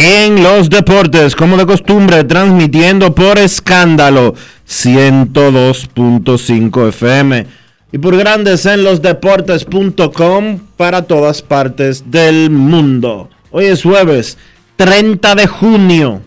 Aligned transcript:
en 0.00 0.44
los 0.44 0.70
Deportes, 0.70 1.34
como 1.34 1.56
de 1.56 1.66
costumbre, 1.66 2.22
transmitiendo 2.22 3.12
por 3.12 3.36
escándalo 3.36 4.36
102.5 4.68 6.88
FM 6.90 7.44
y 7.90 7.98
por 7.98 8.16
Grandes 8.16 8.64
en 8.66 8.84
los 8.84 9.02
Deportes.com 9.02 10.60
para 10.76 11.02
todas 11.02 11.42
partes 11.42 12.12
del 12.12 12.50
mundo. 12.50 13.28
Hoy 13.50 13.64
es 13.64 13.82
jueves 13.82 14.38
30 14.76 15.34
de 15.34 15.48
junio 15.48 16.22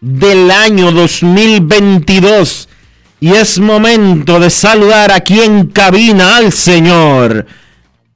del 0.00 0.50
año 0.50 0.90
2022. 0.90 2.68
Y 3.20 3.30
es 3.30 3.60
momento 3.60 4.40
de 4.40 4.50
saludar 4.50 5.12
aquí 5.12 5.40
en 5.40 5.68
cabina 5.68 6.38
al 6.38 6.52
señor 6.52 7.46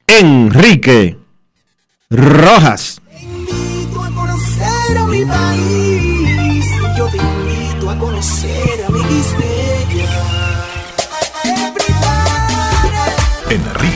Enrique 0.09 1.17
Rojas. 2.11 3.01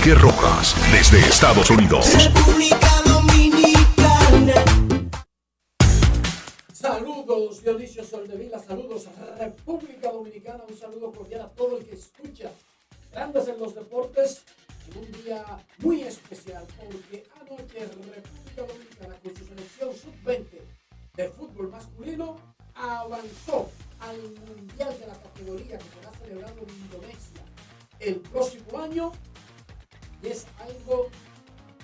Enrique 0.03 0.21
Rojas, 0.21 0.75
desde 0.91 1.21
Estados 1.21 1.71
Unidos. 1.71 2.13
República 2.25 3.03
Dominicana. 3.05 4.65
Saludos 6.73 7.63
Dionisio 7.63 8.03
Soldevila, 8.03 8.59
saludos 8.59 9.07
a 9.07 9.37
República 9.37 10.11
Dominicana, 10.11 10.65
un 10.69 10.77
saludo 10.77 11.13
cordial 11.13 11.43
a 11.43 11.49
todo 11.51 11.79
el 11.79 11.85
que 11.85 11.95
escucha 11.95 12.51
Grandes 13.13 13.47
en 13.47 13.61
los 13.61 13.77
Deportes 13.77 14.43
en 14.91 14.99
un 14.99 15.13
día 15.23 15.45
muy 15.79 16.03
especial 16.03 16.67
porque 16.77 17.25
anoche 17.41 17.79
República 17.79 18.63
Dominicana 18.67 19.15
con 19.23 19.37
su 19.37 19.45
selección 19.45 19.95
sub-20 19.95 20.47
de 21.15 21.29
fútbol 21.29 21.71
masculino 21.71 22.39
avanzó 22.75 23.71
al 24.01 24.19
Mundial 24.19 24.99
de 24.99 25.07
la 25.07 25.15
categoría 25.15 25.79
que 25.79 25.85
será 25.95 26.11
celebrado 26.21 26.57
en 26.59 26.71
Indonesia 26.71 27.45
el 28.01 28.17
próximo 28.17 28.81
año 28.81 29.13
y 30.23 30.29
es 30.29 30.47
algo 30.61 31.09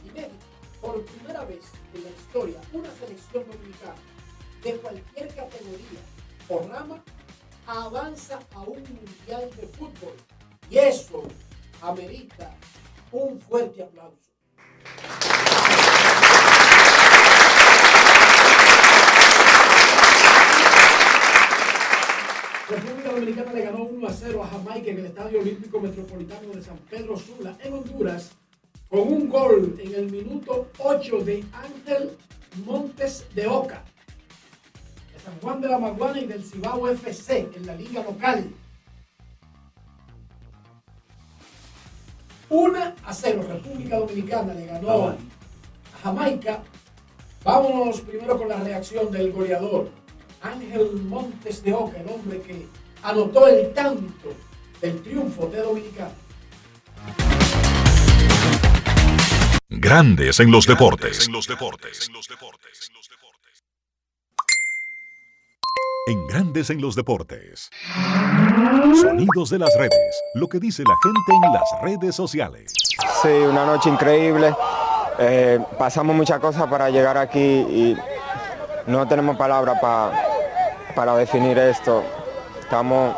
inédito. 0.05 0.47
Por 0.81 1.05
primera 1.05 1.45
vez 1.45 1.65
en 1.93 2.05
la 2.05 2.11
historia, 2.11 2.61
una 2.73 2.89
selección 2.93 3.45
dominicana 3.51 3.97
de 4.63 4.77
cualquier 4.77 5.35
categoría 5.35 6.01
o 6.49 6.61
rama 6.69 7.03
avanza 7.67 8.39
a 8.55 8.61
un 8.61 8.83
mundial 8.83 9.51
de 9.57 9.67
fútbol. 9.67 10.15
Y 10.71 10.79
eso 10.79 11.25
amerita 11.83 12.55
un 13.11 13.41
fuerte 13.41 13.83
aplauso. 13.83 14.29
República 22.69 23.13
Dominicana 23.13 23.53
le 23.55 23.63
ganó 23.63 23.85
1 23.85 24.07
a 24.07 24.13
0 24.13 24.45
a 24.45 24.49
Jamaica 24.49 24.91
en 24.91 24.99
el 24.99 25.07
Estadio 25.07 25.41
Olímpico 25.41 25.81
Metropolitano 25.81 26.53
de 26.53 26.63
San 26.63 26.77
Pedro 26.91 27.17
Sula, 27.17 27.57
en 27.65 27.73
Honduras, 27.73 28.33
con 28.91 29.11
un 29.11 29.31
gol 29.31 29.75
en 29.83 29.95
el 29.95 30.11
minuto 30.11 30.69
8 30.77 31.19
de 31.21 31.45
Ángel 31.53 32.11
Montes 32.67 33.25
de 33.35 33.47
Oca. 33.47 33.83
De 35.15 35.19
San 35.19 35.41
Juan 35.41 35.63
de 35.63 35.69
la 35.69 35.79
Maguana 35.79 36.21
y 36.21 36.27
del 36.27 36.45
Cibao 36.45 36.87
FC 36.91 37.49
en 37.57 37.67
la 37.67 37.75
liga 37.75 38.03
local. 38.03 38.51
1 42.51 42.95
a 43.03 43.15
0, 43.15 43.45
República 43.49 43.97
Dominicana 43.97 44.53
le 44.53 44.67
ganó 44.67 45.09
a 45.09 45.17
Jamaica. 46.03 46.63
Vámonos 47.43 48.03
primero 48.03 48.37
con 48.37 48.49
la 48.49 48.61
reacción 48.61 49.11
del 49.11 49.33
goleador. 49.33 49.89
Ángel 50.43 50.93
Montes 51.09 51.63
de 51.63 51.73
Oca, 51.73 51.99
el 51.99 52.09
hombre 52.09 52.41
que 52.43 52.67
anotó 53.03 53.47
el 53.49 53.73
tanto 53.75 54.33
del 54.81 55.03
triunfo 55.03 55.47
de 55.47 55.61
Dominicana. 55.63 56.13
Grandes 59.69 60.41
en 60.41 60.51
los 60.51 60.67
deportes. 60.67 61.27
En 61.27 61.33
los 61.33 61.47
deportes. 61.47 62.11
En 66.07 66.27
Grandes 66.27 66.71
en 66.71 66.81
los 66.81 66.97
deportes. 66.97 67.69
Sonidos 69.01 69.51
de 69.51 69.59
las 69.59 69.75
redes. 69.77 70.23
Lo 70.35 70.49
que 70.49 70.59
dice 70.59 70.83
la 70.87 70.95
gente 71.03 71.47
en 71.47 71.53
las 71.53 71.83
redes 71.83 72.15
sociales. 72.17 72.73
Sí, 73.23 73.29
una 73.29 73.67
noche 73.67 73.91
increíble. 73.91 74.55
Eh, 75.19 75.59
pasamos 75.79 76.17
muchas 76.17 76.39
cosas 76.41 76.67
para 76.69 76.89
llegar 76.91 77.19
aquí 77.19 77.39
y 77.41 77.97
no 78.87 79.07
tenemos 79.07 79.37
palabras 79.37 79.79
pa- 79.81 80.13
para 80.99 81.17
definir 81.17 81.57
esto. 81.59 82.03
Estamos... 82.59 83.15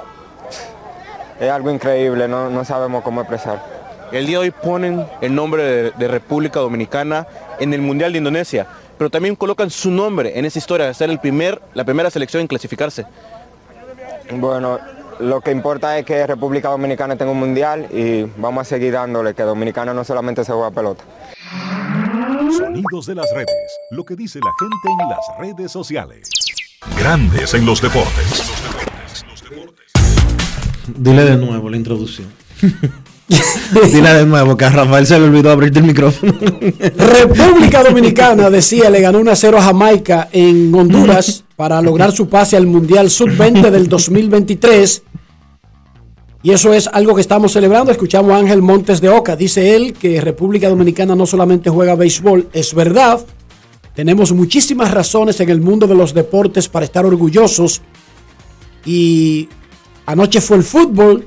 Es 1.40 1.50
algo 1.50 1.70
increíble, 1.70 2.28
no, 2.28 2.50
no 2.50 2.62
sabemos 2.62 3.02
cómo 3.02 3.22
expresar. 3.22 3.64
El 4.12 4.26
día 4.26 4.38
de 4.38 4.44
hoy 4.44 4.50
ponen 4.50 5.06
el 5.22 5.34
nombre 5.34 5.62
de, 5.62 5.90
de 5.92 6.08
República 6.08 6.60
Dominicana 6.60 7.26
en 7.58 7.72
el 7.72 7.80
Mundial 7.80 8.12
de 8.12 8.18
Indonesia, 8.18 8.66
pero 8.98 9.08
también 9.08 9.34
colocan 9.34 9.70
su 9.70 9.90
nombre 9.90 10.38
en 10.38 10.44
esa 10.44 10.58
historia 10.58 10.88
de 10.88 10.92
ser 10.92 11.08
el 11.08 11.20
primer, 11.20 11.62
la 11.72 11.84
primera 11.84 12.10
selección 12.10 12.42
en 12.42 12.48
clasificarse. 12.48 13.06
Bueno, 14.30 14.78
lo 15.18 15.40
que 15.40 15.50
importa 15.50 15.96
es 15.96 16.04
que 16.04 16.26
República 16.26 16.68
Dominicana 16.68 17.16
tenga 17.16 17.32
un 17.32 17.40
mundial 17.40 17.86
y 17.90 18.24
vamos 18.36 18.60
a 18.60 18.64
seguir 18.66 18.92
dándole, 18.92 19.32
que 19.32 19.42
Dominicana 19.42 19.94
no 19.94 20.04
solamente 20.04 20.44
se 20.44 20.52
juega 20.52 20.70
pelota. 20.70 21.02
Sonidos 22.58 23.06
de 23.06 23.14
las 23.14 23.32
redes. 23.34 23.78
Lo 23.90 24.04
que 24.04 24.16
dice 24.16 24.38
la 24.38 24.52
gente 24.58 25.02
en 25.02 25.08
las 25.08 25.38
redes 25.38 25.72
sociales. 25.72 26.39
Grandes 26.98 27.54
en 27.54 27.66
los 27.66 27.82
deportes. 27.82 28.50
Dile 30.96 31.24
de 31.24 31.36
nuevo 31.36 31.68
la 31.68 31.76
introducción. 31.76 32.28
Dile 33.92 34.14
de 34.14 34.26
nuevo 34.26 34.56
que 34.56 34.64
a 34.64 34.70
Rafael 34.70 35.06
se 35.06 35.18
le 35.18 35.26
olvidó 35.26 35.50
abrirte 35.50 35.78
el 35.78 35.86
micrófono. 35.86 36.34
República 36.96 37.82
Dominicana, 37.88 38.50
decía, 38.50 38.90
le 38.90 39.00
ganó 39.00 39.20
1 39.20 39.30
a 39.30 39.36
0 39.36 39.58
a 39.58 39.62
Jamaica 39.62 40.28
en 40.32 40.74
Honduras 40.74 41.44
para 41.54 41.80
lograr 41.80 42.12
su 42.12 42.28
pase 42.28 42.56
al 42.56 42.66
Mundial 42.66 43.10
Sub-20 43.10 43.70
del 43.70 43.88
2023. 43.88 45.02
Y 46.42 46.52
eso 46.52 46.72
es 46.72 46.88
algo 46.88 47.14
que 47.14 47.20
estamos 47.20 47.52
celebrando. 47.52 47.92
Escuchamos 47.92 48.32
a 48.32 48.38
Ángel 48.38 48.62
Montes 48.62 49.00
de 49.00 49.10
Oca. 49.10 49.36
Dice 49.36 49.76
él 49.76 49.92
que 49.92 50.20
República 50.20 50.68
Dominicana 50.70 51.14
no 51.14 51.26
solamente 51.26 51.68
juega 51.68 51.94
béisbol, 51.94 52.48
es 52.52 52.74
verdad. 52.74 53.20
Tenemos 54.00 54.32
muchísimas 54.32 54.90
razones 54.92 55.40
en 55.40 55.50
el 55.50 55.60
mundo 55.60 55.86
de 55.86 55.94
los 55.94 56.14
deportes 56.14 56.70
para 56.70 56.86
estar 56.86 57.04
orgullosos. 57.04 57.82
Y 58.86 59.46
anoche 60.06 60.40
fue 60.40 60.56
el 60.56 60.62
fútbol, 60.62 61.26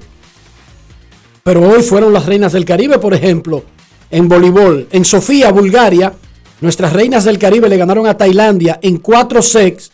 pero 1.43 1.69
hoy 1.69 1.83
fueron 1.83 2.11
las 2.11 2.25
reinas 2.25 2.51
del 2.51 2.65
Caribe, 2.65 2.97
por 2.97 3.13
ejemplo, 3.13 3.63
en 4.09 4.27
voleibol. 4.27 4.87
En 4.89 5.05
Sofía, 5.05 5.51
Bulgaria, 5.51 6.13
nuestras 6.61 6.93
reinas 6.93 7.25
del 7.25 7.37
Caribe 7.37 7.69
le 7.69 7.77
ganaron 7.77 8.07
a 8.07 8.17
Tailandia 8.17 8.79
en 8.81 8.97
cuatro 8.97 9.43
sets. 9.43 9.91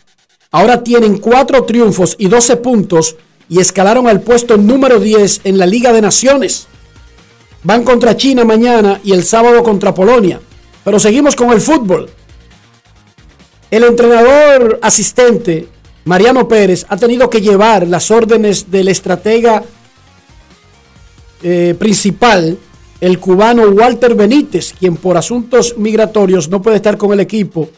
Ahora 0.49 0.81
tienen 0.81 1.17
cuatro 1.17 1.65
triunfos 1.65 2.15
y 2.17 2.29
12 2.29 2.55
puntos 2.55 3.17
y 3.49 3.59
escalaron 3.59 4.07
al 4.07 4.21
puesto 4.21 4.55
número 4.55 5.01
10 5.01 5.41
en 5.43 5.57
la 5.57 5.65
Liga 5.65 5.91
de 5.91 6.01
Naciones. 6.01 6.67
Van 7.61 7.83
contra 7.83 8.15
China 8.15 8.45
mañana 8.45 9.01
y 9.03 9.11
el 9.11 9.25
sábado 9.25 9.63
contra 9.63 9.93
Polonia. 9.93 10.39
Pero 10.85 10.97
seguimos 10.97 11.35
con 11.35 11.51
el 11.51 11.59
fútbol. 11.59 12.09
El 13.71 13.83
entrenador 13.83 14.79
asistente, 14.81 15.67
Mariano 16.05 16.47
Pérez, 16.47 16.87
ha 16.89 16.97
tenido 16.97 17.29
que 17.29 17.39
llevar 17.39 17.87
las 17.87 18.09
órdenes 18.09 18.71
del 18.71 18.87
estratega 18.87 19.63
eh, 21.43 21.75
principal, 21.77 22.57
el 22.99 23.19
cubano 23.19 23.69
Walter 23.69 24.15
Benítez, 24.15 24.73
quien 24.77 24.97
por 24.97 25.17
asuntos 25.17 25.75
migratorios 25.77 26.49
no 26.49 26.63
puede 26.63 26.77
estar 26.77 26.97
con 26.97 27.13
el 27.13 27.19
equipo 27.19 27.69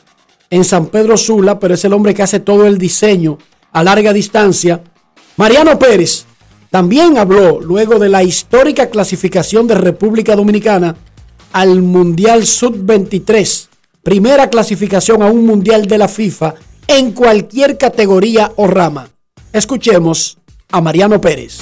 en 0.49 0.63
San 0.63 0.87
Pedro 0.87 1.17
Sula, 1.17 1.59
pero 1.59 1.73
es 1.73 1.83
el 1.83 1.91
hombre 1.91 2.13
que 2.13 2.23
hace 2.23 2.39
todo 2.39 2.65
el 2.65 2.77
diseño 2.77 3.37
a 3.73 3.83
larga 3.83 4.13
distancia. 4.13 4.81
Mariano 5.35 5.77
Pérez 5.77 6.25
también 6.69 7.17
habló 7.17 7.59
luego 7.59 7.99
de 7.99 8.07
la 8.07 8.23
histórica 8.23 8.89
clasificación 8.89 9.67
de 9.67 9.75
República 9.75 10.37
Dominicana 10.37 10.95
al 11.51 11.81
Mundial 11.81 12.45
Sub-23 12.45 13.70
primera 14.03 14.49
clasificación 14.49 15.21
a 15.21 15.27
un 15.27 15.45
mundial 15.45 15.85
de 15.85 15.97
la 15.97 16.07
FIFA 16.07 16.55
en 16.87 17.11
cualquier 17.11 17.77
categoría 17.77 18.51
o 18.55 18.67
rama. 18.67 19.09
Escuchemos 19.53 20.37
a 20.71 20.81
Mariano 20.81 21.21
Pérez. 21.21 21.59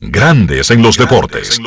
Grandes 0.00 0.70
en 0.70 0.82
los 0.82 0.96
deportes. 0.96 1.58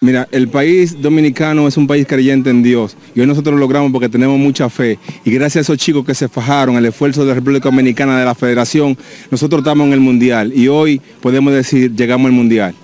Mira, 0.00 0.28
el 0.30 0.48
país 0.48 1.00
dominicano 1.00 1.66
es 1.66 1.76
un 1.76 1.88
país 1.88 2.06
creyente 2.06 2.50
en 2.50 2.62
Dios 2.62 2.96
y 3.16 3.20
hoy 3.20 3.26
nosotros 3.26 3.54
lo 3.54 3.60
logramos 3.60 3.90
porque 3.90 4.08
tenemos 4.08 4.38
mucha 4.38 4.70
fe 4.70 4.98
y 5.24 5.30
gracias 5.32 5.56
a 5.56 5.72
esos 5.72 5.78
chicos 5.78 6.06
que 6.06 6.14
se 6.14 6.28
fajaron, 6.28 6.76
el 6.76 6.86
esfuerzo 6.86 7.22
de 7.22 7.28
la 7.28 7.34
República 7.34 7.68
Dominicana, 7.68 8.18
de 8.18 8.24
la 8.24 8.36
Federación, 8.36 8.96
nosotros 9.30 9.60
estamos 9.60 9.88
en 9.88 9.94
el 9.94 10.00
Mundial 10.00 10.52
y 10.54 10.68
hoy 10.68 11.00
podemos 11.20 11.52
decir 11.52 11.94
llegamos 11.96 12.26
al 12.26 12.32
Mundial 12.32 12.74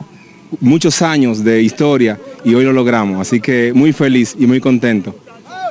muchos 0.61 1.03
años 1.03 1.45
de 1.45 1.62
historia 1.62 2.19
y 2.45 2.55
hoy 2.55 2.65
lo 2.65 2.73
logramos. 2.73 3.21
Así 3.21 3.41
que 3.41 3.73
muy 3.75 3.93
feliz 3.93 4.37
y 4.39 4.47
muy 4.47 4.61
contento. 4.61 5.15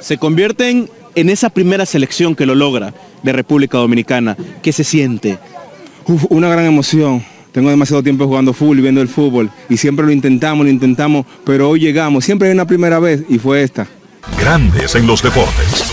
Se 0.01 0.17
convierten 0.17 0.89
en 1.15 1.29
esa 1.29 1.49
primera 1.49 1.85
selección 1.85 2.35
que 2.35 2.45
lo 2.45 2.55
logra 2.55 2.93
de 3.23 3.31
República 3.31 3.77
Dominicana. 3.77 4.37
¿Qué 4.61 4.71
se 4.71 4.83
siente? 4.83 5.37
una 6.29 6.49
gran 6.49 6.65
emoción. 6.65 7.23
Tengo 7.51 7.69
demasiado 7.69 8.01
tiempo 8.01 8.25
jugando 8.25 8.51
fútbol 8.51 8.79
y 8.79 8.81
viendo 8.81 9.01
el 9.01 9.07
fútbol 9.07 9.49
y 9.69 9.77
siempre 9.77 10.05
lo 10.05 10.11
intentamos, 10.11 10.65
lo 10.65 10.71
intentamos, 10.71 11.25
pero 11.45 11.69
hoy 11.69 11.79
llegamos. 11.79 12.25
Siempre 12.25 12.47
hay 12.47 12.53
una 12.53 12.65
primera 12.65 12.99
vez 12.99 13.23
y 13.29 13.37
fue 13.37 13.61
esta. 13.61 13.87
Grandes 14.39 14.95
en 14.95 15.05
los 15.05 15.21
deportes. 15.21 15.83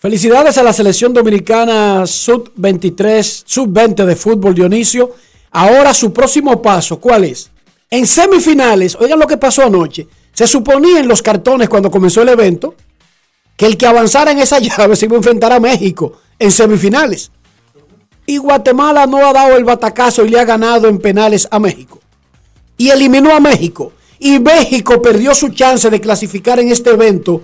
Felicidades 0.00 0.56
a 0.56 0.62
la 0.62 0.72
selección 0.72 1.12
dominicana 1.12 2.06
sub-23, 2.06 3.42
sub-20 3.44 4.04
de 4.04 4.16
fútbol 4.16 4.54
Dionisio 4.54 5.14
Ahora 5.58 5.92
su 5.92 6.12
próximo 6.12 6.62
paso, 6.62 7.00
¿cuál 7.00 7.24
es? 7.24 7.50
En 7.90 8.06
semifinales, 8.06 8.94
oigan 8.94 9.18
lo 9.18 9.26
que 9.26 9.38
pasó 9.38 9.64
anoche. 9.64 10.06
Se 10.32 10.46
suponía 10.46 11.00
en 11.00 11.08
los 11.08 11.20
cartones 11.20 11.68
cuando 11.68 11.90
comenzó 11.90 12.22
el 12.22 12.28
evento 12.28 12.76
que 13.56 13.66
el 13.66 13.76
que 13.76 13.84
avanzara 13.84 14.30
en 14.30 14.38
esa 14.38 14.58
llave 14.60 14.94
se 14.94 15.06
iba 15.06 15.14
a 15.14 15.16
enfrentar 15.16 15.50
a 15.52 15.58
México 15.58 16.12
en 16.38 16.52
semifinales. 16.52 17.32
Y 18.24 18.36
Guatemala 18.36 19.08
no 19.08 19.26
ha 19.26 19.32
dado 19.32 19.56
el 19.56 19.64
batacazo 19.64 20.24
y 20.24 20.28
le 20.28 20.38
ha 20.38 20.44
ganado 20.44 20.86
en 20.86 21.00
penales 21.00 21.48
a 21.50 21.58
México. 21.58 21.98
Y 22.76 22.90
eliminó 22.90 23.34
a 23.34 23.40
México. 23.40 23.92
Y 24.20 24.38
México 24.38 25.02
perdió 25.02 25.34
su 25.34 25.48
chance 25.48 25.90
de 25.90 26.00
clasificar 26.00 26.60
en 26.60 26.70
este 26.70 26.90
evento 26.90 27.42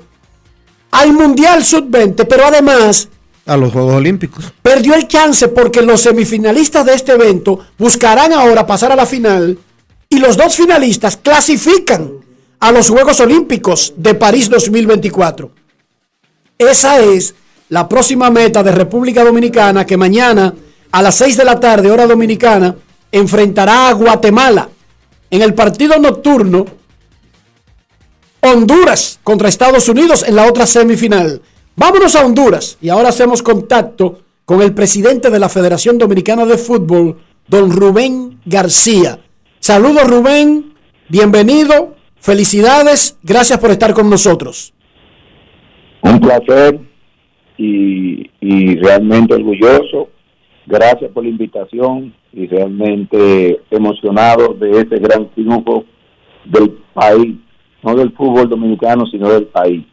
al 0.93 1.13
Mundial 1.13 1.65
Sub-20, 1.65 2.29
pero 2.29 2.47
además 2.47 3.09
a 3.47 3.57
los 3.57 3.73
Juegos 3.73 3.95
Olímpicos. 3.95 4.53
Perdió 4.63 4.95
el 4.95 5.07
chance 5.07 5.49
porque 5.49 5.83
los 5.83 6.01
semifinalistas 6.01 6.85
de 6.87 6.95
este 6.95 7.13
evento 7.13 7.59
buscarán 7.79 8.33
ahora 8.33 8.67
pasar 8.67 8.93
a 8.93 8.97
la 8.97 9.07
final 9.07 9.59
y 10.09 10.19
los 10.19 10.37
dos 10.37 10.57
finalistas 10.57 11.17
clasifican 11.17 12.13
a 12.61 12.73
los 12.73 12.89
Juegos 12.89 13.21
Olímpicos 13.21 13.95
de 13.97 14.15
París 14.15 14.49
2024. 14.49 15.51
Esa 16.59 17.01
es 17.01 17.35
la 17.69 17.89
próxima 17.89 18.31
meta 18.31 18.63
de 18.63 18.73
República 18.73 19.25
Dominicana 19.25 19.85
que 19.85 19.97
mañana 19.97 20.55
a 20.93 21.03
las 21.03 21.17
6 21.17 21.37
de 21.37 21.45
la 21.45 21.59
tarde, 21.59 21.91
hora 21.91 22.07
dominicana, 22.07 22.77
enfrentará 23.11 23.89
a 23.89 23.93
Guatemala 23.93 24.69
en 25.29 25.43
el 25.43 25.53
partido 25.53 25.99
nocturno 25.99 26.65
Honduras 28.41 29.19
contra 29.25 29.49
Estados 29.49 29.89
Unidos 29.89 30.25
en 30.27 30.37
la 30.37 30.47
otra 30.47 30.67
semifinal. 30.67 31.43
Vámonos 31.77 32.15
a 32.15 32.25
Honduras 32.25 32.79
y 32.81 32.89
ahora 32.89 33.09
hacemos 33.09 33.43
contacto 33.43 34.21
con 34.45 34.63
el 34.63 34.73
presidente 34.75 35.29
de 35.29 35.41
la 35.41 35.49
Federación 35.49 35.99
Dominicana 35.99 36.47
de 36.47 36.57
Fútbol, 36.57 37.17
don 37.49 37.73
Rubén 37.73 38.39
García. 38.45 39.19
Saludos 39.59 40.09
Rubén, 40.09 40.75
bienvenido, 41.09 41.97
felicidades, 42.21 43.19
gracias 43.25 43.59
por 43.59 43.73
estar 43.73 43.93
con 43.93 44.09
nosotros. 44.09 44.73
Un 46.03 46.21
placer 46.21 46.79
y, 47.59 48.31
realmente 48.77 49.35
orgulloso. 49.35 50.11
Gracias 50.67 51.11
por 51.11 51.25
la 51.25 51.31
invitación 51.31 52.15
y 52.33 52.47
realmente 52.47 53.61
emocionado 53.71 54.55
de 54.55 54.81
este 54.81 54.99
gran 55.01 55.29
triunfo 55.31 55.85
del 56.45 56.71
país, 56.95 57.35
no 57.83 57.97
del 57.97 58.13
fútbol 58.13 58.49
dominicano, 58.49 59.07
sino 59.07 59.29
del 59.29 59.47
país. 59.47 59.85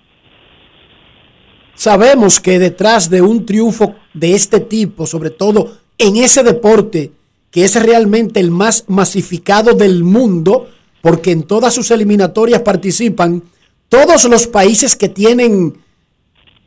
Sabemos 1.81 2.39
que 2.39 2.59
detrás 2.59 3.09
de 3.09 3.23
un 3.23 3.43
triunfo 3.43 3.95
de 4.13 4.35
este 4.35 4.59
tipo, 4.59 5.07
sobre 5.07 5.31
todo 5.31 5.79
en 5.97 6.15
ese 6.17 6.43
deporte 6.43 7.11
que 7.49 7.63
es 7.63 7.73
realmente 7.73 8.39
el 8.39 8.51
más 8.51 8.83
masificado 8.87 9.73
del 9.73 10.03
mundo, 10.03 10.69
porque 11.01 11.31
en 11.31 11.41
todas 11.41 11.73
sus 11.73 11.89
eliminatorias 11.89 12.61
participan 12.61 13.41
todos 13.89 14.25
los 14.25 14.45
países 14.45 14.95
que 14.95 15.09
tienen 15.09 15.75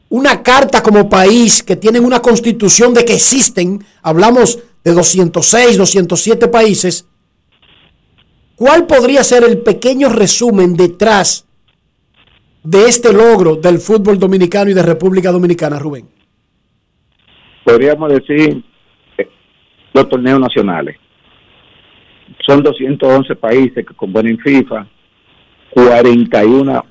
una 0.09 0.43
carta 0.43 0.83
como 0.83 1.09
país, 1.09 1.63
que 1.63 1.77
tienen 1.77 2.05
una 2.05 2.21
constitución 2.21 2.93
de 2.93 3.05
que 3.05 3.15
existen, 3.15 3.87
hablamos 4.03 4.59
de 4.83 4.95
206, 4.95 5.77
207 5.77 6.49
países, 6.49 7.05
¿cuál 8.57 8.89
podría 8.89 9.23
ser 9.23 9.45
el 9.45 9.59
pequeño 9.59 10.09
resumen 10.09 10.75
detrás 10.75 11.44
de 12.65 12.87
este 12.87 13.13
logro 13.13 13.57
del 13.57 13.79
fútbol 13.79 14.19
dominicano 14.19 14.71
y 14.71 14.75
de 14.75 14.83
República 14.83 15.31
Dominicana, 15.31 15.79
Rubén? 15.79 16.09
Podríamos 17.63 18.11
decir 18.11 18.65
eh, 19.19 19.29
los 19.93 20.09
torneos 20.09 20.41
nacionales. 20.41 20.97
Son 22.47 22.63
211 22.63 23.37
países 23.37 23.87
que 23.87 23.95
componen 23.95 24.39
FIFA, 24.39 24.87
41 25.71 26.85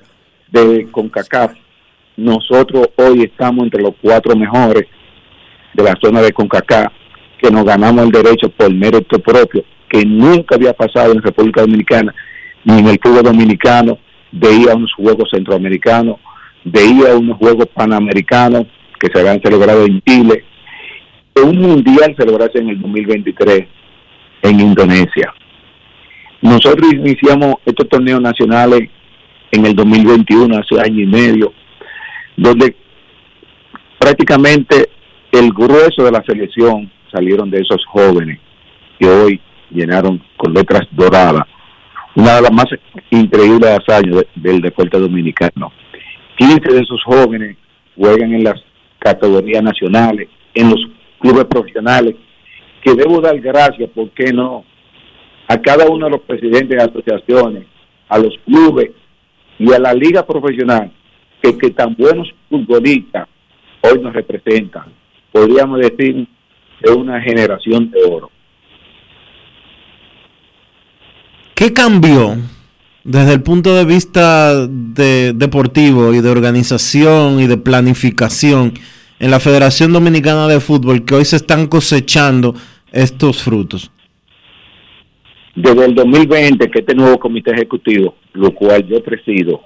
de 0.52 0.88
CONCACAF. 0.92 1.52
Nosotros 2.16 2.88
hoy 2.96 3.24
estamos 3.24 3.64
entre 3.64 3.82
los 3.82 3.94
cuatro 4.00 4.36
mejores 4.36 4.84
de 5.74 5.82
la 5.82 5.96
zona 6.00 6.22
de 6.22 6.32
CONCACAF, 6.32 6.92
que 7.42 7.50
nos 7.50 7.64
ganamos 7.64 8.04
el 8.04 8.12
derecho 8.12 8.48
por 8.48 8.72
mérito 8.72 9.18
propio, 9.18 9.64
que 9.88 10.04
nunca 10.04 10.54
había 10.54 10.72
pasado 10.72 11.12
en 11.12 11.20
República 11.20 11.62
Dominicana 11.62 12.14
ni 12.62 12.78
en 12.78 12.86
el 12.86 12.98
fútbol 13.02 13.24
dominicano 13.24 13.98
veía 14.34 14.74
unos 14.74 14.92
juegos 14.94 15.28
centroamericanos, 15.30 16.16
veía 16.64 17.14
unos 17.16 17.38
juegos 17.38 17.68
panamericanos 17.72 18.66
que 18.98 19.08
se 19.12 19.20
habían 19.20 19.40
celebrado 19.40 19.84
en 19.84 20.02
Chile, 20.02 20.44
un 21.42 21.58
mundial 21.58 22.14
celebrarse 22.16 22.58
en 22.58 22.70
el 22.70 22.80
2023 22.80 23.66
en 24.42 24.60
Indonesia. 24.60 25.32
Nosotros 26.42 26.92
iniciamos 26.92 27.56
estos 27.64 27.88
torneos 27.88 28.20
nacionales 28.20 28.90
en 29.50 29.66
el 29.66 29.74
2021, 29.74 30.56
hace 30.58 30.80
año 30.80 31.02
y 31.02 31.06
medio, 31.06 31.52
donde 32.36 32.74
prácticamente 33.98 34.88
el 35.30 35.52
grueso 35.52 36.04
de 36.04 36.10
la 36.10 36.22
selección 36.24 36.90
salieron 37.12 37.50
de 37.50 37.60
esos 37.60 37.84
jóvenes 37.86 38.40
que 38.98 39.06
hoy 39.06 39.40
llenaron 39.70 40.20
con 40.36 40.52
letras 40.52 40.86
doradas 40.90 41.44
una 42.16 42.36
de 42.36 42.42
las 42.42 42.52
más 42.52 42.66
increíbles 43.10 43.70
hazañas 43.70 44.24
del 44.34 44.60
deporte 44.60 44.98
dominicano. 44.98 45.72
15 46.36 46.72
de 46.72 46.80
esos 46.80 47.02
jóvenes 47.04 47.56
juegan 47.96 48.32
en 48.32 48.44
las 48.44 48.62
categorías 48.98 49.62
nacionales, 49.62 50.28
en 50.54 50.70
los 50.70 50.80
clubes 51.18 51.44
profesionales, 51.44 52.14
que 52.82 52.94
debo 52.94 53.20
dar 53.20 53.38
gracias, 53.40 53.88
¿por 53.90 54.10
qué 54.10 54.32
no? 54.32 54.64
A 55.48 55.58
cada 55.58 55.86
uno 55.88 56.06
de 56.06 56.12
los 56.12 56.20
presidentes 56.22 56.76
de 56.76 56.82
asociaciones, 56.82 57.64
a 58.08 58.18
los 58.18 58.34
clubes 58.44 58.90
y 59.58 59.72
a 59.72 59.78
la 59.78 59.92
liga 59.92 60.26
profesional, 60.26 60.90
que, 61.42 61.56
que 61.58 61.70
tan 61.70 61.94
buenos 61.94 62.28
futbolistas 62.48 63.28
hoy 63.82 64.00
nos 64.00 64.12
representan. 64.12 64.92
Podríamos 65.32 65.80
decir 65.80 66.26
de 66.80 66.92
una 66.92 67.20
generación 67.20 67.90
de 67.90 68.02
oro. 68.04 68.30
¿Qué 71.54 71.72
cambió 71.72 72.34
desde 73.04 73.32
el 73.32 73.42
punto 73.42 73.76
de 73.76 73.84
vista 73.84 74.66
de 74.66 75.32
deportivo 75.34 76.12
y 76.12 76.20
de 76.20 76.28
organización 76.28 77.38
y 77.38 77.46
de 77.46 77.56
planificación 77.56 78.72
en 79.20 79.30
la 79.30 79.38
Federación 79.38 79.92
Dominicana 79.92 80.48
de 80.48 80.58
Fútbol 80.58 81.04
que 81.04 81.14
hoy 81.14 81.24
se 81.24 81.36
están 81.36 81.68
cosechando 81.68 82.54
estos 82.90 83.40
frutos? 83.40 83.92
Desde 85.54 85.84
el 85.84 85.94
2020, 85.94 86.68
que 86.68 86.80
este 86.80 86.94
nuevo 86.96 87.20
comité 87.20 87.52
ejecutivo, 87.52 88.16
lo 88.32 88.52
cual 88.52 88.84
yo 88.88 89.00
presido, 89.04 89.62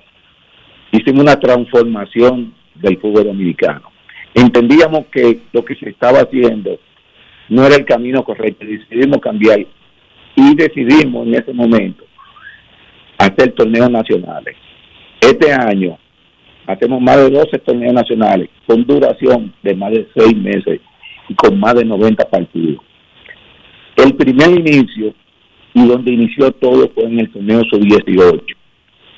hicimos 0.93 1.23
una 1.23 1.41
transformación 1.41 2.53
del 2.75 2.99
fútbol 2.99 3.25
dominicano. 3.25 3.91
Entendíamos 4.35 5.07
que 5.11 5.41
lo 5.55 5.65
que 5.65 5.75
se 5.77 5.89
estaba 5.89 6.19
haciendo 6.19 6.79
no 7.49 7.65
era 7.65 7.77
el 7.77 7.87
camino 7.87 8.23
correcto, 8.25 8.67
decidimos 8.67 9.23
cambiar 9.23 9.61
y 10.39 10.55
decidimos 10.55 11.27
en 11.27 11.35
ese 11.35 11.53
momento 11.53 12.05
hacer 13.19 13.53
torneos 13.53 13.91
nacionales. 13.91 14.55
Este 15.21 15.53
año 15.53 15.99
hacemos 16.65 17.01
más 17.01 17.17
de 17.17 17.31
12 17.31 17.59
torneos 17.59 17.93
nacionales 17.93 18.49
con 18.65 18.85
duración 18.85 19.53
de 19.65 19.75
más 19.75 19.91
de 19.91 20.07
6 20.17 20.37
meses 20.37 20.81
y 21.29 21.35
con 21.35 21.59
más 21.59 21.75
de 21.75 21.85
90 21.85 22.25
partidos. 22.31 22.81
El 23.97 24.15
primer 24.15 24.51
inicio 24.51 25.13
y 25.75 25.87
donde 25.87 26.13
inició 26.13 26.53
todo 26.53 26.89
fue 26.95 27.05
en 27.05 27.19
el 27.19 27.31
torneo 27.33 27.63
sub-18, 27.65 28.43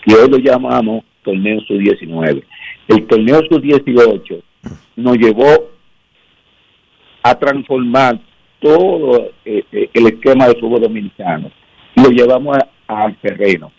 que 0.07 0.15
hoy 0.15 0.31
lo 0.31 0.39
llamamos 0.39 1.05
torneo 1.23 1.61
sub-19. 1.69 2.43
El 2.89 3.07
torneo 3.07 3.43
sub-18 3.51 4.43
nos 4.97 5.19
llevó 5.19 5.71
a 7.23 7.39
transformar 7.39 8.19
todo 8.61 9.33
eh, 9.45 9.65
eh, 9.73 9.91
el 9.93 10.07
esquema 10.07 10.47
de 10.47 10.61
fútbol 10.61 10.83
dominicano 10.83 11.51
y 11.95 12.03
lo 12.03 12.11
llevamos 12.11 12.59
al 12.87 13.17
terreno. 13.17 13.73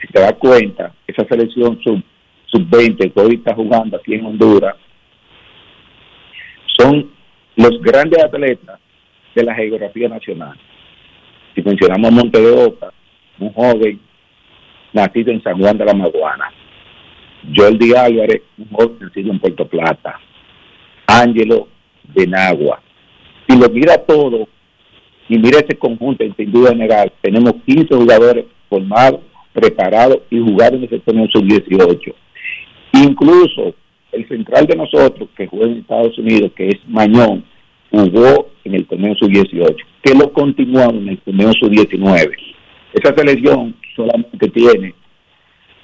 Si 0.00 0.06
te 0.08 0.20
das 0.20 0.34
cuenta, 0.34 0.94
esa 1.06 1.26
selección 1.26 1.78
sub, 1.82 2.02
sub-20 2.46 3.12
que 3.12 3.20
hoy 3.20 3.34
está 3.36 3.54
jugando 3.54 3.96
aquí 3.96 4.14
en 4.14 4.26
Honduras 4.26 4.76
son 6.78 7.10
los 7.56 7.80
grandes 7.80 8.22
atletas 8.22 8.78
de 9.34 9.44
la 9.44 9.54
geografía 9.54 10.08
nacional. 10.08 10.58
Si 11.54 11.62
mencionamos 11.62 12.12
Monte 12.12 12.40
de 12.40 12.50
Oca, 12.50 12.92
un 13.38 13.52
joven 13.52 14.00
nacido 14.92 15.32
en 15.32 15.42
San 15.42 15.58
Juan 15.58 15.76
de 15.78 15.84
la 15.84 15.94
Maguana. 15.94 16.52
Jordi 17.54 17.94
Álvarez, 17.94 18.42
un 18.58 18.68
joven 18.70 18.98
nacido 19.00 19.30
en 19.30 19.38
Puerto 19.38 19.66
Plata. 19.66 20.20
Ángelo 21.06 21.68
de 22.14 22.26
Nagua. 22.26 22.80
Si 23.48 23.56
lo 23.56 23.68
mira 23.68 23.98
todo 23.98 24.48
y 25.28 25.38
mira 25.38 25.60
ese 25.60 25.78
conjunto, 25.78 26.24
sin 26.36 26.52
duda 26.52 26.72
negar, 26.72 27.12
tenemos 27.20 27.54
15 27.66 27.94
jugadores 27.94 28.46
formados, 28.68 29.20
preparados 29.52 30.18
y 30.30 30.38
jugados 30.38 30.74
en 30.74 30.84
ese 30.84 30.98
torneo 31.00 31.26
sub-18. 31.32 32.14
Incluso 32.92 33.74
el 34.12 34.28
central 34.28 34.66
de 34.66 34.76
nosotros, 34.76 35.28
que 35.36 35.46
juega 35.46 35.66
en 35.66 35.78
Estados 35.78 36.18
Unidos, 36.18 36.52
que 36.56 36.68
es 36.68 36.78
Mañón, 36.86 37.44
jugó 37.90 38.50
en 38.64 38.74
el 38.74 38.86
torneo 38.86 39.14
sub-18, 39.16 39.76
que 40.02 40.14
lo 40.14 40.32
continuamos 40.32 41.02
en 41.02 41.08
el 41.10 41.18
torneo 41.18 41.52
sub-19. 41.52 42.30
Esa 42.92 43.14
selección 43.14 43.74
solamente 43.94 44.48
tiene 44.48 44.94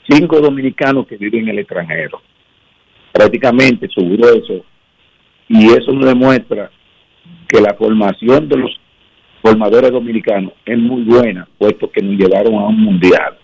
cinco 0.09 0.41
dominicanos 0.41 1.07
que 1.07 1.17
viven 1.17 1.45
en 1.45 1.49
el 1.51 1.59
extranjero. 1.61 2.21
Prácticamente 3.13 3.89
su 3.89 4.01
grueso 4.09 4.65
y 5.49 5.67
eso 5.67 5.93
nos 5.93 6.07
demuestra 6.07 6.71
que 7.49 7.61
la 7.61 7.75
formación 7.75 8.49
de 8.49 8.57
los 8.57 8.81
formadores 9.43 9.91
dominicanos 9.91 10.53
es 10.65 10.79
muy 10.79 11.03
buena, 11.03 11.47
puesto 11.59 11.91
que 11.91 12.03
nos 12.03 12.17
llevaron 12.17 12.55
a 12.55 12.67
un 12.67 12.81
mundial. 12.81 13.37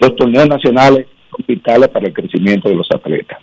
Los 0.00 0.14
torneos 0.16 0.48
nacionales 0.48 1.06
son 1.30 1.44
vitales 1.46 1.88
para 1.88 2.06
el 2.06 2.12
crecimiento 2.12 2.68
de 2.68 2.76
los 2.76 2.88
atletas. 2.90 3.38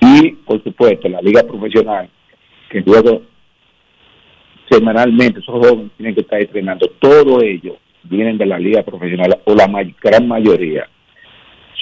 Y, 0.00 0.30
por 0.30 0.62
supuesto, 0.62 1.08
la 1.08 1.20
liga 1.20 1.42
profesional, 1.42 2.08
que 2.70 2.80
luego 2.80 3.22
semanalmente 4.70 5.40
esos 5.40 5.54
jóvenes 5.54 5.90
tienen 5.96 6.14
que 6.14 6.20
estar 6.20 6.40
entrenando, 6.40 6.86
todo 6.98 7.42
ello 7.42 7.76
vienen 8.04 8.38
de 8.38 8.46
la 8.46 8.58
liga 8.58 8.82
profesional, 8.82 9.40
o 9.44 9.54
la 9.54 9.66
gran 10.02 10.28
mayoría 10.28 10.86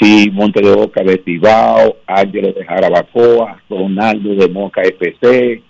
Sí, 0.01 0.31
Monte 0.33 0.63
de 0.63 0.71
Oca 0.71 1.03
de 1.03 1.23
Cibao, 1.25 1.97
Ángelo 2.07 2.53
de 2.53 2.65
Jarabacoa, 2.65 3.63
Ronaldo 3.69 4.35
de 4.35 4.49
Moca 4.49 4.83
FC, 4.83 5.63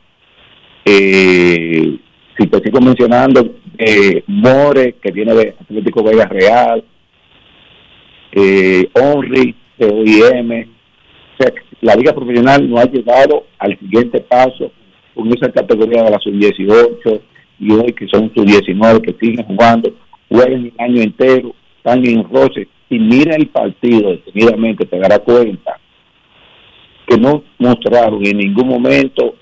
eh, 0.85 1.99
si 2.38 2.47
te 2.47 2.59
sigo 2.61 2.81
mencionando, 2.81 3.57
eh, 3.79 4.23
More, 4.26 4.95
que 5.02 5.12
viene 5.12 5.35
de 5.35 5.55
Atlético 5.61 6.02
Vega 6.02 6.26
Real, 6.26 6.85
eh, 8.33 8.88
Henry 8.95 9.55
de 9.79 9.87
OIM. 9.87 10.67
la 11.81 11.97
liga 11.97 12.12
profesional 12.12 12.69
no 12.71 12.79
ha 12.79 12.85
llegado 12.85 13.47
al 13.59 13.76
siguiente 13.79 14.21
paso 14.21 14.71
con 15.14 15.29
esa 15.29 15.50
categoría 15.50 16.05
de 16.05 16.11
la 16.11 16.19
sub-18 16.21 17.21
y 17.59 17.73
hoy 17.73 17.93
que 17.93 18.07
son 18.07 18.33
sub-19 18.35 19.02
que 19.02 19.14
siguen 19.21 19.45
jugando, 19.45 19.93
juegan 20.29 20.67
el 20.67 20.73
año 20.79 21.02
entero, 21.02 21.55
están 21.76 22.07
en 22.07 22.23
roce 22.25 22.69
si 22.92 22.99
mira 22.99 23.34
el 23.37 23.46
partido 23.46 24.11
detenidamente, 24.11 24.84
te 24.84 24.99
dará 24.99 25.18
cuenta 25.18 25.80
que 27.06 27.16
no 27.16 27.42
mostraron 27.58 28.25
en 28.26 28.37
ningún 28.37 28.68
momento 28.68 29.34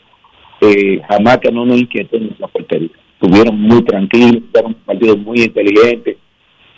eh, 0.61 1.01
jamás 1.09 1.39
que 1.39 1.51
no 1.51 1.67
nos 1.67 1.81
inquietó 1.81 2.17
en 2.17 2.37
la 2.39 2.47
portería. 2.47 2.91
Estuvieron 3.21 3.61
muy 3.61 3.83
tranquilos, 3.83 4.45
fueron 4.53 4.71
un 4.71 4.85
partido 4.85 5.17
muy 5.17 5.43
inteligente 5.43 6.17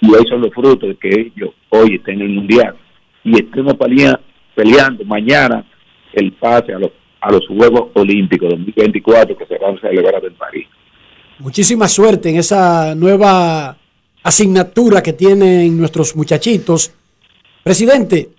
y 0.01 0.15
hoy 0.15 0.25
son 0.31 0.41
los 0.41 0.55
frutos 0.55 0.89
de 0.89 0.97
que 0.97 1.09
ellos 1.09 1.51
hoy 1.69 1.97
estén 1.97 2.15
en 2.15 2.23
el 2.23 2.31
Mundial 2.31 2.75
y 3.23 3.35
estemos 3.35 3.75
peleando 4.55 5.05
mañana 5.05 5.67
el 6.15 6.33
pase 6.33 6.73
a 6.73 6.79
los, 6.79 6.91
a 7.21 7.33
los 7.33 7.47
Juegos 7.49 7.91
Olímpicos 7.93 8.49
2024 8.49 9.37
que 9.37 9.45
se 9.45 9.59
van 9.59 9.77
a 9.77 9.81
celebrar 9.81 10.25
en 10.25 10.35
París. 10.37 10.67
Muchísima 11.39 11.87
suerte 11.87 12.31
en 12.31 12.37
esa 12.37 12.95
nueva 12.95 13.77
asignatura 14.23 15.03
que 15.03 15.13
tienen 15.13 15.77
nuestros 15.79 16.15
muchachitos. 16.17 16.93
Presidente, 17.63 18.31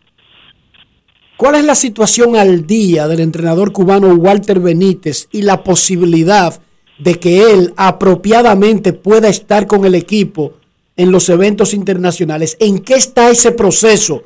¿cuál 1.38 1.56
es 1.56 1.66
la 1.66 1.76
situación 1.76 2.36
al 2.36 2.66
día 2.66 3.08
del 3.08 3.20
entrenador 3.20 3.72
cubano 3.72 4.14
Walter 4.14 4.60
Benítez 4.60 5.28
y 5.32 5.42
la 5.42 5.64
posibilidad 5.64 6.62
de 6.98 7.16
que 7.16 7.52
él 7.52 7.74
apropiadamente 7.76 8.94
pueda 8.94 9.28
estar 9.28 9.68
con 9.68 9.86
el 9.86 9.96
equipo 9.96 10.54
en 10.96 11.12
los 11.12 11.30
eventos 11.30 11.74
internacionales? 11.74 12.58
¿En 12.60 12.80
qué 12.80 12.96
está 12.96 13.30
ese 13.30 13.52
proceso 13.52 14.24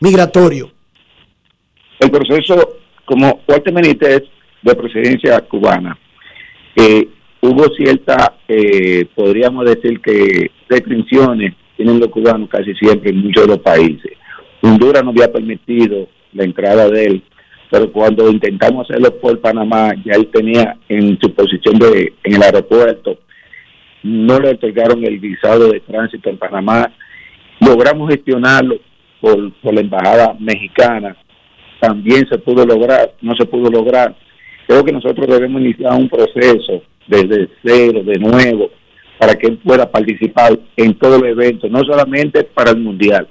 migratorio? 0.00 0.72
El 1.98 2.10
proceso, 2.10 2.78
como 3.04 3.42
Walter 3.46 3.74
Benítez 3.74 4.22
de 4.62 4.74
presidencia 4.74 5.40
cubana, 5.42 5.98
eh, 6.76 7.08
hubo 7.42 7.68
cierta, 7.74 8.38
eh, 8.48 9.06
podríamos 9.14 9.66
decir 9.66 10.00
que 10.00 10.50
restricciones 10.70 11.54
tienen 11.76 11.98
los 11.98 12.08
cubanos 12.08 12.48
casi 12.48 12.74
siempre 12.74 13.10
en 13.10 13.18
muchos 13.18 13.46
de 13.46 13.48
los 13.48 13.58
países. 13.58 14.12
Honduras 14.62 15.02
no 15.02 15.10
había 15.10 15.32
permitido 15.32 16.08
la 16.32 16.44
entrada 16.44 16.88
de 16.88 17.04
él, 17.04 17.22
pero 17.70 17.90
cuando 17.92 18.30
intentamos 18.30 18.88
hacerlo 18.88 19.14
por 19.18 19.40
Panamá, 19.40 19.92
ya 20.04 20.14
él 20.14 20.28
tenía 20.32 20.76
en 20.88 21.18
su 21.20 21.34
posición 21.34 21.78
de, 21.78 22.12
en 22.24 22.34
el 22.34 22.42
aeropuerto, 22.42 23.18
no 24.02 24.38
le 24.38 24.50
entregaron 24.50 25.04
el 25.04 25.18
visado 25.18 25.70
de 25.70 25.80
tránsito 25.80 26.30
en 26.30 26.38
Panamá, 26.38 26.90
logramos 27.60 28.10
gestionarlo 28.10 28.76
por, 29.20 29.52
por 29.54 29.74
la 29.74 29.80
embajada 29.80 30.36
mexicana, 30.38 31.16
también 31.80 32.28
se 32.28 32.38
pudo 32.38 32.64
lograr, 32.64 33.14
no 33.22 33.34
se 33.36 33.46
pudo 33.46 33.70
lograr. 33.70 34.14
Creo 34.66 34.84
que 34.84 34.92
nosotros 34.92 35.26
debemos 35.26 35.62
iniciar 35.62 35.94
un 35.94 36.08
proceso 36.08 36.82
desde 37.06 37.48
cero, 37.64 38.02
de 38.04 38.18
nuevo, 38.18 38.70
para 39.20 39.34
que 39.34 39.48
él 39.48 39.58
pueda 39.58 39.90
participar 39.90 40.58
en 40.78 40.94
todo 40.94 41.16
el 41.16 41.26
evento, 41.26 41.68
no 41.68 41.84
solamente 41.84 42.42
para 42.42 42.70
el 42.70 42.78
Mundial, 42.78 43.28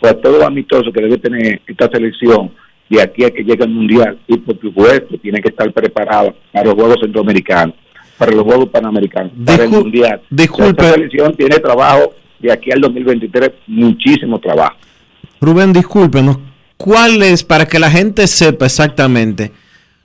para 0.00 0.14
todo 0.20 0.38
lo 0.38 0.46
amistoso 0.46 0.92
que 0.92 1.02
debe 1.02 1.18
tener 1.18 1.60
esta 1.66 1.90
selección 1.90 2.52
de 2.88 3.02
aquí 3.02 3.24
a 3.24 3.30
que 3.30 3.42
llegue 3.42 3.64
el 3.64 3.70
Mundial 3.70 4.20
y 4.28 4.36
por 4.36 4.60
supuesto 4.60 5.18
tiene 5.18 5.40
que 5.40 5.48
estar 5.48 5.72
preparado 5.72 6.36
para 6.52 6.66
los 6.66 6.74
Juegos 6.74 6.98
Centroamericanos, 7.02 7.74
para 8.16 8.30
los 8.30 8.44
Juegos 8.44 8.68
Panamericanos, 8.68 9.32
para 9.44 9.64
el 9.64 9.70
Mundial. 9.70 10.20
Disculpe. 10.30 10.70
Esta 10.70 10.92
selección 10.92 11.34
tiene 11.34 11.58
trabajo 11.58 12.14
de 12.38 12.52
aquí 12.52 12.70
al 12.70 12.82
2023, 12.82 13.50
muchísimo 13.66 14.38
trabajo. 14.38 14.76
Rubén, 15.40 15.72
discúlpenos, 15.72 16.38
¿cuál 16.76 17.20
es, 17.24 17.42
para 17.42 17.66
que 17.66 17.80
la 17.80 17.90
gente 17.90 18.28
sepa 18.28 18.66
exactamente, 18.66 19.50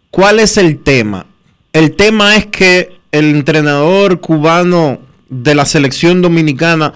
¿cuál 0.09 0.39
es 0.39 0.57
el 0.57 0.79
tema? 0.79 1.27
El 1.71 1.95
tema 1.95 2.35
es 2.35 2.47
que 2.47 2.96
el 3.11 3.25
entrenador 3.25 4.19
cubano 4.19 4.99
de 5.29 5.55
la 5.55 5.65
selección 5.65 6.21
dominicana, 6.21 6.93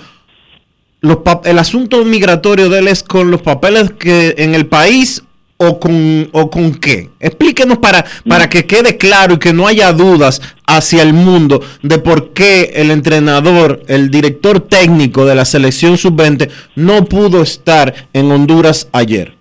los 1.02 1.20
el 1.46 1.60
asunto 1.60 2.06
migratorio 2.06 2.70
de 2.70 2.80
él 2.80 2.88
es 2.88 3.04
con 3.04 3.32
los 3.32 3.42
papeles 3.42 3.92
que 3.92 4.36
en 4.38 4.54
el 4.54 4.68
país 4.68 5.24
o 5.58 5.80
con, 5.80 6.30
o 6.32 6.50
con 6.50 6.74
qué. 6.76 7.10
Explíquenos 7.20 7.78
para, 7.78 8.04
para 8.28 8.50
que 8.50 8.66
quede 8.66 8.98
claro 8.98 9.36
y 9.36 9.40
que 9.40 9.54
no 9.54 9.68
haya 9.68 9.94
dudas 9.94 10.42
hacia 10.66 11.04
el 11.04 11.14
mundo 11.14 11.62
de 11.84 12.00
por 12.00 12.34
qué 12.34 12.72
el 12.76 12.90
entrenador, 12.90 13.84
el 13.88 14.10
director 14.10 14.62
técnico 14.62 15.26
de 15.26 15.36
la 15.36 15.46
selección 15.46 15.98
sub-20 15.98 16.50
no 16.76 17.06
pudo 17.06 17.44
estar 17.44 17.94
en 18.14 18.32
Honduras 18.32 18.90
ayer. 18.92 19.34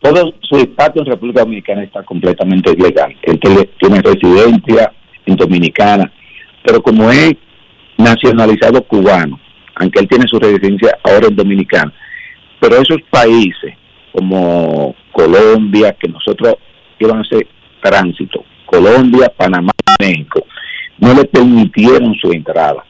todo 0.00 0.32
su 0.40 0.56
estatus 0.56 1.02
en 1.02 1.12
República 1.12 1.40
Dominicana 1.40 1.82
está 1.82 2.02
completamente 2.02 2.72
ilegal. 2.72 3.14
Él 3.22 3.38
tiene 3.40 4.00
residencia 4.00 4.92
en 5.28 5.36
Dominicana, 5.36 6.10
pero 6.64 6.82
como 6.82 7.10
es 7.10 7.34
nacionalizado 7.96 8.82
cubano, 8.82 9.38
aunque 9.76 10.00
él 10.00 10.08
tiene 10.08 10.26
su 10.26 10.38
residencia 10.38 10.98
ahora 11.04 11.28
en 11.28 11.36
Dominicana, 11.36 11.92
pero 12.60 12.76
esos 12.76 12.98
países 13.10 13.74
como 14.12 14.94
Colombia, 15.12 15.94
que 15.98 16.08
nosotros 16.08 16.54
iban 16.98 17.18
a 17.18 17.20
hacer 17.20 17.46
tránsito, 17.82 18.44
Colombia, 18.66 19.32
Panamá, 19.36 19.70
México, 20.00 20.44
no 20.98 21.14
le 21.14 21.24
permitieron 21.24 22.14
su 22.14 22.32
entrada. 22.32 22.84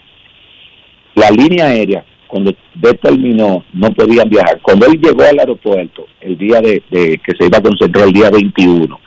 La 1.15 1.31
línea 1.31 1.67
aérea, 1.67 2.05
cuando 2.27 2.55
determinó, 2.75 3.65
no 3.73 3.91
podían 3.93 4.29
viajar. 4.29 4.61
Cuando 4.63 4.87
él 4.87 5.01
llegó 5.01 5.23
al 5.23 5.39
aeropuerto, 5.39 6.07
el 6.21 6.39
día 6.39 6.61
de, 6.61 6.81
que 6.91 7.37
se 7.39 7.47
iba 7.47 7.59
a 7.59 7.63
concentrar 7.63 8.07
el 8.07 8.13
día 8.13 8.31
21, 8.31 8.99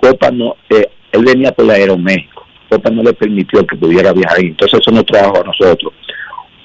Copa 0.00 0.30
no, 0.30 0.56
eh, 0.68 0.88
él 1.12 1.24
venía 1.24 1.52
por 1.52 1.70
Aeroméxico, 1.70 2.35
No 2.92 3.02
le 3.02 3.12
permitió 3.12 3.66
que 3.66 3.76
pudiera 3.76 4.12
viajar. 4.12 4.40
Entonces 4.40 4.80
eso 4.80 4.90
nos 4.90 5.04
trajo 5.06 5.40
a 5.40 5.44
nosotros 5.44 5.92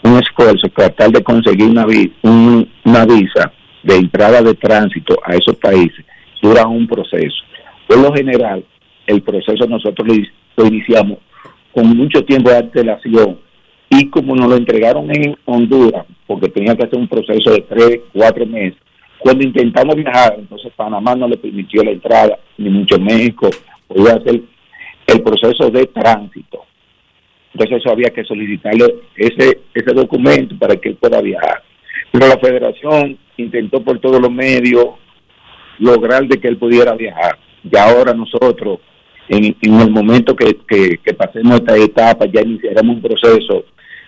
un 0.04 0.18
esfuerzo 0.20 0.68
para 0.70 0.90
tratar 0.90 1.12
de 1.12 1.24
conseguir 1.24 1.70
una, 1.70 1.86
un- 2.24 2.68
una 2.86 3.06
visa 3.06 3.52
de 3.84 3.96
entrada 3.98 4.42
de 4.42 4.54
tránsito 4.56 5.16
a 5.24 5.34
esos 5.36 5.56
países. 5.58 6.06
Dura 6.42 6.66
un 6.68 6.88
proceso. 6.88 7.44
Por 7.88 8.00
lo 8.00 8.14
general, 8.14 8.64
el 9.08 9.22
proceso 9.22 9.66
nosotros 9.68 10.08
lo 10.58 10.66
iniciamos 10.66 11.20
con 11.74 11.96
mucho 11.96 12.24
tiempo 12.24 12.50
de 12.50 12.58
antelación 12.58 13.40
y 13.90 14.08
como 14.10 14.36
nos 14.36 14.50
lo 14.50 14.56
entregaron 14.56 15.10
en 15.12 15.36
Honduras, 15.46 16.06
porque 16.26 16.48
tenía 16.50 16.76
que 16.76 16.84
hacer 16.86 16.98
un 16.98 17.08
proceso 17.08 17.52
de 17.52 17.62
tres, 17.62 18.00
cuatro 18.14 18.46
meses, 18.46 18.78
cuando 19.20 19.44
intentamos 19.44 19.96
viajar, 19.96 20.36
entonces 20.40 20.72
Panamá 20.76 21.14
no 21.16 21.28
le 21.28 21.38
permitió 21.38 21.84
la 21.84 21.92
entrada, 21.92 22.40
ni 22.58 22.70
mucho 22.70 22.98
México, 23.00 23.50
podía 23.88 24.14
hacer 24.16 24.42
el 25.08 25.22
proceso 25.22 25.70
de 25.70 25.86
tránsito. 25.88 26.66
Entonces 27.54 27.80
eso 27.80 27.92
había 27.92 28.10
que 28.10 28.24
solicitarle 28.24 28.86
ese, 29.16 29.62
ese 29.74 29.94
documento 29.94 30.58
para 30.58 30.76
que 30.78 30.90
él 30.90 30.96
pueda 30.96 31.22
viajar. 31.22 31.64
Pero 32.12 32.28
la 32.28 32.38
federación 32.38 33.18
intentó 33.38 33.82
por 33.82 34.00
todos 34.00 34.22
los 34.22 34.32
medios 34.32 34.96
lograr 35.80 36.28
de 36.28 36.40
que 36.40 36.48
él 36.48 36.58
pudiera 36.58 36.94
viajar. 36.96 37.38
Y 37.70 37.76
ahora 37.78 38.14
nosotros, 38.14 38.80
en, 39.28 39.56
en 39.62 39.82
el 39.82 39.92
momento 39.92 40.36
que, 40.36 40.58
que, 40.68 41.14
pasemos 41.14 41.56
esta 41.56 41.76
etapa, 41.78 42.26
ya 42.26 42.42
iniciaremos 42.42 42.96
un 42.96 43.02
proceso 43.02 43.66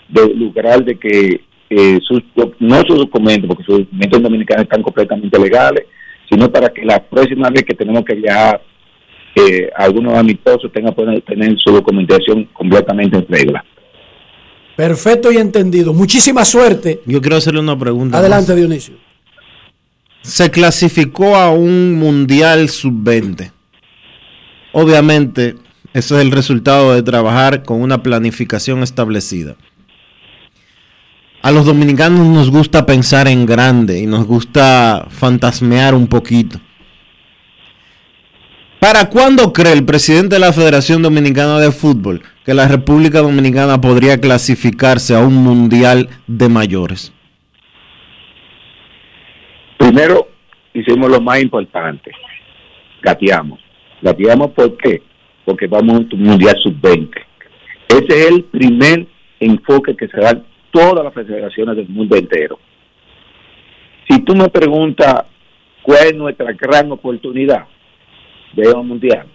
de 0.08 0.34
lograr 0.36 0.84
de 0.84 0.98
que 0.98 1.42
eh, 1.70 2.00
sus, 2.02 2.22
no 2.60 2.82
sus 2.82 2.98
documentos, 2.98 3.48
porque 3.48 3.64
sus 3.64 3.80
documentos 3.80 4.22
dominicanos 4.22 4.64
están 4.64 4.84
completamente 4.84 5.40
legales, 5.40 5.86
sino 6.30 6.52
para 6.52 6.70
que 6.70 6.86
la 6.86 7.02
próxima 7.02 7.50
vez 7.50 7.64
que 7.64 7.74
tenemos 7.74 8.04
que 8.06 8.16
viajar, 8.16 8.62
eh, 9.36 9.70
algunos 9.76 10.14
amistosos 10.18 10.72
tengan 10.72 10.94
que 10.94 11.22
tener 11.22 11.58
su 11.60 11.72
documentación 11.72 12.46
completamente 12.54 13.18
en 13.18 13.28
regla. 13.28 13.66
Perfecto 14.76 15.32
y 15.32 15.38
entendido. 15.38 15.94
Muchísima 15.94 16.44
suerte. 16.46 17.02
Yo 17.06 17.22
quiero 17.22 17.38
hacerle 17.38 17.60
una 17.60 17.78
pregunta. 17.78 18.18
Adelante, 18.18 18.52
más. 18.52 18.58
Dionisio. 18.58 18.96
Se 20.22 20.50
clasificó 20.50 21.36
a 21.36 21.52
un 21.52 22.00
Mundial 22.00 22.70
Sub-20. 22.70 23.52
Obviamente, 24.72 25.56
eso 25.94 26.18
es 26.18 26.26
el 26.26 26.32
resultado 26.32 26.94
de 26.94 27.04
trabajar 27.04 27.64
con 27.64 27.82
una 27.82 28.02
planificación 28.02 28.82
establecida. 28.82 29.56
A 31.44 31.52
los 31.52 31.66
dominicanos 31.66 32.26
nos 32.26 32.50
gusta 32.50 32.86
pensar 32.86 33.28
en 33.28 33.46
grande 33.46 34.00
y 34.00 34.08
nos 34.08 34.26
gusta 34.26 35.08
fantasmear 35.10 35.94
un 35.94 36.08
poquito. 36.08 36.60
¿Para 38.84 39.10
cuándo 39.10 39.54
cree 39.54 39.72
el 39.72 39.86
presidente 39.86 40.36
de 40.36 40.42
la 40.42 40.52
Federación 40.52 41.02
Dominicana 41.02 41.58
de 41.58 41.72
Fútbol 41.72 42.22
que 42.44 42.54
la 42.54 42.68
República 42.68 43.20
Dominicana 43.20 43.80
podría 43.80 44.20
clasificarse 44.20 45.16
a 45.16 45.22
un 45.22 45.36
Mundial 45.36 46.10
de 46.28 46.50
mayores? 46.50 47.14
Primero 49.78 50.28
hicimos 50.74 51.10
lo 51.10 51.22
más 51.22 51.42
importante, 51.42 52.12
gateamos. 53.02 53.62
Gateamos 54.02 54.52
¿por 54.52 54.76
qué? 54.76 55.02
Porque 55.46 55.68
vamos 55.68 55.96
a 55.96 56.16
un 56.16 56.22
mundial 56.22 56.58
sub-20. 56.62 57.10
Ese 57.88 58.06
es 58.06 58.32
el 58.32 58.44
primer 58.44 59.08
enfoque 59.40 59.96
que 59.96 60.10
se 60.10 60.20
da 60.20 60.32
en 60.32 60.44
todas 60.72 61.06
las 61.06 61.14
federaciones 61.14 61.78
del 61.78 61.88
mundo 61.88 62.18
entero. 62.18 62.60
Si 64.10 64.20
tú 64.24 64.36
me 64.36 64.50
preguntas 64.50 65.24
cuál 65.84 66.08
es 66.08 66.16
nuestra 66.16 66.52
gran 66.52 66.92
oportunidad 66.92 67.64
de 68.56 68.70
un 68.72 68.88
mundial, 68.88 69.28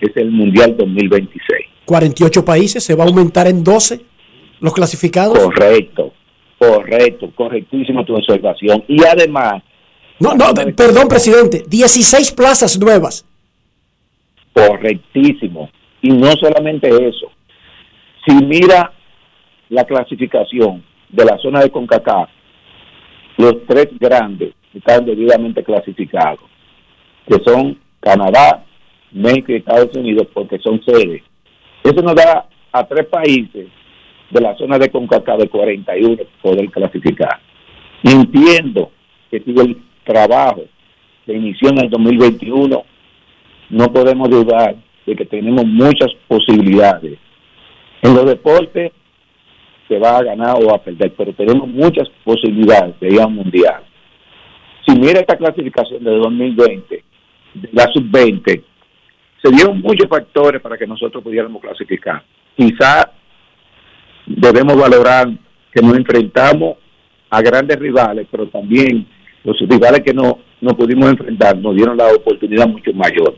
es 0.00 0.16
el 0.16 0.30
mundial 0.30 0.76
2026. 0.76 1.66
48 1.84 2.44
países, 2.44 2.82
se 2.82 2.94
va 2.94 3.04
a 3.04 3.06
aumentar 3.06 3.46
en 3.46 3.62
12 3.62 4.00
los 4.60 4.72
clasificados. 4.72 5.38
Correcto, 5.38 6.12
correcto, 6.58 7.30
correctísima 7.34 8.04
tu 8.04 8.14
observación. 8.14 8.84
Y 8.88 9.04
además, 9.04 9.62
No, 10.20 10.34
no, 10.34 10.46
perdón, 10.76 11.08
presidente. 11.08 11.64
16 11.68 12.32
plazas 12.32 12.78
nuevas. 12.78 13.26
Correctísimo. 14.52 15.68
Y 16.00 16.10
no 16.10 16.30
solamente 16.32 16.88
eso. 16.88 17.30
Si 18.26 18.34
mira 18.44 18.92
la 19.68 19.84
clasificación 19.84 20.84
de 21.10 21.24
la 21.24 21.36
zona 21.38 21.60
de 21.60 21.70
CONCACAF, 21.70 22.28
los 23.36 23.54
tres 23.66 23.88
grandes 23.98 24.54
están 24.72 25.04
debidamente 25.04 25.62
clasificados, 25.64 26.40
que 27.26 27.42
son 27.44 27.78
Canadá, 28.04 28.62
México 29.12 29.52
y 29.52 29.56
Estados 29.56 29.96
Unidos, 29.96 30.28
porque 30.34 30.58
son 30.58 30.82
sedes. 30.84 31.22
Eso 31.82 32.02
nos 32.02 32.14
da 32.14 32.46
a 32.70 32.84
tres 32.84 33.06
países 33.06 33.68
de 34.30 34.40
la 34.40 34.54
zona 34.56 34.78
de 34.78 34.90
CONCACAF 34.90 35.38
de 35.38 35.48
41 35.48 36.22
poder 36.42 36.70
clasificar. 36.70 37.40
Entiendo 38.02 38.90
que 39.30 39.40
si 39.40 39.50
el 39.52 39.78
trabajo 40.04 40.64
se 41.24 41.32
inició 41.32 41.70
en 41.70 41.84
el 41.84 41.90
2021, 41.90 42.84
no 43.70 43.92
podemos 43.92 44.28
dudar 44.28 44.76
de 45.06 45.16
que 45.16 45.24
tenemos 45.24 45.64
muchas 45.64 46.12
posibilidades. 46.28 47.18
En 48.02 48.14
los 48.14 48.26
deportes 48.26 48.92
se 49.88 49.98
va 49.98 50.18
a 50.18 50.22
ganar 50.22 50.56
o 50.62 50.74
a 50.74 50.78
perder, 50.78 51.14
pero 51.16 51.32
tenemos 51.32 51.68
muchas 51.68 52.08
posibilidades 52.22 52.98
de 53.00 53.14
ir 53.14 53.20
a 53.20 53.26
un 53.26 53.36
mundial. 53.36 53.82
Si 54.86 54.94
mira 54.98 55.20
esta 55.20 55.36
clasificación 55.36 56.04
de 56.04 56.10
2020, 56.10 57.04
de 57.54 57.68
la 57.72 57.84
sub-20, 57.92 58.62
se 59.42 59.50
dieron 59.50 59.80
muchos 59.80 60.08
factores 60.08 60.60
para 60.60 60.76
que 60.76 60.86
nosotros 60.86 61.22
pudiéramos 61.22 61.60
clasificar. 61.60 62.22
Quizá 62.56 63.10
debemos 64.26 64.76
valorar 64.76 65.28
que 65.72 65.82
nos 65.82 65.96
enfrentamos 65.96 66.76
a 67.30 67.42
grandes 67.42 67.78
rivales, 67.78 68.26
pero 68.30 68.48
también 68.48 69.06
los 69.42 69.58
rivales 69.60 70.00
que 70.00 70.14
no, 70.14 70.38
no 70.60 70.70
pudimos 70.70 71.10
enfrentar 71.10 71.58
nos 71.58 71.74
dieron 71.74 71.96
la 71.96 72.08
oportunidad 72.08 72.66
mucho 72.66 72.92
mayor. 72.94 73.36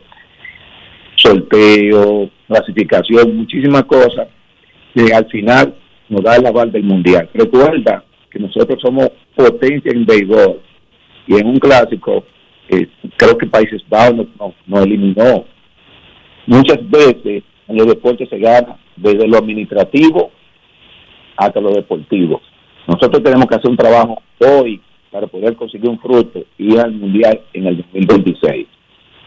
Sorteo, 1.16 2.30
clasificación, 2.46 3.36
muchísimas 3.36 3.84
cosas 3.84 4.28
que 4.94 5.12
al 5.12 5.26
final 5.26 5.74
nos 6.08 6.22
da 6.22 6.36
el 6.36 6.46
aval 6.46 6.70
del 6.70 6.84
mundial. 6.84 7.28
Recuerda 7.34 8.04
que 8.30 8.38
nosotros 8.38 8.78
somos 8.80 9.08
potencia 9.34 9.90
en 9.92 10.06
béisbol 10.06 10.60
y 11.26 11.36
en 11.36 11.46
un 11.48 11.58
clásico, 11.58 12.24
eh, 12.68 12.88
creo 13.16 13.38
que 13.38 13.46
Países 13.46 13.82
Bajos 13.88 14.16
nos 14.16 14.26
no, 14.38 14.54
nos 14.66 14.86
eliminó. 14.86 15.44
Muchas 16.46 16.78
veces 16.88 17.42
en 17.68 17.76
los 17.76 17.86
deportes 17.86 18.28
se 18.28 18.38
gana 18.38 18.76
desde 18.96 19.26
lo 19.26 19.38
administrativo 19.38 20.30
hasta 21.36 21.60
lo 21.60 21.70
deportivo. 21.70 22.40
Nosotros 22.86 23.22
tenemos 23.22 23.46
que 23.46 23.56
hacer 23.56 23.70
un 23.70 23.76
trabajo 23.76 24.22
hoy 24.38 24.80
para 25.10 25.26
poder 25.26 25.56
conseguir 25.56 25.88
un 25.88 25.98
fruto 25.98 26.44
y 26.58 26.74
ir 26.74 26.80
al 26.80 26.92
mundial 26.92 27.40
en 27.52 27.66
el 27.66 27.76
2026. 27.78 28.66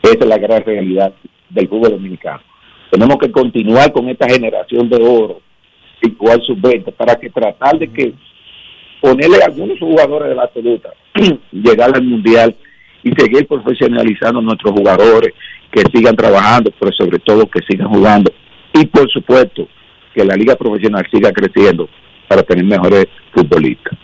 Esa 0.02 0.18
es 0.20 0.26
la 0.26 0.38
gran 0.38 0.64
realidad 0.64 1.14
del 1.50 1.68
fútbol 1.68 1.92
dominicano. 1.92 2.42
Tenemos 2.90 3.18
que 3.18 3.32
continuar 3.32 3.92
con 3.92 4.10
esta 4.10 4.28
generación 4.28 4.90
de 4.90 4.98
oro, 4.98 5.42
igual 6.02 6.42
sub-20, 6.42 6.94
para 6.94 7.16
que 7.16 7.30
tratar 7.30 7.78
de 7.78 7.88
que 7.88 8.14
ponerle 9.02 9.42
a 9.42 9.48
algunos 9.48 9.78
jugadores 9.80 10.30
de 10.30 10.36
la 10.36 10.44
absoluta, 10.44 10.94
llegar 11.52 11.96
al 11.96 12.04
mundial 12.04 12.56
y 13.04 13.12
seguir 13.12 13.48
profesionalizando 13.48 14.40
a 14.40 14.44
nuestros 14.44 14.74
jugadores, 14.74 15.34
que 15.72 15.84
sigan 15.94 16.16
trabajando, 16.16 16.72
pero 16.80 16.92
sobre 16.94 17.20
todo 17.20 17.50
que 17.50 17.60
sigan 17.70 17.90
jugando. 17.90 18.32
Y 18.74 18.86
por 18.88 19.10
supuesto, 19.10 19.68
que 20.14 20.26
la 20.26 20.36
liga 20.36 20.56
profesional 20.56 21.06
siga 21.12 21.32
creciendo 21.32 21.88
para 22.28 22.44
tener 22.44 22.66
mejores 22.66 23.06
futbolistas. 23.34 23.98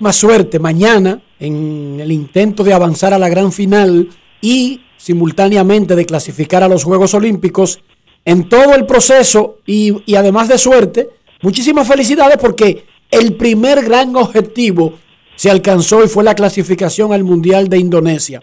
Más 0.00 0.16
suerte 0.16 0.58
mañana 0.58 1.20
en 1.38 1.98
el 2.00 2.10
intento 2.10 2.64
de 2.64 2.72
avanzar 2.72 3.14
a 3.14 3.18
la 3.18 3.28
gran 3.28 3.52
final 3.52 4.08
y 4.40 4.80
simultáneamente 4.96 5.96
de 5.96 6.06
clasificar 6.06 6.62
a 6.62 6.68
los 6.68 6.84
Juegos 6.84 7.14
Olímpicos 7.14 7.80
en 8.24 8.48
todo 8.48 8.74
el 8.74 8.86
proceso 8.86 9.58
y, 9.66 9.92
y 10.06 10.14
además 10.14 10.48
de 10.48 10.58
suerte, 10.58 11.08
muchísimas 11.42 11.86
felicidades 11.88 12.36
porque 12.36 12.84
el 13.10 13.34
primer 13.34 13.84
gran 13.84 14.14
objetivo 14.16 14.94
se 15.42 15.50
alcanzó 15.50 16.04
y 16.04 16.06
fue 16.06 16.22
la 16.22 16.36
clasificación 16.36 17.12
al 17.12 17.24
Mundial 17.24 17.66
de 17.66 17.76
Indonesia. 17.76 18.40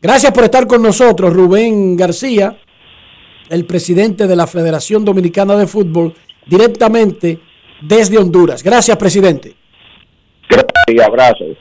Gracias 0.00 0.32
por 0.32 0.44
estar 0.44 0.66
con 0.66 0.80
nosotros, 0.80 1.30
Rubén 1.34 1.94
García, 1.94 2.58
el 3.50 3.66
presidente 3.66 4.26
de 4.26 4.34
la 4.34 4.46
Federación 4.46 5.04
Dominicana 5.04 5.56
de 5.56 5.66
Fútbol, 5.66 6.14
directamente 6.46 7.38
desde 7.82 8.16
Honduras. 8.16 8.62
Gracias, 8.62 8.96
presidente. 8.96 9.54
Gracias 10.48 10.72
y 10.86 11.02
abrazos. 11.02 11.58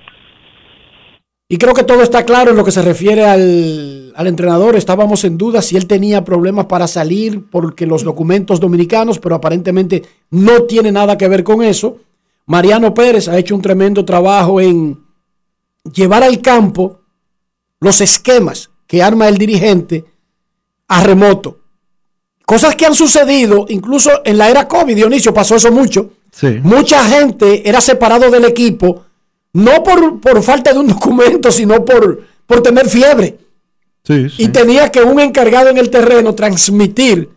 Y 1.50 1.58
creo 1.58 1.74
que 1.74 1.84
todo 1.84 2.02
está 2.02 2.24
claro 2.24 2.52
en 2.52 2.56
lo 2.56 2.64
que 2.64 2.72
se 2.72 2.82
refiere 2.82 3.26
al, 3.26 4.14
al, 4.16 4.28
entrenador. 4.28 4.78
Estábamos 4.78 5.26
en 5.26 5.38
duda 5.38 5.62
si 5.62 5.76
él 5.76 5.86
tenía 5.86 6.24
problemas 6.24 6.68
para 6.68 6.88
salir 6.88 7.50
porque 7.52 7.86
los 7.86 8.06
documentos 8.06 8.62
dominicanos, 8.62 9.20
pero 9.20 9.36
aparentemente 9.36 10.04
no 10.30 10.64
tiene 10.64 10.94
nada 10.94 11.18
que 11.18 11.28
ver 11.28 11.44
con 11.44 11.62
eso. 11.62 11.98
Mariano 12.46 12.94
Pérez 12.94 13.28
ha 13.28 13.38
hecho 13.38 13.56
un 13.56 13.62
tremendo 13.62 14.04
trabajo 14.06 14.60
en 14.60 15.00
llevar 15.94 16.24
al 16.24 16.42
campo 16.42 17.00
los 17.80 18.02
esquemas 18.02 18.70
que 18.88 19.02
arma 19.02 19.28
el 19.28 19.38
dirigente 19.38 20.06
a 20.88 21.04
remoto. 21.04 21.60
Cosas 22.46 22.76
que 22.76 22.86
han 22.86 22.96
sucedido 22.96 23.66
incluso 23.70 24.12
en 24.26 24.38
la 24.38 24.50
era 24.50 24.68
COVID, 24.68 24.96
Dionisio, 24.96 25.34
pasó 25.34 25.56
eso 25.56 25.72
mucho. 25.72 26.12
Sí. 26.32 26.60
Mucha 26.64 27.04
gente 27.06 27.68
era 27.68 27.82
separado 27.82 28.30
del 28.30 28.46
equipo, 28.46 29.06
no 29.54 29.84
por, 29.84 30.20
por 30.20 30.44
falta 30.44 30.74
de 30.74 30.80
un 30.80 30.88
documento, 30.90 31.52
sino 31.52 31.84
por, 31.86 32.22
por 32.46 32.62
tener 32.62 32.90
fiebre. 32.90 33.38
Sí, 34.04 34.30
sí. 34.30 34.44
Y 34.44 34.48
tenía 34.50 34.92
que 34.92 35.02
un 35.02 35.20
encargado 35.20 35.70
en 35.70 35.78
el 35.78 35.90
terreno 35.90 36.36
transmitir 36.36 37.30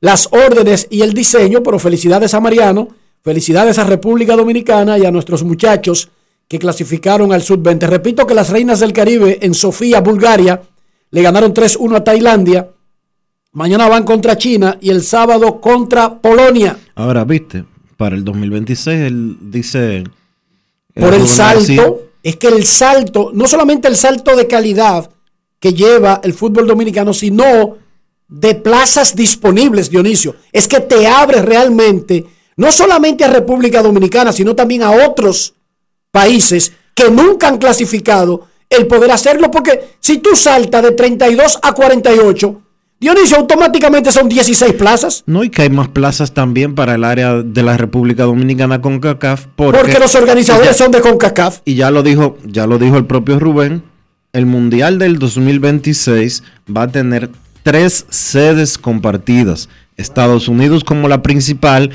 las 0.00 0.28
órdenes 0.32 0.86
y 0.90 1.02
el 1.02 1.12
diseño, 1.12 1.62
pero 1.62 1.78
felicidades 1.78 2.34
a 2.34 2.40
Mariano, 2.40 2.88
felicidades 3.26 3.76
a 3.78 3.82
República 3.82 4.36
Dominicana 4.36 4.96
y 4.98 5.04
a 5.04 5.10
nuestros 5.10 5.42
muchachos 5.42 6.10
que 6.46 6.60
clasificaron 6.60 7.32
al 7.32 7.42
Sub-20. 7.42 7.88
Repito 7.88 8.24
que 8.24 8.34
las 8.34 8.50
Reinas 8.50 8.78
del 8.78 8.92
Caribe 8.92 9.40
en 9.42 9.52
Sofía, 9.52 10.00
Bulgaria, 10.00 10.62
le 11.10 11.22
ganaron 11.22 11.52
3-1 11.52 11.96
a 11.96 12.04
Tailandia. 12.04 12.70
Mañana 13.50 13.88
van 13.88 14.04
contra 14.04 14.38
China 14.38 14.78
y 14.80 14.90
el 14.90 15.02
sábado 15.02 15.60
contra 15.60 16.20
Polonia. 16.20 16.78
Ahora, 16.94 17.24
viste, 17.24 17.64
para 17.96 18.14
el 18.14 18.24
2026 18.24 19.00
él 19.00 19.36
dice... 19.40 20.04
Por 20.94 21.12
el 21.12 21.26
salto, 21.26 22.02
es 22.22 22.36
que 22.36 22.46
el 22.46 22.64
salto, 22.64 23.32
no 23.34 23.48
solamente 23.48 23.88
el 23.88 23.96
salto 23.96 24.36
de 24.36 24.46
calidad 24.46 25.10
que 25.58 25.74
lleva 25.74 26.20
el 26.22 26.32
fútbol 26.32 26.68
dominicano, 26.68 27.12
sino 27.12 27.76
de 28.28 28.54
plazas 28.54 29.16
disponibles, 29.16 29.90
Dionisio. 29.90 30.36
Es 30.52 30.68
que 30.68 30.78
te 30.78 31.08
abre 31.08 31.42
realmente, 31.42 32.24
no 32.56 32.72
solamente 32.72 33.24
a 33.24 33.28
República 33.28 33.82
Dominicana, 33.82 34.32
sino 34.32 34.54
también 34.54 34.82
a 34.82 34.90
otros 34.90 35.54
países 36.10 36.72
que 36.94 37.10
nunca 37.10 37.48
han 37.48 37.58
clasificado 37.58 38.48
el 38.70 38.86
poder 38.86 39.12
hacerlo, 39.12 39.50
porque 39.50 39.96
si 40.00 40.18
tú 40.18 40.34
saltas 40.34 40.82
de 40.82 40.92
32 40.92 41.58
a 41.62 41.72
48, 41.72 42.62
Dionisio, 42.98 43.36
automáticamente 43.36 44.10
son 44.10 44.26
16 44.26 44.72
plazas. 44.72 45.22
No, 45.26 45.44
y 45.44 45.50
que 45.50 45.62
hay 45.62 45.70
más 45.70 45.88
plazas 45.88 46.32
también 46.32 46.74
para 46.74 46.94
el 46.94 47.04
área 47.04 47.42
de 47.42 47.62
la 47.62 47.76
República 47.76 48.24
Dominicana 48.24 48.80
con 48.80 49.00
CACAF. 49.00 49.48
Porque, 49.54 49.78
porque 49.78 49.98
los 49.98 50.14
organizadores 50.14 50.70
ya, 50.70 50.74
son 50.74 50.92
de 50.92 51.02
CONCACAF. 51.02 51.60
Y 51.66 51.74
ya 51.74 51.90
lo 51.90 52.02
dijo, 52.02 52.38
ya 52.46 52.66
lo 52.66 52.78
dijo 52.78 52.96
el 52.96 53.04
propio 53.04 53.38
Rubén, 53.38 53.82
el 54.32 54.46
Mundial 54.46 54.98
del 54.98 55.18
2026 55.18 56.42
va 56.74 56.84
a 56.84 56.88
tener 56.88 57.30
tres 57.62 58.06
sedes 58.08 58.78
compartidas. 58.78 59.68
Estados 59.98 60.48
Unidos 60.48 60.82
como 60.82 61.08
la 61.08 61.22
principal, 61.22 61.90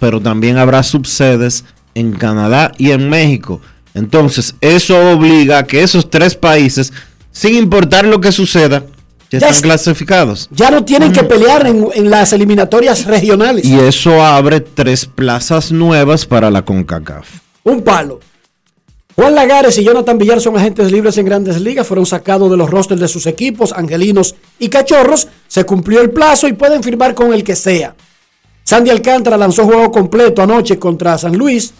pero 0.00 0.20
también 0.20 0.56
habrá 0.56 0.82
subsedes 0.82 1.64
en 1.94 2.12
Canadá 2.12 2.72
y 2.78 2.90
en 2.90 3.08
México. 3.08 3.60
Entonces, 3.94 4.54
eso 4.60 5.12
obliga 5.12 5.58
a 5.58 5.66
que 5.66 5.82
esos 5.82 6.10
tres 6.10 6.34
países, 6.34 6.92
sin 7.30 7.54
importar 7.54 8.06
lo 8.06 8.20
que 8.20 8.32
suceda, 8.32 8.84
ya, 9.30 9.38
ya 9.38 9.38
están 9.38 9.52
es, 9.52 9.62
clasificados. 9.62 10.48
Ya 10.50 10.70
no 10.70 10.84
tienen 10.84 11.12
que 11.12 11.22
pelear 11.22 11.66
en, 11.66 11.86
en, 11.94 12.10
las 12.10 12.32
eliminatorias 12.32 13.04
regionales. 13.04 13.64
Y 13.64 13.78
eso 13.78 14.22
abre 14.24 14.60
tres 14.60 15.06
plazas 15.06 15.70
nuevas 15.70 16.26
para 16.26 16.50
la 16.50 16.64
CONCACAF. 16.64 17.28
Un 17.62 17.82
palo. 17.82 18.20
Juan 19.16 19.34
Lagares 19.34 19.76
y 19.76 19.84
Jonathan 19.84 20.16
Villar 20.16 20.40
son 20.40 20.56
agentes 20.56 20.90
libres 20.90 21.18
en 21.18 21.26
grandes 21.26 21.60
ligas, 21.60 21.86
fueron 21.86 22.06
sacados 22.06 22.50
de 22.50 22.56
los 22.56 22.70
rosters 22.70 23.00
de 23.00 23.08
sus 23.08 23.26
equipos, 23.26 23.72
angelinos 23.72 24.34
y 24.58 24.68
cachorros. 24.68 25.28
Se 25.46 25.64
cumplió 25.64 26.00
el 26.00 26.10
plazo 26.10 26.48
y 26.48 26.54
pueden 26.54 26.82
firmar 26.82 27.14
con 27.14 27.34
el 27.34 27.44
que 27.44 27.54
sea. 27.54 27.94
Sandy 28.70 28.90
Alcántara 28.90 29.36
lanzó 29.36 29.64
juego 29.64 29.90
completo 29.90 30.42
anoche 30.42 30.78
contra 30.78 31.18
San 31.18 31.36
Luis. 31.36 31.74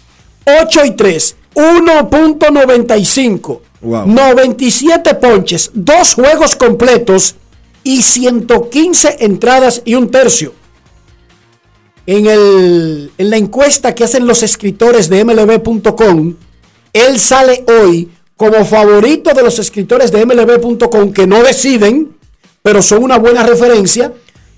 8 0.44 0.84
y 0.86 0.90
3, 0.96 1.36
1.95. 1.54 3.60
Wow. 3.80 4.08
97 4.08 5.14
ponches, 5.14 5.70
dos 5.72 6.14
juegos 6.14 6.56
completos 6.56 7.36
y 7.84 8.02
115 8.02 9.18
entradas 9.20 9.82
y 9.84 9.94
un 9.94 10.10
tercio. 10.10 10.52
En, 12.06 12.26
el, 12.26 13.12
en 13.16 13.30
la 13.30 13.36
encuesta 13.36 13.94
que 13.94 14.02
hacen 14.02 14.26
los 14.26 14.42
escritores 14.42 15.08
de 15.08 15.24
MLB.com, 15.24 16.34
él 16.92 17.20
sale 17.20 17.64
hoy 17.68 18.10
como 18.36 18.64
favorito 18.64 19.32
de 19.32 19.44
los 19.44 19.60
escritores 19.60 20.10
de 20.10 20.26
MLB.com 20.26 21.12
que 21.12 21.28
no 21.28 21.40
deciden, 21.44 22.16
pero 22.62 22.82
son 22.82 23.04
una 23.04 23.16
buena 23.16 23.44
referencia. 23.44 24.12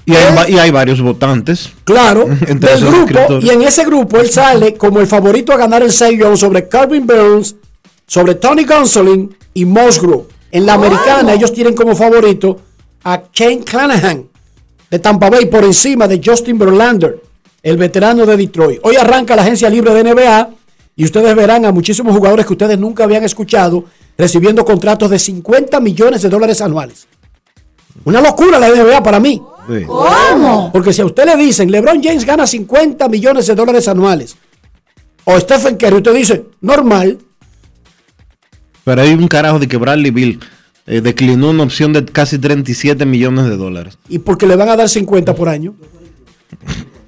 Y 0.04 0.14
hay, 0.14 0.24
él, 0.24 0.54
y 0.54 0.58
hay 0.58 0.70
varios 0.70 1.00
votantes. 1.00 1.72
Claro, 1.84 2.26
del 2.26 2.80
grupo. 2.80 3.38
Y 3.40 3.50
en 3.50 3.62
ese 3.62 3.84
grupo 3.84 4.18
él 4.18 4.30
sale 4.30 4.74
como 4.74 5.00
el 5.00 5.06
favorito 5.06 5.52
a 5.52 5.56
ganar 5.56 5.82
el 5.82 5.92
sello 5.92 6.36
sobre 6.36 6.68
Calvin 6.68 7.06
Burns, 7.06 7.54
sobre 8.06 8.34
Tony 8.34 8.64
Gonsolin 8.64 9.34
y 9.54 9.64
Musgrove. 9.64 10.24
En 10.50 10.66
la 10.66 10.74
oh. 10.74 10.84
americana 10.84 11.32
ellos 11.32 11.52
tienen 11.52 11.74
como 11.74 11.94
favorito 11.94 12.60
a 13.04 13.22
Shane 13.32 13.60
Clanahan 13.60 14.28
de 14.90 14.98
Tampa 14.98 15.30
Bay 15.30 15.46
por 15.46 15.64
encima 15.64 16.06
de 16.06 16.20
Justin 16.22 16.58
Verlander, 16.58 17.18
el 17.62 17.76
veterano 17.78 18.26
de 18.26 18.36
Detroit. 18.36 18.80
Hoy 18.82 18.96
arranca 18.96 19.34
la 19.34 19.42
agencia 19.42 19.70
libre 19.70 19.94
de 19.94 20.04
NBA 20.04 20.50
y 20.96 21.04
ustedes 21.04 21.34
verán 21.34 21.64
a 21.64 21.72
muchísimos 21.72 22.14
jugadores 22.14 22.44
que 22.44 22.52
ustedes 22.52 22.78
nunca 22.78 23.04
habían 23.04 23.24
escuchado 23.24 23.86
recibiendo 24.18 24.64
contratos 24.64 25.08
de 25.08 25.18
50 25.18 25.80
millones 25.80 26.20
de 26.20 26.28
dólares 26.28 26.60
anuales. 26.60 27.06
Una 28.04 28.20
locura 28.20 28.58
la 28.58 28.68
NBA 28.68 29.02
para 29.02 29.18
mí. 29.18 29.40
Sí. 29.68 29.84
¿Cómo? 29.86 30.70
Porque 30.72 30.92
si 30.92 31.02
a 31.02 31.06
usted 31.06 31.24
le 31.24 31.36
dicen, 31.36 31.70
LeBron 31.70 32.02
James 32.02 32.24
gana 32.24 32.46
50 32.46 33.08
millones 33.08 33.46
de 33.46 33.54
dólares 33.54 33.88
anuales, 33.88 34.36
o 35.24 35.38
Stephen 35.38 35.76
Curry, 35.76 35.96
usted 35.96 36.14
dice, 36.14 36.44
normal. 36.60 37.18
Pero 38.84 39.02
hay 39.02 39.12
un 39.14 39.28
carajo 39.28 39.58
de 39.58 39.68
que 39.68 39.76
Bradley 39.76 40.10
Bill 40.10 40.40
eh, 40.86 41.00
declinó 41.00 41.50
una 41.50 41.62
opción 41.62 41.92
de 41.92 42.04
casi 42.04 42.38
37 42.38 43.06
millones 43.06 43.44
de 43.44 43.56
dólares. 43.56 43.98
Y 44.08 44.18
porque 44.18 44.46
le 44.46 44.56
van 44.56 44.68
a 44.68 44.76
dar 44.76 44.88
50 44.88 45.34
por 45.34 45.48
año. 45.48 45.74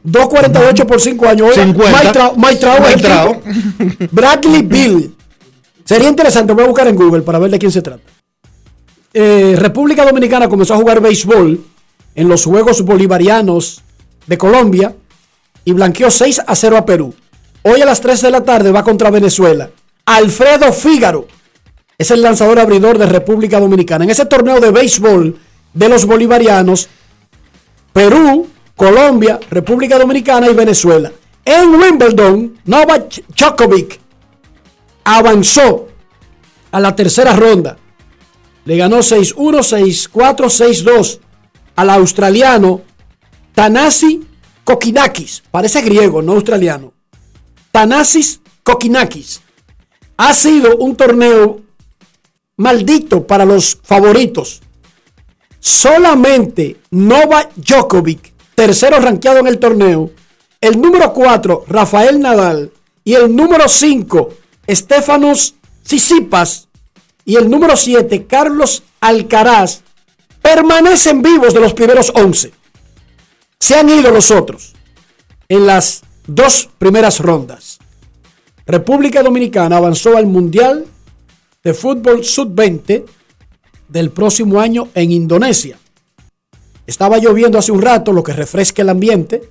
2.48 0.06 0.86
por 0.86 1.00
5 1.00 1.28
años. 1.28 1.48
Oiga, 1.48 1.64
50. 1.64 2.32
Mike. 2.36 4.08
Bradley 4.12 4.62
Bill. 4.62 5.14
Sería 5.84 6.08
interesante, 6.08 6.52
voy 6.52 6.64
a 6.64 6.68
buscar 6.68 6.86
en 6.86 6.96
Google 6.96 7.22
para 7.22 7.38
ver 7.38 7.50
de 7.50 7.58
quién 7.58 7.72
se 7.72 7.82
trata. 7.82 8.02
Eh, 9.12 9.56
República 9.58 10.04
Dominicana 10.04 10.48
comenzó 10.48 10.74
a 10.74 10.76
jugar 10.76 11.00
béisbol 11.00 11.60
en 12.14 12.29
los 12.29 12.44
Juegos 12.44 12.83
Bolivarianos 12.83 13.83
de 14.27 14.38
Colombia 14.38 14.94
y 15.64 15.72
blanqueó 15.72 16.11
6 16.11 16.42
a 16.46 16.55
0 16.55 16.77
a 16.77 16.87
Perú. 16.87 17.14
Hoy 17.62 17.81
a 17.81 17.87
las 17.87 18.00
3 18.00 18.20
de 18.20 18.31
la 18.31 18.42
tarde 18.42 18.70
va 18.70 18.85
contra 18.85 19.11
Venezuela. 19.11 19.70
Alfredo 20.07 20.72
Fígaro 20.72 21.27
es 21.96 22.11
el 22.11 22.22
lanzador 22.22 22.59
abridor 22.59 22.98
de 22.98 23.07
República 23.07 23.59
Dominicana. 23.59 24.05
En 24.05 24.11
ese 24.11 24.27
torneo 24.27 24.61
de 24.61 24.70
béisbol 24.70 25.38
de 25.72 25.88
los 25.88 26.05
bolivarianos, 26.05 26.88
Perú, 27.92 28.48
Colombia, 28.77 29.40
República 29.50 29.98
Dominicana 29.98 30.48
y 30.48 30.55
Venezuela. 30.55 31.12
En 31.44 31.74
Wimbledon, 31.74 32.59
Novak 32.64 33.22
Djokovic 33.37 34.00
avanzó 35.05 35.88
a 36.70 36.81
la 36.81 36.94
tercera 36.96 37.35
ronda. 37.37 37.77
Le 38.64 38.77
ganó 38.77 38.98
6-1, 38.98 40.11
6-4, 40.11 40.85
6-2 40.85 41.20
al 41.76 41.90
australiano 41.90 42.82
Tanasi 43.54 44.26
Kokinakis. 44.64 45.42
Parece 45.50 45.82
griego, 45.82 46.22
no 46.22 46.32
australiano. 46.32 46.92
Tanasis 47.70 48.40
Kokinakis. 48.62 49.40
Ha 50.16 50.32
sido 50.32 50.76
un 50.76 50.96
torneo 50.96 51.60
maldito 52.56 53.26
para 53.26 53.44
los 53.44 53.78
favoritos. 53.82 54.62
Solamente 55.60 56.76
Novak 56.90 57.52
Djokovic, 57.56 58.32
tercero 58.54 59.00
rankeado 59.00 59.38
en 59.38 59.46
el 59.46 59.58
torneo, 59.58 60.10
el 60.60 60.80
número 60.80 61.12
4, 61.12 61.64
Rafael 61.68 62.20
Nadal, 62.20 62.70
y 63.02 63.14
el 63.14 63.34
número 63.34 63.68
5, 63.68 64.30
Stefanos 64.68 65.54
Tsitsipas, 65.82 66.68
y 67.24 67.37
el 67.37 67.50
número 67.50 67.76
7, 67.76 68.26
Carlos 68.26 68.82
Alcaraz, 69.00 69.82
permanecen 70.44 71.22
vivos 71.22 71.54
de 71.54 71.61
los 71.61 71.72
primeros 71.72 72.12
11. 72.14 72.52
Se 73.59 73.74
han 73.76 73.88
ido 73.88 74.11
los 74.11 74.30
otros 74.30 74.74
en 75.48 75.66
las 75.66 76.02
dos 76.26 76.68
primeras 76.76 77.18
rondas. 77.18 77.78
República 78.66 79.22
Dominicana 79.22 79.78
avanzó 79.78 80.18
al 80.18 80.26
Mundial 80.26 80.85
de 81.62 81.72
Fútbol 81.72 82.24
Sub-20 82.24 83.04
del 83.88 84.11
próximo 84.11 84.61
año 84.61 84.88
en 84.94 85.12
Indonesia. 85.12 85.78
Estaba 86.87 87.16
lloviendo 87.16 87.59
hace 87.59 87.72
un 87.72 87.80
rato, 87.80 88.12
lo 88.12 88.22
que 88.22 88.35
refresca 88.35 88.83
el 88.83 88.90
ambiente. 88.90 89.42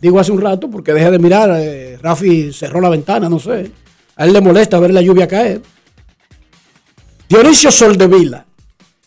Digo 0.00 0.20
hace 0.20 0.30
un 0.30 0.40
rato 0.40 0.70
porque 0.70 0.92
deje 0.92 1.10
de 1.10 1.18
mirar. 1.18 1.50
eh, 1.58 1.98
Rafi 2.00 2.52
cerró 2.52 2.80
la 2.80 2.90
ventana, 2.90 3.28
no 3.28 3.40
sé. 3.40 3.72
A 4.14 4.24
él 4.24 4.32
le 4.32 4.40
molesta 4.40 4.78
ver 4.78 4.92
la 4.92 5.02
lluvia 5.02 5.26
caer. 5.26 5.62
Dionisio 7.28 7.72
Soldevila, 7.72 8.46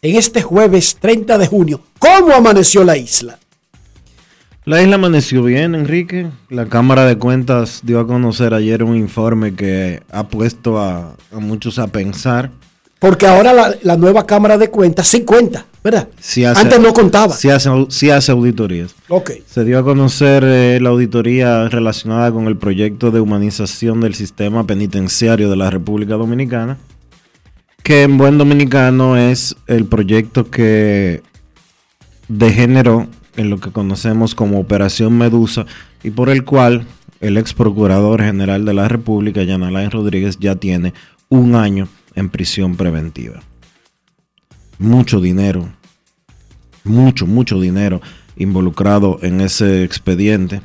en 0.10 0.16
este 0.16 0.42
jueves 0.42 0.98
30 1.00 1.38
de 1.38 1.48
junio, 1.48 1.82
¿cómo 2.00 2.34
amaneció 2.34 2.84
la 2.84 2.96
isla? 2.98 3.40
La 4.66 4.82
isla 4.82 4.96
amaneció 4.96 5.44
bien, 5.44 5.76
Enrique. 5.76 6.28
La 6.50 6.66
Cámara 6.68 7.06
de 7.06 7.18
Cuentas 7.18 7.82
dio 7.84 8.00
a 8.00 8.08
conocer 8.08 8.54
ayer 8.54 8.84
un 8.84 8.96
informe 8.96 9.54
que 9.54 10.02
ha 10.12 10.28
puesto 10.28 10.80
a, 10.80 11.16
a 11.32 11.40
muchos 11.40 11.78
a 11.80 11.88
pensar. 11.88 12.50
Porque 12.98 13.28
ahora 13.28 13.54
la, 13.54 13.76
la 13.84 13.98
nueva 13.98 14.26
Cámara 14.26 14.58
de 14.58 14.72
Cuentas 14.72 15.08
sí 15.08 15.22
cuenta, 15.24 15.66
¿verdad? 15.84 16.08
Hace- 16.20 16.46
Antes 16.48 16.80
no 16.80 16.94
contaba. 16.94 17.36
Si 17.36 17.50
hace, 17.50 17.70
si 17.90 18.10
hace 18.10 18.32
auditorías. 18.32 18.96
Ok. 19.10 19.32
Se 19.46 19.64
dio 19.64 19.78
a 19.78 19.84
conocer 19.84 20.44
eh, 20.44 20.80
la 20.82 20.90
auditoría 20.90 21.68
relacionada 21.70 22.32
con 22.32 22.48
el 22.48 22.58
proyecto 22.58 23.12
de 23.12 23.20
humanización 23.20 24.02
del 24.02 24.16
sistema 24.16 24.66
penitenciario 24.66 25.50
de 25.50 25.58
la 25.58 25.70
República 25.70 26.16
Dominicana, 26.16 26.78
que 27.86 28.02
en 28.02 28.18
buen 28.18 28.40
dominicano 28.40 29.16
es 29.16 29.56
el 29.68 29.86
proyecto 29.86 30.50
que 30.50 31.22
degeneró 32.28 33.08
en 33.38 33.52
lo 33.52 33.60
que 33.60 33.72
conocemos 33.72 34.34
como 34.34 34.60
Operación 34.60 35.16
Medusa 35.20 35.68
y 36.02 36.10
por 36.10 36.30
el 36.30 36.44
cual 36.46 36.88
el 37.22 37.38
ex 37.38 37.54
procurador 37.54 38.24
general 38.24 38.66
de 38.66 38.74
la 38.74 38.88
República, 38.88 39.46
Jan 39.46 39.62
Alain 39.62 39.92
Rodríguez, 39.92 40.40
ya 40.40 40.56
tiene 40.56 40.96
un 41.30 41.54
año 41.54 41.88
en 42.16 42.30
prisión 42.30 42.76
preventiva. 42.76 43.44
Mucho 44.80 45.22
dinero, 45.22 45.70
mucho, 46.84 47.28
mucho 47.28 47.62
dinero 47.62 48.02
involucrado 48.36 49.20
en 49.22 49.42
ese 49.42 49.84
expediente. 49.84 50.64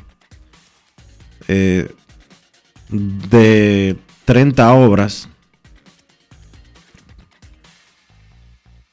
Eh, 1.47 1.87
de 2.89 3.95
30 4.25 4.73
obras, 4.73 5.29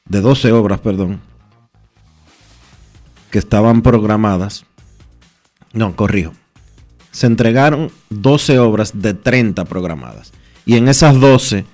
de 0.09 0.21
12 0.21 0.51
obras, 0.51 0.79
perdón, 0.79 1.21
que 3.31 3.39
estaban 3.39 3.81
programadas. 3.81 4.65
No, 5.73 5.95
corrijo. 5.95 6.33
Se 7.11 7.27
entregaron 7.27 7.91
12 8.09 8.59
obras 8.59 8.91
de 9.01 9.13
30 9.13 9.65
programadas. 9.65 10.31
Y 10.65 10.77
en 10.77 10.87
esas 10.87 11.19
12, 11.19 11.65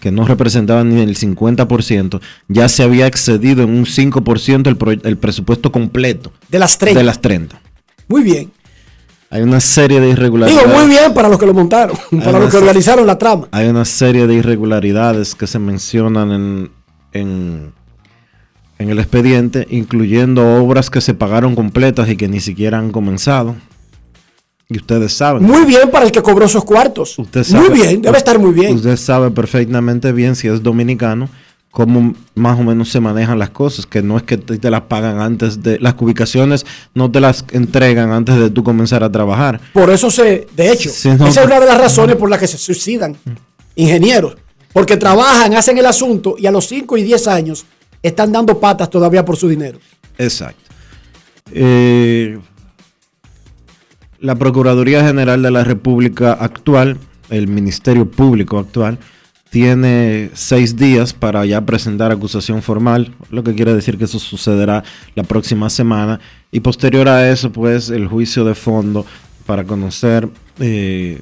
que 0.00 0.10
no 0.10 0.24
representaban 0.26 0.94
ni 0.94 1.00
el 1.00 1.16
50%, 1.16 2.20
ya 2.48 2.68
se 2.68 2.82
había 2.82 3.06
excedido 3.06 3.62
en 3.62 3.70
un 3.70 3.84
5% 3.86 4.66
el, 4.68 4.76
pro- 4.76 4.90
el 4.92 5.18
presupuesto 5.18 5.70
completo 5.72 6.32
De 6.48 6.58
las 6.58 6.78
30. 6.78 6.98
de 6.98 7.04
las 7.04 7.20
30. 7.20 7.60
Muy 8.08 8.22
bien. 8.22 8.52
Hay 9.30 9.42
una 9.42 9.60
serie 9.60 9.98
de 9.98 10.06
Digo, 10.08 10.18
irregularidades. 10.18 10.68
muy 10.78 10.88
bien 10.88 11.14
para 11.14 11.28
los 11.28 11.38
que 11.38 11.46
lo 11.46 11.54
montaron, 11.54 11.96
para 12.22 12.38
los 12.38 12.50
que 12.50 12.56
organizaron 12.58 13.06
la 13.06 13.16
trama. 13.16 13.48
Hay 13.52 13.66
una 13.68 13.84
serie 13.86 14.26
de 14.26 14.34
irregularidades 14.34 15.34
que 15.34 15.46
se 15.46 15.58
mencionan 15.58 16.32
en, 16.32 16.70
en, 17.12 17.72
en 18.78 18.90
el 18.90 18.98
expediente, 18.98 19.66
incluyendo 19.70 20.56
obras 20.56 20.90
que 20.90 21.00
se 21.00 21.14
pagaron 21.14 21.54
completas 21.54 22.08
y 22.08 22.16
que 22.16 22.28
ni 22.28 22.40
siquiera 22.40 22.78
han 22.78 22.90
comenzado. 22.90 23.56
Y 24.68 24.76
ustedes 24.78 25.12
saben. 25.12 25.42
Muy 25.42 25.64
bien 25.66 25.90
para 25.90 26.06
el 26.06 26.12
que 26.12 26.22
cobró 26.22 26.46
esos 26.46 26.64
cuartos. 26.64 27.18
Usted 27.18 27.44
sabe- 27.44 27.68
muy 27.68 27.78
bien, 27.78 28.00
debe 28.00 28.16
estar 28.16 28.38
muy 28.38 28.52
bien. 28.52 28.74
Usted 28.76 28.96
sabe 28.96 29.30
perfectamente 29.30 30.12
bien 30.12 30.34
si 30.34 30.48
es 30.48 30.62
dominicano 30.62 31.28
cómo 31.70 32.14
más 32.34 32.58
o 32.58 32.62
menos 32.62 32.90
se 32.90 33.00
manejan 33.00 33.38
las 33.38 33.48
cosas, 33.50 33.86
que 33.86 34.02
no 34.02 34.16
es 34.18 34.22
que 34.24 34.36
te, 34.36 34.58
te 34.58 34.70
las 34.70 34.82
pagan 34.82 35.20
antes 35.20 35.62
de 35.62 35.78
las 35.78 35.94
ubicaciones 35.98 36.66
no 36.94 37.10
te 37.10 37.18
las 37.18 37.46
entregan 37.52 38.12
antes 38.12 38.36
de 38.36 38.50
tú 38.50 38.62
comenzar 38.62 39.02
a 39.02 39.10
trabajar. 39.10 39.58
Por 39.72 39.88
eso 39.90 40.10
se, 40.10 40.46
de 40.54 40.70
hecho, 40.70 40.90
no. 41.18 41.26
esa 41.26 41.40
es 41.40 41.46
una 41.46 41.60
de 41.60 41.66
las 41.66 41.78
razones 41.78 42.16
por 42.16 42.28
las 42.28 42.38
que 42.40 42.46
se 42.46 42.58
suicidan 42.58 43.16
ingenieros. 43.74 44.36
Porque 44.72 44.96
trabajan, 44.96 45.54
hacen 45.54 45.76
el 45.78 45.86
asunto 45.86 46.36
y 46.38 46.46
a 46.46 46.50
los 46.50 46.66
5 46.66 46.96
y 46.96 47.02
10 47.02 47.28
años 47.28 47.66
están 48.02 48.32
dando 48.32 48.58
patas 48.58 48.90
todavía 48.90 49.24
por 49.24 49.36
su 49.36 49.48
dinero. 49.48 49.78
Exacto. 50.18 50.62
Eh, 51.52 52.38
la 54.20 54.36
Procuraduría 54.36 55.04
General 55.04 55.42
de 55.42 55.50
la 55.50 55.64
República 55.64 56.32
actual, 56.32 56.98
el 57.28 57.48
Ministerio 57.48 58.10
Público 58.10 58.58
actual, 58.58 58.98
tiene 59.50 60.30
seis 60.32 60.76
días 60.76 61.12
para 61.12 61.44
ya 61.44 61.60
presentar 61.60 62.10
acusación 62.10 62.62
formal, 62.62 63.14
lo 63.30 63.44
que 63.44 63.54
quiere 63.54 63.74
decir 63.74 63.98
que 63.98 64.04
eso 64.04 64.18
sucederá 64.18 64.82
la 65.14 65.24
próxima 65.24 65.68
semana. 65.68 66.20
Y 66.50 66.60
posterior 66.60 67.06
a 67.08 67.30
eso, 67.30 67.52
pues 67.52 67.90
el 67.90 68.06
juicio 68.06 68.44
de 68.44 68.54
fondo 68.54 69.04
para 69.44 69.64
conocer 69.64 70.28
eh, 70.58 71.20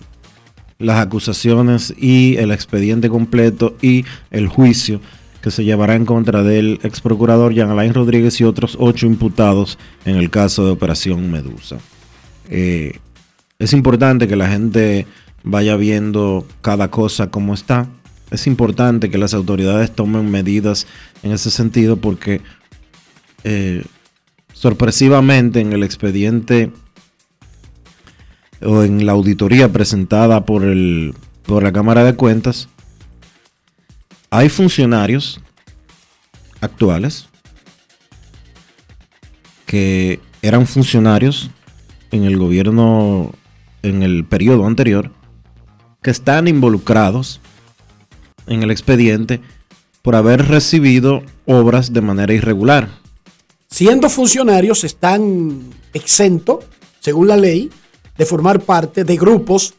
las 0.81 0.99
acusaciones 0.99 1.95
y 1.97 2.37
el 2.39 2.51
expediente 2.51 3.09
completo 3.09 3.77
y 3.81 4.05
el 4.31 4.49
juicio 4.49 5.01
que 5.43 5.51
se 5.51 5.65
llevará 5.65 5.95
en 5.95 6.05
contra 6.05 6.43
del 6.43 6.81
ex 6.83 7.01
procurador 7.01 7.55
Jean 7.55 7.71
Alain 7.71 7.95
Rodríguez 7.95 8.41
y 8.41 8.45
otros 8.45 8.77
ocho 8.81 9.07
imputados 9.07 9.79
en 10.05 10.17
el 10.17 10.31
caso 10.31 10.65
de 10.65 10.73
Operación 10.73 11.31
Medusa. 11.31 11.79
Eh, 12.49 12.99
es 13.59 13.73
importante 13.73 14.27
que 14.27 14.37
la 14.37 14.49
gente 14.49 15.07
vaya 15.43 15.77
viendo 15.77 16.47
cada 16.63 16.91
cosa 16.91 17.31
como 17.31 17.55
está. 17.55 17.87
Es 18.31 18.47
importante 18.47 19.11
que 19.11 19.19
las 19.19 19.35
autoridades 19.35 19.91
tomen 19.91 20.31
medidas 20.31 20.87
en 21.23 21.33
ese 21.33 21.51
sentido 21.51 21.97
porque 21.97 22.41
eh, 23.45 23.85
sorpresivamente 24.53 25.61
en 25.61 25.73
el 25.73 25.83
expediente 25.83 26.71
o 28.63 28.83
en 28.83 29.07
la 29.07 29.13
auditoría 29.13 29.73
presentada 29.73 30.45
por, 30.45 30.65
el, 30.65 31.15
por 31.45 31.63
la 31.63 31.73
Cámara 31.73 32.05
de 32.05 32.15
Cuentas, 32.15 32.69
hay 34.31 34.49
funcionarios 34.49 35.41
actuales 36.61 37.29
que 39.67 40.21
eran 40.43 40.67
funcionarios 40.67 41.51
en 42.11 42.25
el 42.25 42.37
gobierno, 42.37 43.33
en 43.83 44.03
el 44.03 44.25
periodo 44.25 44.67
anterior, 44.67 45.11
que 46.03 46.11
están 46.11 46.49
involucrados 46.49 47.41
en 48.47 48.63
el 48.63 48.71
expediente 48.71 49.41
por 50.03 50.17
haber 50.17 50.49
recibido 50.49 51.23
obras 51.47 51.93
de 51.93 52.01
manera 52.01 52.33
irregular. 52.33 52.89
Siendo 53.69 54.09
funcionarios, 54.09 54.83
están 54.83 55.61
exentos, 55.93 56.65
según 57.01 57.29
la 57.29 57.37
ley, 57.37 57.71
de 58.21 58.27
formar 58.27 58.61
parte 58.61 59.03
de 59.03 59.17
grupos 59.17 59.73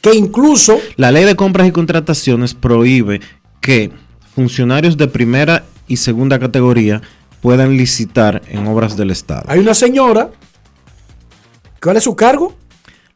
que 0.00 0.14
incluso 0.14 0.78
La 0.94 1.10
ley 1.10 1.24
de 1.24 1.34
compras 1.34 1.66
y 1.66 1.72
contrataciones 1.72 2.54
prohíbe 2.54 3.20
que 3.60 3.90
funcionarios 4.32 4.96
de 4.96 5.08
primera 5.08 5.64
y 5.88 5.96
segunda 5.96 6.38
categoría 6.38 7.02
puedan 7.40 7.76
licitar 7.76 8.42
en 8.46 8.68
obras 8.68 8.96
del 8.96 9.10
Estado. 9.10 9.42
hay 9.48 9.58
una 9.58 9.74
señora, 9.74 10.30
¿cuál 11.82 11.96
es 11.96 12.04
su 12.04 12.14
cargo? 12.14 12.54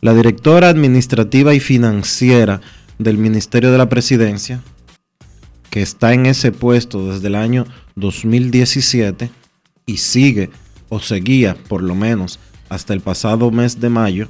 La 0.01 0.13
directora 0.13 0.71
administrativa 0.71 1.55
y 1.55 1.61
financiera 1.61 2.61
del 2.99 3.19
Ministerio 3.19 3.71
de 3.71 3.79
la 3.79 3.89
Presidencia, 3.89 4.61
que 5.71 5.83
está 5.83 6.15
en 6.15 6.27
ese 6.27 6.51
puesto 6.51 7.13
desde 7.13 7.29
el 7.29 7.37
año 7.37 7.65
2017 7.95 9.31
y 9.87 9.99
sigue 9.99 10.51
o 10.89 10.99
seguía 10.99 11.55
por 11.69 11.81
lo 11.81 11.95
menos 11.95 12.41
hasta 12.73 12.95
el 12.95 13.01
pasado 13.01 13.51
mes 13.51 13.81
de 13.81 13.91
mayo 13.91 14.29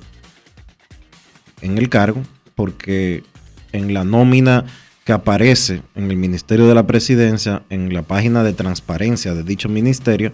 en 1.61 1.78
el 1.78 1.88
cargo, 1.88 2.22
porque 2.57 3.22
en 3.70 3.94
la 3.94 4.02
nómina 4.02 4.64
que 5.05 5.12
aparece 5.12 5.83
en 5.94 6.11
el 6.11 6.16
Ministerio 6.16 6.66
de 6.66 6.74
la 6.74 6.85
Presidencia, 6.85 7.62
en 7.70 7.94
la 7.94 8.02
página 8.02 8.42
de 8.42 8.52
transparencia 8.52 9.33
de 9.35 9.44
dicho 9.44 9.68
ministerio, 9.68 10.33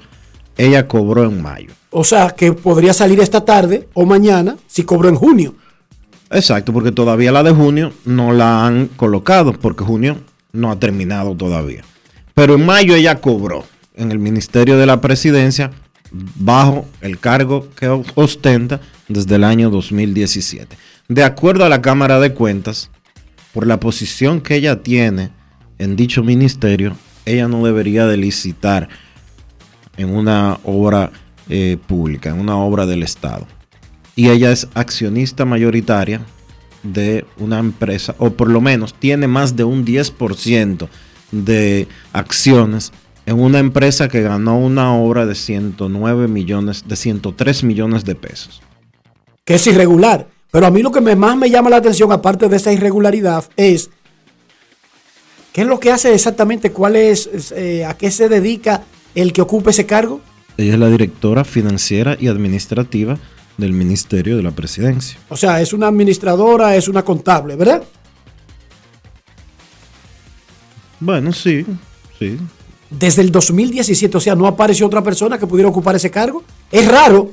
ella 0.56 0.88
cobró 0.88 1.24
en 1.24 1.42
mayo. 1.42 1.70
O 1.90 2.02
sea, 2.02 2.30
que 2.30 2.54
podría 2.54 2.94
salir 2.94 3.20
esta 3.20 3.44
tarde 3.44 3.88
o 3.92 4.06
mañana 4.06 4.56
si 4.66 4.84
cobró 4.84 5.10
en 5.10 5.14
junio. 5.14 5.54
Exacto, 6.30 6.72
porque 6.72 6.92
todavía 6.92 7.30
la 7.30 7.42
de 7.42 7.52
junio 7.52 7.92
no 8.06 8.32
la 8.32 8.66
han 8.66 8.86
colocado, 8.88 9.52
porque 9.52 9.84
junio 9.84 10.16
no 10.52 10.70
ha 10.70 10.80
terminado 10.80 11.34
todavía. 11.34 11.84
Pero 12.32 12.54
en 12.54 12.64
mayo 12.64 12.94
ella 12.94 13.20
cobró 13.20 13.64
en 13.94 14.12
el 14.12 14.18
Ministerio 14.18 14.78
de 14.78 14.86
la 14.86 15.02
Presidencia 15.02 15.72
bajo 16.10 16.86
el 17.00 17.18
cargo 17.18 17.68
que 17.74 17.88
ostenta 17.88 18.80
desde 19.08 19.36
el 19.36 19.44
año 19.44 19.70
2017. 19.70 20.76
De 21.08 21.24
acuerdo 21.24 21.64
a 21.64 21.68
la 21.68 21.82
Cámara 21.82 22.20
de 22.20 22.34
Cuentas, 22.34 22.90
por 23.52 23.66
la 23.66 23.80
posición 23.80 24.40
que 24.40 24.56
ella 24.56 24.82
tiene 24.82 25.30
en 25.78 25.96
dicho 25.96 26.22
ministerio, 26.22 26.96
ella 27.24 27.48
no 27.48 27.64
debería 27.64 28.06
de 28.06 28.16
licitar 28.16 28.88
en 29.96 30.10
una 30.10 30.58
obra 30.64 31.10
eh, 31.48 31.76
pública, 31.86 32.30
en 32.30 32.40
una 32.40 32.56
obra 32.56 32.86
del 32.86 33.02
Estado. 33.02 33.46
Y 34.16 34.30
ella 34.30 34.52
es 34.52 34.68
accionista 34.74 35.44
mayoritaria 35.44 36.20
de 36.82 37.24
una 37.38 37.58
empresa, 37.58 38.14
o 38.18 38.30
por 38.30 38.50
lo 38.50 38.60
menos 38.60 38.94
tiene 38.94 39.28
más 39.28 39.56
de 39.56 39.64
un 39.64 39.84
10% 39.84 40.88
de 41.32 41.88
acciones 42.12 42.92
en 43.28 43.38
una 43.40 43.58
empresa 43.58 44.08
que 44.08 44.22
ganó 44.22 44.58
una 44.58 44.94
obra 44.94 45.26
de 45.26 45.34
109 45.34 46.28
millones, 46.28 46.84
de 46.88 46.96
103 46.96 47.62
millones 47.62 48.04
de 48.06 48.14
pesos. 48.14 48.62
Que 49.44 49.54
es 49.56 49.66
irregular. 49.66 50.26
Pero 50.50 50.66
a 50.66 50.70
mí 50.70 50.80
lo 50.82 50.90
que 50.90 51.02
me- 51.02 51.14
más 51.14 51.36
me 51.36 51.50
llama 51.50 51.68
la 51.68 51.76
atención, 51.76 52.10
aparte 52.10 52.48
de 52.48 52.56
esa 52.56 52.72
irregularidad, 52.72 53.44
es 53.56 53.90
qué 55.52 55.60
es 55.60 55.66
lo 55.66 55.78
que 55.78 55.92
hace 55.92 56.14
exactamente, 56.14 56.72
cuál 56.72 56.96
es, 56.96 57.26
es, 57.30 57.52
eh, 57.52 57.84
a 57.84 57.92
qué 57.98 58.10
se 58.10 58.30
dedica 58.30 58.84
el 59.14 59.34
que 59.34 59.42
ocupe 59.42 59.70
ese 59.70 59.84
cargo. 59.84 60.22
Ella 60.56 60.72
es 60.72 60.78
la 60.78 60.88
directora 60.88 61.44
financiera 61.44 62.16
y 62.18 62.28
administrativa 62.28 63.18
del 63.58 63.74
Ministerio 63.74 64.38
de 64.38 64.42
la 64.42 64.52
Presidencia. 64.52 65.18
O 65.28 65.36
sea, 65.36 65.60
es 65.60 65.74
una 65.74 65.88
administradora, 65.88 66.74
es 66.76 66.88
una 66.88 67.04
contable, 67.04 67.56
¿verdad? 67.56 67.82
Bueno, 71.00 71.32
sí, 71.32 71.64
sí. 72.18 72.38
Desde 72.90 73.22
el 73.22 73.30
2017, 73.30 74.16
o 74.16 74.20
sea, 74.20 74.34
no 74.34 74.46
apareció 74.46 74.86
otra 74.86 75.02
persona 75.02 75.38
que 75.38 75.46
pudiera 75.46 75.68
ocupar 75.68 75.94
ese 75.96 76.10
cargo. 76.10 76.42
Es 76.70 76.86
raro, 76.88 77.32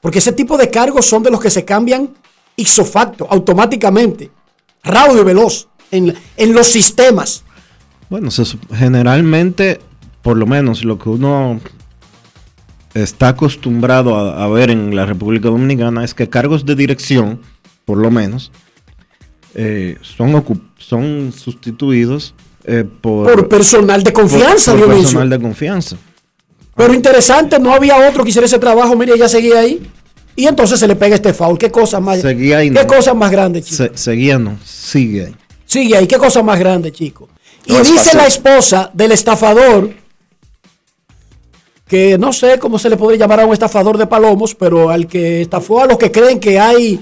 porque 0.00 0.20
ese 0.20 0.32
tipo 0.32 0.56
de 0.56 0.70
cargos 0.70 1.06
son 1.06 1.22
de 1.22 1.30
los 1.30 1.40
que 1.40 1.50
se 1.50 1.64
cambian 1.64 2.10
ipso 2.56 2.84
facto, 2.84 3.26
automáticamente, 3.28 4.30
rápido 4.82 5.22
y 5.22 5.24
veloz, 5.24 5.68
en, 5.90 6.14
en 6.36 6.52
los 6.52 6.68
sistemas. 6.68 7.44
Bueno, 8.08 8.30
generalmente, 8.72 9.80
por 10.22 10.36
lo 10.36 10.46
menos 10.46 10.84
lo 10.84 10.98
que 10.98 11.08
uno 11.08 11.60
está 12.94 13.28
acostumbrado 13.28 14.16
a, 14.16 14.48
ver 14.48 14.70
en 14.70 14.94
la 14.96 15.04
República 15.06 15.48
Dominicana 15.48 16.04
es 16.04 16.14
que 16.14 16.28
cargos 16.28 16.64
de 16.64 16.74
dirección, 16.74 17.40
por 17.84 17.98
lo 17.98 18.10
menos, 18.10 18.52
eh, 19.54 19.98
son, 20.00 20.44
son 20.78 21.32
sustituidos 21.32 22.34
eh, 22.66 22.84
por, 23.00 23.32
Por 23.32 23.48
personal 23.48 24.02
de 24.02 24.12
confianza, 24.12 24.74
por- 24.74 24.88
personal 24.88 25.30
de 25.30 25.40
confianza. 25.40 25.96
Pero 26.74 26.92
interesante, 26.92 27.58
no 27.58 27.72
había 27.72 28.08
otro 28.08 28.22
que 28.22 28.30
hiciera 28.30 28.46
ese 28.46 28.58
trabajo, 28.58 28.94
mire, 28.96 29.14
ella 29.14 29.28
seguía 29.28 29.60
ahí. 29.60 29.80
Y 30.34 30.46
entonces 30.46 30.78
se 30.78 30.86
le 30.86 30.94
pega 30.96 31.14
este 31.14 31.32
foul. 31.32 31.56
¿Qué 31.56 31.70
cosa 31.70 31.98
más, 32.00 32.20
Seguía 32.20 32.58
ahí, 32.58 32.70
¿qué 32.70 32.82
no. 32.82 32.86
cosa 32.86 33.14
más 33.14 33.30
grande, 33.30 33.62
chico? 33.62 33.76
Se- 33.76 33.92
seguía, 33.96 34.38
no, 34.38 34.58
sigue 34.64 35.26
ahí. 35.26 35.36
Sigue 35.64 35.96
ahí, 35.96 36.06
qué 36.06 36.18
cosa 36.18 36.42
más 36.42 36.58
grande, 36.58 36.92
chico. 36.92 37.28
Y 37.64 37.72
No 37.72 37.82
dice 37.82 38.14
la 38.16 38.26
esposa 38.26 38.90
del 38.92 39.12
estafador, 39.12 39.90
que 41.88 42.18
no 42.18 42.32
sé 42.32 42.58
cómo 42.58 42.78
se 42.78 42.90
le 42.90 42.96
podría 42.96 43.20
llamar 43.20 43.40
a 43.40 43.46
un 43.46 43.52
estafador 43.52 43.96
de 43.96 44.06
palomos, 44.06 44.54
pero 44.54 44.90
al 44.90 45.06
que 45.06 45.42
estafó 45.42 45.80
a 45.82 45.86
los 45.86 45.96
que 45.98 46.10
creen 46.10 46.40
que 46.40 46.58
hay 46.58 47.00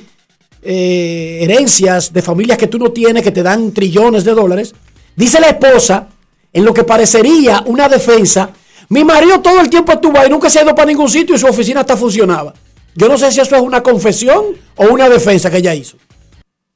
eh, 0.63 1.39
herencias 1.43 2.13
de 2.13 2.23
familias 2.23 2.59
que 2.59 2.67
tú 2.67 2.79
no 2.79 2.91
tienes, 2.93 3.23
que 3.23 3.31
te 3.31 3.43
dan 3.43 3.73
trillones 3.73 4.25
de 4.25 4.33
dólares. 4.33 4.75
Dice 5.17 5.41
la 5.41 5.49
esposa, 5.49 6.09
en 6.53 6.65
lo 6.65 6.73
que 6.75 6.85
parecería 6.85 7.63
una 7.67 7.89
defensa, 7.89 8.51
mi 8.89 9.05
marido 9.05 9.41
todo 9.41 9.61
el 9.61 9.71
tiempo 9.71 9.93
estuvo 9.93 10.19
ahí, 10.19 10.29
nunca 10.29 10.51
se 10.51 10.59
ha 10.59 10.63
ido 10.63 10.75
para 10.75 10.87
ningún 10.87 11.09
sitio 11.09 11.35
y 11.35 11.39
su 11.39 11.47
oficina 11.47 11.81
hasta 11.81 11.97
funcionaba. 11.97 12.55
Yo 12.95 13.09
no 13.09 13.19
sé 13.19 13.31
si 13.33 13.41
eso 13.41 13.57
es 13.57 13.63
una 13.63 13.83
confesión 13.83 14.45
o 14.77 14.87
una 14.87 15.09
defensa 15.09 15.51
que 15.51 15.59
ella 15.59 15.75
hizo. 15.75 15.97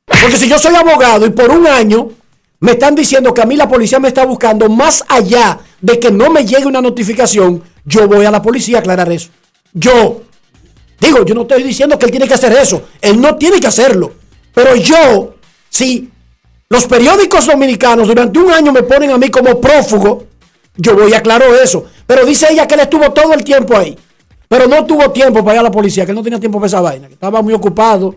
Porque 0.05 0.37
si 0.37 0.49
yo 0.49 0.59
soy 0.59 0.75
abogado 0.75 1.27
y 1.27 1.31
por 1.31 1.51
un 1.51 1.67
año 1.67 2.11
me 2.61 2.73
están 2.73 2.95
diciendo 2.95 3.33
que 3.33 3.43
a 3.43 3.47
mí 3.47 3.57
la 3.57 3.69
policía 3.69 4.01
me 4.01 4.09
está 4.09 4.27
buscando 4.27 4.69
más 4.69 5.05
allá 5.09 5.61
de 5.81 6.01
que 6.01 6.11
no 6.11 6.31
me 6.31 6.45
llegue 6.45 6.67
una 6.67 6.81
notificación, 6.81 7.63
yo 7.85 8.09
voy 8.09 8.27
a 8.27 8.31
la 8.31 8.43
policía 8.43 8.79
a 8.79 8.81
aclarar 8.81 9.11
eso. 9.13 9.31
Yo. 9.73 10.23
Digo, 11.01 11.25
yo 11.25 11.35
no 11.35 11.43
estoy 11.43 11.63
diciendo 11.63 11.97
que 11.97 12.07
él 12.07 12.11
tiene 12.11 12.27
que 12.27 12.35
hacer 12.35 12.53
eso. 12.53 12.89
Él 13.01 13.21
no 13.21 13.37
tiene 13.37 13.61
que 13.61 13.69
hacerlo. 13.69 14.13
Pero 14.53 14.75
yo, 14.75 15.37
si 15.69 16.11
los 16.71 16.87
periódicos 16.87 17.47
dominicanos 17.47 18.09
durante 18.09 18.39
un 18.39 18.51
año 18.51 18.73
me 18.73 18.83
ponen 18.83 19.11
a 19.11 19.19
mí 19.19 19.31
como 19.31 19.61
prófugo, 19.61 20.27
yo 20.77 20.95
voy 20.95 21.13
a 21.13 21.19
aclarar 21.19 21.49
eso. 21.63 21.87
Pero 22.07 22.25
dice 22.27 22.47
ella 22.51 22.67
que 22.67 22.75
él 22.75 22.81
estuvo 22.81 23.11
todo 23.13 23.33
el 23.33 23.43
tiempo 23.43 23.77
ahí. 23.77 23.97
Pero 24.49 24.67
no 24.67 24.85
tuvo 24.87 25.11
tiempo 25.11 25.45
para 25.45 25.57
ir 25.57 25.61
a 25.61 25.63
la 25.65 25.71
policía, 25.71 26.07
que 26.07 26.13
no 26.13 26.23
tenía 26.23 26.41
tiempo 26.41 26.59
para 26.59 26.69
esa 26.69 26.81
vaina, 26.81 27.07
que 27.07 27.15
estaba 27.15 27.43
muy 27.43 27.55
ocupado. 27.55 28.17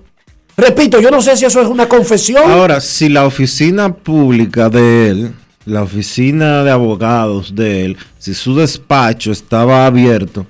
Repito, 0.55 0.99
yo 0.99 1.11
no 1.11 1.21
sé 1.21 1.35
si 1.37 1.45
eso 1.45 1.61
es 1.61 1.67
una 1.67 1.87
confesión. 1.87 2.49
Ahora, 2.49 2.79
si 2.81 3.09
la 3.09 3.25
oficina 3.25 3.93
pública 3.93 4.69
de 4.69 5.09
él, 5.09 5.33
la 5.65 5.83
oficina 5.83 6.63
de 6.63 6.71
abogados 6.71 7.55
de 7.55 7.85
él, 7.85 7.97
si 8.17 8.33
su 8.33 8.55
despacho 8.55 9.31
estaba 9.31 9.85
abierto, 9.85 10.45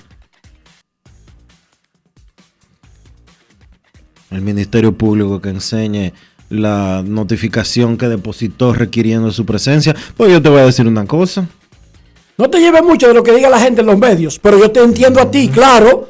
el 4.31 4.41
Ministerio 4.41 4.91
Público 4.91 5.41
que 5.41 5.49
enseñe 5.49 6.13
la 6.51 7.01
notificación 7.05 7.97
que 7.97 8.07
depositó 8.07 8.73
requiriendo 8.73 9.31
su 9.31 9.45
presencia, 9.45 9.95
pues 10.17 10.31
yo 10.31 10.41
te 10.41 10.49
voy 10.49 10.59
a 10.59 10.65
decir 10.65 10.85
una 10.85 11.05
cosa. 11.05 11.47
No 12.37 12.49
te 12.49 12.59
lleves 12.59 12.83
mucho 12.83 13.07
de 13.07 13.13
lo 13.13 13.23
que 13.23 13.33
diga 13.33 13.49
la 13.49 13.59
gente 13.59 13.81
en 13.81 13.87
los 13.87 13.97
medios, 13.97 14.37
pero 14.39 14.59
yo 14.59 14.69
te 14.69 14.81
entiendo 14.81 15.21
a 15.21 15.31
ti, 15.31 15.47
claro. 15.47 16.09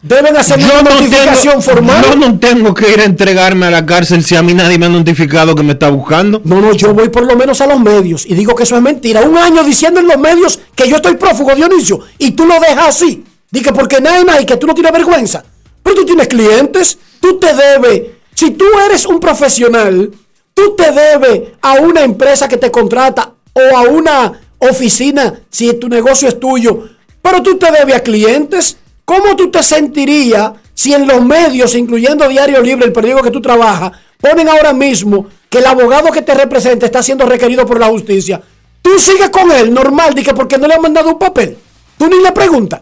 Deben 0.00 0.36
hacer 0.36 0.58
una 0.58 0.82
notificación 0.82 1.60
tengo, 1.60 1.62
formal. 1.62 2.04
yo 2.04 2.16
no 2.16 2.38
tengo 2.40 2.74
que 2.74 2.90
ir 2.92 2.98
a 3.00 3.04
entregarme 3.04 3.66
a 3.66 3.70
la 3.70 3.86
cárcel 3.86 4.24
si 4.24 4.34
a 4.34 4.42
mí 4.42 4.52
nadie 4.52 4.76
me 4.76 4.86
ha 4.86 4.88
notificado 4.88 5.54
que 5.54 5.62
me 5.62 5.74
está 5.74 5.90
buscando. 5.90 6.40
No, 6.44 6.60
no, 6.60 6.72
yo 6.72 6.92
voy 6.92 7.08
por 7.08 7.24
lo 7.24 7.36
menos 7.36 7.60
a 7.60 7.68
los 7.68 7.78
medios 7.78 8.26
y 8.26 8.34
digo 8.34 8.56
que 8.56 8.64
eso 8.64 8.74
es 8.74 8.82
mentira. 8.82 9.20
Un 9.20 9.36
año 9.36 9.62
diciendo 9.62 10.00
en 10.00 10.08
los 10.08 10.18
medios 10.18 10.58
que 10.74 10.88
yo 10.88 10.96
estoy 10.96 11.16
prófugo, 11.16 11.54
Dionisio, 11.54 12.00
y 12.18 12.32
tú 12.32 12.46
lo 12.46 12.54
dejas 12.58 12.88
así. 12.88 13.22
Dice 13.48 13.72
porque 13.72 14.00
nada, 14.00 14.40
y 14.40 14.46
que 14.46 14.56
tú 14.56 14.66
no 14.66 14.74
tienes 14.74 14.92
vergüenza. 14.92 15.44
Pero 15.84 15.96
tú 15.96 16.06
tienes 16.06 16.26
clientes, 16.26 16.98
tú 17.20 17.38
te 17.38 17.54
debes. 17.54 18.02
Si 18.34 18.50
tú 18.52 18.64
eres 18.86 19.06
un 19.06 19.20
profesional, 19.20 20.10
tú 20.54 20.76
te 20.76 20.90
debes 20.90 21.52
a 21.60 21.74
una 21.74 22.02
empresa 22.02 22.48
que 22.48 22.56
te 22.56 22.70
contrata 22.70 23.32
o 23.52 23.76
a 23.76 23.82
una 23.82 24.32
oficina 24.58 25.40
si 25.50 25.72
tu 25.74 25.88
negocio 25.88 26.28
es 26.28 26.38
tuyo. 26.38 26.88
Pero 27.20 27.42
tú 27.42 27.58
te 27.58 27.70
debes 27.70 27.94
a 27.96 28.00
clientes. 28.00 28.78
¿Cómo 29.04 29.36
tú 29.36 29.50
te 29.50 29.62
sentirías 29.62 30.52
si 30.74 30.94
en 30.94 31.06
los 31.06 31.24
medios, 31.24 31.74
incluyendo 31.74 32.28
Diario 32.28 32.60
Libre, 32.62 32.86
el 32.86 32.92
periódico 32.92 33.22
que 33.22 33.30
tú 33.30 33.40
trabajas, 33.40 33.92
ponen 34.20 34.48
ahora 34.48 34.72
mismo 34.72 35.26
que 35.50 35.58
el 35.58 35.66
abogado 35.66 36.10
que 36.10 36.22
te 36.22 36.34
representa 36.34 36.86
está 36.86 37.02
siendo 37.02 37.26
requerido 37.26 37.66
por 37.66 37.78
la 37.78 37.88
justicia? 37.88 38.40
Tú 38.80 38.98
sigues 38.98 39.30
con 39.30 39.50
él, 39.52 39.72
normal, 39.72 40.14
di 40.14 40.22
que 40.22 40.34
porque 40.34 40.58
no 40.58 40.66
le 40.66 40.74
han 40.74 40.82
mandado 40.82 41.10
un 41.10 41.18
papel. 41.18 41.56
Tú 41.98 42.08
ni 42.08 42.20
le 42.22 42.32
preguntas. 42.32 42.80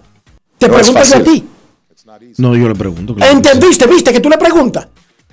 Te 0.56 0.68
No 0.68 0.74
preguntas 0.74 1.14
a 1.14 1.22
ti. 1.22 1.44
No, 2.38 2.56
yo 2.56 2.68
le 2.68 2.74
pregunto. 2.74 3.14
claro. 3.14 3.32
¿Entendiste? 3.32 3.86
¿Viste 3.86 4.12
que 4.12 4.20
tú 4.20 4.28
le 4.28 4.38
preguntas? 4.38 4.88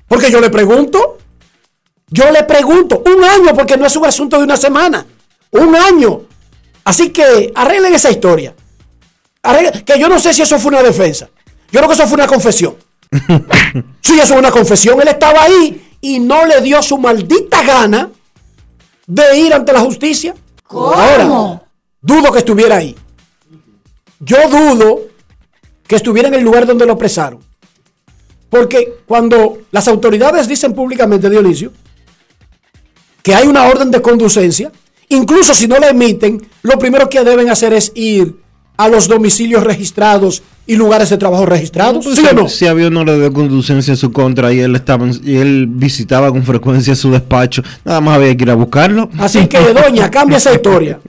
Porque 0.08 0.32
yo 0.32 0.40
le 0.40 0.50
pregunto. 0.50 1.18
Yo 2.10 2.32
le 2.32 2.44
pregunto. 2.44 3.04
Un 3.06 3.24
año, 3.24 3.54
porque 3.56 3.78
no 3.78 3.86
es 3.86 3.96
un 3.96 4.06
asunto 4.06 4.38
de 4.38 4.44
una 4.44 4.58
semana. 4.58 5.06
Un 5.52 5.76
año. 5.76 6.22
Así 6.86 7.10
que 7.10 7.52
arreglen 7.54 7.94
esa 7.94 8.10
historia. 8.10 8.56
Arreglen- 9.44 9.84
que 9.84 10.00
yo 10.00 10.08
no 10.08 10.20
sé 10.20 10.34
si 10.34 10.42
eso 10.42 10.58
fue 10.60 10.70
una 10.70 10.84
defensa. 10.84 11.30
Yo 11.72 11.80
creo 11.80 11.88
que 11.90 11.96
eso 11.96 12.08
fue 12.08 12.16
una 12.16 12.28
confesión. 12.28 12.76
sí, 14.02 14.18
eso 14.20 14.28
fue 14.34 14.40
una 14.40 14.52
confesión. 14.52 15.00
Él 15.02 15.08
estaba 15.10 15.44
ahí 15.44 15.96
y 16.00 16.20
no 16.20 16.46
le 16.46 16.62
dio 16.62 16.82
su 16.82 16.98
maldita 16.98 17.62
gana 17.64 18.10
de 19.06 19.38
ir 19.38 19.54
ante 19.54 19.74
la 19.74 19.82
justicia. 19.82 20.34
Ahora, 20.70 21.62
dudo 22.02 22.32
que 22.32 22.40
estuviera 22.40 22.78
ahí. 22.78 22.96
Yo 24.20 24.38
dudo 24.50 25.02
que 25.88 25.96
estuviera 25.98 26.28
en 26.30 26.34
el 26.36 26.44
lugar 26.44 26.66
donde 26.66 26.86
lo 26.86 26.94
apresaron. 26.94 27.40
Porque 28.50 28.94
cuando 29.06 29.60
las 29.72 29.88
autoridades 29.88 30.48
dicen 30.48 30.74
públicamente, 30.74 31.30
Dionisio, 31.30 31.72
que 33.22 33.36
hay 33.36 33.48
una 33.48 33.66
orden 33.66 33.92
de 33.92 34.02
conducencia, 34.02 34.72
incluso 35.10 35.54
si 35.54 35.68
no 35.68 35.78
la 35.78 35.90
emiten, 35.90 36.42
lo 36.62 36.80
primero 36.80 37.10
que 37.10 37.24
deben 37.24 37.50
hacer 37.50 37.74
es 37.74 37.92
ir 37.96 38.36
a 38.78 38.88
los 38.88 39.08
domicilios 39.08 39.64
registrados 39.64 40.44
y 40.66 40.76
lugares 40.76 41.10
de 41.10 41.18
trabajo 41.18 41.46
registrados. 41.46 42.06
Pues 42.06 42.16
¿Sí 42.18 42.24
si, 42.24 42.28
o 42.30 42.34
no? 42.34 42.48
si 42.48 42.68
había 42.68 42.88
una 42.88 43.02
orden 43.02 43.22
de 43.22 43.34
conducencia 43.34 43.92
en 43.92 43.98
su 43.98 44.12
contra 44.12 44.54
y 44.54 44.60
él 44.60 44.76
estaba 44.76 45.08
y 45.24 45.36
él 45.38 45.66
visitaba 45.68 46.32
con 46.32 46.44
frecuencia 46.44 46.96
su 46.96 47.12
despacho, 47.12 47.64
nada 47.84 48.00
más 48.00 48.16
había 48.16 48.36
que 48.38 48.44
ir 48.44 48.52
a 48.52 48.56
buscarlo. 48.56 49.10
Así 49.18 49.48
que, 49.48 49.60
doña, 49.74 50.10
cambia 50.12 50.38
esa 50.38 50.54
historia. 50.54 51.00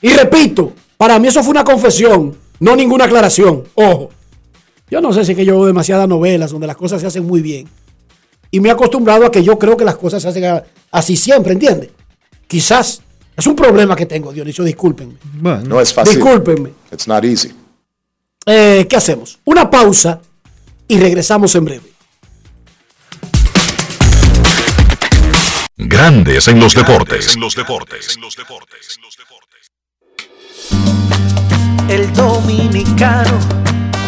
Y 0.00 0.10
repito, 0.10 0.72
para 0.96 1.18
mí 1.18 1.28
eso 1.28 1.42
fue 1.42 1.50
una 1.50 1.64
confesión, 1.64 2.36
no 2.60 2.76
ninguna 2.76 3.04
aclaración. 3.06 3.64
Ojo, 3.74 4.10
yo 4.90 5.00
no 5.00 5.12
sé 5.12 5.24
si 5.24 5.32
es 5.32 5.36
que 5.36 5.44
yo 5.44 5.54
veo 5.54 5.66
demasiadas 5.66 6.08
novelas 6.08 6.50
donde 6.50 6.66
las 6.66 6.76
cosas 6.76 7.00
se 7.00 7.06
hacen 7.06 7.24
muy 7.26 7.40
bien. 7.40 7.68
Y 8.50 8.60
me 8.60 8.68
he 8.68 8.72
acostumbrado 8.72 9.24
a 9.26 9.30
que 9.30 9.42
yo 9.42 9.58
creo 9.58 9.76
que 9.76 9.84
las 9.84 9.96
cosas 9.96 10.22
se 10.22 10.28
hacen 10.28 10.62
así 10.90 11.16
siempre, 11.16 11.52
¿entiendes? 11.52 11.90
Quizás 12.48 13.02
Es 13.36 13.46
un 13.46 13.56
problema 13.56 13.96
que 13.96 14.04
tengo, 14.04 14.32
Dionisio, 14.32 14.64
discúlpenme. 14.64 15.14
No 15.40 15.80
es 15.80 15.94
fácil. 15.94 16.16
Discúlpenme. 16.16 16.72
It's 16.92 17.08
not 17.08 17.24
easy. 17.24 17.52
Eh, 18.44 18.86
¿Qué 18.88 18.96
hacemos? 18.96 19.38
Una 19.44 19.70
pausa 19.70 20.20
y 20.86 20.98
regresamos 20.98 21.54
en 21.54 21.64
breve. 21.64 21.90
Grandes 25.76 26.48
en 26.48 26.60
los 26.60 26.74
deportes. 26.74 27.34
En 27.34 27.40
los 27.40 27.54
deportes. 27.54 28.18
El 31.88 32.12
dominicano, 32.12 33.38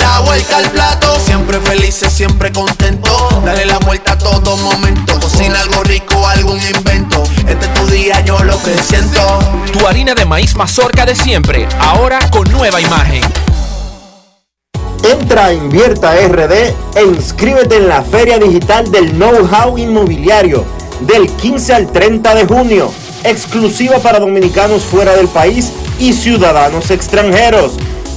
La 0.00 0.20
vuelta 0.20 0.56
al 0.56 0.70
plato, 0.70 1.18
siempre 1.24 1.60
felices, 1.60 2.12
siempre 2.12 2.50
contento. 2.50 3.28
Dale 3.44 3.66
la 3.66 3.78
vuelta 3.78 4.12
a 4.12 4.18
todo 4.18 4.56
momento. 4.56 5.18
Cocina 5.20 5.60
algo 5.60 5.82
rico, 5.84 6.26
algún 6.26 6.58
invento. 6.74 7.22
Este 7.46 7.66
es 7.66 7.74
tu 7.74 7.86
día, 7.86 8.20
yo 8.24 8.38
lo 8.42 8.60
que 8.62 8.76
siento. 8.82 9.38
Tu 9.72 9.86
harina 9.86 10.14
de 10.14 10.24
maíz 10.24 10.56
mazorca 10.56 11.04
de 11.04 11.14
siempre, 11.14 11.68
ahora 11.78 12.18
con 12.30 12.50
nueva 12.50 12.80
imagen. 12.80 13.22
Entra 15.04 15.46
a 15.46 15.52
Invierta 15.52 16.14
RD 16.14 16.52
e 16.96 17.04
inscríbete 17.04 17.76
en 17.76 17.88
la 17.88 18.02
Feria 18.02 18.38
Digital 18.38 18.90
del 18.90 19.12
Know-How 19.12 19.78
Inmobiliario 19.78 20.64
del 21.00 21.28
15 21.28 21.74
al 21.74 21.92
30 21.92 22.34
de 22.34 22.46
junio, 22.46 22.92
exclusiva 23.24 23.98
para 23.98 24.18
dominicanos 24.18 24.82
fuera 24.82 25.14
del 25.14 25.28
país 25.28 25.72
y 25.98 26.12
ciudadanos 26.12 26.90
extranjeros. 26.90 27.72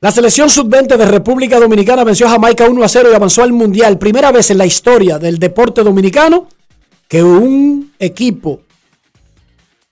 La 0.00 0.12
selección 0.12 0.48
sub-20 0.48 0.96
de 0.96 1.06
República 1.06 1.58
Dominicana 1.58 2.04
venció 2.04 2.28
a 2.28 2.30
Jamaica 2.30 2.68
1 2.68 2.84
a 2.84 2.88
0 2.88 3.08
y 3.10 3.14
avanzó 3.16 3.42
al 3.42 3.52
Mundial. 3.52 3.98
Primera 3.98 4.30
vez 4.30 4.48
en 4.52 4.58
la 4.58 4.66
historia 4.66 5.18
del 5.18 5.40
deporte 5.40 5.82
dominicano 5.82 6.46
que 7.08 7.20
un 7.20 7.92
equipo 7.98 8.60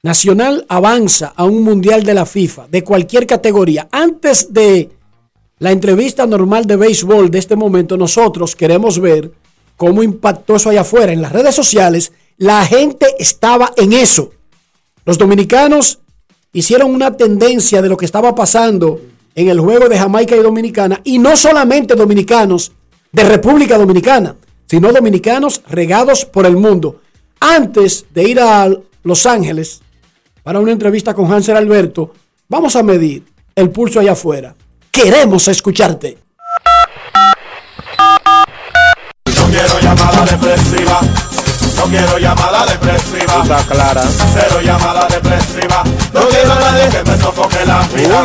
nacional 0.04 0.64
avanza 0.68 1.32
a 1.34 1.44
un 1.44 1.64
Mundial 1.64 2.04
de 2.04 2.14
la 2.14 2.24
FIFA, 2.24 2.68
de 2.68 2.84
cualquier 2.84 3.26
categoría. 3.26 3.88
Antes 3.90 4.52
de 4.52 4.90
la 5.58 5.72
entrevista 5.72 6.24
normal 6.24 6.66
de 6.66 6.76
béisbol 6.76 7.28
de 7.28 7.40
este 7.40 7.56
momento, 7.56 7.96
nosotros 7.96 8.54
queremos 8.54 9.00
ver 9.00 9.32
cómo 9.76 10.04
impactó 10.04 10.54
eso 10.54 10.70
allá 10.70 10.82
afuera. 10.82 11.12
En 11.12 11.20
las 11.20 11.32
redes 11.32 11.56
sociales, 11.56 12.12
la 12.36 12.64
gente 12.64 13.08
estaba 13.18 13.72
en 13.76 13.92
eso. 13.92 14.30
Los 15.04 15.18
dominicanos 15.18 15.98
hicieron 16.52 16.94
una 16.94 17.16
tendencia 17.16 17.82
de 17.82 17.88
lo 17.88 17.96
que 17.96 18.04
estaba 18.04 18.36
pasando 18.36 19.00
en 19.36 19.48
el 19.48 19.60
juego 19.60 19.88
de 19.88 19.98
Jamaica 19.98 20.34
y 20.34 20.42
Dominicana, 20.42 21.00
y 21.04 21.18
no 21.18 21.36
solamente 21.36 21.94
dominicanos 21.94 22.72
de 23.12 23.22
República 23.22 23.76
Dominicana, 23.76 24.34
sino 24.66 24.92
dominicanos 24.92 25.62
regados 25.68 26.24
por 26.24 26.46
el 26.46 26.56
mundo. 26.56 27.02
Antes 27.38 28.06
de 28.12 28.28
ir 28.28 28.40
a 28.40 28.68
Los 29.02 29.26
Ángeles 29.26 29.82
para 30.42 30.58
una 30.58 30.72
entrevista 30.72 31.12
con 31.12 31.30
Hansel 31.30 31.56
Alberto, 31.56 32.12
vamos 32.48 32.76
a 32.76 32.82
medir 32.82 33.24
el 33.54 33.70
pulso 33.70 34.00
allá 34.00 34.12
afuera. 34.12 34.54
Queremos 34.90 35.48
escucharte. 35.48 36.16
No 39.26 39.46
quiero 39.50 39.80
llamada 39.80 40.24
depresiva. 40.24 41.00
No 41.76 41.84
quiero 41.84 42.18
llamada 42.18 42.66
depresiva. 42.66 43.42
Está 43.42 43.58
clara. 43.70 44.02
Cero 44.32 44.60
llamada 44.62 45.06
depresiva. 45.08 45.84
No 46.14 46.20
quiero 46.28 46.52
a 46.52 46.60
nadie 46.60 46.88
que 46.88 47.10
me 47.10 47.18
sofoque 47.18 47.66
la 47.66 47.86
vida. 47.88 48.24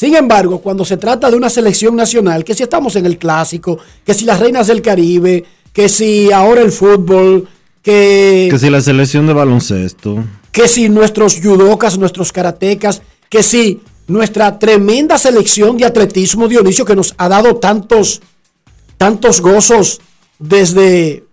Sin 0.00 0.16
embargo, 0.16 0.62
cuando 0.62 0.82
se 0.82 0.96
trata 0.96 1.30
de 1.30 1.36
una 1.36 1.50
selección 1.50 1.94
nacional, 1.94 2.42
que 2.42 2.54
si 2.54 2.62
estamos 2.62 2.96
en 2.96 3.04
el 3.04 3.18
clásico, 3.18 3.78
que 4.02 4.14
si 4.14 4.24
las 4.24 4.40
reinas 4.40 4.66
del 4.66 4.80
Caribe, 4.80 5.44
que 5.74 5.90
si 5.90 6.32
ahora 6.32 6.62
el 6.62 6.72
fútbol, 6.72 7.46
que, 7.82 8.48
Que 8.50 8.58
si 8.58 8.70
la 8.70 8.80
selección 8.80 9.26
de 9.26 9.34
baloncesto. 9.34 10.24
que 10.52 10.68
si 10.68 10.88
nuestros 10.88 11.38
judocas, 11.38 11.98
nuestros 11.98 12.32
karatecas, 12.32 13.02
que 13.28 13.42
si 13.42 13.82
nuestra 14.06 14.58
tremenda 14.58 15.18
selección 15.18 15.76
de 15.76 15.84
atletismo, 15.84 16.48
Dionisio, 16.48 16.86
que 16.86 16.96
nos 16.96 17.12
ha 17.18 17.28
dado 17.28 17.56
tantos, 17.56 18.22
tantos 18.96 19.42
gozos 19.42 20.00
desde 20.38 21.24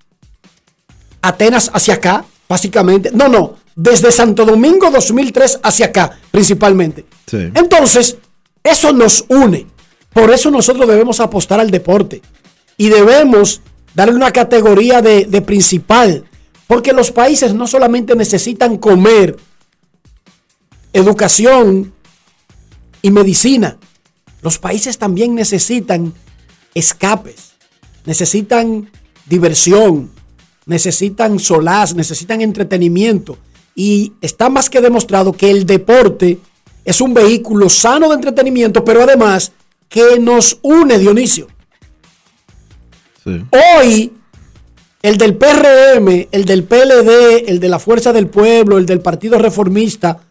Atenas 1.22 1.72
hacia 1.74 1.94
acá, 1.94 2.26
básicamente. 2.50 3.12
No, 3.14 3.30
no, 3.30 3.56
desde 3.78 4.12
Santo 4.12 4.44
Domingo 4.44 4.92
2003 4.92 5.62
hacia 5.64 5.86
acá, 5.86 6.20
principalmente. 6.32 7.06
Sí. 7.28 7.50
Entonces, 7.54 8.18
eso 8.70 8.94
nos 8.94 9.26
une. 9.30 9.68
Por 10.14 10.32
eso 10.32 10.50
nosotros 10.50 10.88
debemos 10.88 11.20
apostar 11.20 11.60
al 11.60 11.72
deporte. 11.72 12.22
Y 12.78 12.90
debemos 12.90 13.62
darle 13.94 14.16
una 14.16 14.32
categoría 14.32 15.02
de, 15.02 15.42
principal. 15.42 16.26
Porque 16.68 16.94
los 16.94 17.12
países 17.12 17.54
no 17.54 17.68
solamente 17.68 18.16
necesitan 18.16 18.78
comer, 18.78 19.38
educación 20.94 21.94
y 23.02 23.12
medicina. 23.12 23.78
Los 24.42 24.60
países 24.60 24.98
también 24.98 25.36
necesitan 25.36 26.14
escapes. 26.74 27.54
Necesitan 28.06 28.90
diversión. 29.26 30.12
Necesitan 30.66 31.40
solaz. 31.40 31.94
Necesitan 31.96 32.42
entretenimiento. 32.42 33.38
Y 33.76 34.14
está 34.22 34.50
más 34.50 34.70
que 34.70 34.82
demostrado 34.82 35.34
que 35.34 35.52
el 35.52 35.66
deporte 35.66 36.40
es 36.88 37.02
un 37.02 37.14
vehículo 37.14 37.70
sano 37.70 38.08
de 38.08 38.16
entretenimiento, 38.16 38.86
pero 38.86 39.04
además 39.04 39.52
que 39.90 40.18
nos 40.22 40.58
une, 40.62 40.98
Dionisio. 40.98 41.48
Hoy, 43.26 44.14
el 45.02 45.18
del 45.18 45.36
PRM, 45.36 46.30
el 46.32 46.46
del 46.46 46.64
PLD, 46.64 47.50
el 47.50 47.60
de 47.60 47.68
la 47.68 47.80
Fuerza 47.80 48.14
del 48.14 48.28
Pueblo, 48.28 48.78
el 48.78 48.86
del 48.86 49.02
Partido 49.02 49.38
Reformista, 49.38 50.22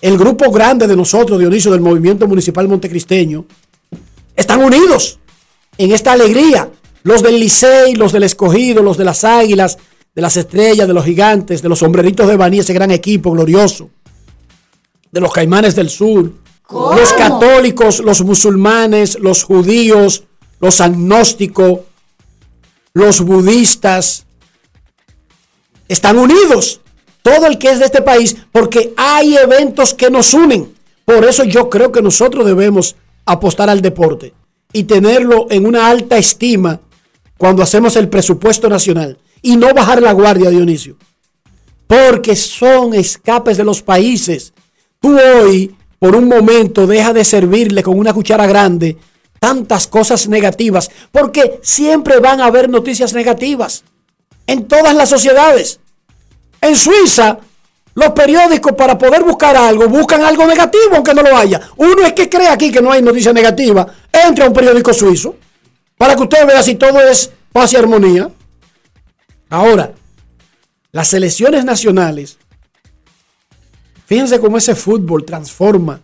el 0.00 0.16
grupo 0.16 0.52
grande 0.52 0.86
de 0.86 0.94
nosotros, 0.94 1.40
Dionisio, 1.40 1.72
del 1.72 1.80
Movimiento 1.80 2.28
Municipal 2.28 2.68
Montecristeño, 2.68 3.44
están 4.36 4.62
unidos 4.62 5.18
en 5.76 5.90
esta 5.90 6.12
alegría. 6.12 6.70
Los 7.02 7.20
del 7.24 7.40
Licey, 7.40 7.96
los 7.96 8.12
del 8.12 8.22
Escogido, 8.22 8.80
los 8.80 8.96
de 8.96 9.04
las 9.04 9.24
Águilas, 9.24 9.76
de 10.14 10.22
las 10.22 10.36
Estrellas, 10.36 10.86
de 10.86 10.94
los 10.94 11.04
Gigantes, 11.04 11.62
de 11.62 11.68
los 11.68 11.80
Sombreritos 11.80 12.28
de 12.28 12.36
Baní, 12.36 12.60
ese 12.60 12.74
gran 12.74 12.92
equipo 12.92 13.32
glorioso, 13.32 13.90
de 15.16 15.20
los 15.22 15.32
Caimanes 15.32 15.74
del 15.74 15.88
Sur, 15.88 16.30
los 16.70 17.12
católicos, 17.14 18.00
los 18.00 18.22
musulmanes, 18.22 19.18
los 19.18 19.44
judíos, 19.44 20.24
los 20.60 20.82
agnósticos, 20.82 21.80
los 22.92 23.22
budistas, 23.22 24.26
están 25.88 26.18
unidos. 26.18 26.82
Todo 27.22 27.46
el 27.46 27.56
que 27.56 27.70
es 27.70 27.78
de 27.78 27.86
este 27.86 28.02
país, 28.02 28.36
porque 28.52 28.92
hay 28.94 29.38
eventos 29.38 29.94
que 29.94 30.10
nos 30.10 30.34
unen. 30.34 30.74
Por 31.06 31.24
eso 31.24 31.44
yo 31.44 31.70
creo 31.70 31.90
que 31.90 32.02
nosotros 32.02 32.44
debemos 32.44 32.94
apostar 33.24 33.70
al 33.70 33.80
deporte 33.80 34.34
y 34.70 34.84
tenerlo 34.84 35.46
en 35.48 35.64
una 35.64 35.88
alta 35.88 36.18
estima 36.18 36.78
cuando 37.38 37.62
hacemos 37.62 37.96
el 37.96 38.10
presupuesto 38.10 38.68
nacional 38.68 39.16
y 39.40 39.56
no 39.56 39.72
bajar 39.72 40.02
la 40.02 40.12
guardia, 40.12 40.50
Dionisio. 40.50 40.98
Porque 41.86 42.36
son 42.36 42.92
escapes 42.92 43.56
de 43.56 43.64
los 43.64 43.80
países. 43.80 44.52
Tú 45.06 45.16
hoy, 45.16 45.72
por 46.00 46.16
un 46.16 46.26
momento, 46.26 46.84
deja 46.84 47.12
de 47.12 47.24
servirle 47.24 47.80
con 47.84 47.96
una 47.96 48.12
cuchara 48.12 48.44
grande 48.44 48.96
tantas 49.38 49.86
cosas 49.86 50.26
negativas, 50.26 50.90
porque 51.12 51.60
siempre 51.62 52.18
van 52.18 52.40
a 52.40 52.46
haber 52.46 52.68
noticias 52.68 53.12
negativas 53.12 53.84
en 54.48 54.66
todas 54.66 54.96
las 54.96 55.08
sociedades. 55.08 55.78
En 56.60 56.74
Suiza, 56.74 57.38
los 57.94 58.10
periódicos 58.10 58.72
para 58.72 58.98
poder 58.98 59.22
buscar 59.22 59.56
algo, 59.56 59.88
buscan 59.88 60.24
algo 60.24 60.44
negativo 60.44 60.96
aunque 60.96 61.14
no 61.14 61.22
lo 61.22 61.36
haya. 61.36 61.60
Uno 61.76 62.04
es 62.04 62.12
que 62.12 62.28
cree 62.28 62.48
aquí 62.48 62.72
que 62.72 62.82
no 62.82 62.90
hay 62.90 63.00
noticia 63.00 63.32
negativa, 63.32 63.86
entre 64.10 64.42
a 64.42 64.48
un 64.48 64.54
periódico 64.54 64.92
suizo 64.92 65.36
para 65.96 66.16
que 66.16 66.22
usted 66.22 66.44
vea 66.48 66.64
si 66.64 66.74
todo 66.74 67.00
es 67.00 67.30
paz 67.52 67.72
y 67.74 67.76
armonía. 67.76 68.28
Ahora, 69.50 69.92
las 70.90 71.06
selecciones 71.06 71.64
nacionales, 71.64 72.38
fíjense 74.06 74.40
cómo 74.40 74.56
ese 74.56 74.74
fútbol 74.74 75.24
transforma 75.24 76.00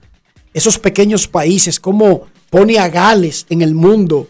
esos 0.54 0.78
pequeños 0.78 1.28
países, 1.28 1.80
cómo 1.80 2.26
pone 2.50 2.78
a 2.78 2.88
Gales 2.88 3.46
en 3.48 3.62
el 3.62 3.74
mundo, 3.74 4.28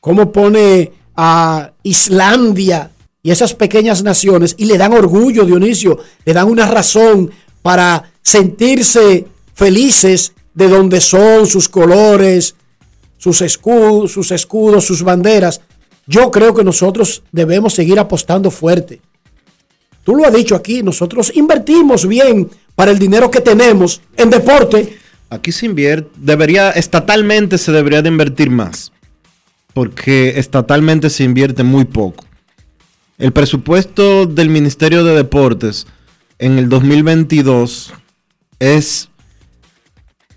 cómo 0.00 0.30
pone 0.30 0.92
a 1.16 1.72
Islandia 1.82 2.90
y 3.22 3.30
esas 3.30 3.54
pequeñas 3.54 4.02
naciones 4.02 4.54
y 4.58 4.66
le 4.66 4.78
dan 4.78 4.92
orgullo, 4.92 5.44
Dionisio, 5.44 5.98
le 6.24 6.32
dan 6.32 6.48
una 6.48 6.66
razón 6.66 7.30
para 7.62 8.12
sentirse 8.22 9.26
felices 9.54 10.32
de 10.54 10.68
donde 10.68 11.00
son 11.00 11.46
sus 11.46 11.68
colores, 11.68 12.54
sus 13.16 13.40
escudos, 13.40 14.12
sus 14.12 14.30
escudos, 14.30 14.84
sus 14.84 15.02
banderas. 15.02 15.60
Yo 16.06 16.30
creo 16.30 16.54
que 16.54 16.62
nosotros 16.62 17.22
debemos 17.32 17.74
seguir 17.74 17.98
apostando 17.98 18.50
fuerte. 18.50 19.00
Tú 20.06 20.14
lo 20.14 20.24
has 20.24 20.32
dicho 20.32 20.54
aquí, 20.54 20.84
nosotros 20.84 21.32
invertimos 21.34 22.06
bien 22.06 22.48
para 22.76 22.92
el 22.92 22.98
dinero 23.00 23.28
que 23.28 23.40
tenemos 23.40 24.00
en 24.16 24.30
deporte. 24.30 25.00
Aquí 25.30 25.50
se 25.50 25.66
invierte, 25.66 26.08
debería, 26.14 26.70
estatalmente 26.70 27.58
se 27.58 27.72
debería 27.72 28.02
de 28.02 28.10
invertir 28.10 28.48
más, 28.48 28.92
porque 29.74 30.38
estatalmente 30.38 31.10
se 31.10 31.24
invierte 31.24 31.64
muy 31.64 31.86
poco. 31.86 32.24
El 33.18 33.32
presupuesto 33.32 34.26
del 34.26 34.48
Ministerio 34.48 35.02
de 35.02 35.16
Deportes 35.16 35.88
en 36.38 36.56
el 36.58 36.68
2022 36.68 37.92
es 38.60 39.08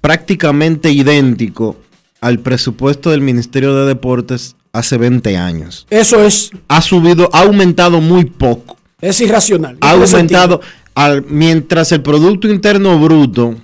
prácticamente 0.02 0.90
idéntico 0.90 1.78
al 2.22 2.40
presupuesto 2.40 3.12
del 3.12 3.22
Ministerio 3.22 3.76
de 3.76 3.86
Deportes 3.86 4.56
hace 4.74 4.98
20 4.98 5.38
años. 5.38 5.86
Eso 5.92 6.24
es, 6.24 6.50
Ha 6.68 6.82
subido, 6.82 7.30
ha 7.34 7.42
aumentado 7.42 8.02
muy 8.02 8.26
poco. 8.26 8.79
Es 9.02 9.20
irracional. 9.22 9.78
Ha 9.82 9.92
aumentado, 9.92 10.62
al- 10.96 11.24
mientras 11.28 11.92
el 11.92 12.02
Producto 12.02 12.48
Interno 12.50 13.00
Bruto 13.00 13.56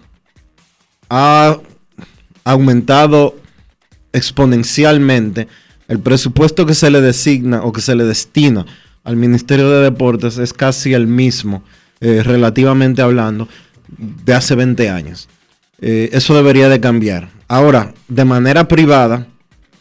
ha 1.09 1.57
aumentado 2.43 3.35
exponencialmente, 4.13 5.47
el 5.87 5.99
presupuesto 5.99 6.65
que 6.65 6.73
se 6.73 6.89
le 6.89 7.01
designa 7.01 7.61
o 7.63 7.71
que 7.71 7.81
se 7.81 7.95
le 7.95 8.05
destina 8.05 8.65
al 9.03 9.15
Ministerio 9.15 9.69
de 9.69 9.83
Deportes 9.83 10.37
es 10.39 10.51
casi 10.53 10.93
el 10.93 11.05
mismo, 11.07 11.63
eh, 12.01 12.21
relativamente 12.23 13.01
hablando, 13.01 13.47
de 13.87 14.33
hace 14.33 14.55
20 14.55 14.89
años. 14.89 15.27
Eh, 15.79 16.09
eso 16.13 16.33
debería 16.35 16.69
de 16.69 16.79
cambiar. 16.79 17.29
Ahora, 17.47 17.93
de 18.07 18.25
manera 18.25 18.67
privada, 18.67 19.27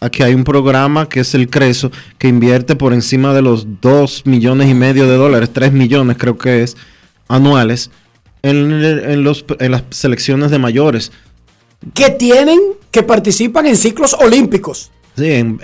aquí 0.05 0.22
hay 0.22 0.34
un 0.34 0.44
programa 0.44 1.09
que 1.09 1.20
es 1.20 1.34
el 1.34 1.48
Creso, 1.48 1.90
que 2.18 2.28
invierte 2.28 2.76
por 2.76 2.92
encima 2.92 3.32
de 3.32 3.42
los 3.42 3.80
2 3.80 4.26
millones 4.26 4.68
y 4.68 4.74
medio 4.74 5.09
de 5.09 5.16
dólares, 5.16 5.50
3 5.52 5.72
millones 5.72 6.16
creo 6.18 6.36
que 6.36 6.62
es, 6.62 6.76
anuales, 7.28 7.90
en, 8.42 9.24
los, 9.24 9.44
en 9.59 9.72
las 9.72 9.84
selecciones 9.90 10.50
de 10.50 10.59
mayores. 10.59 11.11
Que 11.94 12.11
tienen, 12.11 12.61
que 12.90 13.02
participan 13.02 13.66
en 13.66 13.76
ciclos 13.76 14.14
olímpicos. 14.14 14.90
Sí, 15.16 15.30
en, 15.30 15.59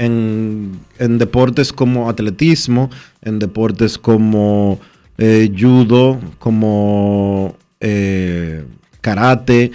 en, 0.99 1.19
deportes 1.19 1.73
como 1.73 2.09
atletismo, 2.09 2.89
en 3.21 3.39
deportes 3.39 3.99
como 3.99 4.79
eh, 5.19 5.53
judo, 5.59 6.21
como 6.39 7.57
eh, 7.81 8.65
karate, 9.01 9.73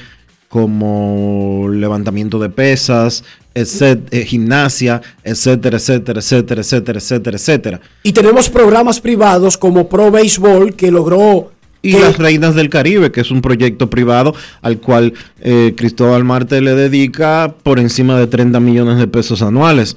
como 0.47 1.67
levantamiento 1.69 2.39
de 2.39 2.49
pesas, 2.49 3.25
etcétera, 3.55 4.05
eh, 4.11 4.25
gimnasia, 4.25 5.01
etcétera, 5.23 5.77
etcétera, 5.77 6.19
etcétera, 6.19 6.61
etcétera, 6.61 6.99
etcétera, 6.99 7.37
etcétera. 7.37 7.81
Y 8.03 8.11
tenemos 8.11 8.49
programas 8.49 8.99
privados 8.99 9.57
como 9.57 9.89
Pro 9.89 10.11
Baseball 10.11 10.75
que 10.75 10.91
logró 10.91 11.51
y 11.81 11.91
las 11.93 12.17
Reinas 12.17 12.55
del 12.55 12.69
Caribe, 12.69 13.11
que 13.11 13.21
es 13.21 13.29
un 13.29 13.41
proyecto 13.41 13.89
privado 13.91 14.33
al 14.61 14.79
cual 14.79 15.13
eh, 15.39 15.73
Cristóbal 15.77 16.23
Marte 16.23 16.59
le 16.59 16.73
dedica 16.73 17.53
por 17.61 17.79
encima 17.79 18.17
de 18.17 18.25
30 18.25 18.59
millones 18.59 18.97
de 18.97 19.07
pesos 19.07 19.43
anuales. 19.43 19.95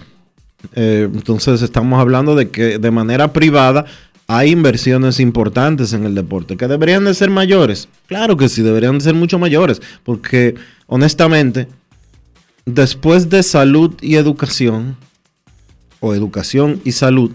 Eh, 0.75 1.09
entonces 1.13 1.63
estamos 1.63 1.99
hablando 1.99 2.35
de 2.35 2.51
que 2.51 2.79
de 2.79 2.91
manera 2.91 3.33
privada 3.33 3.87
hay 4.27 4.51
inversiones 4.51 5.19
importantes 5.19 5.95
en 5.95 6.05
el 6.05 6.15
deporte, 6.15 6.59
que 6.59 6.69
deberían 6.69 7.07
de 7.07 7.15
ser 7.15 7.31
mayores. 7.31 7.89
Claro 8.07 8.37
que 8.37 8.51
sí, 8.51 8.61
deberían 8.61 8.99
de 8.99 9.05
ser 9.05 9.15
mucho 9.15 9.39
mayores, 9.39 9.81
porque 10.05 10.57
honestamente, 10.87 11.69
después 12.75 13.29
de 13.29 13.43
salud 13.43 13.95
y 14.01 14.17
educación, 14.17 14.97
o 16.01 16.15
educación 16.15 16.81
y 16.85 16.93
salud, 16.93 17.33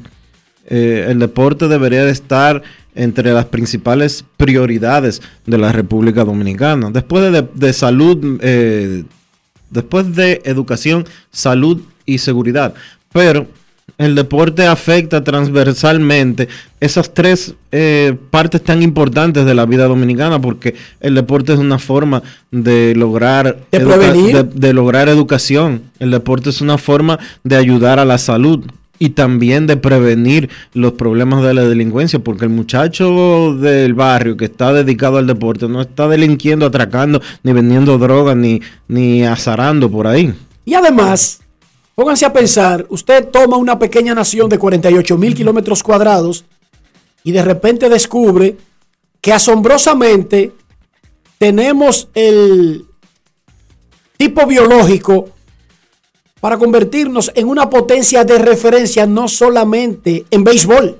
eh, 0.67 1.07
el 1.09 1.19
deporte 1.19 1.67
debería 1.67 2.05
de 2.05 2.11
estar 2.11 2.61
entre 2.95 3.33
las 3.33 3.45
principales 3.45 4.23
prioridades 4.37 5.21
de 5.45 5.57
la 5.57 5.71
República 5.71 6.23
Dominicana. 6.23 6.91
Después 6.91 7.31
de, 7.53 7.73
salud, 7.73 8.39
eh, 8.41 9.03
después 9.69 10.15
de 10.15 10.41
educación, 10.45 11.05
salud 11.31 11.81
y 12.05 12.19
seguridad. 12.19 12.73
Pero 13.11 13.47
el 13.97 14.15
deporte 14.15 14.65
afecta 14.65 15.23
transversalmente 15.23 16.47
esas 16.79 17.13
tres 17.13 17.55
eh, 17.71 18.15
partes 18.31 18.63
tan 18.63 18.81
importantes 18.81 19.45
de 19.45 19.53
la 19.53 19.65
vida 19.65 19.87
dominicana 19.87 20.39
porque 20.41 20.75
el 20.99 21.15
deporte 21.15 21.53
es 21.53 21.59
una 21.59 21.79
forma 21.79 22.23
de 22.51 22.95
lograr 22.95 23.59
de 23.71 24.73
lograr 24.73 25.09
educación 25.09 25.83
el 25.99 26.11
deporte 26.11 26.49
es 26.49 26.61
una 26.61 26.77
forma 26.77 27.19
de 27.43 27.55
ayudar 27.55 27.99
a 27.99 28.05
la 28.05 28.17
salud 28.17 28.65
y 28.99 29.09
también 29.09 29.67
de 29.67 29.75
prevenir 29.75 30.49
los 30.73 30.93
problemas 30.93 31.43
de 31.43 31.53
la 31.53 31.63
delincuencia, 31.63 32.19
porque 32.19 32.45
el 32.45 32.51
muchacho 32.51 33.53
del 33.53 33.93
barrio 33.93 34.37
que 34.37 34.45
está 34.45 34.71
dedicado 34.71 35.17
al 35.17 35.27
deporte 35.27 35.67
no 35.67 35.81
está 35.81 36.07
delinquiendo, 36.07 36.65
atracando, 36.65 37.21
ni 37.43 37.51
vendiendo 37.51 37.97
drogas, 37.97 38.37
ni, 38.37 38.61
ni 38.87 39.25
azarando 39.25 39.91
por 39.91 40.07
ahí. 40.07 40.33
Y 40.63 40.75
además, 40.75 41.41
pónganse 41.95 42.25
a 42.25 42.33
pensar, 42.33 42.85
usted 42.89 43.29
toma 43.29 43.57
una 43.57 43.77
pequeña 43.79 44.13
nación 44.13 44.49
de 44.49 44.59
48 44.59 45.17
mil 45.17 45.35
kilómetros 45.35 45.83
cuadrados 45.83 46.45
y 47.23 47.31
de 47.31 47.41
repente 47.41 47.89
descubre 47.89 48.57
que 49.21 49.33
asombrosamente 49.33 50.51
tenemos 51.37 52.09
el 52.13 52.85
tipo 54.17 54.45
biológico 54.45 55.29
para 56.39 56.57
convertirnos 56.57 57.31
en 57.35 57.47
una 57.47 57.69
potencia 57.69 58.25
de 58.25 58.37
referencia 58.37 59.05
no 59.05 59.29
solamente 59.29 60.25
en 60.29 60.43
béisbol, 60.43 60.99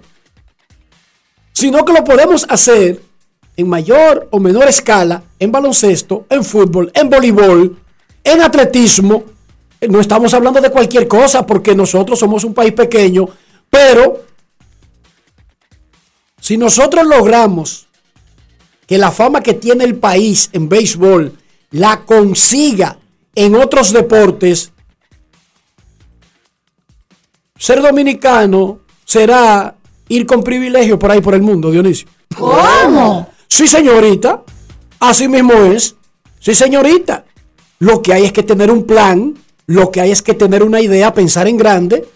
sino 1.51 1.83
que 1.83 1.93
lo 1.93 2.03
podemos 2.03 2.45
hacer 2.49 3.01
en 3.57 3.69
mayor 3.69 4.27
o 4.31 4.39
menor 4.39 4.67
escala 4.67 5.23
en 5.39 5.51
baloncesto, 5.51 6.25
en 6.29 6.43
fútbol, 6.43 6.91
en 6.93 7.09
voleibol, 7.09 7.77
en 8.23 8.41
atletismo. 8.41 9.23
No 9.89 9.99
estamos 9.99 10.33
hablando 10.33 10.61
de 10.61 10.69
cualquier 10.69 11.07
cosa 11.07 11.45
porque 11.45 11.75
nosotros 11.75 12.19
somos 12.19 12.43
un 12.43 12.53
país 12.53 12.73
pequeño, 12.73 13.27
pero 13.69 14.23
si 16.39 16.57
nosotros 16.57 17.05
logramos 17.05 17.87
que 18.85 18.97
la 18.97 19.11
fama 19.11 19.41
que 19.41 19.53
tiene 19.53 19.83
el 19.83 19.95
país 19.95 20.49
en 20.53 20.69
béisbol 20.69 21.37
la 21.71 22.01
consiga 22.05 22.97
en 23.33 23.55
otros 23.55 23.91
deportes, 23.91 24.71
ser 27.57 27.81
dominicano 27.81 28.81
será 29.05 29.75
ir 30.09 30.25
con 30.25 30.43
privilegio 30.43 30.99
por 30.99 31.11
ahí 31.11 31.21
por 31.21 31.33
el 31.33 31.41
mundo, 31.41 31.71
Dionisio. 31.71 32.07
¿Cómo? 32.37 33.29
Sí, 33.47 33.67
señorita. 33.67 34.43
Así 34.99 35.27
mismo 35.27 35.53
es. 35.53 35.95
Sí, 36.39 36.53
señorita. 36.53 37.25
Lo 37.79 38.01
que 38.01 38.13
hay 38.13 38.25
es 38.25 38.33
que 38.33 38.43
tener 38.43 38.69
un 38.71 38.85
plan, 38.85 39.33
lo 39.65 39.91
que 39.91 40.01
hay 40.01 40.11
es 40.11 40.21
que 40.21 40.33
tener 40.33 40.63
una 40.63 40.81
idea, 40.81 41.13
pensar 41.13 41.47
en 41.47 41.57
grande 41.57 42.07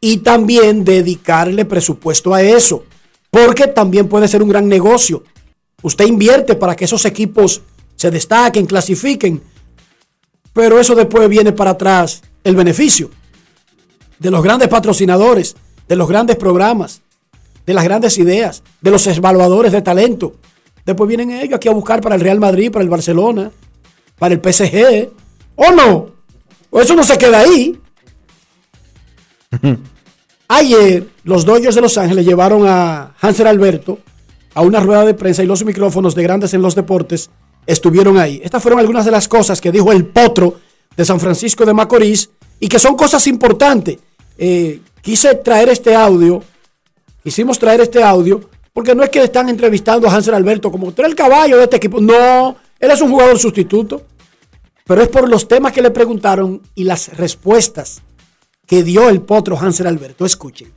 y 0.00 0.18
también 0.18 0.84
dedicarle 0.84 1.64
presupuesto 1.64 2.34
a 2.34 2.42
eso. 2.42 2.84
Porque 3.30 3.66
también 3.66 4.08
puede 4.08 4.28
ser 4.28 4.42
un 4.42 4.48
gran 4.48 4.68
negocio. 4.68 5.24
Usted 5.82 6.06
invierte 6.06 6.54
para 6.54 6.74
que 6.74 6.86
esos 6.86 7.04
equipos 7.04 7.62
se 7.96 8.10
destaquen, 8.10 8.66
clasifiquen. 8.66 9.42
Pero 10.52 10.80
eso 10.80 10.94
después 10.94 11.28
viene 11.28 11.52
para 11.52 11.72
atrás 11.72 12.22
el 12.44 12.56
beneficio 12.56 13.10
de 14.18 14.30
los 14.30 14.42
grandes 14.42 14.68
patrocinadores, 14.68 15.54
de 15.86 15.96
los 15.96 16.08
grandes 16.08 16.36
programas, 16.36 17.02
de 17.66 17.74
las 17.74 17.84
grandes 17.84 18.16
ideas, 18.18 18.62
de 18.80 18.90
los 18.90 19.06
evaluadores 19.06 19.72
de 19.72 19.82
talento. 19.82 20.36
Después 20.84 21.08
vienen 21.08 21.32
ellos 21.32 21.56
aquí 21.56 21.68
a 21.68 21.72
buscar 21.72 22.00
para 22.00 22.14
el 22.14 22.20
Real 22.20 22.40
Madrid, 22.40 22.70
para 22.70 22.84
el 22.84 22.88
Barcelona, 22.88 23.50
para 24.18 24.34
el 24.34 24.40
PSG. 24.40 25.10
¿O 25.56 25.72
no? 25.72 26.15
¿O 26.76 26.80
eso 26.82 26.94
no 26.94 27.02
se 27.04 27.16
queda 27.16 27.38
ahí? 27.38 27.80
Ayer, 30.48 31.08
los 31.24 31.46
Dodgers 31.46 31.74
de 31.74 31.80
Los 31.80 31.96
Ángeles 31.96 32.26
llevaron 32.26 32.66
a 32.66 33.14
Hansel 33.18 33.46
Alberto 33.46 33.98
a 34.52 34.60
una 34.60 34.80
rueda 34.80 35.06
de 35.06 35.14
prensa 35.14 35.42
y 35.42 35.46
los 35.46 35.64
micrófonos 35.64 36.14
de 36.14 36.22
Grandes 36.22 36.52
en 36.52 36.60
los 36.60 36.74
Deportes 36.74 37.30
estuvieron 37.64 38.18
ahí. 38.18 38.42
Estas 38.44 38.62
fueron 38.62 38.78
algunas 38.78 39.06
de 39.06 39.10
las 39.10 39.26
cosas 39.26 39.58
que 39.58 39.72
dijo 39.72 39.90
el 39.90 40.04
potro 40.04 40.56
de 40.94 41.02
San 41.06 41.18
Francisco 41.18 41.64
de 41.64 41.72
Macorís 41.72 42.28
y 42.60 42.68
que 42.68 42.78
son 42.78 42.94
cosas 42.94 43.26
importantes. 43.26 43.96
Eh, 44.36 44.82
quise 45.00 45.34
traer 45.36 45.70
este 45.70 45.94
audio, 45.94 46.42
quisimos 47.24 47.58
traer 47.58 47.80
este 47.80 48.02
audio, 48.02 48.50
porque 48.74 48.94
no 48.94 49.02
es 49.02 49.08
que 49.08 49.22
están 49.22 49.48
entrevistando 49.48 50.06
a 50.08 50.14
Hansel 50.14 50.34
Alberto 50.34 50.70
como 50.70 50.92
tú 50.92 51.00
eres 51.00 51.12
el 51.12 51.16
caballo 51.16 51.56
de 51.56 51.64
este 51.64 51.76
equipo. 51.76 52.02
No, 52.02 52.54
él 52.78 52.90
es 52.90 53.00
un 53.00 53.10
jugador 53.10 53.38
sustituto, 53.38 54.02
pero 54.86 55.02
es 55.02 55.08
por 55.08 55.28
los 55.28 55.48
temas 55.48 55.72
que 55.72 55.82
le 55.82 55.90
preguntaron 55.90 56.62
y 56.76 56.84
las 56.84 57.16
respuestas 57.16 58.02
que 58.66 58.84
dio 58.84 59.08
el 59.08 59.20
potro 59.20 59.58
Hansel 59.58 59.88
Alberto. 59.88 60.24
Escuchen. 60.24 60.72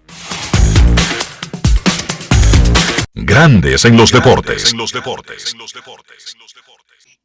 Grandes 3.13 3.85
en 3.85 3.97
los 3.97 4.11
deportes. 4.11 4.71
En 4.71 4.79
los 4.79 4.91
deportes. 4.91 5.55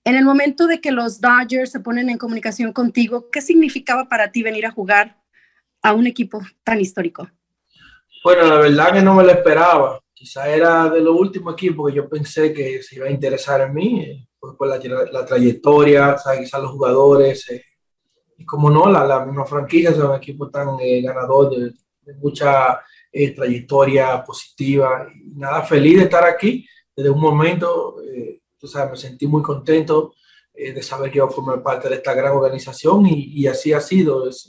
En 0.04 0.16
el 0.16 0.24
momento 0.24 0.66
de 0.66 0.82
que 0.82 0.92
los 0.92 1.22
Dodgers 1.22 1.72
se 1.72 1.80
ponen 1.80 2.10
en 2.10 2.18
comunicación 2.18 2.72
contigo, 2.74 3.30
¿qué 3.30 3.40
significaba 3.40 4.06
para 4.06 4.30
ti 4.30 4.42
venir 4.42 4.66
a 4.66 4.70
jugar 4.70 5.16
a 5.82 5.94
un 5.94 6.06
equipo 6.06 6.42
tan 6.62 6.80
histórico? 6.80 7.30
Bueno, 8.22 8.46
la 8.46 8.56
verdad 8.56 8.92
que 8.92 9.02
no 9.02 9.14
me 9.14 9.24
lo 9.24 9.30
esperaba. 9.30 10.00
Quizá 10.12 10.48
era 10.48 10.90
de 10.90 11.00
los 11.00 11.18
últimos 11.18 11.54
equipos 11.54 11.90
que 11.90 11.96
yo 11.96 12.08
pensé 12.08 12.52
que 12.52 12.82
se 12.82 12.96
iba 12.96 13.06
a 13.06 13.10
interesar 13.10 13.62
en 13.62 13.74
mí, 13.74 14.28
eh, 14.50 14.54
por, 14.56 14.68
la, 14.68 14.78
la, 15.10 15.26
trayectoria, 15.26 16.16
quizás 16.38 16.62
los 16.62 16.72
jugadores, 16.72 17.50
eh, 17.50 17.64
y 18.38 18.44
como 18.44 18.70
no, 18.70 18.90
la, 18.90 19.06
la, 19.06 19.24
misma 19.24 19.44
franquicia 19.44 19.90
es 19.90 19.98
un 19.98 20.14
equipo 20.14 20.50
tan 20.50 20.78
eh, 20.80 21.02
ganador 21.02 21.50
de, 21.50 21.72
mucha 22.20 22.82
trayectoria 23.10 24.22
positiva. 24.22 25.08
Y 25.14 25.38
nada, 25.38 25.62
feliz 25.62 25.96
de 25.96 26.02
estar 26.04 26.24
aquí 26.24 26.66
desde 26.94 27.08
un 27.08 27.20
momento, 27.20 27.96
tú 28.58 28.66
sabes, 28.66 28.90
me 28.90 28.96
sentí 28.96 29.26
muy 29.26 29.40
contento 29.40 30.12
eh, 30.56 30.72
de 30.72 30.82
saber 30.84 31.10
que 31.10 31.18
iba 31.18 31.26
a 31.26 31.30
formar 31.30 31.60
parte 31.64 31.88
de 31.88 31.96
esta 31.96 32.14
gran 32.14 32.32
organización 32.32 33.06
y, 33.06 33.24
y 33.24 33.48
así 33.48 33.72
ha 33.72 33.80
sido. 33.80 34.28
Es 34.28 34.48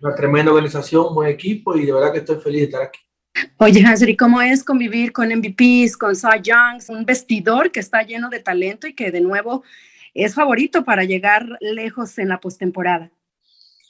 una 0.00 0.14
tremenda 0.14 0.52
organización, 0.52 1.14
buen 1.14 1.30
equipo 1.30 1.74
y 1.74 1.86
de 1.86 1.92
verdad 1.92 2.12
que 2.12 2.18
estoy 2.18 2.36
feliz 2.36 2.60
de 2.60 2.64
estar 2.66 2.82
aquí. 2.82 3.00
Oye, 3.58 3.84
¿y 4.06 4.16
cómo 4.16 4.40
es 4.40 4.64
convivir 4.64 5.12
con 5.12 5.28
MVPs, 5.28 5.96
con 5.96 6.14
Cy 6.14 6.42
Youngs, 6.42 6.88
un 6.88 7.04
vestidor 7.04 7.70
que 7.70 7.80
está 7.80 8.02
lleno 8.02 8.28
de 8.28 8.40
talento 8.40 8.86
y 8.86 8.94
que 8.94 9.10
de 9.10 9.20
nuevo 9.20 9.62
es 10.14 10.34
favorito 10.34 10.84
para 10.84 11.04
llegar 11.04 11.46
lejos 11.60 12.18
en 12.18 12.28
la 12.28 12.40
postemporada? 12.40 13.10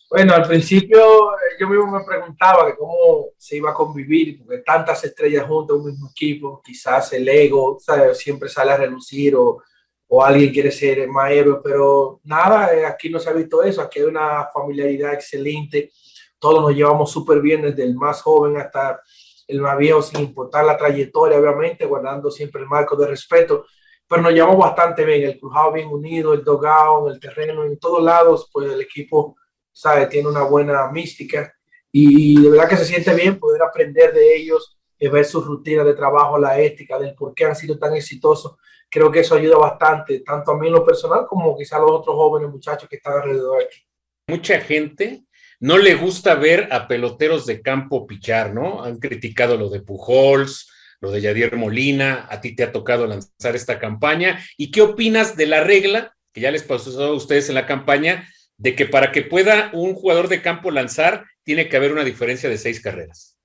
Bueno, 0.08 0.34
al 0.34 0.46
principio 0.46 1.32
eh, 1.32 1.56
yo 1.58 1.68
mismo 1.68 1.90
me 1.90 2.04
preguntaba 2.04 2.74
cómo 2.76 3.26
se 3.36 3.56
iba 3.56 3.70
a 3.70 3.74
convivir, 3.74 4.38
porque 4.38 4.58
tantas 4.58 5.02
estrellas 5.04 5.46
juntas 5.46 5.76
un 5.76 5.86
mismo 5.86 6.10
equipo, 6.10 6.62
quizás 6.64 7.12
el 7.12 7.28
ego 7.28 7.78
¿sabes? 7.80 8.18
siempre 8.18 8.48
sale 8.48 8.70
a 8.70 8.76
relucir 8.76 9.34
o, 9.34 9.62
o 10.08 10.24
alguien 10.24 10.52
quiere 10.52 10.70
ser 10.70 11.08
más 11.08 11.32
héroe, 11.32 11.60
pero 11.62 12.20
nada, 12.22 12.72
eh, 12.72 12.86
aquí 12.86 13.10
no 13.10 13.18
se 13.18 13.30
ha 13.30 13.32
visto 13.32 13.62
eso, 13.64 13.82
aquí 13.82 13.98
hay 13.98 14.04
una 14.04 14.48
familiaridad 14.52 15.12
excelente, 15.12 15.90
todos 16.38 16.62
nos 16.62 16.74
llevamos 16.74 17.10
súper 17.10 17.40
bien 17.40 17.62
desde 17.62 17.82
el 17.82 17.96
más 17.96 18.22
joven 18.22 18.56
hasta 18.58 19.00
el 19.46 19.62
viejo, 19.78 20.02
sin 20.02 20.20
importar 20.20 20.64
la 20.64 20.76
trayectoria, 20.76 21.38
obviamente, 21.38 21.86
guardando 21.86 22.30
siempre 22.30 22.62
el 22.62 22.68
marco 22.68 22.96
de 22.96 23.06
respeto, 23.06 23.66
pero 24.08 24.22
nos 24.22 24.32
llevamos 24.32 24.58
bastante 24.58 25.04
bien, 25.04 25.24
el 25.24 25.38
crujado 25.38 25.72
bien 25.72 25.88
unido, 25.88 26.32
el 26.32 26.44
dogado, 26.44 27.10
el 27.10 27.18
terreno, 27.18 27.64
en 27.64 27.78
todos 27.78 28.02
lados, 28.02 28.48
pues 28.52 28.70
el 28.70 28.80
equipo 28.80 29.36
sabe, 29.72 30.06
tiene 30.06 30.28
una 30.28 30.42
buena 30.42 30.90
mística 30.90 31.52
y 31.92 32.40
de 32.40 32.50
verdad 32.50 32.68
que 32.68 32.76
se 32.76 32.84
siente 32.84 33.14
bien 33.14 33.38
poder 33.38 33.62
aprender 33.62 34.12
de 34.12 34.36
ellos, 34.36 34.78
ver 34.98 35.24
su 35.24 35.40
rutina 35.42 35.84
de 35.84 35.94
trabajo, 35.94 36.38
la 36.38 36.58
ética, 36.58 36.98
del 36.98 37.14
por 37.14 37.34
qué 37.34 37.44
han 37.44 37.56
sido 37.56 37.78
tan 37.78 37.94
exitosos. 37.94 38.56
Creo 38.88 39.10
que 39.10 39.20
eso 39.20 39.34
ayuda 39.34 39.58
bastante, 39.58 40.20
tanto 40.20 40.52
a 40.52 40.58
mí 40.58 40.68
en 40.68 40.74
lo 40.74 40.84
personal 40.84 41.26
como 41.26 41.56
quizá 41.56 41.76
a 41.76 41.80
los 41.80 41.90
otros 41.90 42.14
jóvenes 42.14 42.50
muchachos 42.50 42.88
que 42.88 42.96
están 42.96 43.14
alrededor 43.14 43.62
aquí. 43.62 43.80
Mucha 44.28 44.60
gente 44.60 45.25
no 45.60 45.78
le 45.78 45.94
gusta 45.94 46.34
ver 46.34 46.68
a 46.70 46.88
peloteros 46.88 47.46
de 47.46 47.62
campo 47.62 48.06
pichar, 48.06 48.54
¿no? 48.54 48.82
Han 48.82 48.98
criticado 48.98 49.56
lo 49.56 49.68
de 49.68 49.80
Pujols, 49.80 50.70
lo 51.00 51.10
de 51.10 51.20
Yadier 51.20 51.56
Molina, 51.56 52.26
a 52.30 52.40
ti 52.40 52.54
te 52.54 52.62
ha 52.62 52.72
tocado 52.72 53.06
lanzar 53.06 53.54
esta 53.54 53.78
campaña. 53.78 54.40
¿Y 54.56 54.70
qué 54.70 54.82
opinas 54.82 55.36
de 55.36 55.46
la 55.46 55.62
regla 55.62 56.12
que 56.32 56.42
ya 56.42 56.50
les 56.50 56.62
pasó 56.62 57.02
a 57.02 57.14
ustedes 57.14 57.48
en 57.48 57.54
la 57.54 57.66
campaña 57.66 58.28
de 58.58 58.74
que 58.74 58.86
para 58.86 59.12
que 59.12 59.22
pueda 59.22 59.70
un 59.72 59.94
jugador 59.94 60.28
de 60.28 60.42
campo 60.42 60.70
lanzar, 60.70 61.24
tiene 61.42 61.68
que 61.68 61.76
haber 61.76 61.92
una 61.92 62.04
diferencia 62.04 62.48
de 62.50 62.58
seis 62.58 62.80
carreras. 62.80 63.38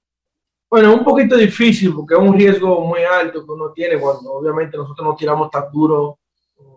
Bueno, 0.70 0.94
un 0.94 1.04
poquito 1.04 1.36
difícil 1.36 1.94
porque 1.94 2.16
es 2.16 2.20
un 2.20 2.38
riesgo 2.38 2.82
muy 2.86 3.02
alto 3.04 3.46
que 3.46 3.52
uno 3.52 3.72
tiene 3.74 4.00
cuando 4.00 4.34
obviamente 4.34 4.78
nosotros 4.78 5.06
no 5.06 5.16
tiramos 5.16 5.50
tan 5.52 5.72
duro, 5.72 6.20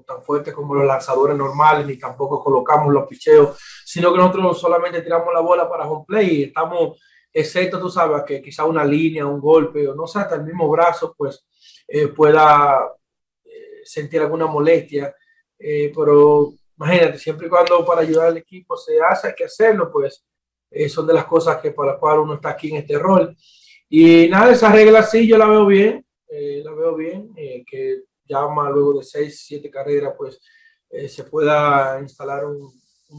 tan 0.07 0.23
fuerte 0.23 0.53
como 0.53 0.75
los 0.75 0.85
lanzadores 0.85 1.37
normales, 1.37 1.87
ni 1.87 1.99
tampoco 1.99 2.43
colocamos 2.43 2.93
los 2.93 3.07
picheos, 3.07 3.59
sino 3.85 4.13
que 4.13 4.19
nosotros 4.19 4.61
solamente 4.61 5.03
tiramos 5.03 5.33
la 5.33 5.41
bola 5.41 5.69
para 5.69 5.89
home 5.89 6.05
play 6.07 6.27
y 6.29 6.43
estamos, 6.45 7.01
excepto 7.33 7.79
tú 7.81 7.89
sabes, 7.89 8.23
que 8.25 8.43
quizá 8.43 8.65
una 8.65 8.85
línea, 8.85 9.27
un 9.27 9.41
golpe 9.41 9.89
o 9.89 9.95
no 9.95 10.07
sé, 10.07 10.21
hasta 10.21 10.37
el 10.37 10.45
mismo 10.45 10.69
brazo, 10.69 11.15
pues 11.17 11.47
eh, 11.89 12.09
pueda 12.09 12.93
eh, 13.45 13.81
sentir 13.85 14.21
alguna 14.21 14.47
molestia, 14.47 15.15
eh, 15.59 15.93
pero 15.95 16.53
imagínate, 16.77 17.19
siempre 17.19 17.47
y 17.47 17.51
cuando 17.51 17.85
para 17.85 18.01
ayudar 18.01 18.29
al 18.29 18.37
equipo 18.37 18.77
se 18.77 19.01
hace, 19.01 19.29
hay 19.29 19.35
que 19.35 19.45
hacerlo, 19.45 19.91
pues 19.91 20.25
eh, 20.75 20.89
son 20.89 21.07
de 21.07 21.15
las 21.15 21.27
cosas 21.27 21.59
que 21.59 21.71
para 21.71 21.93
las 21.93 22.01
cuales 22.01 22.25
uno 22.25 22.35
está 22.35 22.51
aquí 22.51 22.71
en 22.71 22.77
este 22.77 22.99
rol. 22.99 23.37
Y 23.89 24.29
nada, 24.29 24.51
esa 24.51 24.73
regla 24.73 25.03
sí, 25.05 25.27
yo 25.27 25.39
la 25.39 25.47
veo 25.47 25.67
bien, 25.67 26.05
eh, 26.29 26.63
la 26.65 26.73
veo 26.73 26.97
bien, 26.97 27.31
eh, 27.37 27.63
que 27.65 28.03
ya 28.25 28.47
más 28.49 28.71
luego 28.73 28.99
de 28.99 29.05
seis, 29.05 29.43
siete 29.47 29.71
carreras, 29.71 30.15
pues 30.17 30.41
se 31.09 31.25
pueda 31.25 31.99
instalar 32.01 32.45
un, 32.45 32.73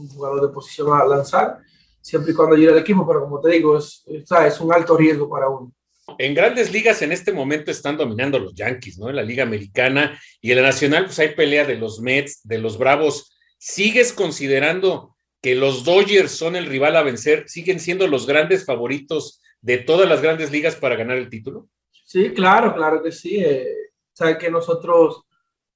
jugador 0.08 0.46
de 0.46 0.52
posición 0.52 0.92
a 0.92 1.04
lanzar, 1.04 1.58
siempre 2.00 2.32
y 2.32 2.34
cuando 2.34 2.54
ayude 2.54 2.72
al 2.72 2.78
equipo, 2.78 3.06
pero 3.06 3.22
como 3.22 3.40
te 3.40 3.50
digo, 3.50 3.78
es, 3.78 4.04
es 4.06 4.60
un 4.60 4.72
alto 4.72 4.96
riesgo 4.96 5.28
para 5.28 5.48
uno. 5.48 5.72
En 6.18 6.34
grandes 6.34 6.70
ligas 6.72 7.02
en 7.02 7.12
este 7.12 7.32
momento 7.32 7.70
están 7.70 7.96
dominando 7.96 8.38
los 8.38 8.54
Yankees, 8.54 8.98
¿no? 8.98 9.08
En 9.08 9.16
la 9.16 9.22
Liga 9.22 9.42
Americana 9.42 10.18
y 10.40 10.50
en 10.50 10.56
la 10.56 10.62
Nacional, 10.62 11.06
pues 11.06 11.18
hay 11.18 11.34
pelea 11.34 11.64
de 11.64 11.76
los 11.76 12.00
Mets, 12.00 12.40
de 12.44 12.58
los 12.58 12.78
Bravos 12.78 13.36
¿Sigues 13.58 14.12
considerando 14.12 15.16
que 15.42 15.54
los 15.54 15.84
Dodgers 15.84 16.32
son 16.32 16.56
el 16.56 16.66
rival 16.66 16.96
a 16.96 17.02
vencer? 17.02 17.48
¿Siguen 17.48 17.80
siendo 17.80 18.06
los 18.06 18.26
grandes 18.26 18.64
favoritos 18.64 19.40
de 19.60 19.78
todas 19.78 20.08
las 20.08 20.22
grandes 20.22 20.50
ligas 20.52 20.76
para 20.76 20.96
ganar 20.96 21.16
el 21.16 21.30
título? 21.30 21.68
Sí, 22.04 22.30
claro, 22.30 22.74
claro 22.74 23.02
que 23.02 23.12
sí. 23.12 23.38
Eh, 23.38 23.85
Sabe 24.16 24.38
que 24.38 24.50
nosotros, 24.50 25.24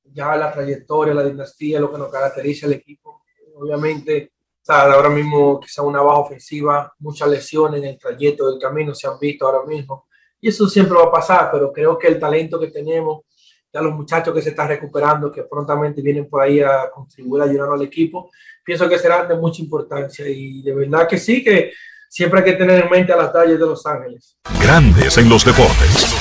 ya 0.02 0.34
la 0.34 0.50
trayectoria, 0.50 1.12
la 1.12 1.24
dinastía, 1.24 1.78
lo 1.78 1.92
que 1.92 1.98
nos 1.98 2.10
caracteriza 2.10 2.64
el 2.64 2.72
equipo, 2.72 3.24
obviamente, 3.54 4.32
ahora 4.66 5.10
mismo 5.10 5.60
quizá 5.60 5.82
una 5.82 6.00
baja 6.00 6.20
ofensiva, 6.20 6.90
muchas 7.00 7.28
lesiones 7.28 7.82
en 7.82 7.88
el 7.90 7.98
trayecto 7.98 8.50
del 8.50 8.58
camino 8.58 8.94
se 8.94 9.06
han 9.06 9.18
visto 9.18 9.46
ahora 9.46 9.66
mismo. 9.66 10.06
Y 10.40 10.48
eso 10.48 10.66
siempre 10.70 10.96
va 10.96 11.04
a 11.04 11.12
pasar, 11.12 11.50
pero 11.52 11.70
creo 11.70 11.98
que 11.98 12.06
el 12.06 12.18
talento 12.18 12.58
que 12.58 12.68
tenemos, 12.68 13.24
ya 13.70 13.82
los 13.82 13.92
muchachos 13.92 14.32
que 14.32 14.40
se 14.40 14.50
están 14.50 14.68
recuperando, 14.68 15.30
que 15.30 15.42
prontamente 15.42 16.00
vienen 16.00 16.26
por 16.26 16.40
ahí 16.40 16.60
a 16.60 16.90
contribuir 16.90 17.42
ayudando 17.42 17.74
al 17.74 17.82
equipo, 17.82 18.30
pienso 18.64 18.88
que 18.88 18.98
serán 18.98 19.28
de 19.28 19.36
mucha 19.36 19.60
importancia 19.60 20.26
y 20.26 20.62
de 20.62 20.74
verdad 20.74 21.06
que 21.06 21.18
sí, 21.18 21.44
que 21.44 21.72
siempre 22.08 22.38
hay 22.38 22.46
que 22.46 22.54
tener 22.54 22.84
en 22.84 22.90
mente 22.90 23.12
a 23.12 23.16
las 23.16 23.34
tallas 23.34 23.58
de 23.58 23.66
Los 23.66 23.84
Ángeles. 23.84 24.38
Grandes 24.62 25.18
en 25.18 25.28
los 25.28 25.44
deportes. 25.44 26.16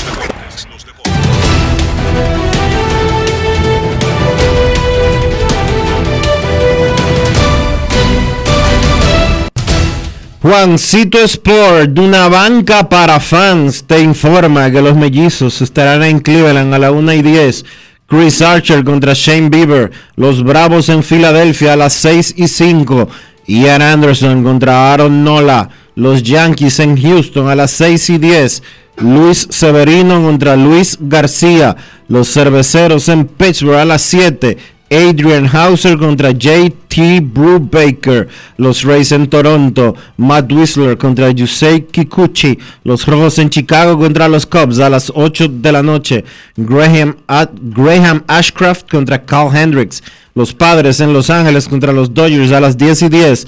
Juancito 10.49 11.19
Sport, 11.19 11.91
de 11.91 12.01
una 12.01 12.27
banca 12.27 12.89
para 12.89 13.19
fans, 13.19 13.83
te 13.85 13.99
informa 13.99 14.71
que 14.71 14.81
los 14.81 14.95
mellizos 14.95 15.61
estarán 15.61 16.01
en 16.01 16.19
Cleveland 16.21 16.73
a 16.73 16.79
la 16.79 16.91
1 16.91 17.13
y 17.13 17.21
10. 17.21 17.65
Chris 18.07 18.41
Archer 18.41 18.83
contra 18.83 19.13
Shane 19.13 19.49
Bieber. 19.49 19.91
Los 20.15 20.43
Bravos 20.43 20.89
en 20.89 21.03
Filadelfia 21.03 21.73
a 21.73 21.75
las 21.75 21.93
6 21.93 22.33
y 22.35 22.47
5. 22.47 23.07
Ian 23.45 23.83
Anderson 23.83 24.43
contra 24.43 24.91
Aaron 24.91 25.23
Nola. 25.23 25.69
Los 25.93 26.23
Yankees 26.23 26.79
en 26.79 26.99
Houston 26.99 27.47
a 27.47 27.53
las 27.53 27.69
6 27.69 28.09
y 28.09 28.17
10. 28.17 28.63
Luis 28.97 29.47
Severino 29.51 30.19
contra 30.23 30.55
Luis 30.55 30.97
García. 30.99 31.77
Los 32.07 32.33
Cerveceros 32.33 33.07
en 33.07 33.27
Pittsburgh 33.27 33.77
a 33.77 33.85
las 33.85 34.01
7. 34.01 34.57
Adrian 34.89 35.45
Hauser 35.45 35.97
contra 35.97 36.31
JT 36.31 37.21
Brubaker. 37.21 38.27
Los 38.57 38.83
Rays 38.83 39.11
en 39.11 39.27
Toronto. 39.27 39.95
Matt 40.17 40.51
Whistler 40.51 40.97
contra 40.97 41.29
Yusei 41.31 41.85
Kikuchi. 41.85 42.57
Los 42.83 43.05
Rojos 43.05 43.37
en 43.39 43.49
Chicago 43.49 43.97
contra 43.97 44.27
los 44.27 44.45
Cubs 44.45 44.79
a 44.79 44.89
las 44.89 45.11
8 45.13 45.47
de 45.47 45.71
la 45.71 45.83
noche. 45.83 46.23
Graham, 46.57 47.17
Graham 47.61 48.23
Ashcraft 48.27 48.89
contra 48.89 49.23
Carl 49.23 49.55
Hendricks. 49.55 50.01
Los 50.33 50.53
Padres 50.53 50.99
en 50.99 51.13
Los 51.13 51.29
Ángeles 51.29 51.67
contra 51.67 51.91
los 51.91 52.13
Dodgers 52.13 52.51
a 52.51 52.59
las 52.59 52.77
10 52.77 53.03
y 53.03 53.09
10. 53.09 53.47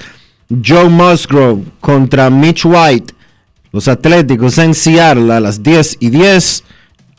Joe 0.64 0.88
Musgrove 0.88 1.64
contra 1.80 2.30
Mitch 2.30 2.64
White. 2.64 3.14
Los 3.72 3.88
Atléticos 3.88 4.58
en 4.58 4.74
Seattle 4.74 5.32
a 5.32 5.40
las 5.40 5.62
10 5.62 5.96
y 6.00 6.10
10. 6.10 6.64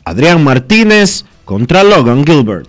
Adrián 0.04 0.44
Martínez 0.44 1.24
contra 1.44 1.82
Logan 1.82 2.24
Gilbert. 2.24 2.68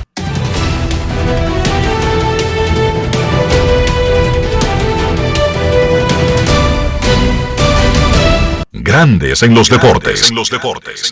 Grandes 8.73 9.43
en 9.43 9.53
los 9.53 9.69
deportes. 9.69 10.29
En 10.29 10.35
los 10.35 10.49
deportes. 10.49 11.11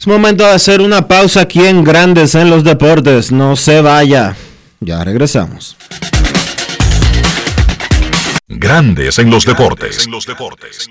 Es 0.00 0.06
momento 0.06 0.44
de 0.44 0.50
hacer 0.52 0.80
una 0.80 1.06
pausa 1.06 1.42
aquí 1.42 1.66
en 1.66 1.84
Grandes 1.84 2.34
en 2.34 2.48
los 2.48 2.64
deportes. 2.64 3.30
No 3.30 3.54
se 3.54 3.82
vaya. 3.82 4.34
Ya 4.80 5.04
regresamos. 5.04 5.76
Grandes 8.48 9.18
en 9.18 9.28
los 9.28 9.44
deportes. 9.44 10.06
En 10.06 10.12
los 10.12 10.24
deportes. 10.24 10.88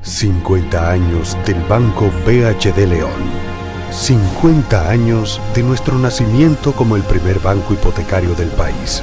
50 0.00 0.90
años 0.90 1.36
del 1.44 1.60
Banco 1.64 2.12
BHD 2.24 2.86
León. 2.86 3.48
50 3.90 4.88
años 4.88 5.40
de 5.54 5.62
nuestro 5.62 5.98
nacimiento 5.98 6.72
como 6.72 6.94
el 6.96 7.02
primer 7.02 7.40
banco 7.40 7.72
hipotecario 7.72 8.34
del 8.34 8.48
país, 8.50 9.02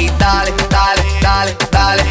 y 0.00 0.08
dale, 0.18 0.52
dale, 0.70 1.02
dale, 1.22 1.56
dale. 1.70 2.04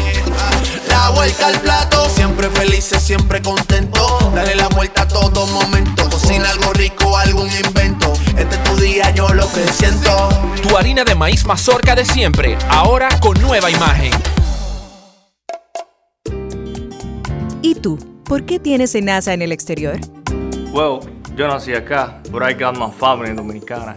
La 0.88 1.10
vuelta 1.10 1.48
al 1.48 1.60
plato, 1.60 2.08
siempre 2.10 2.48
felices, 2.50 3.02
siempre 3.02 3.40
contento. 3.42 4.30
Dale 4.34 4.54
la 4.54 4.68
vuelta 4.68 5.02
a 5.02 5.08
todo 5.08 5.46
momento. 5.46 6.08
Cocina 6.08 6.48
algo 6.50 6.72
rico, 6.72 7.16
algún 7.16 7.48
invento. 7.48 8.12
Este 8.36 8.56
es 8.56 8.62
tu 8.64 8.76
día, 8.76 9.10
yo 9.10 9.28
lo 9.28 9.50
que 9.52 9.66
siento. 9.72 10.28
Tu 10.62 10.76
harina 10.76 11.04
de 11.04 11.14
maíz 11.14 11.44
mazorca 11.44 11.94
de 11.94 12.04
siempre, 12.04 12.56
ahora 12.68 13.08
con 13.20 13.40
nueva 13.40 13.70
imagen. 13.70 14.12
¿Y 17.62 17.74
tú? 17.74 17.98
¿Por 18.24 18.44
qué 18.44 18.58
tienes 18.58 18.94
enaza 18.94 19.32
en 19.32 19.42
el 19.42 19.52
exterior? 19.52 19.98
Well, 20.72 21.00
yo 21.36 21.46
nací 21.48 21.74
acá, 21.74 22.20
but 22.30 22.42
I 22.42 22.52
got 22.54 22.76
my 22.76 22.90
family 22.90 23.32
dominicana. 23.34 23.96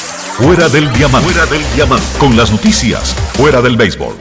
Fuera 0.41 0.67
del 0.69 0.91
diamante. 0.93 1.29
Fuera 1.29 1.45
del 1.45 1.61
diamante. 1.75 2.05
Con 2.17 2.35
las 2.35 2.51
noticias. 2.51 3.13
Fuera 3.33 3.61
del 3.61 3.77
béisbol. 3.77 4.15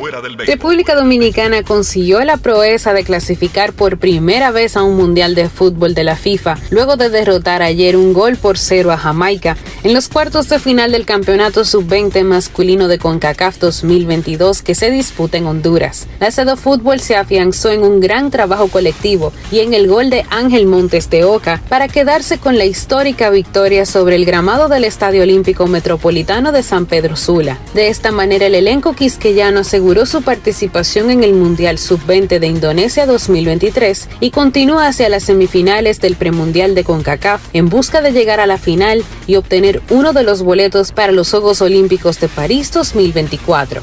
República 0.46 0.94
Dominicana 0.94 1.62
consiguió 1.62 2.22
la 2.24 2.36
proeza 2.36 2.92
de 2.92 3.04
clasificar 3.04 3.72
por 3.72 3.96
primera 3.96 4.50
vez 4.50 4.76
a 4.76 4.82
un 4.82 4.96
Mundial 4.98 5.34
de 5.34 5.48
Fútbol 5.48 5.94
de 5.94 6.04
la 6.04 6.16
FIFA, 6.16 6.58
luego 6.70 6.96
de 6.96 7.08
derrotar 7.08 7.62
ayer 7.62 7.96
un 7.96 8.12
gol 8.12 8.36
por 8.36 8.58
cero 8.58 8.92
a 8.92 8.98
Jamaica 8.98 9.56
en 9.82 9.94
los 9.94 10.08
cuartos 10.08 10.50
de 10.50 10.58
final 10.58 10.92
del 10.92 11.06
Campeonato 11.06 11.64
Sub-20 11.64 12.22
masculino 12.24 12.86
de 12.86 12.98
CONCACAF 12.98 13.58
2022 13.58 14.60
que 14.60 14.74
se 14.74 14.90
disputa 14.90 15.38
en 15.38 15.46
Honduras. 15.46 16.06
La 16.20 16.30
Cedo 16.30 16.58
Fútbol 16.58 17.00
se 17.00 17.16
afianzó 17.16 17.70
en 17.70 17.82
un 17.82 18.00
gran 18.00 18.30
trabajo 18.30 18.68
colectivo 18.68 19.32
y 19.50 19.60
en 19.60 19.72
el 19.72 19.88
gol 19.88 20.10
de 20.10 20.26
Ángel 20.28 20.66
Montes 20.66 21.08
de 21.08 21.24
Oca 21.24 21.62
para 21.70 21.88
quedarse 21.88 22.38
con 22.38 22.58
la 22.58 22.66
histórica 22.66 23.30
victoria 23.30 23.86
sobre 23.86 24.16
el 24.16 24.26
gramado 24.26 24.68
del 24.68 24.84
Estadio 24.84 25.22
Olímpico 25.22 25.66
Metropolitano 25.66 26.09
de 26.10 26.62
San 26.64 26.86
Pedro 26.86 27.14
Sula. 27.14 27.56
De 27.72 27.86
esta 27.86 28.10
manera 28.10 28.46
el 28.46 28.56
elenco 28.56 28.94
quisqueyano 28.94 29.60
aseguró 29.60 30.06
su 30.06 30.22
participación 30.22 31.08
en 31.12 31.22
el 31.22 31.34
Mundial 31.34 31.78
Sub-20 31.78 32.40
de 32.40 32.46
Indonesia 32.48 33.06
2023 33.06 34.08
y 34.18 34.32
continúa 34.32 34.88
hacia 34.88 35.08
las 35.08 35.22
semifinales 35.22 36.00
del 36.00 36.16
premundial 36.16 36.74
de 36.74 36.82
CONCACAF 36.82 37.42
en 37.52 37.68
busca 37.68 38.02
de 38.02 38.10
llegar 38.10 38.40
a 38.40 38.46
la 38.46 38.58
final 38.58 39.04
y 39.28 39.36
obtener 39.36 39.82
uno 39.88 40.12
de 40.12 40.24
los 40.24 40.42
boletos 40.42 40.90
para 40.90 41.12
los 41.12 41.30
Juegos 41.30 41.62
Olímpicos 41.62 42.18
de 42.18 42.26
París 42.26 42.72
2024. 42.72 43.80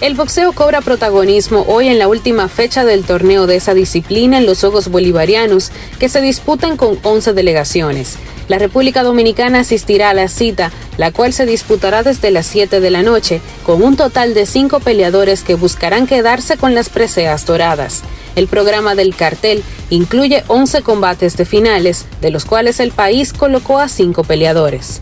El 0.00 0.14
boxeo 0.14 0.52
cobra 0.52 0.80
protagonismo 0.80 1.64
hoy 1.68 1.86
en 1.86 2.00
la 2.00 2.08
última 2.08 2.48
fecha 2.48 2.84
del 2.84 3.04
torneo 3.04 3.46
de 3.46 3.56
esa 3.56 3.72
disciplina 3.72 4.38
en 4.38 4.46
los 4.46 4.60
Juegos 4.60 4.88
Bolivarianos, 4.88 5.70
que 6.00 6.08
se 6.08 6.20
disputan 6.20 6.76
con 6.76 6.98
11 7.02 7.34
delegaciones. 7.34 8.16
La 8.48 8.58
República 8.58 9.02
Dominicana 9.02 9.60
asistirá 9.60 10.10
a 10.10 10.14
la 10.14 10.28
cita, 10.28 10.72
la 10.96 11.12
cual 11.12 11.32
se 11.32 11.46
disputará 11.46 12.02
desde 12.02 12.30
las 12.30 12.46
7 12.46 12.80
de 12.80 12.90
la 12.90 13.02
noche, 13.02 13.40
con 13.64 13.82
un 13.82 13.96
total 13.96 14.34
de 14.34 14.46
5 14.46 14.80
peleadores 14.80 15.42
que 15.42 15.54
buscarán 15.54 16.06
quedarse 16.06 16.56
con 16.56 16.74
las 16.74 16.88
preseas 16.88 17.44
doradas. 17.44 18.02
El 18.36 18.48
programa 18.48 18.94
del 18.94 19.14
cartel 19.14 19.62
incluye 19.90 20.44
11 20.48 20.82
combates 20.82 21.36
de 21.36 21.44
finales, 21.44 22.06
de 22.20 22.30
los 22.30 22.46
cuales 22.46 22.80
el 22.80 22.90
país 22.92 23.32
colocó 23.32 23.78
a 23.78 23.88
5 23.88 24.24
peleadores. 24.24 25.00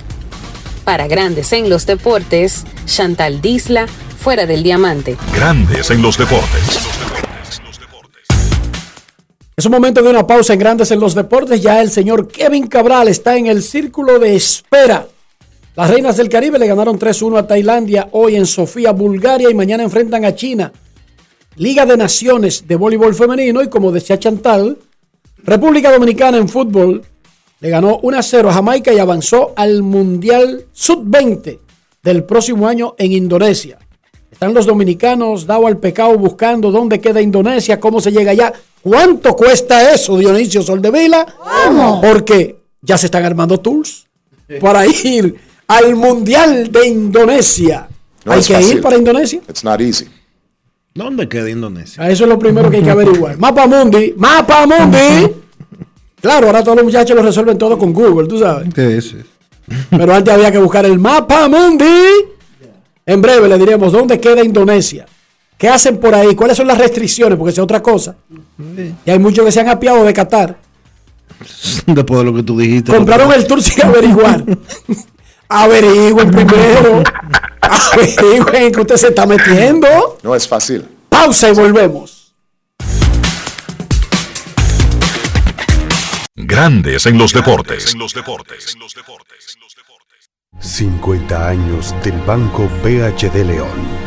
Para 0.84 1.06
Grandes 1.06 1.52
en 1.52 1.70
los 1.70 1.86
Deportes, 1.86 2.64
Chantal 2.86 3.40
Disla, 3.40 3.86
fuera 4.20 4.46
del 4.46 4.62
diamante. 4.62 5.16
Grandes 5.34 5.90
en 5.90 6.02
los 6.02 6.18
deportes. 6.18 6.80
Es 9.58 9.64
un 9.64 9.72
momento 9.72 10.02
de 10.02 10.10
una 10.10 10.26
pausa 10.26 10.52
en 10.52 10.58
Grandes 10.58 10.90
en 10.90 11.00
los 11.00 11.14
Deportes. 11.14 11.62
Ya 11.62 11.80
el 11.80 11.90
señor 11.90 12.28
Kevin 12.28 12.66
Cabral 12.66 13.08
está 13.08 13.38
en 13.38 13.46
el 13.46 13.62
círculo 13.62 14.18
de 14.18 14.36
espera. 14.36 15.08
Las 15.74 15.88
Reinas 15.88 16.18
del 16.18 16.28
Caribe 16.28 16.58
le 16.58 16.66
ganaron 16.66 16.98
3-1 16.98 17.38
a 17.38 17.46
Tailandia 17.46 18.10
hoy 18.12 18.36
en 18.36 18.44
Sofía, 18.44 18.92
Bulgaria 18.92 19.50
y 19.50 19.54
mañana 19.54 19.82
enfrentan 19.82 20.26
a 20.26 20.34
China. 20.34 20.70
Liga 21.54 21.86
de 21.86 21.96
Naciones 21.96 22.68
de 22.68 22.76
Voleibol 22.76 23.14
Femenino 23.14 23.62
y 23.62 23.70
como 23.70 23.92
decía 23.92 24.18
Chantal, 24.18 24.76
República 25.38 25.90
Dominicana 25.90 26.36
en 26.36 26.50
fútbol 26.50 27.02
le 27.60 27.70
ganó 27.70 27.98
1-0 28.02 28.50
a 28.50 28.52
Jamaica 28.52 28.92
y 28.92 28.98
avanzó 28.98 29.54
al 29.56 29.82
Mundial 29.82 30.66
Sub-20 30.70 31.60
del 32.02 32.24
próximo 32.24 32.68
año 32.68 32.94
en 32.98 33.12
Indonesia. 33.12 33.78
Están 34.30 34.52
los 34.52 34.66
dominicanos 34.66 35.46
dado 35.46 35.66
al 35.66 35.78
pecado 35.78 36.18
buscando 36.18 36.70
dónde 36.70 37.00
queda 37.00 37.22
Indonesia, 37.22 37.80
cómo 37.80 38.02
se 38.02 38.12
llega 38.12 38.32
allá. 38.32 38.52
¿Cuánto 38.86 39.34
cuesta 39.34 39.92
eso, 39.92 40.16
Dionisio 40.16 40.62
Soldevila? 40.62 41.26
Porque 42.00 42.56
ya 42.80 42.96
se 42.96 43.06
están 43.06 43.24
armando 43.24 43.58
tours 43.58 44.06
para 44.60 44.86
ir 44.86 45.34
al 45.66 45.96
Mundial 45.96 46.70
de 46.70 46.86
Indonesia. 46.86 47.88
No 48.24 48.32
hay 48.32 48.38
es 48.38 48.46
que 48.46 48.54
fácil. 48.54 48.76
ir 48.76 48.82
para 48.82 48.96
Indonesia. 48.96 49.40
It's 49.48 49.64
not 49.64 49.80
easy. 49.80 50.06
¿Dónde 50.94 51.28
queda 51.28 51.50
Indonesia? 51.50 52.08
Eso 52.08 52.22
es 52.22 52.30
lo 52.30 52.38
primero 52.38 52.70
que 52.70 52.76
hay 52.76 52.84
que 52.84 52.90
averiguar. 52.90 53.36
Mapa 53.40 53.66
Mundi, 53.66 54.14
Mapa 54.16 54.64
Mundi. 54.68 55.32
Claro, 56.20 56.46
ahora 56.46 56.62
todos 56.62 56.76
los 56.76 56.84
muchachos 56.84 57.16
lo 57.16 57.22
resuelven 57.22 57.58
todo 57.58 57.76
con 57.76 57.92
Google, 57.92 58.28
tú 58.28 58.38
sabes. 58.38 58.72
¿Qué 58.72 58.98
es? 58.98 59.16
Pero 59.90 60.14
antes 60.14 60.32
había 60.32 60.52
que 60.52 60.58
buscar 60.58 60.84
el 60.84 61.00
Mapa 61.00 61.48
Mundi. 61.48 62.04
En 63.04 63.20
breve 63.20 63.48
le 63.48 63.58
diremos 63.58 63.90
dónde 63.90 64.20
queda 64.20 64.44
Indonesia. 64.44 65.06
¿Qué 65.58 65.68
hacen 65.68 65.98
por 65.98 66.14
ahí? 66.14 66.34
¿Cuáles 66.34 66.56
son 66.56 66.66
las 66.66 66.76
restricciones? 66.76 67.38
Porque 67.38 67.50
esa 67.50 67.62
es 67.62 67.64
otra 67.64 67.82
cosa. 67.82 68.16
Y 69.04 69.10
hay 69.10 69.18
muchos 69.18 69.44
que 69.44 69.52
se 69.52 69.60
han 69.60 69.68
apiado 69.68 70.04
de 70.04 70.12
Qatar. 70.12 70.58
Después 71.86 72.18
de 72.18 72.24
lo 72.24 72.34
que 72.34 72.42
tú 72.42 72.58
dijiste. 72.58 72.92
Compraron 72.92 73.32
el 73.32 73.46
tour 73.46 73.62
sin 73.62 73.84
averiguar. 73.84 74.44
Averigüen 75.48 76.30
primero. 76.30 77.02
Averigüen 77.60 78.62
en 78.64 78.72
que 78.72 78.80
usted 78.80 78.96
se 78.96 79.08
está 79.08 79.26
metiendo. 79.26 80.18
No 80.22 80.34
es 80.34 80.46
fácil. 80.46 80.86
Pausa 81.08 81.48
y 81.50 81.54
volvemos. 81.54 82.34
Grandes 86.34 87.06
en 87.06 87.16
los 87.16 87.32
deportes. 87.32 87.96
50 90.58 91.48
años 91.48 91.94
del 92.02 92.18
Banco 92.22 92.68
BHD 92.82 93.44
León. 93.44 94.06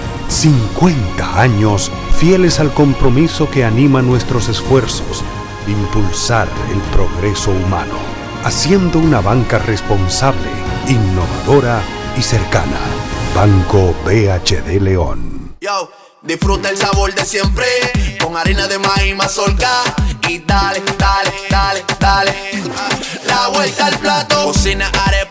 50 0.31 1.41
años 1.41 1.91
fieles 2.17 2.61
al 2.61 2.73
compromiso 2.73 3.49
que 3.51 3.65
anima 3.65 4.01
nuestros 4.01 4.47
esfuerzos, 4.47 5.23
impulsar 5.67 6.47
el 6.71 6.79
progreso 6.93 7.51
humano, 7.51 7.95
haciendo 8.45 8.97
una 8.97 9.19
banca 9.19 9.59
responsable, 9.59 10.49
innovadora 10.87 11.81
y 12.17 12.21
cercana. 12.21 12.79
Banco 13.35 13.93
BHD 14.05 14.81
León. 14.81 15.57
Yo, 15.59 15.91
disfruta 16.21 16.69
el 16.69 16.77
sabor 16.77 17.13
de 17.13 17.25
siempre 17.25 17.65
con 18.23 18.37
harina 18.37 18.67
de 18.69 18.79
maíz 18.79 19.15
mazorca 19.15 19.83
y 20.29 20.39
dale, 20.39 20.81
dale, 20.97 21.33
dale, 21.49 21.83
dale. 21.99 22.33
La 23.25 23.49
vuelta 23.49 23.87
al 23.87 23.99
plato, 23.99 24.45
cocina 24.45 24.89
arepa, 25.07 25.30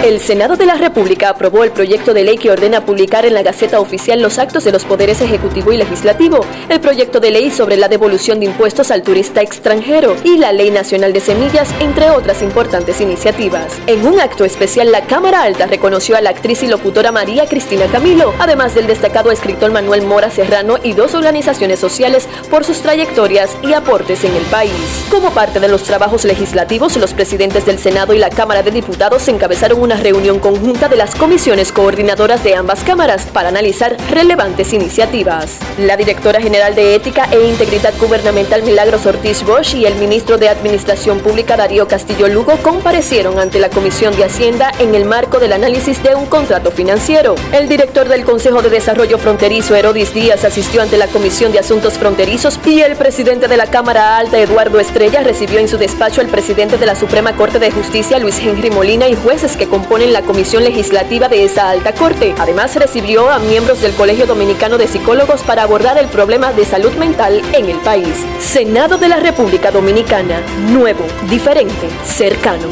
El 0.03 0.19
Senado 0.19 0.57
de 0.57 0.67
la 0.67 0.75
República 0.75 1.29
aprobó 1.29 1.63
el 1.63 1.71
proyecto 1.71 2.13
de 2.13 2.25
ley 2.25 2.37
que 2.37 2.51
ordena 2.51 2.85
publicar 2.85 3.25
en 3.25 3.35
la 3.35 3.45
Gaceta 3.45 3.79
Oficial 3.79 4.21
los 4.21 4.41
actos 4.41 4.65
de 4.65 4.73
los 4.73 4.85
poderes 4.85 5.21
ejecutivo 5.21 5.71
y 5.71 5.77
legislativo, 5.77 6.45
el 6.69 6.81
proyecto 6.81 7.21
de 7.21 7.31
ley 7.31 7.53
sobre 7.53 7.77
la 7.77 7.87
devolución 7.87 8.41
de 8.41 8.47
impuestos 8.47 8.91
al 8.91 9.05
turista 9.05 9.43
extranjero 9.43 10.17
y 10.25 10.39
la 10.39 10.53
Ley 10.53 10.73
Nacional 10.73 11.13
de 11.13 11.21
Semillas, 11.21 11.73
entre 11.79 12.11
otras 12.11 12.43
importantes 12.43 13.01
iniciativas. 13.01 13.75
En 13.87 14.05
un 14.05 14.19
acto 14.19 14.45
especial, 14.45 14.91
la 14.91 15.03
Cámara 15.03 15.45
Alta 15.45 15.67
reconoció 15.67 16.17
a 16.17 16.21
la 16.21 16.31
actriz 16.31 16.65
y 16.65 16.67
locutora 16.67 17.13
María 17.13 17.47
Cristina 17.47 17.87
Camilo, 17.87 18.35
además 18.41 18.75
del 18.75 18.89
destacado 18.89 19.31
escritor 19.31 19.71
Manuel 19.71 20.03
Mora 20.03 20.31
Serrano 20.31 20.79
y 20.83 20.95
dos 20.95 21.15
organizaciones 21.15 21.79
sociales 21.79 22.27
por 22.51 22.65
sus 22.65 22.81
trayectorias 22.81 23.57
y 23.63 23.73
aportes 23.75 24.25
en 24.25 24.35
el 24.35 24.45
país. 24.47 24.73
Como 25.13 25.31
parte 25.31 25.61
de 25.61 25.69
los 25.69 25.85
trabajos 25.85 26.25
legislativos, 26.25 26.97
los 26.97 27.15
presidentes 27.15 27.67
del 27.67 27.79
Senado 27.79 28.15
y 28.15 28.19
la 28.19 28.31
Cámara 28.31 28.65
de 28.65 28.73
Diputados 28.73 29.29
encabezaron 29.29 29.81
una 29.81 29.92
reunión 29.97 30.39
conjunta 30.39 30.89
de 30.89 30.97
las 30.97 31.15
comisiones 31.15 31.73
coordinadoras 31.73 32.43
de 32.45 32.55
ambas 32.55 32.83
cámaras 32.85 33.27
para 33.27 33.49
analizar 33.49 33.97
relevantes 34.11 34.73
iniciativas. 34.73 35.59
La 35.79 35.97
directora 35.97 36.41
general 36.41 36.75
de 36.75 36.95
Ética 36.95 37.29
e 37.31 37.43
Integridad 37.49 37.95
Gubernamental 37.99 38.63
Milagros 38.63 39.07
Ortiz 39.07 39.43
Bosch 39.43 39.75
y 39.75 39.87
el 39.87 39.95
ministro 39.97 40.39
de 40.39 40.49
Administración 40.49 41.21
Pública 41.21 41.57
Darío 41.57 41.89
Castillo 41.89 42.29
Lugo 42.29 42.57
comparecieron 42.63 43.39
ante 43.39 43.59
la 43.59 43.71
Comisión 43.71 44.17
de 44.17 44.25
Hacienda 44.25 44.73
en 44.79 44.95
el 44.95 45.05
marco 45.05 45.39
del 45.39 45.53
análisis 45.53 46.03
de 46.03 46.15
un 46.15 46.27
contrato 46.27 46.71
financiero. 46.71 47.35
El 47.53 47.69
director 47.69 48.09
del 48.09 48.25
Consejo 48.25 48.63
de 48.63 48.71
Desarrollo 48.71 49.19
Fronterizo 49.19 49.75
Herodis 49.75 50.15
Díaz 50.15 50.45
asistió 50.45 50.83
ante 50.83 50.99
la 50.99 51.07
Comisión 51.07 51.53
de 51.53 51.59
Asuntos 51.59 51.95
Fronterizos 51.95 52.59
y 52.65 52.81
el 52.81 52.97
presidente 52.97 53.49
de 53.49 53.57
la 53.57 53.67
Cámara 53.67 54.17
Alta 54.17 54.39
Eduardo 54.39 54.81
Estrella 54.81 55.23
recibió 55.23 55.59
en 55.59 55.69
su 55.69 55.79
despacho 55.79 56.21
al 56.21 56.29
presidente 56.29 56.79
de 56.79 56.87
la 56.87 56.97
Suprema 56.97 57.35
Corte 57.37 57.59
de 57.59 57.71
Justicia 57.71 58.19
Luis 58.19 58.39
Henry 58.39 58.71
Molina 58.71 59.09
y 59.09 59.15
jueces 59.15 59.57
que 59.57 59.69
componen 59.83 60.13
la 60.13 60.23
comisión 60.23 60.63
legislativa 60.63 61.29
de 61.29 61.45
esa 61.45 61.69
alta 61.69 61.93
corte. 61.93 62.35
Además 62.39 62.77
recibió 62.77 63.29
a 63.29 63.41
miembros 63.41 63.83
del 63.83 63.93
Colegio 63.95 64.27
Dominicano 64.27 64.79
de 64.79 64.87
Psicólogos 64.87 65.43
para 65.43 65.65
abordar 65.65 65.99
el 65.99 66.07
problema 66.07 66.53
de 66.53 66.65
salud 66.65 66.93
mental 66.93 67.43
en 67.53 67.69
el 67.69 67.79
país. 67.79 68.25
Senado 68.39 68.97
de 68.97 69.09
la 69.09 69.17
República 69.17 69.73
Dominicana. 69.73 70.41
Nuevo, 70.71 71.05
diferente, 71.29 71.89
cercano. 72.05 72.69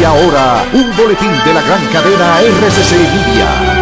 Y 0.00 0.04
ahora, 0.04 0.64
un 0.72 0.96
boletín 0.96 1.30
de 1.44 1.54
la 1.54 1.62
gran 1.62 1.86
cadena 1.92 2.40
RCC 2.40 2.92
Media. 2.92 3.73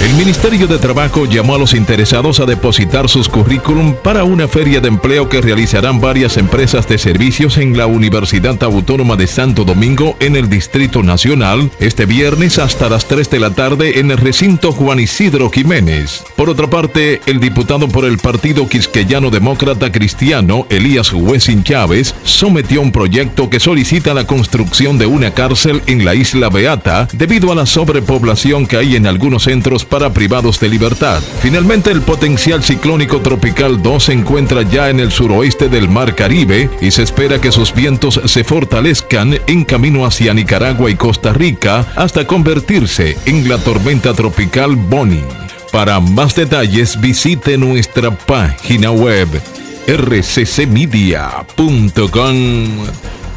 El 0.00 0.14
Ministerio 0.14 0.68
de 0.68 0.78
Trabajo 0.78 1.26
llamó 1.26 1.56
a 1.56 1.58
los 1.58 1.74
interesados 1.74 2.38
a 2.38 2.46
depositar 2.46 3.08
sus 3.08 3.28
currículum 3.28 3.94
para 3.94 4.22
una 4.22 4.46
feria 4.46 4.80
de 4.80 4.86
empleo 4.86 5.28
que 5.28 5.40
realizarán 5.40 6.00
varias 6.00 6.36
empresas 6.36 6.86
de 6.86 6.98
servicios 6.98 7.58
en 7.58 7.76
la 7.76 7.86
Universidad 7.86 8.62
Autónoma 8.62 9.16
de 9.16 9.26
Santo 9.26 9.64
Domingo 9.64 10.16
en 10.20 10.36
el 10.36 10.48
Distrito 10.48 11.02
Nacional 11.02 11.70
este 11.80 12.06
viernes 12.06 12.60
hasta 12.60 12.88
las 12.88 13.06
3 13.08 13.28
de 13.28 13.40
la 13.40 13.50
tarde 13.50 13.98
en 13.98 14.12
el 14.12 14.18
recinto 14.18 14.70
Juan 14.70 15.00
Isidro 15.00 15.50
Jiménez. 15.50 16.22
Por 16.36 16.48
otra 16.48 16.68
parte, 16.70 17.20
el 17.26 17.40
diputado 17.40 17.88
por 17.88 18.04
el 18.04 18.18
Partido 18.18 18.68
Quisqueyano 18.68 19.30
Demócrata 19.30 19.90
Cristiano, 19.90 20.64
Elías 20.70 21.12
Huesin 21.12 21.64
Chávez, 21.64 22.14
sometió 22.22 22.82
un 22.82 22.92
proyecto 22.92 23.50
que 23.50 23.58
solicita 23.58 24.14
la 24.14 24.26
construcción 24.28 24.96
de 24.96 25.06
una 25.06 25.34
cárcel 25.34 25.82
en 25.86 26.04
la 26.04 26.14
isla 26.14 26.48
Beata 26.50 27.08
debido 27.12 27.50
a 27.50 27.56
la 27.56 27.66
sobrepoblación 27.66 28.66
que 28.66 28.76
hay 28.76 28.94
en 28.94 29.08
algunos 29.08 29.47
centros 29.48 29.86
para 29.86 30.12
privados 30.12 30.60
de 30.60 30.68
libertad. 30.68 31.22
Finalmente, 31.40 31.90
el 31.90 32.02
potencial 32.02 32.62
ciclónico 32.62 33.22
tropical 33.22 33.82
2 33.82 34.04
se 34.04 34.12
encuentra 34.12 34.60
ya 34.60 34.90
en 34.90 35.00
el 35.00 35.10
suroeste 35.10 35.70
del 35.70 35.88
Mar 35.88 36.14
Caribe 36.14 36.68
y 36.82 36.90
se 36.90 37.02
espera 37.02 37.40
que 37.40 37.50
sus 37.50 37.72
vientos 37.72 38.20
se 38.26 38.44
fortalezcan 38.44 39.38
en 39.46 39.64
camino 39.64 40.04
hacia 40.04 40.34
Nicaragua 40.34 40.90
y 40.90 40.96
Costa 40.96 41.32
Rica 41.32 41.86
hasta 41.96 42.26
convertirse 42.26 43.16
en 43.24 43.48
la 43.48 43.56
tormenta 43.56 44.12
tropical 44.12 44.76
Bonnie. 44.76 45.24
Para 45.72 45.98
más 45.98 46.34
detalles 46.34 47.00
visite 47.00 47.56
nuestra 47.56 48.10
página 48.10 48.90
web 48.90 49.28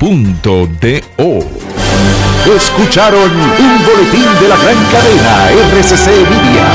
rccmedia.com.do. 0.02 1.39
Escucharon 2.56 3.32
un 3.32 3.86
boletín 3.86 4.26
de 4.41 4.47
la 4.47 4.58
gran 4.58 4.84
cadena 4.91 5.52
RCC 5.52 6.08
Media. 6.28 6.72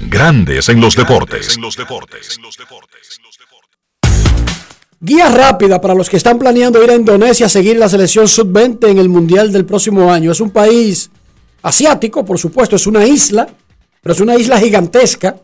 Grandes 0.00 0.70
en 0.70 0.80
los 0.80 0.96
deportes. 0.96 1.58
Guía 4.98 5.28
rápida 5.28 5.78
para 5.80 5.94
los 5.94 6.08
que 6.08 6.16
están 6.16 6.38
planeando 6.38 6.82
ir 6.82 6.90
a 6.90 6.94
Indonesia 6.94 7.44
a 7.46 7.50
seguir 7.50 7.76
la 7.76 7.88
selección 7.88 8.26
sub-20 8.26 8.88
en 8.88 8.98
el 8.98 9.10
Mundial 9.10 9.52
del 9.52 9.66
próximo 9.66 10.10
año. 10.10 10.32
Es 10.32 10.40
un 10.40 10.50
país 10.50 11.10
asiático, 11.62 12.24
por 12.24 12.38
supuesto, 12.38 12.76
es 12.76 12.86
una 12.86 13.04
isla, 13.04 13.46
pero 14.00 14.14
es 14.14 14.20
una 14.20 14.36
isla 14.36 14.58
gigantesca 14.58 15.36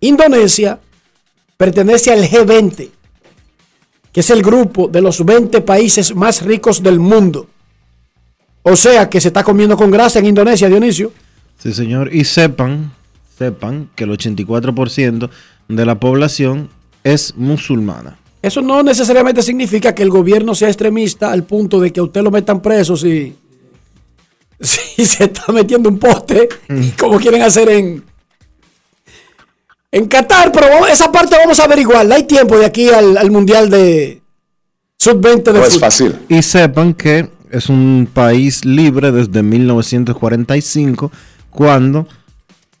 Indonesia 0.00 0.80
pertenece 1.56 2.12
al 2.12 2.24
G20, 2.24 2.90
que 4.12 4.20
es 4.20 4.30
el 4.30 4.42
grupo 4.42 4.88
de 4.88 5.02
los 5.02 5.24
20 5.24 5.60
países 5.62 6.14
más 6.14 6.42
ricos 6.42 6.82
del 6.82 7.00
mundo. 7.00 7.48
O 8.62 8.76
sea 8.76 9.08
que 9.08 9.20
se 9.20 9.28
está 9.28 9.44
comiendo 9.44 9.76
con 9.76 9.90
grasa 9.90 10.18
en 10.18 10.26
Indonesia, 10.26 10.68
Dionisio. 10.68 11.12
Sí, 11.58 11.72
señor. 11.72 12.12
Y 12.12 12.24
sepan, 12.24 12.92
sepan 13.38 13.88
que 13.94 14.04
el 14.04 14.10
84% 14.10 15.30
de 15.68 15.86
la 15.86 16.00
población 16.00 16.68
es 17.04 17.34
musulmana. 17.36 18.18
Eso 18.42 18.60
no 18.62 18.82
necesariamente 18.82 19.42
significa 19.42 19.94
que 19.94 20.02
el 20.02 20.10
gobierno 20.10 20.54
sea 20.54 20.68
extremista 20.68 21.32
al 21.32 21.44
punto 21.44 21.80
de 21.80 21.92
que 21.92 22.00
a 22.00 22.04
usted 22.04 22.22
lo 22.22 22.30
metan 22.30 22.60
preso 22.62 22.96
si, 22.96 23.34
si 24.60 25.04
se 25.06 25.24
está 25.24 25.52
metiendo 25.52 25.88
un 25.88 25.98
poste, 25.98 26.48
Mm. 26.68 26.88
como 26.98 27.18
quieren 27.18 27.42
hacer 27.42 27.68
en, 27.70 28.04
en 29.92 30.06
Qatar. 30.06 30.52
Pero 30.52 30.68
vamos- 30.68 30.90
esa 30.90 31.10
parte 31.10 31.36
vamos 31.36 31.58
a 31.60 31.64
averiguarla. 31.64 32.16
Hay 32.16 32.24
tiempo 32.24 32.56
de 32.58 32.66
aquí 32.66 32.88
al, 32.88 33.16
al 33.16 33.30
Mundial 33.30 33.68
de 33.70 34.20
Sub-20 34.98 35.52
de 35.52 35.60
fútbol. 35.62 36.18
Y 36.28 36.42
sepan 36.42 36.94
que 36.94 37.28
es 37.50 37.68
un 37.68 38.08
país 38.12 38.64
libre 38.64 39.12
desde 39.12 39.42
1945, 39.42 41.10
cuando 41.50 42.06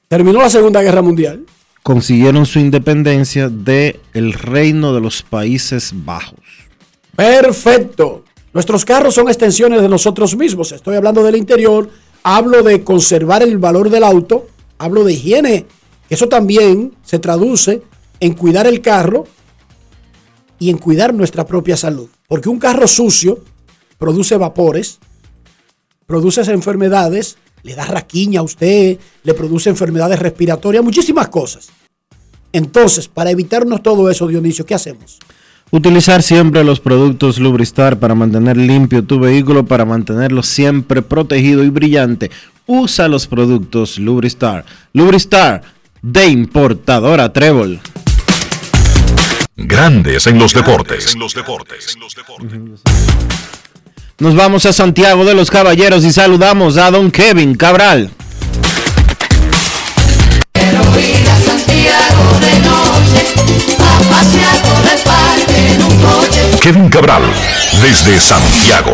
Terminó 0.08 0.40
la 0.40 0.50
Segunda 0.50 0.82
Guerra 0.82 1.02
Mundial. 1.02 1.44
Consiguieron 1.86 2.46
su 2.46 2.58
independencia 2.58 3.48
del 3.48 4.00
el 4.12 4.32
reino 4.32 4.92
de 4.92 5.00
los 5.00 5.22
Países 5.22 5.92
Bajos. 5.94 6.40
Perfecto. 7.14 8.24
Nuestros 8.52 8.84
carros 8.84 9.14
son 9.14 9.28
extensiones 9.28 9.80
de 9.80 9.88
nosotros 9.88 10.36
mismos. 10.36 10.72
Estoy 10.72 10.96
hablando 10.96 11.22
del 11.22 11.36
interior, 11.36 11.88
hablo 12.24 12.64
de 12.64 12.82
conservar 12.82 13.44
el 13.44 13.58
valor 13.58 13.88
del 13.88 14.02
auto, 14.02 14.48
hablo 14.78 15.04
de 15.04 15.12
higiene. 15.12 15.66
Eso 16.10 16.28
también 16.28 16.92
se 17.04 17.20
traduce 17.20 17.82
en 18.18 18.34
cuidar 18.34 18.66
el 18.66 18.80
carro 18.80 19.28
y 20.58 20.70
en 20.70 20.78
cuidar 20.78 21.14
nuestra 21.14 21.46
propia 21.46 21.76
salud. 21.76 22.08
Porque 22.26 22.48
un 22.48 22.58
carro 22.58 22.88
sucio 22.88 23.44
produce 23.96 24.36
vapores, 24.36 24.98
produce 26.04 26.40
enfermedades, 26.50 27.38
le 27.62 27.74
da 27.74 27.84
raquiña 27.84 28.40
a 28.40 28.42
usted, 28.42 28.98
le 29.22 29.34
produce 29.34 29.70
enfermedades 29.70 30.18
respiratorias, 30.18 30.84
muchísimas 30.84 31.28
cosas. 31.28 31.68
Entonces, 32.52 33.08
para 33.08 33.30
evitarnos 33.30 33.82
todo 33.82 34.10
eso, 34.10 34.26
Dionisio, 34.26 34.64
¿qué 34.64 34.74
hacemos? 34.74 35.18
Utilizar 35.70 36.22
siempre 36.22 36.62
los 36.62 36.78
productos 36.78 37.40
Lubristar 37.40 37.98
para 37.98 38.14
mantener 38.14 38.56
limpio 38.56 39.04
tu 39.04 39.18
vehículo, 39.18 39.66
para 39.66 39.84
mantenerlo 39.84 40.42
siempre 40.42 41.02
protegido 41.02 41.64
y 41.64 41.70
brillante. 41.70 42.30
Usa 42.66 43.08
los 43.08 43.26
productos 43.26 43.98
Lubristar. 43.98 44.64
Lubristar 44.92 45.62
de 46.02 46.28
importadora 46.28 47.32
Trébol. 47.32 47.80
Grandes 49.56 50.26
en 50.26 50.38
los 50.38 50.52
deportes. 50.54 51.16
Nos 54.18 54.34
vamos 54.34 54.64
a 54.64 54.72
Santiago 54.72 55.26
de 55.26 55.34
los 55.34 55.50
Caballeros 55.50 56.02
y 56.02 56.10
saludamos 56.10 56.78
a 56.78 56.90
don 56.90 57.10
Kevin 57.10 57.54
Cabral. 57.54 58.10
Kevin 66.62 66.88
Cabral, 66.88 67.22
desde 67.82 68.18
Santiago. 68.18 68.92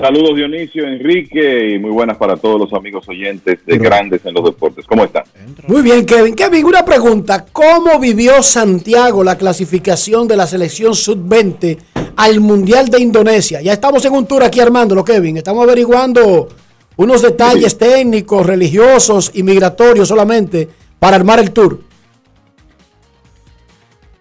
Saludos 0.00 0.34
Dionisio, 0.34 0.86
Enrique 0.86 1.74
y 1.74 1.78
muy 1.78 1.90
buenas 1.90 2.16
para 2.16 2.36
todos 2.36 2.58
los 2.58 2.72
amigos 2.72 3.06
oyentes 3.06 3.58
de 3.66 3.76
Grandes 3.76 4.24
en 4.24 4.32
los 4.32 4.44
Deportes. 4.44 4.86
¿Cómo 4.86 5.04
están? 5.04 5.24
Muy 5.66 5.82
bien, 5.82 6.06
Kevin. 6.06 6.34
Kevin, 6.34 6.64
una 6.64 6.84
pregunta. 6.84 7.44
¿Cómo 7.52 7.98
vivió 8.00 8.42
Santiago 8.42 9.22
la 9.22 9.36
clasificación 9.36 10.26
de 10.26 10.36
la 10.36 10.46
selección 10.46 10.94
sub-20 10.94 11.76
al 12.16 12.40
Mundial 12.40 12.88
de 12.88 13.00
Indonesia? 13.00 13.60
Ya 13.60 13.74
estamos 13.74 14.02
en 14.06 14.14
un 14.14 14.26
tour 14.26 14.42
aquí 14.42 14.58
armándolo, 14.58 15.04
Kevin. 15.04 15.36
Estamos 15.36 15.64
averiguando 15.64 16.48
unos 16.96 17.20
detalles 17.20 17.76
técnicos, 17.76 18.46
religiosos 18.46 19.30
y 19.34 19.42
migratorios 19.42 20.08
solamente 20.08 20.66
para 20.98 21.16
armar 21.16 21.40
el 21.40 21.50
tour. 21.50 21.78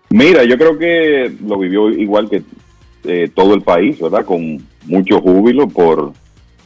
Mira, 0.09 0.43
yo 0.43 0.57
creo 0.57 0.77
que 0.77 1.31
lo 1.47 1.57
vivió 1.57 1.89
igual 1.89 2.29
que 2.29 2.43
eh, 3.05 3.29
todo 3.33 3.53
el 3.53 3.61
país, 3.61 3.97
¿verdad? 4.01 4.25
Con 4.25 4.57
mucho 4.85 5.21
júbilo 5.21 5.67
por 5.67 6.13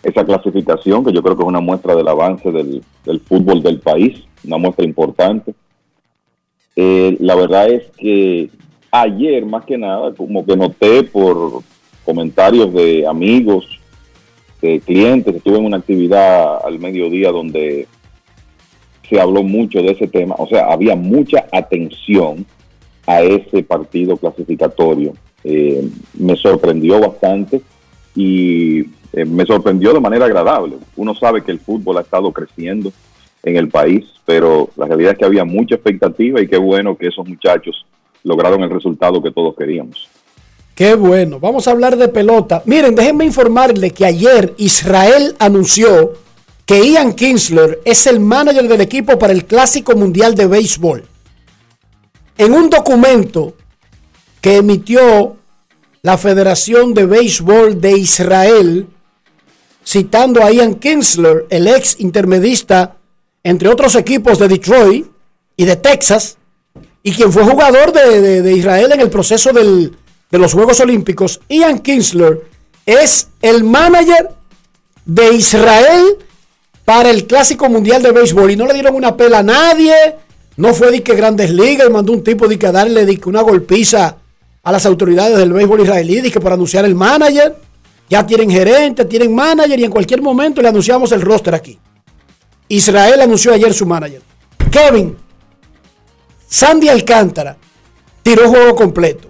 esa 0.03 0.26
clasificación, 0.26 1.03
que 1.03 1.14
yo 1.14 1.23
creo 1.23 1.35
que 1.35 1.44
es 1.44 1.48
una 1.48 1.61
muestra 1.61 1.95
del 1.95 2.07
avance 2.07 2.52
del, 2.52 2.84
fútbol 3.22 3.64
del 3.64 3.80
país, 3.80 4.23
una 4.44 4.57
muestra 4.57 4.85
importante. 4.85 5.53
Eh, 6.76 7.15
la 7.19 7.35
verdad 7.35 7.69
es 7.69 7.84
que 7.98 8.49
ayer, 8.91 9.45
más 9.45 9.65
que 9.65 9.77
nada, 9.77 10.14
como 10.14 10.45
que 10.45 10.57
noté 10.57 11.03
por 11.03 11.61
comentarios 12.03 12.73
de 12.73 13.07
amigos, 13.07 13.80
de 14.61 14.80
clientes, 14.81 15.35
estuve 15.35 15.57
en 15.57 15.65
una 15.65 15.77
actividad 15.77 16.65
al 16.65 16.80
mediodía 16.80 17.31
donde 17.31 17.88
se 19.10 19.19
habló 19.19 19.44
mucho 19.44 19.81
de 19.81 19.91
ese 19.91 20.07
tema, 20.07 20.35
o 20.38 20.48
sea, 20.48 20.72
había 20.72 20.95
mucha 20.95 21.45
atención 21.52 22.45
a 23.06 23.22
ese 23.22 23.64
partido 23.64 24.18
clasificatorio. 24.18 25.14
Eh, 25.44 25.85
me 26.14 26.38
sorprendió 26.38 26.99
bastante 26.99 27.61
y 28.15 28.81
eh, 29.14 29.26
me 29.26 29.45
sorprendió 29.45 29.94
de 29.94 29.99
manera 29.99 30.26
agradable. 30.26 30.77
Uno 30.95 31.15
sabe 31.15 31.44
que 31.44 31.52
el 31.52 31.60
fútbol 31.60 31.98
ha 31.98 32.02
estado 32.02 32.31
creciendo 32.31 32.91
en 33.44 33.57
el 33.57 33.69
país, 33.69 34.06
pero 34.26 34.69
la 34.76 34.88
realidad 34.88 35.14
es 35.14 35.18
que 35.18 35.26
había 35.26 35.45
mucha 35.45 35.76
expectativa 35.76 36.41
y 36.41 36.48
qué 36.48 36.57
bueno 36.57 36.98
que 36.98 37.07
esos 37.07 37.27
muchachos 37.27 37.85
lograron 38.23 38.64
el 38.64 38.69
resultado 38.69 39.22
que 39.22 39.31
todos 39.31 39.56
queríamos. 39.56 40.10
Qué 40.76 40.95
bueno. 40.95 41.40
Vamos 41.40 41.68
a 41.68 41.72
hablar 41.72 41.98
de 41.98 42.07
pelota. 42.07 42.64
Miren, 42.65 42.95
déjenme 42.95 43.26
informarle 43.26 43.91
que 43.91 44.06
ayer 44.06 44.53
Israel 44.57 45.35
anunció 45.38 46.14
que 46.65 46.88
Ian 46.88 47.14
Kinsler 47.14 47.81
es 47.85 48.07
el 48.07 48.19
manager 48.19 48.68
del 48.68 48.81
equipo 48.81 49.19
para 49.19 49.34
el 49.34 49.45
Clásico 49.45 49.95
Mundial 49.95 50.34
de 50.34 50.48
Béisbol. 50.48 51.03
En 52.38 52.53
un 52.53 52.69
documento 52.69 53.53
que 54.41 54.57
emitió 54.57 55.38
la 56.06 56.18
Federación 56.18 56.94
de 56.94 57.06
Béisbol 57.06 57.80
de 57.80 57.98
Israel, 57.98 58.88
citando 59.86 60.44
a 60.44 60.52
Ian 60.52 60.76
Kinsler, 60.76 61.46
el 61.50 61.66
ex 61.70 61.96
intermedista 62.00 62.98
entre 63.42 63.70
otros 63.70 63.96
equipos 63.96 64.38
de 64.38 64.50
Detroit 64.50 65.08
y 65.56 65.64
de 65.64 65.78
Texas, 65.78 66.38
y 67.04 67.14
quien 67.14 67.32
fue 67.32 67.44
jugador 67.44 67.94
de, 67.94 68.42
de- 68.42 68.54
Israel 68.54 68.92
en 68.94 69.00
el 69.00 69.10
proceso 69.10 69.54
del- 69.54 69.96
de 70.30 70.38
los 70.38 70.54
Juegos 70.54 70.82
Olímpicos, 70.82 71.40
Ian 71.48 71.80
Kinsler 71.80 72.42
es 72.86 73.30
el 73.42 73.64
manager 73.64 74.30
de 75.06 75.34
Israel 75.34 76.18
para 76.84 77.12
el 77.12 77.26
Clásico 77.28 77.70
Mundial 77.70 78.04
de 78.04 78.12
Béisbol. 78.12 78.52
Y 78.52 78.56
no 78.58 78.66
le 78.66 78.74
dieron 78.74 78.96
una 78.96 79.16
pela 79.16 79.40
a 79.40 79.44
nadie, 79.44 79.94
no 80.58 80.74
fue 80.74 80.92
de 80.92 81.02
que 81.02 81.16
Grandes 81.16 81.50
Ligas 81.52 81.90
mandó 81.90 82.12
un 82.12 82.24
tipo 82.26 82.48
de 82.50 82.60
que 82.60 82.72
darle 82.74 83.06
de 83.06 83.18
que 83.18 83.30
una 83.30 83.42
golpiza 83.42 84.18
a 84.64 84.72
las 84.72 84.85
autoridades 84.85 85.38
del 85.38 85.52
béisbol 85.52 85.81
israelí 85.81 86.22
de 86.22 86.31
que 86.31 86.40
por 86.40 86.53
anunciar 86.53 86.85
el 86.85 86.95
manager, 86.95 87.57
ya 88.10 88.26
tienen 88.26 88.49
gerente, 88.49 89.03
tienen 89.06 89.35
manager 89.35 89.77
y 89.77 89.84
en 89.84 89.91
cualquier 89.91 90.22
momento 90.22 90.61
le 90.61 90.69
anunciamos 90.69 91.11
el 91.11 91.22
roster 91.22 91.53
aquí. 91.53 91.77
Israel 92.69 93.22
anunció 93.22 93.53
ayer 93.53 93.73
su 93.73 93.85
manager. 93.85 94.22
Kevin, 94.72 95.18
Sandy 96.48 96.88
Alcántara 96.88 97.57
tiró 98.23 98.48
juego 98.49 98.73
completo. 98.76 99.30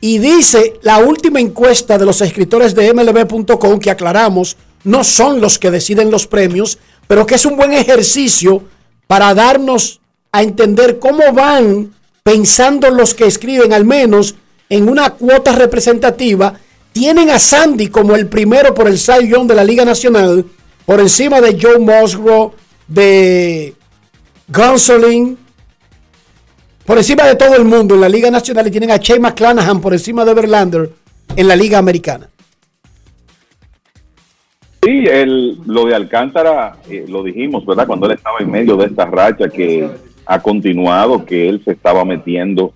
Y 0.00 0.18
dice 0.18 0.78
la 0.82 0.98
última 0.98 1.40
encuesta 1.40 1.98
de 1.98 2.06
los 2.06 2.20
escritores 2.20 2.74
de 2.74 2.94
MLB.com 2.94 3.80
que 3.80 3.90
aclaramos, 3.90 4.56
no 4.84 5.02
son 5.02 5.40
los 5.40 5.58
que 5.58 5.70
deciden 5.70 6.10
los 6.12 6.28
premios, 6.28 6.78
pero 7.08 7.26
que 7.26 7.34
es 7.34 7.44
un 7.44 7.56
buen 7.56 7.72
ejercicio 7.72 8.62
para 9.08 9.34
darnos 9.34 10.00
a 10.30 10.42
entender 10.42 11.00
cómo 11.00 11.32
van 11.32 11.92
pensando 12.22 12.88
los 12.88 13.14
que 13.14 13.26
escriben, 13.26 13.72
al 13.72 13.84
menos 13.84 14.36
en 14.70 14.88
una 14.88 15.10
cuota 15.10 15.52
representativa. 15.52 16.54
Tienen 16.92 17.28
a 17.28 17.38
Sandy 17.38 17.88
como 17.88 18.16
el 18.16 18.28
primero 18.28 18.74
por 18.74 18.88
el 18.88 18.98
Cy 18.98 19.28
Young 19.28 19.46
de 19.46 19.54
la 19.54 19.64
Liga 19.64 19.84
Nacional, 19.84 20.46
por 20.86 21.00
encima 21.00 21.40
de 21.40 21.58
Joe 21.60 21.78
Musgrove, 21.78 22.54
de 22.88 23.74
Gonsolin, 24.48 25.36
por 26.86 26.98
encima 26.98 27.24
de 27.24 27.36
todo 27.36 27.54
el 27.54 27.64
mundo 27.64 27.94
en 27.94 28.00
la 28.00 28.08
Liga 28.08 28.30
Nacional 28.30 28.66
y 28.66 28.70
tienen 28.70 28.90
a 28.90 28.96
Shane 28.96 29.20
McClanahan 29.20 29.80
por 29.80 29.92
encima 29.92 30.24
de 30.24 30.34
Verlander 30.34 30.90
en 31.36 31.46
la 31.46 31.54
Liga 31.54 31.78
Americana. 31.78 32.28
Sí, 34.82 35.04
el, 35.06 35.58
lo 35.66 35.84
de 35.84 35.94
Alcántara, 35.94 36.76
eh, 36.88 37.04
lo 37.06 37.22
dijimos, 37.22 37.66
¿verdad? 37.66 37.86
Cuando 37.86 38.06
él 38.06 38.12
estaba 38.12 38.38
en 38.40 38.50
medio 38.50 38.76
de 38.76 38.86
esta 38.86 39.04
racha 39.04 39.48
que 39.48 39.88
ha 40.24 40.40
continuado, 40.40 41.24
que 41.24 41.48
él 41.48 41.62
se 41.64 41.72
estaba 41.72 42.04
metiendo 42.04 42.72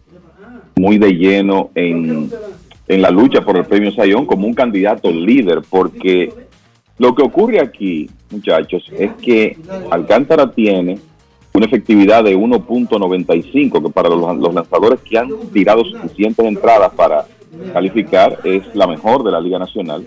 muy 0.77 0.99
de 0.99 1.13
lleno 1.13 1.71
en, 1.75 2.31
en 2.89 3.03
la 3.03 3.11
lucha 3.11 3.43
por 3.43 3.57
el 3.57 3.65
premio 3.65 3.93
Sayón 3.93 4.27
como 4.27 4.47
un 4.47 4.55
candidato 4.55 5.11
líder, 5.11 5.63
porque 5.69 6.33
lo 6.99 7.15
que 7.15 7.23
ocurre 7.23 7.61
aquí, 7.61 8.09
muchachos, 8.31 8.91
es 8.97 9.13
que 9.15 9.57
Alcántara 9.91 10.51
tiene 10.53 10.99
una 11.53 11.67
efectividad 11.67 12.25
de 12.25 12.37
1.95, 12.37 13.83
que 13.83 13.93
para 13.93 14.09
los, 14.09 14.37
los 14.39 14.55
lanzadores 14.55 15.01
que 15.01 15.19
han 15.19 15.29
tirado 15.53 15.85
suficientes 15.85 16.45
entradas 16.45 16.93
para 16.95 17.27
calificar 17.73 18.41
es 18.45 18.63
la 18.75 18.87
mejor 18.87 19.23
de 19.23 19.31
la 19.31 19.41
Liga 19.41 19.59
Nacional. 19.59 20.05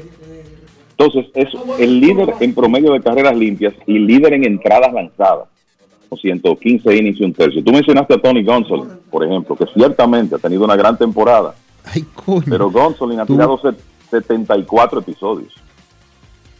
Entonces, 0.91 1.27
es 1.35 1.48
el 1.80 1.99
líder 1.99 2.34
en 2.39 2.53
promedio 2.53 2.91
de 2.91 3.02
carreras 3.02 3.38
limpias 3.38 3.73
y 3.85 3.99
líder 3.99 4.34
en 4.34 4.45
entradas 4.45 4.91
lanzadas. 4.94 5.48
115 6.15 6.95
innings 6.95 7.19
y 7.19 7.23
un 7.25 7.34
tercio. 7.34 7.63
Tú 7.63 7.71
mencionaste 7.71 8.13
a 8.13 8.17
Tony 8.21 8.43
Gonsolin, 8.43 8.88
por 9.09 9.23
ejemplo, 9.25 9.55
que 9.55 9.65
ciertamente 9.73 10.35
ha 10.35 10.39
tenido 10.39 10.63
una 10.63 10.75
gran 10.75 10.97
temporada. 10.97 11.55
Pero 12.49 12.69
Gonsolin 12.71 13.19
ha 13.19 13.25
tirado 13.25 13.57
set- 13.59 13.79
74 14.09 14.99
episodios. 14.99 15.53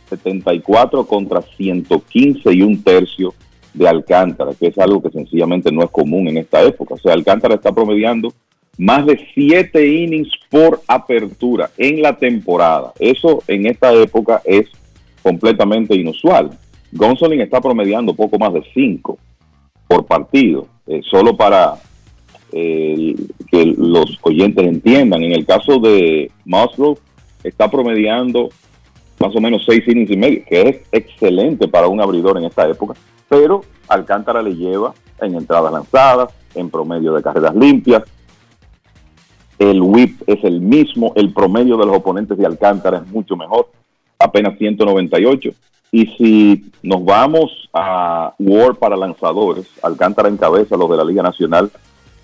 74 0.10 1.06
contra 1.06 1.42
115 1.42 2.54
y 2.54 2.62
un 2.62 2.82
tercio 2.82 3.34
de 3.74 3.88
Alcántara, 3.88 4.54
que 4.54 4.68
es 4.68 4.78
algo 4.78 5.02
que 5.02 5.10
sencillamente 5.10 5.72
no 5.72 5.84
es 5.84 5.90
común 5.92 6.28
en 6.28 6.38
esta 6.38 6.62
época. 6.64 6.96
O 6.96 6.98
sea, 6.98 7.14
Alcántara 7.14 7.56
está 7.56 7.72
promediando 7.74 8.34
más 8.78 9.06
de 9.06 9.20
7 9.34 9.86
innings 9.88 10.30
por 10.50 10.82
apertura 10.88 11.70
en 11.78 12.02
la 12.02 12.16
temporada. 12.16 12.94
Eso 13.00 13.44
en 13.48 13.66
esta 13.68 13.92
época 13.94 14.42
es 14.46 14.68
completamente 15.22 15.96
inusual. 15.96 16.52
Gonsolin 16.92 17.42
está 17.42 17.60
promediando 17.60 18.14
poco 18.16 18.40
más 18.40 18.54
de 18.54 18.64
5 18.74 19.18
por 19.88 20.06
partido, 20.06 20.68
eh, 20.86 21.02
solo 21.10 21.36
para 21.36 21.76
eh, 22.52 23.16
que 23.50 23.66
los 23.78 24.18
oyentes 24.22 24.66
entiendan. 24.66 25.24
En 25.24 25.34
el 25.34 25.46
caso 25.46 25.80
de 25.80 26.32
Musgrove, 26.46 27.00
está 27.44 27.70
promediando 27.70 28.50
más 29.20 29.36
o 29.36 29.42
menos 29.42 29.64
seis 29.66 29.84
innings 29.88 30.12
y 30.12 30.18
medio, 30.18 30.44
que 30.48 30.62
es 30.62 30.78
excelente 30.92 31.68
para 31.68 31.88
un 31.88 32.02
abridor 32.02 32.38
en 32.38 32.46
esta 32.46 32.68
época, 32.68 32.94
pero 33.28 33.62
Alcántara 33.88 34.42
le 34.42 34.56
lleva 34.56 34.94
en 35.22 35.36
entradas 35.36 35.72
lanzadas, 35.72 36.34
en 36.54 36.70
promedio 36.70 37.14
de 37.14 37.24
carreras 37.24 37.56
limpias. 37.56 38.04
El 39.58 39.82
whip 39.82 40.22
es 40.28 40.44
el 40.44 40.62
mismo, 40.62 41.14
el 41.16 41.34
promedio 41.34 41.78
de 41.78 41.86
los 41.88 41.98
oponentes 41.98 42.38
de 42.38 42.46
Alcántara 42.46 43.00
es 43.00 43.08
mucho 43.08 43.36
mejor, 43.36 43.70
apenas 44.20 44.58
198. 44.58 45.52
Y 45.92 46.06
si 46.18 46.72
nos 46.84 47.04
vamos 47.06 47.70
a 47.74 48.34
War 48.40 48.76
para 48.76 48.98
lanzadores, 48.98 49.68
Alcántara 49.82 50.30
encabeza 50.30 50.76
los 50.76 50.90
de 50.90 50.98
la 50.98 51.06
Liga 51.06 51.24
Nacional 51.24 51.72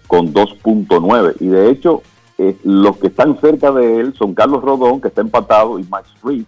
con 0.07 0.33
2.9. 0.33 1.35
Y 1.39 1.47
de 1.47 1.69
hecho, 1.69 2.01
eh, 2.37 2.57
los 2.63 2.97
que 2.97 3.07
están 3.07 3.39
cerca 3.39 3.71
de 3.71 3.99
él 3.99 4.13
son 4.17 4.33
Carlos 4.33 4.61
Rodón, 4.61 4.99
que 4.99 5.07
está 5.07 5.21
empatado, 5.21 5.79
y 5.79 5.83
Max 5.83 6.09
Fried 6.21 6.45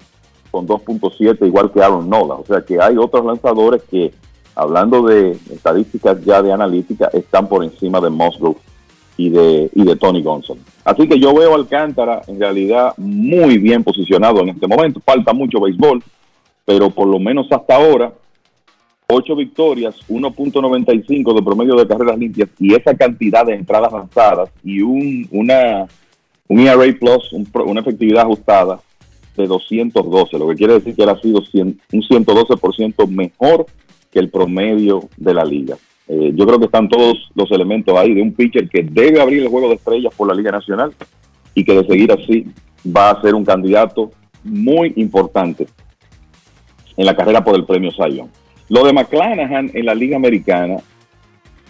con 0.51 0.67
2.7, 0.67 1.45
igual 1.47 1.71
que 1.71 1.81
Aaron 1.81 2.09
Nola. 2.09 2.35
O 2.35 2.45
sea 2.45 2.61
que 2.61 2.81
hay 2.81 2.97
otros 2.97 3.25
lanzadores 3.25 3.83
que, 3.83 4.13
hablando 4.55 5.03
de 5.03 5.31
estadísticas 5.51 6.23
ya 6.23 6.41
de 6.41 6.51
analítica, 6.51 7.09
están 7.13 7.47
por 7.47 7.63
encima 7.63 7.99
de 8.01 8.09
Musgrove 8.09 8.57
y 9.17 9.29
de, 9.29 9.69
y 9.73 9.83
de 9.83 9.95
Tony 9.95 10.21
Gonson. 10.21 10.59
Así 10.83 11.07
que 11.07 11.19
yo 11.19 11.33
veo 11.33 11.55
Alcántara 11.55 12.21
en 12.27 12.39
realidad 12.39 12.93
muy 12.97 13.57
bien 13.57 13.83
posicionado 13.83 14.41
en 14.41 14.49
este 14.49 14.67
momento. 14.67 15.01
Falta 15.03 15.33
mucho 15.33 15.59
béisbol, 15.59 16.03
pero 16.65 16.89
por 16.89 17.07
lo 17.07 17.19
menos 17.19 17.47
hasta 17.51 17.75
ahora, 17.75 18.13
8 19.07 19.35
victorias, 19.35 19.95
1.95 20.09 21.35
de 21.35 21.43
promedio 21.43 21.75
de 21.75 21.87
carreras 21.87 22.17
limpias 22.17 22.49
y 22.59 22.73
esa 22.73 22.95
cantidad 22.95 23.45
de 23.45 23.53
entradas 23.53 23.93
lanzadas 23.93 24.49
y 24.63 24.81
un, 24.81 25.27
una, 25.31 25.85
un 26.47 26.59
ERA 26.59 26.91
Plus, 26.99 27.31
un 27.33 27.47
una 27.65 27.81
efectividad 27.81 28.23
ajustada 28.23 28.79
de 29.37 29.47
212, 29.47 30.39
lo 30.39 30.47
que 30.49 30.55
quiere 30.55 30.73
decir 30.73 30.95
que 30.95 31.03
él 31.03 31.09
ha 31.09 31.19
sido 31.19 31.41
100 31.41 31.79
un 31.91 32.01
112% 32.01 33.07
mejor 33.07 33.65
que 34.11 34.19
el 34.19 34.29
promedio 34.29 35.09
de 35.17 35.33
la 35.33 35.43
liga. 35.43 35.77
Eh, 36.07 36.31
yo 36.35 36.45
creo 36.45 36.59
que 36.59 36.65
están 36.65 36.87
todos 36.87 37.29
los 37.33 37.49
elementos 37.51 37.97
ahí 37.97 38.13
de 38.13 38.21
un 38.21 38.33
pitcher 38.33 38.69
que 38.69 38.83
debe 38.83 39.21
abrir 39.21 39.41
el 39.41 39.49
juego 39.49 39.69
de 39.69 39.75
estrellas 39.75 40.13
por 40.15 40.27
la 40.27 40.35
Liga 40.35 40.51
Nacional 40.51 40.93
y 41.55 41.63
que 41.63 41.73
de 41.73 41.87
seguir 41.87 42.11
así 42.11 42.45
va 42.85 43.11
a 43.11 43.21
ser 43.21 43.33
un 43.33 43.43
candidato 43.43 44.11
muy 44.43 44.93
importante 44.97 45.67
en 46.95 47.05
la 47.05 47.15
carrera 47.15 47.43
por 47.43 47.55
el 47.55 47.65
premio 47.65 47.91
Young. 47.91 48.29
Lo 48.69 48.85
de 48.85 48.93
McClanahan 48.93 49.71
en 49.73 49.85
la 49.85 49.95
Liga 49.95 50.15
Americana, 50.15 50.77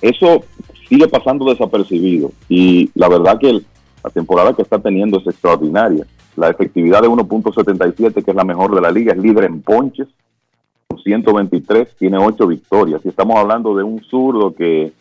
eso 0.02 0.44
sigue 0.88 1.08
pasando 1.08 1.50
desapercibido 1.50 2.32
y 2.50 2.90
la 2.94 3.10
verdad 3.10 3.40
que 3.40 3.62
la 4.04 4.10
temporada 4.12 4.54
que 4.54 4.62
está 4.62 4.80
teniendo 4.80 5.20
es 5.20 5.28
extraordinaria. 5.28 6.06
La 6.36 6.50
efectividad 6.50 7.02
de 7.02 7.08
1.77, 7.08 8.24
que 8.24 8.32
es 8.32 8.36
la 8.36 8.44
mejor 8.44 8.76
de 8.76 8.82
la 8.82 8.92
liga, 8.92 9.14
es 9.14 9.18
líder 9.18 9.46
en 9.46 9.62
ponches, 9.62 10.08
con 10.96 11.04
123, 11.04 11.96
tiene 11.98 12.18
8 12.18 12.48
victorias. 12.48 13.02
Y 13.04 13.10
estamos 13.10 13.38
hablando 13.38 13.76
de 13.76 13.84
un 13.84 14.02
zurdo 14.04 14.54
que 14.54 14.94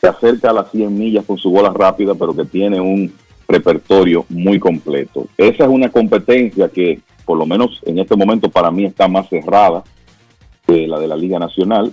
se 0.00 0.08
acerca 0.08 0.50
a 0.50 0.52
las 0.52 0.70
100 0.70 0.96
millas 0.96 1.24
con 1.24 1.38
su 1.38 1.50
bola 1.50 1.72
rápida, 1.72 2.14
pero 2.14 2.34
que 2.34 2.44
tiene 2.44 2.80
un 2.80 3.12
repertorio 3.46 4.24
muy 4.28 4.58
completo. 4.58 5.26
Esa 5.36 5.64
es 5.64 5.70
una 5.70 5.90
competencia 5.90 6.68
que, 6.68 7.00
por 7.24 7.38
lo 7.38 7.46
menos 7.46 7.80
en 7.84 7.98
este 7.98 8.16
momento, 8.16 8.48
para 8.48 8.70
mí 8.70 8.84
está 8.84 9.08
más 9.08 9.28
cerrada 9.28 9.82
que 10.66 10.86
la 10.86 10.98
de 10.98 11.08
la 11.08 11.16
Liga 11.16 11.38
Nacional. 11.38 11.92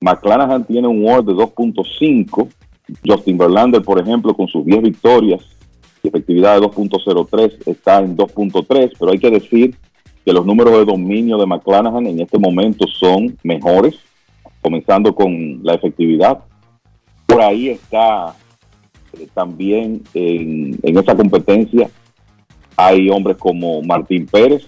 McClanahan 0.00 0.64
tiene 0.64 0.88
un 0.88 1.04
WAR 1.04 1.24
de 1.24 1.34
2.5. 1.34 2.48
Justin 3.06 3.36
Verlander, 3.36 3.82
por 3.82 4.00
ejemplo, 4.00 4.34
con 4.34 4.48
sus 4.48 4.64
10 4.64 4.82
victorias 4.82 5.42
y 6.02 6.08
efectividad 6.08 6.58
de 6.58 6.66
2.03, 6.66 7.68
está 7.68 7.98
en 7.98 8.16
2.3, 8.16 8.92
pero 8.98 9.12
hay 9.12 9.18
que 9.18 9.30
decir 9.30 9.76
que 10.28 10.34
los 10.34 10.44
números 10.44 10.74
de 10.74 10.84
dominio 10.84 11.38
de 11.38 11.46
McClanahan 11.46 12.06
en 12.06 12.20
este 12.20 12.36
momento 12.36 12.86
son 12.86 13.38
mejores, 13.42 13.98
comenzando 14.60 15.14
con 15.14 15.60
la 15.62 15.72
efectividad. 15.72 16.40
Por 17.24 17.40
ahí 17.40 17.70
está 17.70 18.34
eh, 19.18 19.26
también 19.32 20.02
en, 20.12 20.78
esa 20.82 21.16
competencia 21.16 21.88
hay 22.76 23.08
hombres 23.08 23.38
como 23.38 23.80
Martín 23.80 24.26
Pérez, 24.26 24.66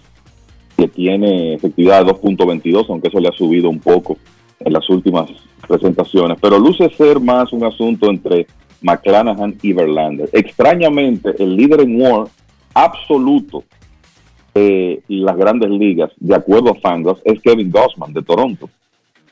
que 0.79 0.89
tiene 0.89 1.57
efectividad 1.57 2.07
de 2.07 2.13
2.22, 2.13 2.87
aunque 2.89 3.09
eso 3.09 3.21
le 3.21 3.29
ha 3.29 3.33
subido 3.33 3.69
un 3.69 3.81
poco 3.81 4.17
en 4.61 4.73
las 4.73 4.89
últimas 4.89 5.29
presentaciones, 5.69 6.39
pero 6.41 6.59
luce 6.59 6.89
ser 6.97 7.21
más 7.21 7.53
un 7.53 7.65
asunto 7.65 8.09
entre 8.09 8.47
McClanahan 8.81 9.59
y 9.61 9.75
Verlander. 9.75 10.31
Extrañamente, 10.33 11.35
el 11.39 11.55
líder 11.55 11.83
en 11.83 12.01
WAR 12.01 12.29
absoluto 12.73 13.63
de 14.61 15.03
las 15.09 15.37
grandes 15.37 15.71
ligas, 15.71 16.11
de 16.19 16.35
acuerdo 16.35 16.71
a 16.71 16.75
Fangraphs, 16.75 17.23
es 17.25 17.41
Kevin 17.41 17.71
Gossman 17.71 18.13
de 18.13 18.23
Toronto. 18.23 18.69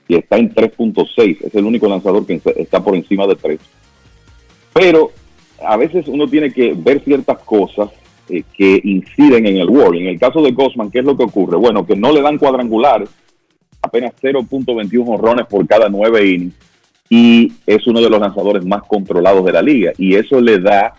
Y 0.07 0.17
está 0.17 0.39
en 0.39 0.55
3.6. 0.55 1.39
Es 1.45 1.55
el 1.55 1.65
único 1.65 1.89
lanzador 1.89 2.25
que 2.27 2.41
está 2.57 2.83
por 2.83 2.95
encima 2.95 3.27
de 3.27 3.37
3. 3.37 3.61
Pero 4.73 5.11
a 5.65 5.77
veces 5.77 6.09
uno 6.09 6.27
tiene 6.27 6.51
que 6.53 6.73
ver 6.75 7.03
ciertas 7.05 7.39
cosas 7.41 7.91
eh, 8.29 8.43
que 8.55 8.81
inciden 8.85 9.47
en 9.47 9.59
el 9.59 9.69
WAR. 9.69 9.97
En 9.97 10.07
el 10.07 10.19
caso 10.19 10.41
de 10.43 10.53
Gossman, 10.53 10.91
¿qué 10.91 11.01
es 11.01 11.05
lo 11.05 11.17
que 11.17 11.25
ocurre? 11.25 11.57
Bueno, 11.57 11.85
que 11.85 11.97
no 11.97 12.13
le 12.13 12.23
dan 12.23 12.39
cuadrangulares, 12.39 13.11
apenas 13.83 14.15
0.21 14.23 15.05
honrones 15.07 15.47
por 15.47 15.67
cada 15.67 15.89
9 15.89 16.27
innings 16.27 16.69
y 17.11 17.53
es 17.67 17.87
uno 17.87 18.01
de 18.01 18.11
los 18.11 18.21
lanzadores 18.21 18.65
más 18.65 18.83
controlados 18.83 19.45
de 19.45 19.53
la 19.53 19.63
liga. 19.63 19.93
Y 19.97 20.15
eso 20.15 20.41
le 20.41 20.59
da 20.59 20.95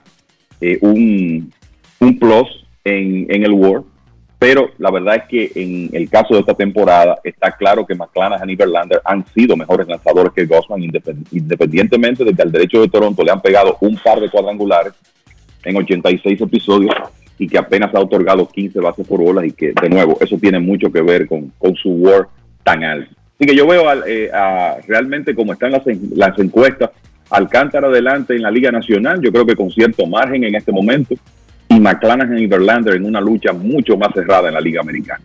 eh, 0.60 0.78
un, 0.82 1.52
un, 2.00 2.20
plus 2.20 2.66
en, 2.84 3.28
en 3.30 3.44
el 3.44 3.52
WAR. 3.52 3.84
Pero 4.40 4.72
la 4.78 4.90
verdad 4.90 5.18
es 5.18 5.24
que 5.26 5.52
en 5.56 5.90
el 5.92 6.10
caso 6.10 6.34
de 6.34 6.40
esta 6.40 6.54
temporada 6.54 7.20
está 7.26 7.52
claro 7.52 7.86
que 7.86 7.94
McClanahan 7.94 8.50
y 8.50 8.56
Verlander 8.56 9.02
han 9.04 9.26
sido 9.28 9.58
mejores 9.58 9.86
lanzadores 9.86 10.32
que 10.34 10.46
Gossman, 10.46 10.82
independientemente 10.82 12.24
de 12.24 12.34
que 12.34 12.42
al 12.42 12.52
derecho 12.52 12.80
de 12.80 12.88
Toronto 12.88 13.22
le 13.22 13.32
han 13.32 13.42
pegado 13.42 13.78
un 13.82 13.98
par 13.98 14.22
de 14.22 14.30
cuadrangulares 14.30 14.94
en 15.66 15.76
86 15.76 16.40
episodios 16.40 16.96
y 17.38 17.48
que 17.48 17.58
apenas 17.58 17.94
ha 17.94 18.00
otorgado 18.00 18.48
15 18.48 18.80
bases 18.80 19.06
por 19.06 19.20
bolas 19.20 19.46
y 19.46 19.52
que, 19.52 19.74
de 19.80 19.90
nuevo, 19.90 20.18
eso 20.22 20.38
tiene 20.38 20.60
mucho 20.60 20.90
que 20.90 21.02
ver 21.02 21.28
con, 21.28 21.52
con 21.58 21.76
su 21.76 21.90
WAR 21.90 22.30
tan 22.64 22.84
alto. 22.86 23.12
Así 23.36 23.46
que 23.46 23.56
yo 23.56 23.68
veo 23.68 23.84
eh, 24.06 24.32
realmente 24.88 25.36
como 25.36 25.52
están 25.52 25.72
las, 25.72 25.84
las 26.16 26.40
encuestas, 26.40 26.92
Alcántara 27.30 27.88
adelante 27.88 28.36
en 28.36 28.42
la 28.42 28.50
Liga 28.50 28.72
Nacional, 28.72 29.22
yo 29.22 29.32
creo 29.32 29.46
que 29.46 29.56
con 29.56 29.70
cierto 29.70 30.06
margen 30.08 30.44
en 30.46 30.56
este 30.56 30.72
momento, 30.72 31.16
y 31.70 31.80
McClanahan 31.80 32.38
y 32.38 32.48
Verlander 32.48 32.96
en 32.96 33.06
una 33.06 33.22
lucha 33.22 33.54
mucho 33.54 33.96
más 33.96 34.10
cerrada 34.14 34.48
en 34.48 34.56
la 34.56 34.62
Liga 34.62 34.82
Americana. 34.82 35.22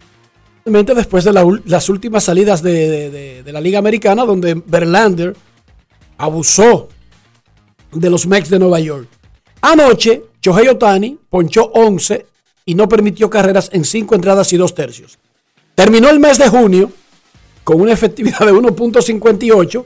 Después 0.64 1.24
de 1.24 1.60
las 1.64 1.88
últimas 1.88 2.24
salidas 2.24 2.62
de, 2.62 3.42
la 3.46 3.60
Liga 3.60 3.78
Americana, 3.78 4.24
donde 4.24 4.62
Verlander 4.64 5.34
abusó 6.18 6.88
de 7.92 8.10
los 8.10 8.26
Mets 8.26 8.50
de 8.50 8.58
Nueva 8.58 8.80
York. 8.80 9.08
Anoche, 9.60 10.22
Shohei 10.40 10.68
Otani 10.68 11.18
ponchó 11.28 11.64
11 11.74 12.26
y 12.66 12.74
no 12.74 12.88
permitió 12.88 13.28
carreras 13.30 13.70
en 13.72 13.84
5 13.84 14.14
entradas 14.14 14.52
y 14.52 14.56
2 14.56 14.74
tercios. 14.74 15.18
Terminó 15.74 16.08
el 16.08 16.20
mes 16.20 16.38
de 16.38 16.48
junio 16.48 16.90
con 17.62 17.80
una 17.80 17.92
efectividad 17.92 18.40
de 18.40 18.52
1.58 18.52 19.84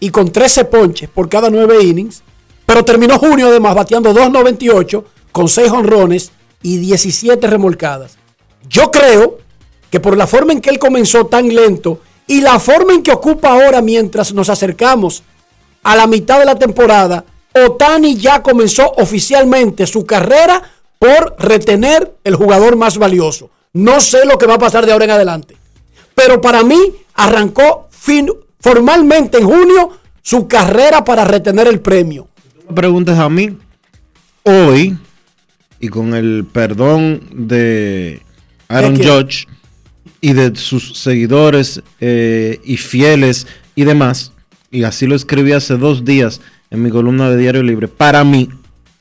y 0.00 0.10
con 0.10 0.30
13 0.30 0.66
ponches 0.66 1.08
por 1.08 1.28
cada 1.28 1.50
9 1.50 1.82
innings, 1.82 2.22
pero 2.66 2.84
terminó 2.84 3.18
junio 3.18 3.48
además 3.48 3.74
bateando 3.74 4.14
2.98 4.14 5.04
con 5.34 5.48
6 5.48 5.72
honrones 5.72 6.30
y 6.62 6.76
17 6.76 7.44
remolcadas. 7.48 8.18
Yo 8.68 8.92
creo 8.92 9.38
que 9.90 9.98
por 9.98 10.16
la 10.16 10.28
forma 10.28 10.52
en 10.52 10.60
que 10.60 10.70
él 10.70 10.78
comenzó 10.78 11.26
tan 11.26 11.52
lento 11.52 11.98
y 12.28 12.40
la 12.40 12.60
forma 12.60 12.92
en 12.92 13.02
que 13.02 13.10
ocupa 13.10 13.48
ahora 13.50 13.82
mientras 13.82 14.32
nos 14.32 14.48
acercamos 14.48 15.24
a 15.82 15.96
la 15.96 16.06
mitad 16.06 16.38
de 16.38 16.44
la 16.44 16.54
temporada, 16.54 17.24
Otani 17.52 18.16
ya 18.16 18.44
comenzó 18.44 18.92
oficialmente 18.96 19.88
su 19.88 20.06
carrera 20.06 20.62
por 21.00 21.34
retener 21.36 22.14
el 22.22 22.36
jugador 22.36 22.76
más 22.76 22.96
valioso. 22.96 23.50
No 23.72 24.00
sé 24.00 24.24
lo 24.26 24.38
que 24.38 24.46
va 24.46 24.54
a 24.54 24.58
pasar 24.60 24.86
de 24.86 24.92
ahora 24.92 25.06
en 25.06 25.10
adelante. 25.10 25.56
Pero 26.14 26.40
para 26.40 26.62
mí 26.62 26.78
arrancó 27.14 27.88
formalmente 28.60 29.38
en 29.38 29.46
junio 29.46 29.90
su 30.22 30.46
carrera 30.46 31.02
para 31.02 31.24
retener 31.24 31.66
el 31.66 31.80
premio. 31.80 32.28
Preguntas 32.72 33.18
a 33.18 33.28
mí, 33.28 33.58
hoy, 34.44 34.96
y 35.84 35.88
con 35.88 36.14
el 36.14 36.46
perdón 36.50 37.20
de 37.30 38.22
Aaron 38.68 38.96
Judge 38.96 39.46
y 40.22 40.32
de 40.32 40.56
sus 40.56 40.98
seguidores 40.98 41.82
eh, 42.00 42.58
y 42.64 42.78
fieles 42.78 43.46
y 43.74 43.84
demás, 43.84 44.32
y 44.70 44.84
así 44.84 45.06
lo 45.06 45.14
escribí 45.14 45.52
hace 45.52 45.76
dos 45.76 46.06
días 46.06 46.40
en 46.70 46.82
mi 46.82 46.88
columna 46.88 47.28
de 47.28 47.36
Diario 47.36 47.62
Libre, 47.62 47.86
para 47.88 48.24
mí, 48.24 48.48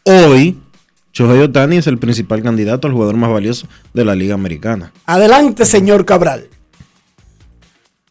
hoy, 0.04 0.58
Shohei 1.14 1.40
Otani 1.40 1.78
es 1.78 1.88
el 1.88 2.00
principal 2.00 2.44
candidato 2.44 2.86
al 2.86 2.94
jugador 2.94 3.16
más 3.16 3.32
valioso 3.32 3.66
de 3.94 4.04
la 4.04 4.14
Liga 4.14 4.34
Americana. 4.34 4.92
Adelante, 5.06 5.64
señor 5.64 6.04
Cabral. 6.04 6.48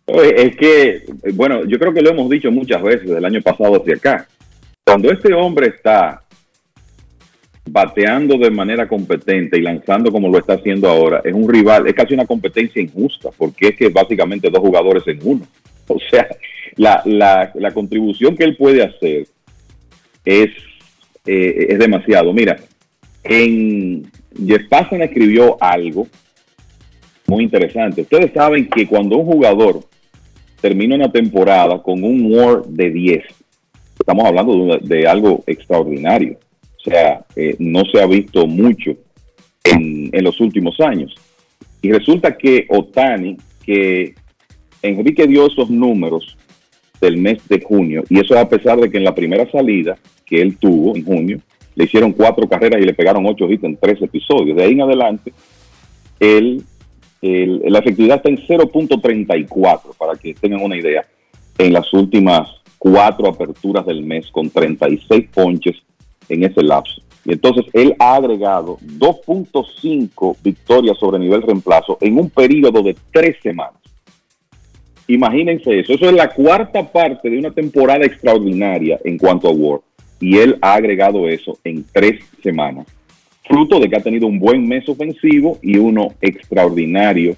Es 0.07 0.57
que, 0.57 1.05
bueno, 1.35 1.67
yo 1.67 1.79
creo 1.79 1.93
que 1.93 2.01
lo 2.01 2.09
hemos 2.09 2.31
dicho 2.31 2.51
muchas 2.51 2.83
veces 2.83 3.11
del 3.11 3.25
año 3.27 3.43
pasado 3.43 3.77
hacia 3.77 3.97
acá. 3.97 4.27
Cuando 4.83 5.13
este 5.13 5.35
hombre 5.35 5.67
está 5.67 6.22
bateando 7.65 8.37
de 8.39 8.51
manera 8.51 8.89
competente 8.89 9.59
y 9.59 9.63
lanzando 9.63 10.11
como 10.11 10.29
lo 10.29 10.39
está 10.39 10.55
haciendo 10.55 10.89
ahora, 10.89 11.21
es 11.25 11.33
un 11.33 11.49
rival, 11.49 11.87
es 11.87 11.95
casi 11.95 12.15
una 12.15 12.27
competencia 12.27 12.83
injusta, 12.83 13.31
porque 13.37 13.69
es 13.69 13.77
que 13.77 13.89
básicamente 13.89 14.51
dos 14.51 14.61
jugadores 14.61 15.07
en 15.07 15.19
uno. 15.23 15.47
O 15.89 15.99
sea, 16.11 16.29
la, 16.77 17.03
la, 17.55 17.71
contribución 17.73 18.37
que 18.37 18.45
él 18.45 18.57
puede 18.57 18.85
hacer 18.85 19.27
es, 20.25 20.51
eh, 21.27 21.67
es 21.71 21.79
demasiado. 21.79 22.33
Mira, 22.33 22.57
en 23.25 24.05
Jeff 24.47 24.63
escribió 24.93 25.57
algo 25.61 26.07
muy 27.27 27.45
interesante. 27.45 28.03
Ustedes 28.03 28.33
saben 28.33 28.69
que 28.69 28.87
cuando 28.87 29.19
un 29.19 29.27
jugador 29.27 29.81
termina 30.63 30.95
una 30.95 31.11
temporada 31.11 31.83
con 31.83 32.03
un 32.05 32.33
WAR 32.33 32.65
de 32.65 32.91
10. 32.91 33.25
Estamos 33.99 34.25
hablando 34.25 34.79
de, 34.79 35.07
algo 35.07 35.43
extraordinario. 35.47 36.39
O 36.85 36.91
sea, 36.91 37.25
eh, 37.37 37.55
no 37.59 37.85
se 37.85 38.01
ha 38.01 38.07
visto 38.07 38.47
mucho 38.47 38.93
en, 39.65 40.11
los 40.23 40.41
últimos 40.41 40.81
años. 40.81 41.15
Y 41.81 41.93
resulta 41.93 42.37
que 42.37 42.67
Otani, 42.69 43.37
que 43.65 44.15
Enrique 44.83 45.27
dio 45.27 45.47
esos 45.47 45.71
números 45.71 46.37
del 47.01 47.17
mes 47.19 47.47
de 47.49 47.61
junio, 47.61 48.05
y 48.09 48.21
eso 48.21 48.39
a 48.39 48.49
pesar 48.49 48.81
de 48.81 48.91
que 48.91 48.99
en 48.99 49.05
la 49.05 49.15
primera 49.15 49.49
salida 49.51 49.97
que 50.25 50.41
él 50.41 50.57
tuvo 50.57 50.97
en 50.97 51.05
junio, 51.05 51.41
le 51.75 51.85
hicieron 51.85 52.13
cuatro 52.13 52.49
carreras 52.49 52.81
y 52.81 52.85
le 52.85 52.95
pegaron 52.95 53.27
ocho 53.27 53.51
hits 53.51 53.65
en 53.65 53.77
tres 53.77 54.01
episodios. 54.03 54.57
De 54.57 54.65
ahí 54.65 54.73
en 54.73 54.83
adelante, 54.83 55.33
él 56.21 56.65
la 57.23 57.79
efectividad 57.79 58.17
está 58.17 58.31
en 58.31 58.39
0.34, 58.39 59.97
para 59.97 60.15
que 60.17 60.35
tengan 60.35 60.61
una 60.61 60.77
idea, 60.77 61.07
en 61.57 61.73
las 61.73 61.93
últimas 61.93 62.49
cuatro 62.79 63.29
aperturas 63.29 63.87
del 63.87 64.03
mes 64.03 64.29
con 64.33 64.51
36 64.51 65.29
ponches 65.33 65.77
en 66.29 66.45
ese 66.45 66.63
lapso. 66.63 67.03
Y 67.25 67.33
entonces 67.33 67.65
él 67.73 67.95
ha 67.99 68.17
agregado 68.17 68.79
2.5 68.99 70.37
victorias 70.43 70.99
sobre 70.99 71.19
nivel 71.19 71.43
reemplazo 71.43 71.99
en 72.01 72.19
un 72.19 72.31
periodo 72.31 72.83
de 72.83 72.97
tres 73.13 73.37
semanas. 73.43 73.81
Imagínense 75.07 75.79
eso. 75.79 75.93
Eso 75.93 76.07
es 76.07 76.13
la 76.15 76.29
cuarta 76.29 76.91
parte 76.91 77.29
de 77.29 77.39
una 77.39 77.51
temporada 77.51 78.05
extraordinaria 78.05 78.99
en 79.05 79.19
cuanto 79.19 79.49
a 79.49 79.53
War. 79.53 79.81
Y 80.21 80.39
él 80.39 80.59
ha 80.63 80.75
agregado 80.75 81.29
eso 81.29 81.59
en 81.65 81.85
tres 81.93 82.25
semanas 82.43 82.87
fruto 83.45 83.81
de 83.81 83.89
que 83.89 83.97
ha 83.97 84.03
tenido 84.03 84.27
un 84.27 84.39
buen 84.39 84.67
mes 84.67 84.89
ofensivo 84.89 85.59
y 85.63 85.77
uno 85.77 86.15
extraordinario 86.21 87.37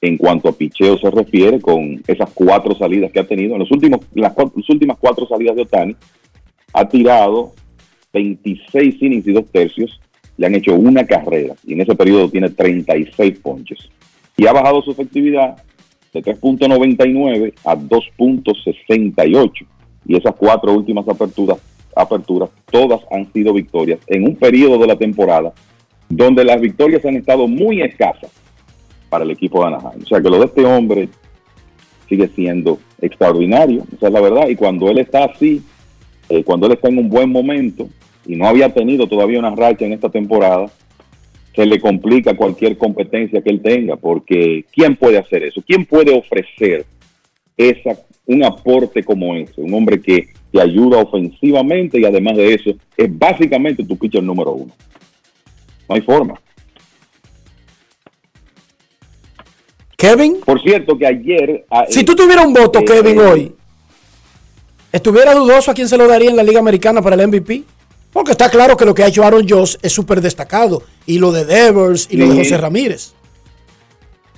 en 0.00 0.16
cuanto 0.16 0.48
a 0.48 0.52
picheo 0.52 0.96
se 0.98 1.10
refiere 1.10 1.60
con 1.60 2.00
esas 2.06 2.30
cuatro 2.32 2.74
salidas 2.76 3.10
que 3.10 3.20
ha 3.20 3.26
tenido. 3.26 3.54
En 3.54 3.60
los 3.60 3.70
últimos, 3.72 4.00
las, 4.14 4.32
últimas 4.68 4.96
cuatro 4.98 5.26
salidas 5.26 5.56
de 5.56 5.62
Otani 5.62 5.96
ha 6.72 6.88
tirado 6.88 7.52
26 8.12 9.02
innings 9.02 9.26
y 9.26 9.32
dos 9.32 9.46
tercios, 9.50 10.00
le 10.36 10.46
han 10.46 10.54
hecho 10.54 10.74
una 10.74 11.04
carrera 11.04 11.54
y 11.64 11.72
en 11.74 11.80
ese 11.80 11.94
periodo 11.94 12.30
tiene 12.30 12.50
36 12.50 13.38
ponches. 13.40 13.78
Y 14.36 14.46
ha 14.46 14.52
bajado 14.52 14.82
su 14.82 14.92
efectividad 14.92 15.62
de 16.12 16.22
3.99 16.22 17.54
a 17.64 17.76
2.68. 17.76 19.66
Y 20.06 20.16
esas 20.16 20.34
cuatro 20.36 20.72
últimas 20.72 21.06
aperturas 21.06 21.58
aperturas, 21.98 22.50
todas 22.70 23.00
han 23.10 23.30
sido 23.32 23.52
victorias 23.52 23.98
en 24.06 24.24
un 24.24 24.36
periodo 24.36 24.78
de 24.78 24.86
la 24.86 24.96
temporada 24.96 25.52
donde 26.08 26.44
las 26.44 26.60
victorias 26.60 27.04
han 27.04 27.16
estado 27.16 27.46
muy 27.48 27.82
escasas 27.82 28.30
para 29.08 29.24
el 29.24 29.30
equipo 29.30 29.60
de 29.60 29.66
Anaheim. 29.66 30.02
O 30.02 30.06
sea 30.06 30.20
que 30.20 30.30
lo 30.30 30.38
de 30.38 30.46
este 30.46 30.64
hombre 30.64 31.08
sigue 32.08 32.28
siendo 32.28 32.78
extraordinario, 33.00 33.84
esa 33.96 34.06
es 34.06 34.12
la 34.12 34.20
verdad. 34.20 34.48
Y 34.48 34.56
cuando 34.56 34.88
él 34.88 34.98
está 34.98 35.24
así, 35.24 35.62
eh, 36.28 36.44
cuando 36.44 36.66
él 36.66 36.74
está 36.74 36.88
en 36.88 36.98
un 36.98 37.08
buen 37.08 37.30
momento 37.30 37.88
y 38.28 38.36
no 38.36 38.46
había 38.46 38.72
tenido 38.72 39.08
todavía 39.08 39.38
una 39.38 39.54
racha 39.54 39.86
en 39.86 39.94
esta 39.94 40.10
temporada, 40.10 40.66
se 41.56 41.64
le 41.64 41.80
complica 41.80 42.36
cualquier 42.36 42.76
competencia 42.76 43.40
que 43.40 43.50
él 43.50 43.62
tenga, 43.62 43.96
porque 43.96 44.66
¿quién 44.70 44.96
puede 44.96 45.18
hacer 45.18 45.42
eso? 45.42 45.62
¿Quién 45.66 45.86
puede 45.86 46.16
ofrecer 46.16 46.84
esa, 47.56 47.98
un 48.26 48.44
aporte 48.44 49.02
como 49.02 49.34
ese? 49.34 49.62
Un 49.62 49.72
hombre 49.72 50.00
que 50.00 50.28
te 50.52 50.60
ayuda 50.60 50.98
ofensivamente 50.98 51.98
y 51.98 52.04
además 52.04 52.36
de 52.36 52.54
eso, 52.54 52.70
es 52.96 53.18
básicamente 53.18 53.82
tu 53.82 53.96
pitcher 53.96 54.22
número 54.22 54.52
uno. 54.52 54.72
No 55.88 55.94
hay 55.94 56.02
forma. 56.02 56.38
Kevin. 59.96 60.40
Por 60.44 60.62
cierto, 60.62 60.96
que 60.96 61.06
ayer. 61.06 61.64
Ah, 61.70 61.86
si 61.88 62.04
tú 62.04 62.14
tuvieras 62.14 62.46
un 62.46 62.52
voto, 62.52 62.78
eh, 62.78 62.84
Kevin, 62.84 63.18
eh, 63.18 63.22
hoy, 63.22 63.52
¿estuviera 64.92 65.34
dudoso 65.34 65.70
a 65.70 65.74
quién 65.74 65.88
se 65.88 65.96
lo 65.96 66.06
daría 66.06 66.30
en 66.30 66.36
la 66.36 66.44
Liga 66.44 66.60
Americana 66.60 67.02
para 67.02 67.16
el 67.16 67.26
MVP? 67.26 67.64
Porque 68.12 68.32
está 68.32 68.48
claro 68.48 68.76
que 68.76 68.84
lo 68.84 68.94
que 68.94 69.02
ha 69.02 69.08
hecho 69.08 69.22
Aaron 69.22 69.46
Josh 69.48 69.76
es 69.82 69.92
súper 69.92 70.20
destacado. 70.20 70.82
Y 71.06 71.18
lo 71.18 71.30
de 71.32 71.44
Devers 71.44 72.08
y 72.10 72.16
lo 72.16 72.28
de. 72.28 72.38
José 72.38 72.56
Ramírez. 72.56 73.14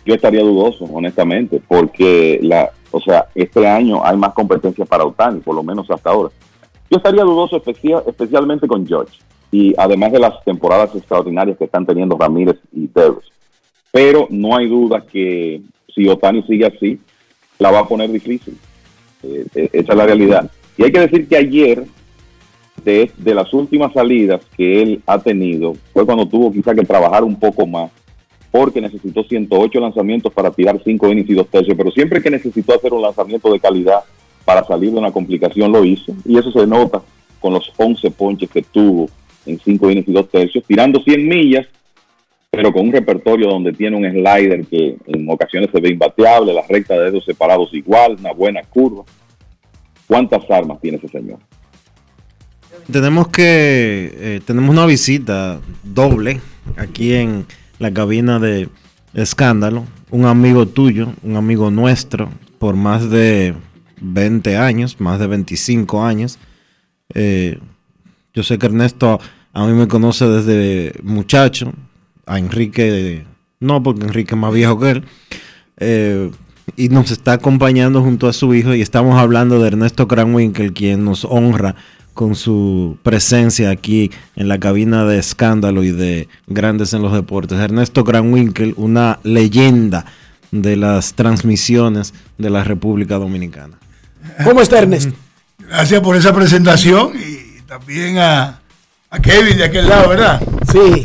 Yo 0.04 0.14
estaría 0.14 0.42
dudoso, 0.42 0.84
honestamente, 0.84 1.60
porque 1.68 2.40
la, 2.42 2.70
o 2.90 3.00
sea, 3.00 3.26
este 3.34 3.66
año 3.66 4.04
hay 4.04 4.16
más 4.16 4.32
competencia 4.32 4.84
para 4.84 5.04
Otani, 5.04 5.40
por 5.40 5.54
lo 5.54 5.62
menos 5.62 5.88
hasta 5.90 6.10
ahora. 6.10 6.30
Yo 6.90 6.96
estaría 6.96 7.22
dudoso 7.22 7.56
especia- 7.56 8.02
especialmente 8.06 8.66
con 8.66 8.86
George 8.86 9.16
y 9.52 9.74
además 9.78 10.10
de 10.12 10.18
las 10.20 10.42
temporadas 10.44 10.94
extraordinarias 10.94 11.56
que 11.58 11.64
están 11.64 11.86
teniendo 11.86 12.16
Ramírez 12.18 12.56
y 12.72 12.88
Devers. 12.88 13.30
Pero 13.92 14.26
no 14.30 14.56
hay 14.56 14.68
duda 14.68 15.04
que 15.06 15.60
si 15.94 16.08
Otani 16.08 16.42
sigue 16.44 16.66
así, 16.66 16.98
la 17.58 17.70
va 17.70 17.80
a 17.80 17.88
poner 17.88 18.10
difícil. 18.10 18.56
Eh, 19.22 19.44
eh, 19.54 19.68
esa 19.72 19.92
es 19.92 19.98
la 19.98 20.06
realidad. 20.06 20.50
Y 20.76 20.84
hay 20.84 20.92
que 20.92 21.00
decir 21.00 21.28
que 21.28 21.36
ayer, 21.36 21.84
de, 22.84 23.10
las 23.34 23.52
últimas 23.52 23.92
salidas 23.92 24.40
que 24.56 24.82
él 24.82 25.02
ha 25.06 25.18
tenido, 25.18 25.74
fue 25.92 26.04
cuando 26.06 26.26
tuvo 26.26 26.52
quizá 26.52 26.74
que 26.74 26.84
trabajar 26.84 27.24
un 27.24 27.38
poco 27.38 27.66
más, 27.66 27.90
porque 28.50 28.80
necesitó 28.80 29.22
108 29.22 29.80
lanzamientos 29.80 30.32
para 30.32 30.50
tirar 30.50 30.80
5 30.82 31.08
innings 31.08 31.30
y 31.30 31.34
2 31.34 31.48
tercios, 31.48 31.76
pero 31.76 31.90
siempre 31.90 32.22
que 32.22 32.30
necesitó 32.30 32.74
hacer 32.74 32.92
un 32.92 33.02
lanzamiento 33.02 33.52
de 33.52 33.60
calidad 33.60 34.00
para 34.44 34.64
salir 34.64 34.90
de 34.90 34.98
una 34.98 35.12
complicación 35.12 35.70
lo 35.70 35.84
hizo, 35.84 36.12
y 36.24 36.38
eso 36.38 36.50
se 36.50 36.66
nota 36.66 37.02
con 37.40 37.52
los 37.54 37.72
11 37.76 38.10
ponches 38.10 38.50
que 38.50 38.62
tuvo 38.62 39.08
en 39.46 39.58
5 39.58 39.90
innings 39.90 40.08
y 40.08 40.12
2 40.12 40.28
tercios, 40.28 40.64
tirando 40.66 41.00
100 41.00 41.28
millas, 41.28 41.66
pero 42.50 42.72
con 42.72 42.86
un 42.86 42.92
repertorio 42.92 43.48
donde 43.48 43.72
tiene 43.72 43.96
un 43.96 44.04
slider 44.04 44.66
que 44.66 44.96
en 45.06 45.30
ocasiones 45.30 45.70
se 45.72 45.80
ve 45.80 45.90
imbateable, 45.90 46.52
la 46.52 46.66
recta 46.68 46.94
de 46.94 47.04
dedos 47.04 47.24
separados 47.24 47.72
igual, 47.72 48.16
una 48.18 48.32
buena 48.32 48.62
curva. 48.64 49.04
¿Cuántas 50.08 50.50
armas 50.50 50.80
tiene 50.80 50.96
ese 50.96 51.06
señor? 51.06 51.38
Tenemos 52.90 53.28
que. 53.28 54.12
eh, 54.14 54.40
tenemos 54.44 54.70
una 54.70 54.86
visita 54.86 55.60
doble 55.82 56.40
aquí 56.76 57.14
en 57.14 57.46
la 57.78 57.92
cabina 57.92 58.38
de 58.38 58.68
Escándalo. 59.14 59.84
Un 60.10 60.26
amigo 60.26 60.66
tuyo, 60.66 61.12
un 61.22 61.36
amigo 61.36 61.70
nuestro, 61.70 62.30
por 62.58 62.74
más 62.76 63.10
de 63.10 63.54
20 64.00 64.56
años, 64.56 65.00
más 65.00 65.18
de 65.18 65.26
25 65.26 66.04
años. 66.04 66.38
Eh, 67.14 67.58
yo 68.34 68.42
sé 68.42 68.58
que 68.58 68.66
Ernesto 68.66 69.20
a 69.52 69.66
mí 69.66 69.72
me 69.72 69.88
conoce 69.88 70.26
desde 70.26 70.94
muchacho. 71.02 71.72
A 72.26 72.38
Enrique, 72.38 73.24
no, 73.58 73.82
porque 73.82 74.04
Enrique 74.04 74.34
es 74.34 74.40
más 74.40 74.52
viejo 74.52 74.78
que 74.78 74.90
él. 74.90 75.04
Eh, 75.78 76.30
y 76.76 76.88
nos 76.88 77.10
está 77.10 77.32
acompañando 77.32 78.02
junto 78.02 78.28
a 78.28 78.32
su 78.32 78.54
hijo 78.54 78.74
y 78.74 78.80
estamos 78.80 79.18
hablando 79.18 79.60
de 79.60 79.68
Ernesto 79.68 80.06
Cranwinkel, 80.06 80.72
quien 80.72 81.04
nos 81.04 81.24
honra 81.24 81.74
con 82.20 82.34
su 82.34 82.98
presencia 83.02 83.70
aquí 83.70 84.10
en 84.36 84.46
la 84.48 84.60
cabina 84.60 85.06
de 85.06 85.18
escándalo 85.18 85.82
y 85.82 85.90
de 85.90 86.28
Grandes 86.48 86.92
en 86.92 87.00
los 87.00 87.14
Deportes. 87.14 87.58
Ernesto 87.58 88.04
Cranwinkel, 88.04 88.74
una 88.76 89.18
leyenda 89.22 90.04
de 90.50 90.76
las 90.76 91.14
transmisiones 91.14 92.12
de 92.36 92.50
la 92.50 92.62
República 92.62 93.14
Dominicana. 93.16 93.78
¿Cómo 94.44 94.60
está 94.60 94.80
Ernesto? 94.80 95.14
Gracias 95.60 95.98
por 96.02 96.14
esa 96.14 96.34
presentación 96.34 97.12
y 97.16 97.62
también 97.62 98.18
a, 98.18 98.60
a 99.08 99.18
Kevin 99.18 99.56
de 99.56 99.64
aquel 99.64 99.88
lado, 99.88 100.10
¿verdad? 100.10 100.42
Sí. 100.70 101.02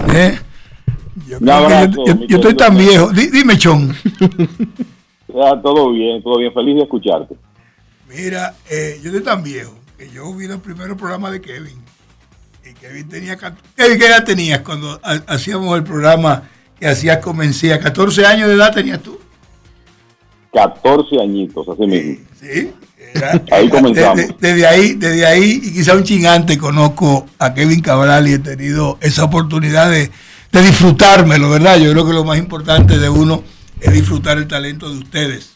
Yo, 1.29 1.37
abrazo, 1.53 1.91
yo- 1.95 2.05
yo- 2.07 2.15
mi 2.17 2.27
yo 2.27 2.35
estoy 2.35 2.55
tan 2.55 2.77
viejo. 2.77 3.09
Di- 3.13 3.27
dime, 3.29 3.57
Chon. 3.57 3.95
Ya, 5.33 5.61
todo 5.63 5.93
bien, 5.93 6.21
todo 6.21 6.39
bien, 6.39 6.51
feliz 6.53 6.75
de 6.75 6.81
escucharte. 6.81 7.35
Mira, 8.13 8.53
eh, 8.69 8.99
yo 9.01 9.11
estoy 9.11 9.23
tan 9.23 9.41
viejo 9.41 9.73
que 9.97 10.09
yo 10.09 10.34
vi 10.34 10.47
los 10.47 10.59
primeros 10.61 10.97
programas 10.97 11.31
de 11.31 11.41
Kevin. 11.41 11.77
Y 12.69 12.73
Kevin 12.73 13.07
tenía. 13.09 13.38
Kevin, 13.38 13.99
¿qué 13.99 14.07
edad 14.07 14.23
tenías 14.23 14.59
cuando 14.61 14.99
ha- 15.03 15.23
hacíamos 15.27 15.76
el 15.77 15.84
programa 15.84 16.43
que 16.80 16.88
hacías 16.88 17.19
Comencía? 17.19 17.80
¿14 17.80 18.26
años 18.26 18.47
de 18.49 18.55
edad 18.55 18.73
tenías 18.73 19.01
tú? 19.01 19.19
14 20.53 21.19
añitos, 21.22 21.67
así 21.67 21.85
mismo. 21.85 22.17
Sí. 22.39 22.72
Ahí 23.51 23.69
comenzamos. 23.69 24.15
Desde, 24.17 24.35
desde 24.39 24.67
ahí, 24.67 24.93
desde 24.95 25.26
ahí, 25.26 25.61
y 25.63 25.73
quizá 25.73 25.95
un 25.95 26.03
chingante, 26.03 26.57
conozco 26.57 27.26
a 27.39 27.53
Kevin 27.53 27.80
Cabral 27.81 28.27
y 28.27 28.34
he 28.34 28.39
tenido 28.39 28.97
esa 28.99 29.23
oportunidad 29.23 29.89
de, 29.89 30.11
de 30.51 30.61
disfrutármelo, 30.61 31.49
¿verdad? 31.49 31.77
Yo 31.77 31.91
creo 31.91 32.05
que 32.05 32.11
lo 32.13 32.26
más 32.26 32.38
importante 32.38 32.97
de 32.97 33.07
uno 33.07 33.41
es 33.80 33.93
disfrutar 33.93 34.38
el 34.38 34.47
talento 34.49 34.89
de 34.89 34.97
ustedes. 34.99 35.55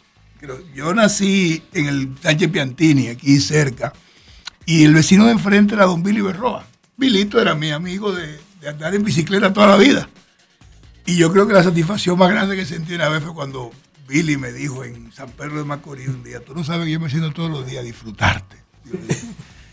Yo 0.73 0.93
nací 0.93 1.61
en 1.73 1.87
el 1.87 2.09
Sánchez 2.21 2.49
Piantini, 2.49 3.07
aquí 3.09 3.39
cerca, 3.41 3.91
y 4.69 4.83
el 4.83 4.93
vecino 4.93 5.25
de 5.25 5.31
enfrente 5.31 5.73
era 5.73 5.85
don 5.85 6.03
Billy 6.03 6.21
Berroa. 6.21 6.63
Bilito 6.95 7.41
era 7.41 7.55
mi 7.55 7.71
amigo 7.71 8.11
de, 8.11 8.39
andar 8.67 8.93
en 8.93 9.03
bicicleta 9.03 9.51
toda 9.51 9.65
la 9.65 9.77
vida. 9.77 10.07
Y 11.07 11.17
yo 11.17 11.31
creo 11.31 11.47
que 11.47 11.53
la 11.53 11.63
satisfacción 11.63 12.19
más 12.19 12.29
grande 12.29 12.55
que 12.55 12.67
sentí 12.67 12.93
una 12.93 13.09
vez 13.09 13.23
fue 13.23 13.33
cuando 13.33 13.71
Billy 14.07 14.37
me 14.37 14.53
dijo 14.53 14.83
en 14.83 15.11
San 15.11 15.31
Pedro 15.31 15.57
de 15.57 15.63
Macorís 15.63 16.09
un 16.09 16.23
día, 16.23 16.41
tú 16.41 16.53
no 16.53 16.63
sabes 16.63 16.85
que 16.85 16.91
yo 16.91 16.99
me 16.99 17.09
siento 17.09 17.33
todos 17.33 17.49
los 17.49 17.65
días 17.65 17.81
a 17.81 17.83
disfrutarte. 17.83 18.57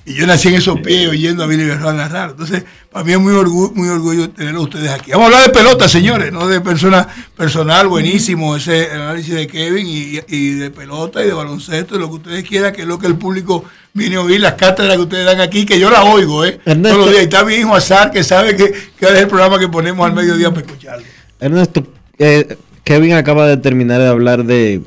Y 0.09 0.15
yo 0.15 0.25
nací 0.25 0.47
en 0.47 0.55
esos 0.55 0.79
pies 0.81 1.09
oyendo 1.09 1.43
a 1.43 1.49
Billy 1.49 1.65
Berroa 1.65 1.93
narrar. 1.93 2.31
Entonces, 2.31 2.65
para 2.93 3.05
mí 3.05 3.11
es 3.11 3.19
muy 3.19 3.35
orgullo, 3.35 3.73
muy 3.75 3.89
orgullo 3.89 4.31
tenerlos 4.31 4.63
ustedes 4.63 4.89
aquí. 4.89 5.11
Vamos 5.11 5.25
a 5.25 5.27
hablar 5.27 5.53
de 5.53 5.59
pelota, 5.59 5.89
señores, 5.89 6.33
no 6.33 6.47
de 6.47 6.61
persona 6.61 7.09
personal, 7.37 7.89
buenísimo 7.89 8.55
ese 8.55 8.89
análisis 8.93 9.35
de 9.35 9.49
Kevin 9.49 9.85
y, 9.85 10.21
y 10.29 10.51
de 10.53 10.71
pelota 10.71 11.25
y 11.25 11.27
de 11.27 11.33
baloncesto, 11.33 11.97
y 11.97 11.99
lo 11.99 12.07
que 12.07 12.15
ustedes 12.15 12.45
quieran, 12.49 12.73
que 12.73 12.83
es 12.83 12.87
lo 12.87 13.01
que 13.01 13.09
el 13.09 13.17
público 13.17 13.65
viene 13.95 14.15
a 14.15 14.21
oír, 14.21 14.41
las 14.41 14.55
cátedras 14.55 14.95
que 14.95 15.03
ustedes 15.03 15.27
dan 15.27 15.41
aquí, 15.41 15.67
que 15.67 15.81
yo 15.81 15.91
las 15.91 16.05
oigo, 16.05 16.45
¿eh? 16.45 16.61
Ernesto. 16.65 16.97
Todos 16.97 17.07
los 17.07 17.11
días. 17.11 17.23
Y 17.23 17.25
está 17.25 17.45
mi 17.45 17.55
hijo 17.55 17.75
Azar, 17.75 18.13
que 18.13 18.23
sabe 18.23 18.55
que, 18.55 18.71
que 18.71 19.07
es 19.07 19.11
el 19.11 19.27
programa 19.27 19.59
que 19.59 19.69
ponemos 19.69 20.07
al 20.07 20.15
mediodía 20.15 20.51
para 20.51 20.65
escucharlo. 20.65 21.05
Ernesto, 21.41 21.85
eh, 22.17 22.57
Kevin 22.85 23.15
acaba 23.15 23.49
de 23.49 23.57
terminar 23.57 24.01
de 24.01 24.07
hablar 24.07 24.45
de 24.45 24.83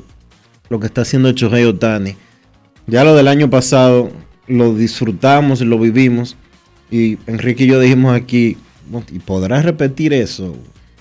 lo 0.70 0.80
que 0.80 0.86
está 0.86 1.02
haciendo 1.02 1.30
Chohei 1.32 1.66
Otani. 1.66 2.16
Ya 2.86 3.04
lo 3.04 3.14
del 3.14 3.28
año 3.28 3.50
pasado 3.50 4.10
lo 4.50 4.74
disfrutamos 4.74 5.60
lo 5.60 5.78
vivimos. 5.78 6.36
Y 6.90 7.18
Enrique 7.26 7.64
y 7.64 7.68
yo 7.68 7.80
dijimos 7.80 8.14
aquí, 8.14 8.56
"Bueno, 8.90 9.06
¿y 9.12 9.18
podrá 9.20 9.62
repetir 9.62 10.12
eso? 10.12 10.56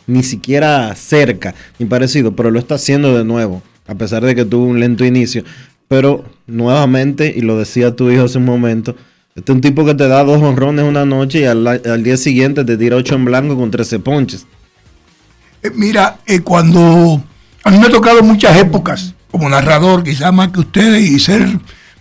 Ni 0.08 0.24
siquiera 0.24 0.96
cerca, 0.96 1.56
ni 1.78 1.86
parecido, 1.86 2.36
pero 2.36 2.52
lo 2.52 2.60
está 2.60 2.76
haciendo 2.76 3.18
de 3.18 3.24
nuevo, 3.26 3.62
a 3.88 3.96
pesar 3.96 4.24
de 4.24 4.36
que 4.36 4.46
tuvo 4.46 4.66
un 4.66 4.80
lento 4.80 5.06
inicio. 5.06 5.44
Pero 5.88 6.24
nuevamente, 6.48 7.34
y 7.36 7.42
lo 7.42 7.58
decía 7.58 7.96
tu 7.96 8.10
hijo 8.12 8.26
hace 8.26 8.38
un 8.38 8.46
momento, 8.46 8.96
este 9.36 9.52
es 9.52 9.56
un 9.56 9.62
tipo 9.62 9.86
que 9.86 9.96
te 9.96 10.08
da 10.08 10.24
dos 10.24 10.42
honrones 10.42 10.86
una 10.86 11.06
noche 11.06 11.42
y 11.42 11.46
al, 11.46 11.66
al 11.66 12.04
día 12.04 12.18
siguiente 12.18 12.66
te 12.66 12.78
tira 12.78 12.96
ocho 12.96 13.16
en 13.16 13.26
blanco 13.26 13.56
con 13.56 13.72
13 13.72 14.00
ponches. 14.00 14.46
Eh, 15.64 15.72
mira, 15.74 16.20
eh, 16.26 16.42
cuando 16.42 17.24
a 17.64 17.72
mí 17.72 17.78
me 17.78 17.88
ha 17.88 17.90
tocado 17.90 18.22
muchas 18.24 18.58
épocas 18.58 19.14
como 19.32 19.50
narrador, 19.50 20.04
quizás 20.04 20.34
más 20.34 20.50
que 20.50 20.60
ustedes, 20.62 21.10
y 21.10 21.20
ser, 21.20 21.48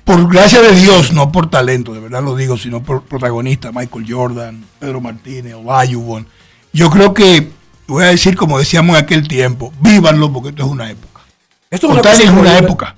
por 0.09 0.27
gracia 0.27 0.63
de 0.63 0.75
Dios, 0.75 1.13
no 1.13 1.31
por 1.31 1.51
talento, 1.51 1.93
de 1.93 2.01
verdad 2.01 2.23
lo 2.23 2.35
digo, 2.35 2.57
sino 2.57 2.83
por 2.83 3.03
protagonista, 3.03 3.73
Michael 3.73 4.07
Jordan, 4.09 4.65
Pedro 4.79 5.03
Martínez, 5.03 5.53
Olajuwon. 5.53 6.27
Yo 6.73 6.89
creo 6.89 7.13
que, 7.13 7.51
voy 7.87 8.05
a 8.05 8.07
decir 8.07 8.35
como 8.35 8.59
decíamos 8.59 8.97
en 8.97 9.05
aquel 9.05 9.29
tiempo, 9.29 9.71
vívanlo 9.83 10.33
porque 10.33 10.49
esto 10.49 10.65
es 10.65 10.71
una 10.71 10.91
época. 10.91 11.21
Esto 11.69 11.89
es 11.89 11.93
una 11.93 12.01
cosa 12.01 12.23
es 12.23 12.31
una 12.31 12.57
época. 12.57 12.97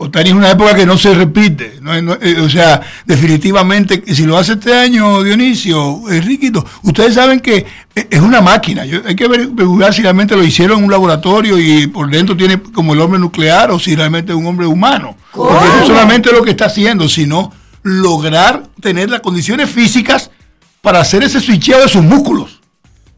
Otani 0.00 0.30
es 0.30 0.34
una 0.36 0.50
época 0.52 0.74
que 0.76 0.86
no 0.86 0.96
se 0.96 1.12
repite. 1.12 1.78
no 1.82 1.92
es- 1.94 2.02
no- 2.02 2.14
eh, 2.20 2.40
o 2.40 2.48
sea, 2.48 2.80
definitivamente, 3.04 4.02
si 4.14 4.24
lo 4.24 4.38
hace 4.38 4.52
este 4.52 4.72
año, 4.74 5.22
Dionisio, 5.24 6.08
Enriquito, 6.10 6.64
ustedes 6.84 7.14
saben 7.14 7.40
que 7.40 7.66
eh, 7.94 8.06
es 8.08 8.20
una 8.20 8.40
máquina. 8.40 8.84
Yo- 8.86 9.00
hay 9.04 9.16
que 9.16 9.26
ver, 9.26 9.48
si 9.92 10.02
realmente 10.02 10.36
lo 10.36 10.44
hicieron 10.44 10.78
en 10.78 10.84
un 10.84 10.90
laboratorio 10.90 11.58
y 11.58 11.88
por 11.88 12.08
dentro 12.10 12.36
tiene 12.36 12.60
como 12.62 12.94
el 12.94 13.00
hombre 13.00 13.18
nuclear 13.18 13.70
o 13.72 13.78
si 13.80 13.96
realmente 13.96 14.30
es 14.32 14.38
un 14.38 14.46
hombre 14.46 14.66
humano. 14.66 15.16
Porque 15.34 15.52
no 15.80 15.86
solamente 15.86 16.30
lo 16.32 16.42
que 16.42 16.50
está 16.50 16.66
haciendo, 16.66 17.08
sino 17.08 17.52
lograr 17.82 18.64
tener 18.80 19.10
las 19.10 19.20
condiciones 19.20 19.68
físicas 19.68 20.30
para 20.80 21.00
hacer 21.00 21.24
ese 21.24 21.40
switcheo 21.40 21.80
de 21.80 21.88
sus 21.88 22.02
músculos. 22.02 22.60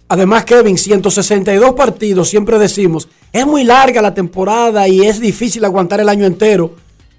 Además, 0.09 0.45
Kevin, 0.45 0.77
162 0.79 1.75
partidos, 1.75 2.29
siempre 2.31 2.59
decimos, 2.59 3.09
es 3.33 3.47
muy 3.47 3.65
larga 3.65 4.03
la 4.03 4.15
temporada 4.15 4.89
y 4.89 5.01
es 5.03 5.21
difícil 5.21 5.65
aguantar 5.65 6.01
el 6.01 6.09
año 6.09 6.27
entero. 6.27 6.73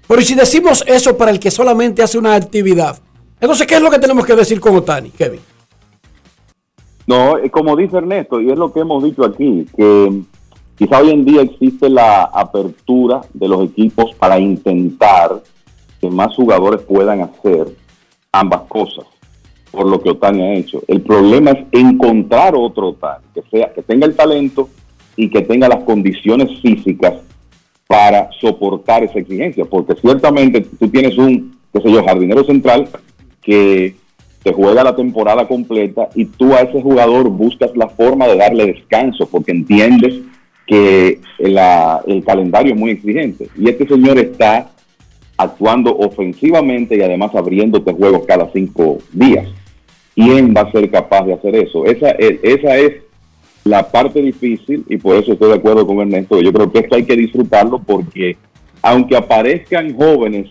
Pero 0.06 0.20
¿y 0.20 0.24
si 0.24 0.34
decimos 0.34 0.84
eso 0.86 1.16
para 1.16 1.30
el 1.30 1.40
que 1.40 1.50
solamente 1.50 2.02
hace 2.02 2.18
una 2.18 2.34
actividad, 2.34 2.98
entonces, 3.42 3.66
¿qué 3.66 3.74
es 3.74 3.82
lo 3.82 3.90
que 3.90 3.98
tenemos 3.98 4.24
que 4.24 4.36
decir 4.36 4.60
con 4.60 4.76
Otani, 4.76 5.10
Kevin? 5.10 5.40
No, 7.08 7.38
eh, 7.38 7.50
como 7.50 7.74
dice 7.74 7.96
Ernesto, 7.96 8.40
y 8.40 8.52
es 8.52 8.56
lo 8.56 8.72
que 8.72 8.78
hemos 8.78 9.02
dicho 9.02 9.24
aquí, 9.24 9.66
que 9.76 10.22
quizá 10.76 11.00
hoy 11.00 11.10
en 11.10 11.24
día 11.24 11.42
existe 11.42 11.90
la 11.90 12.22
apertura 12.22 13.22
de 13.34 13.48
los 13.48 13.64
equipos 13.64 14.14
para 14.14 14.38
intentar 14.38 15.42
que 16.00 16.08
más 16.08 16.36
jugadores 16.36 16.82
puedan 16.82 17.20
hacer 17.22 17.66
ambas 18.30 18.60
cosas, 18.68 19.06
por 19.72 19.88
lo 19.88 20.00
que 20.00 20.10
Otani 20.10 20.42
ha 20.42 20.54
hecho. 20.54 20.80
El 20.86 21.00
problema 21.00 21.50
es 21.50 21.66
encontrar 21.72 22.54
otro 22.54 22.90
Otani, 22.90 23.24
que, 23.34 23.42
sea, 23.50 23.72
que 23.72 23.82
tenga 23.82 24.06
el 24.06 24.14
talento 24.14 24.68
y 25.16 25.28
que 25.28 25.42
tenga 25.42 25.68
las 25.68 25.84
condiciones 25.84 26.60
físicas 26.60 27.14
para 27.86 28.30
soportar 28.40 29.04
esa 29.04 29.18
exigencia, 29.18 29.64
porque 29.64 29.94
ciertamente 30.00 30.62
tú 30.78 30.88
tienes 30.88 31.16
un, 31.18 31.58
qué 31.72 31.80
sé 31.80 31.92
yo, 31.92 32.02
jardinero 32.02 32.44
central 32.44 32.88
que 33.42 33.94
te 34.42 34.52
juega 34.52 34.82
la 34.82 34.96
temporada 34.96 35.46
completa 35.46 36.08
y 36.14 36.24
tú 36.24 36.54
a 36.54 36.60
ese 36.60 36.80
jugador 36.80 37.28
buscas 37.28 37.76
la 37.76 37.88
forma 37.88 38.26
de 38.26 38.36
darle 38.36 38.66
descanso 38.66 39.28
porque 39.28 39.52
entiendes 39.52 40.14
que 40.66 41.20
el 41.38 42.24
calendario 42.24 42.72
es 42.72 42.80
muy 42.80 42.92
exigente. 42.92 43.48
Y 43.58 43.68
este 43.68 43.86
señor 43.86 44.18
está 44.18 44.70
actuando 45.36 45.96
ofensivamente 45.96 46.96
y 46.96 47.02
además 47.02 47.34
abriéndote 47.34 47.92
juegos 47.92 48.24
cada 48.26 48.50
cinco 48.52 48.98
días. 49.12 49.48
¿Quién 50.14 50.54
va 50.56 50.62
a 50.62 50.72
ser 50.72 50.90
capaz 50.90 51.24
de 51.24 51.34
hacer 51.34 51.56
eso? 51.56 51.84
Esa 51.84 52.10
es, 52.12 52.38
esa 52.42 52.76
es 52.76 53.02
la 53.64 53.90
parte 53.90 54.20
difícil 54.20 54.84
y 54.88 54.96
por 54.96 55.16
eso 55.16 55.32
estoy 55.32 55.50
de 55.50 55.56
acuerdo 55.56 55.86
con 55.86 56.00
Ernesto. 56.00 56.40
Yo 56.40 56.52
creo 56.52 56.72
que 56.72 56.80
esto 56.80 56.96
hay 56.96 57.04
que 57.04 57.16
disfrutarlo 57.16 57.80
porque 57.82 58.36
aunque 58.82 59.16
aparezcan 59.16 59.94
jóvenes 59.96 60.50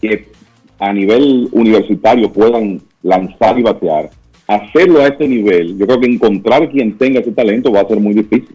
que 0.00 0.30
a 0.78 0.92
nivel 0.92 1.48
universitario 1.52 2.32
puedan 2.32 2.82
lanzar 3.02 3.58
y 3.58 3.62
batear, 3.62 4.10
hacerlo 4.46 5.00
a 5.00 5.06
este 5.06 5.26
nivel, 5.26 5.78
yo 5.78 5.86
creo 5.86 6.00
que 6.00 6.06
encontrar 6.06 6.68
quien 6.70 6.98
tenga 6.98 7.20
ese 7.20 7.32
talento 7.32 7.72
va 7.72 7.80
a 7.80 7.88
ser 7.88 7.98
muy 7.98 8.12
difícil. 8.12 8.54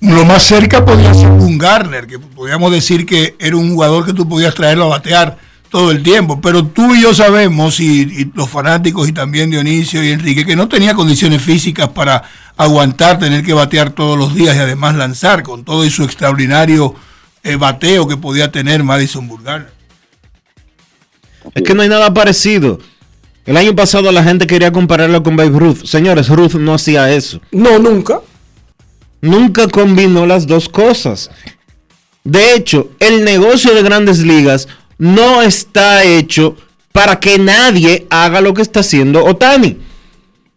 Lo 0.00 0.24
más 0.26 0.42
cerca 0.42 0.84
podría 0.84 1.14
ser 1.14 1.30
un 1.30 1.56
Garner, 1.56 2.06
que 2.06 2.18
podríamos 2.18 2.70
decir 2.70 3.06
que 3.06 3.34
era 3.38 3.56
un 3.56 3.72
jugador 3.72 4.04
que 4.04 4.12
tú 4.12 4.28
podías 4.28 4.54
traerlo 4.54 4.84
a 4.84 4.88
batear 4.88 5.38
todo 5.76 5.90
el 5.90 6.02
tiempo. 6.02 6.40
Pero 6.40 6.64
tú 6.64 6.94
y 6.94 7.02
yo 7.02 7.12
sabemos, 7.12 7.80
y, 7.80 8.00
y 8.00 8.32
los 8.34 8.48
fanáticos 8.48 9.06
y 9.10 9.12
también 9.12 9.50
Dionisio 9.50 10.02
y 10.02 10.10
Enrique, 10.10 10.46
que 10.46 10.56
no 10.56 10.68
tenía 10.68 10.94
condiciones 10.94 11.42
físicas 11.42 11.90
para 11.90 12.22
aguantar 12.56 13.18
tener 13.18 13.44
que 13.44 13.52
batear 13.52 13.90
todos 13.90 14.18
los 14.18 14.34
días 14.34 14.56
y 14.56 14.60
además 14.60 14.94
lanzar 14.94 15.42
con 15.42 15.66
todo 15.66 15.84
y 15.84 15.90
su 15.90 16.02
extraordinario 16.04 16.94
eh, 17.42 17.56
bateo 17.56 18.08
que 18.08 18.16
podía 18.16 18.50
tener 18.50 18.84
Madison 18.84 19.28
Burgar. 19.28 19.70
Es 21.54 21.62
que 21.62 21.74
no 21.74 21.82
hay 21.82 21.90
nada 21.90 22.14
parecido. 22.14 22.78
El 23.44 23.58
año 23.58 23.76
pasado 23.76 24.10
la 24.12 24.24
gente 24.24 24.46
quería 24.46 24.72
compararlo 24.72 25.22
con 25.22 25.36
Babe 25.36 25.58
Ruth. 25.58 25.84
Señores, 25.84 26.30
Ruth 26.30 26.54
no 26.54 26.72
hacía 26.72 27.12
eso. 27.12 27.38
No, 27.52 27.78
nunca. 27.78 28.22
Nunca 29.20 29.68
combinó 29.68 30.24
las 30.24 30.46
dos 30.46 30.70
cosas. 30.70 31.30
De 32.24 32.54
hecho, 32.54 32.92
el 32.98 33.24
negocio 33.26 33.74
de 33.74 33.82
grandes 33.82 34.20
ligas 34.20 34.68
no 34.98 35.42
está 35.42 36.04
hecho 36.04 36.56
para 36.92 37.20
que 37.20 37.38
nadie 37.38 38.06
haga 38.10 38.40
lo 38.40 38.54
que 38.54 38.62
está 38.62 38.80
haciendo 38.80 39.24
Otani. 39.24 39.78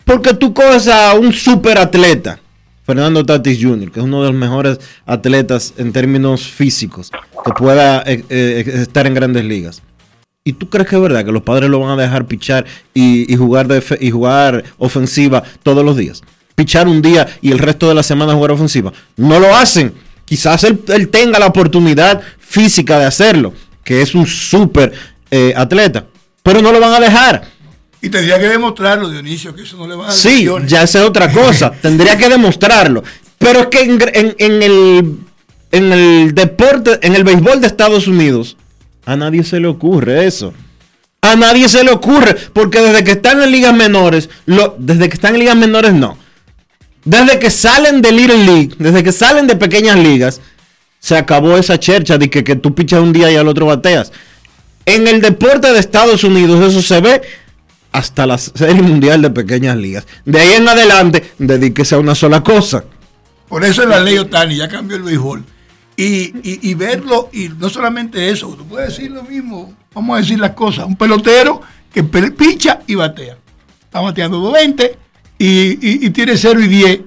Porque 0.06 0.34
tú 0.34 0.53
coges 0.53 0.88
a 0.88 1.14
un 1.14 1.34
super 1.34 1.78
atleta, 1.78 2.40
Fernando 2.86 3.24
Tatis 3.26 3.60
Jr., 3.61 3.91
que 3.91 3.99
es 3.99 4.06
uno 4.06 4.24
de 4.24 4.32
los 4.32 4.36
mejores 4.36 4.80
atletas 5.06 5.74
en 5.78 5.91
términos 5.91 6.48
físicos 6.48 7.11
que 7.45 7.52
pueda 7.52 8.02
eh, 8.07 8.24
eh, 8.30 8.64
estar 8.82 9.06
en 9.06 9.14
grandes 9.14 9.45
ligas. 9.45 9.84
¿Y 10.44 10.53
tú 10.53 10.70
crees 10.70 10.88
que 10.88 10.95
es 10.95 11.02
verdad 11.02 11.24
que 11.24 11.32
los 11.32 11.44
padres 11.44 11.70
lo 11.70 11.80
van 11.80 11.99
a 11.99 12.02
dejar 12.02 12.26
pichar 12.26 12.66
y, 12.94 13.36
jugar, 13.36 13.68
y 13.99 14.10
jugar 14.10 14.64
ofensiva 14.80 15.44
todos 15.61 15.86
los 15.86 15.95
días? 15.95 16.24
Pichar 16.56 16.88
un 16.88 17.02
día 17.03 17.28
y 17.41 17.52
el 17.52 17.60
resto 17.60 17.88
de 17.88 17.94
la 17.94 18.02
semana 18.02 18.34
jugar 18.34 18.52
ofensiva. 18.52 18.91
No 19.16 19.40
lo 19.40 19.56
hacen. 19.56 19.94
Quizás 20.26 20.64
él 20.64 21.10
tenga 21.10 21.38
la 21.38 21.48
oportunidad 21.48 22.22
física 22.40 22.98
de 22.98 23.06
hacerlo, 23.06 23.53
que 23.84 24.01
es 24.01 24.14
un 24.15 24.26
súper 24.27 24.91
eh, 25.31 25.53
atleta, 25.56 26.06
pero 26.43 26.61
no 26.61 26.72
lo 26.72 26.80
van 26.80 26.93
a 26.93 26.99
dejar. 26.99 27.43
Y 28.01 28.10
tendría 28.10 28.39
que 28.39 28.47
demostrarlo, 28.47 29.10
Dionisio, 29.10 29.53
que 29.53 29.64
eso 29.64 29.76
no 29.77 29.88
le 29.88 29.95
va 29.95 30.06
a 30.06 30.07
dar 30.07 30.15
Sí, 30.15 30.30
lesiones. 30.38 30.72
ya 30.72 30.84
esa 30.84 30.99
es 30.99 31.06
otra 31.06 31.31
cosa. 31.31 31.72
Tendría 31.81 32.18
que 32.18 32.30
demostrarlo. 32.30 33.03
Pero 33.38 33.61
es 33.61 33.68
que 33.68 33.81
en, 33.81 33.99
en- 34.14 34.35
en 34.38 34.64
el, 34.64 35.18
en 35.72 35.91
el 35.93 36.34
deporte, 36.35 36.99
en 37.01 37.15
el 37.15 37.23
béisbol 37.23 37.60
de 37.61 37.68
Estados 37.68 38.07
Unidos, 38.07 38.56
a 39.06 39.15
nadie 39.18 39.43
se 39.43 39.60
le 39.60 39.68
ocurre 39.68 40.26
eso. 40.27 40.53
A 41.22 41.35
nadie 41.35 41.68
se 41.68 41.84
le 41.84 41.91
ocurre. 41.91 42.35
Porque 42.53 42.80
desde 42.80 43.03
que 43.03 43.11
están 43.11 43.41
en 43.41 43.51
ligas 43.51 43.73
menores, 43.73 44.30
lo- 44.45 44.76
desde 44.80 45.10
que 45.10 45.15
están 45.15 45.34
en 45.34 45.39
ligas 45.41 45.57
menores 45.57 45.93
no. 45.93 46.18
Desde 47.03 47.38
que 47.39 47.49
salen 47.49 48.01
de 48.01 48.11
Little 48.11 48.45
League, 48.45 48.72
desde 48.77 49.03
que 49.03 49.11
salen 49.11 49.47
de 49.47 49.56
pequeñas 49.56 49.97
ligas, 49.97 50.41
se 50.99 51.17
acabó 51.17 51.57
esa 51.57 51.80
chercha 51.80 52.17
de 52.17 52.30
que, 52.30 52.43
que 52.43 52.55
tú 52.55 52.76
pichas 52.76 52.99
un 53.01 53.13
día 53.13 53.31
y 53.31 53.35
al 53.35 53.47
otro 53.47 53.65
bateas. 53.65 54.11
En 54.85 55.07
el 55.07 55.21
deporte 55.21 55.71
de 55.71 55.80
Estados 55.80 56.23
Unidos 56.23 56.65
eso 56.71 56.81
se 56.81 56.99
ve 57.01 57.21
hasta 57.91 58.26
la 58.26 58.38
Serie 58.38 58.81
Mundial 58.81 59.21
de 59.21 59.30
Pequeñas 59.30 59.77
Ligas. 59.77 60.05
De 60.26 60.39
ahí 60.39 60.53
en 60.53 60.67
adelante, 60.67 61.31
dedíquese 61.38 61.95
a 61.95 61.99
una 61.99 62.15
sola 62.15 62.43
cosa. 62.43 62.84
Por 63.47 63.63
eso 63.65 63.81
es 63.84 63.89
la 63.89 63.99
ley 63.99 64.17
Otani, 64.17 64.57
ya 64.57 64.67
cambió 64.67 64.97
el 64.97 65.03
béisbol. 65.03 65.43
Y, 65.95 66.34
y- 66.43 66.73
verlo, 66.76 67.30
y 67.34 67.49
no 67.49 67.67
solamente 67.69 68.30
eso, 68.30 68.47
tú 68.55 68.65
puedes 68.65 68.89
decir 68.95 69.11
lo 69.11 69.23
mismo, 69.23 69.73
vamos 69.93 70.17
a 70.17 70.21
decir 70.21 70.39
las 70.39 70.51
cosas, 70.51 70.85
un 70.85 70.95
pelotero 70.95 71.61
que 71.93 72.03
picha 72.03 72.80
y 72.88 72.95
batea. 72.95 73.38
Está 73.84 73.99
bateando 73.99 74.38
220 74.38 74.97
y, 75.39 75.47
y- 75.47 76.05
y 76.05 76.09
tiene 76.11 76.38
0 76.38 76.61
y 76.61 76.67
10 76.67 76.99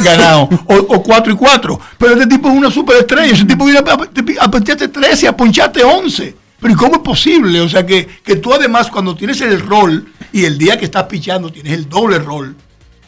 ganado, 0.00 0.48
o, 0.66 0.74
o 0.74 1.02
4 1.02 1.32
y 1.32 1.36
4. 1.36 1.80
Pero 1.98 2.12
este 2.14 2.26
tipo 2.26 2.48
es 2.48 2.54
una 2.56 2.70
superestrella, 2.70 3.32
ese 3.34 3.44
tipo 3.44 3.64
viene 3.64 3.80
a, 4.40 4.50
poncharte 4.50 4.88
13, 4.88 5.28
a 5.28 5.36
poncharte 5.36 5.82
11. 5.84 6.36
Pero 6.60 6.72
¿y 6.72 6.76
cómo 6.76 6.94
es 6.94 7.00
posible? 7.02 7.60
O 7.60 7.68
sea, 7.68 7.84
que, 7.84 8.06
que 8.24 8.36
tú 8.36 8.52
además 8.54 8.88
cuando 8.90 9.14
tienes 9.14 9.40
el 9.42 9.60
rol 9.60 10.06
y 10.32 10.44
el 10.46 10.56
día 10.56 10.78
que 10.78 10.86
estás 10.86 11.04
pichando 11.04 11.50
tienes 11.52 11.72
el 11.74 11.88
doble 11.88 12.18
rol, 12.18 12.56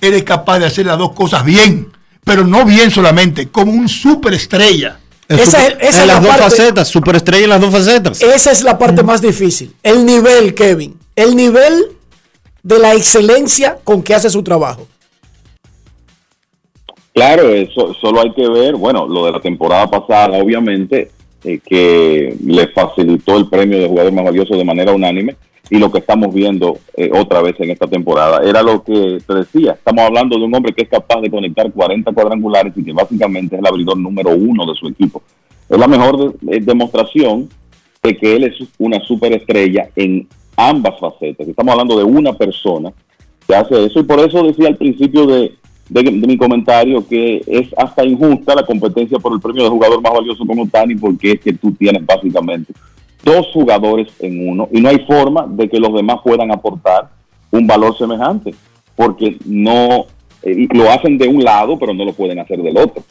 eres 0.01 0.23
capaz 0.25 0.59
de 0.59 0.67
hacer 0.67 0.85
las 0.87 0.99
dos 0.99 1.13
cosas 1.13 1.43
bien, 1.45 1.89
pero 2.23 2.45
no 2.45 2.65
bien 2.67 2.91
solamente, 2.91 3.49
como 3.49 3.73
un 3.73 3.89
superestrella. 3.89 4.99
Esa 5.29 5.45
super- 5.63 5.79
es- 5.81 5.89
esa 5.89 5.89
en 5.89 6.03
es 6.03 6.07
la 6.07 6.07
las 6.07 6.23
dos 6.23 6.29
parte- 6.37 6.43
facetas, 6.57 6.89
superestrella 6.89 7.45
en 7.45 7.51
las 7.51 7.61
dos 7.61 7.73
facetas. 7.73 8.21
Esa 8.21 8.53
es 8.53 8.63
la 8.63 8.79
parte 8.79 9.03
más 9.03 9.23
difícil. 9.23 9.75
El 9.83 10.05
nivel, 10.05 10.55
Kevin. 10.55 10.99
El 11.17 11.35
nivel 11.35 11.87
de 12.63 12.79
la 12.79 12.95
excelencia 12.95 13.79
con 13.83 14.03
que 14.03 14.15
hace 14.15 14.29
su 14.29 14.43
trabajo. 14.43 14.87
Claro, 17.17 17.49
eso 17.49 17.95
solo 17.95 18.21
hay 18.21 18.31
que 18.33 18.47
ver, 18.47 18.77
bueno, 18.77 19.09
lo 19.09 19.25
de 19.25 19.33
la 19.33 19.41
temporada 19.41 19.87
pasada, 19.87 20.37
obviamente, 20.37 21.09
eh, 21.45 21.61
que 21.65 22.37
le 22.45 22.69
facilitó 22.69 23.39
el 23.39 23.49
premio 23.49 23.79
de 23.79 23.89
jugador 23.89 24.13
más 24.13 24.27
valioso 24.27 24.55
de 24.55 24.67
manera 24.67 24.93
unánime, 24.93 25.35
y 25.71 25.79
lo 25.79 25.91
que 25.91 26.01
estamos 26.01 26.35
viendo 26.35 26.77
eh, 26.95 27.11
otra 27.15 27.41
vez 27.41 27.59
en 27.59 27.71
esta 27.71 27.87
temporada. 27.87 28.47
Era 28.47 28.63
lo 28.63 28.85
que 28.85 29.17
te 29.27 29.35
decía, 29.35 29.73
estamos 29.73 30.05
hablando 30.05 30.37
de 30.37 30.45
un 30.45 30.55
hombre 30.55 30.75
que 30.75 30.83
es 30.83 30.91
capaz 30.91 31.23
de 31.23 31.31
conectar 31.31 31.73
40 31.73 32.13
cuadrangulares 32.13 32.75
y 32.77 32.85
que 32.85 32.93
básicamente 32.93 33.57
es 33.57 33.61
el 33.61 33.67
abridor 33.67 33.97
número 33.97 34.33
uno 34.33 34.67
de 34.67 34.75
su 34.79 34.87
equipo. 34.87 35.23
Es 35.71 35.79
la 35.79 35.89
mejor 35.89 36.35
eh, 36.51 36.61
demostración 36.61 37.49
de 38.03 38.15
que 38.15 38.37
él 38.37 38.45
es 38.45 38.57
una 38.77 39.01
superestrella 39.01 39.89
en 39.97 40.29
ambas 40.55 41.01
facetas. 41.01 41.49
Estamos 41.49 41.73
hablando 41.73 41.97
de 41.97 42.05
una 42.05 42.35
persona 42.35 42.93
que 43.49 43.55
hace 43.55 43.87
eso 43.87 44.01
y 44.01 44.03
por 44.03 44.21
eso 44.21 44.43
decía 44.43 44.69
al 44.69 44.77
principio 44.77 45.25
de, 45.27 45.55
de- 45.89 46.11
mi 46.11 46.37
comentario 46.37 47.07
que 47.07 47.43
es 47.47 47.69
hasta 47.77 48.05
injusta 48.05 48.55
la 48.55 48.67
competencia 48.67 49.19
por 49.19 49.33
el 49.33 49.41
premio 49.41 49.65
de 49.65 49.71
jugador 49.71 50.01
más 50.03 50.13
valioso 50.13 50.45
como 50.47 50.67
Tani 50.69 50.95
porque 50.97 51.33
es 51.33 51.41
que 51.41 51.53
tú 51.53 51.73
tienes 51.73 52.05
básicamente 52.05 52.73
dos 53.25 53.47
jugadores 53.53 54.09
en 54.21 54.49
uno 54.49 54.69
y 54.73 54.81
no 54.81 54.89
hay 54.89 54.99
forma 55.07 55.47
de 55.49 55.69
que 55.69 55.79
los 55.79 55.93
demás 55.95 56.19
puedan 56.25 56.51
aportar 56.53 57.09
un 57.51 57.67
valor 57.67 57.97
semejante 57.97 58.55
porque 58.95 59.37
no 59.45 60.07
eh, 60.43 60.67
lo 60.73 60.91
hacen 60.91 61.19
de 61.19 61.29
un 61.29 61.43
lado 61.45 61.79
pero 61.79 61.95
no 61.95 62.05
lo 62.05 62.13
pueden 62.13 62.39
hacer 62.39 62.61
del 62.63 62.77
otro. 62.77 63.03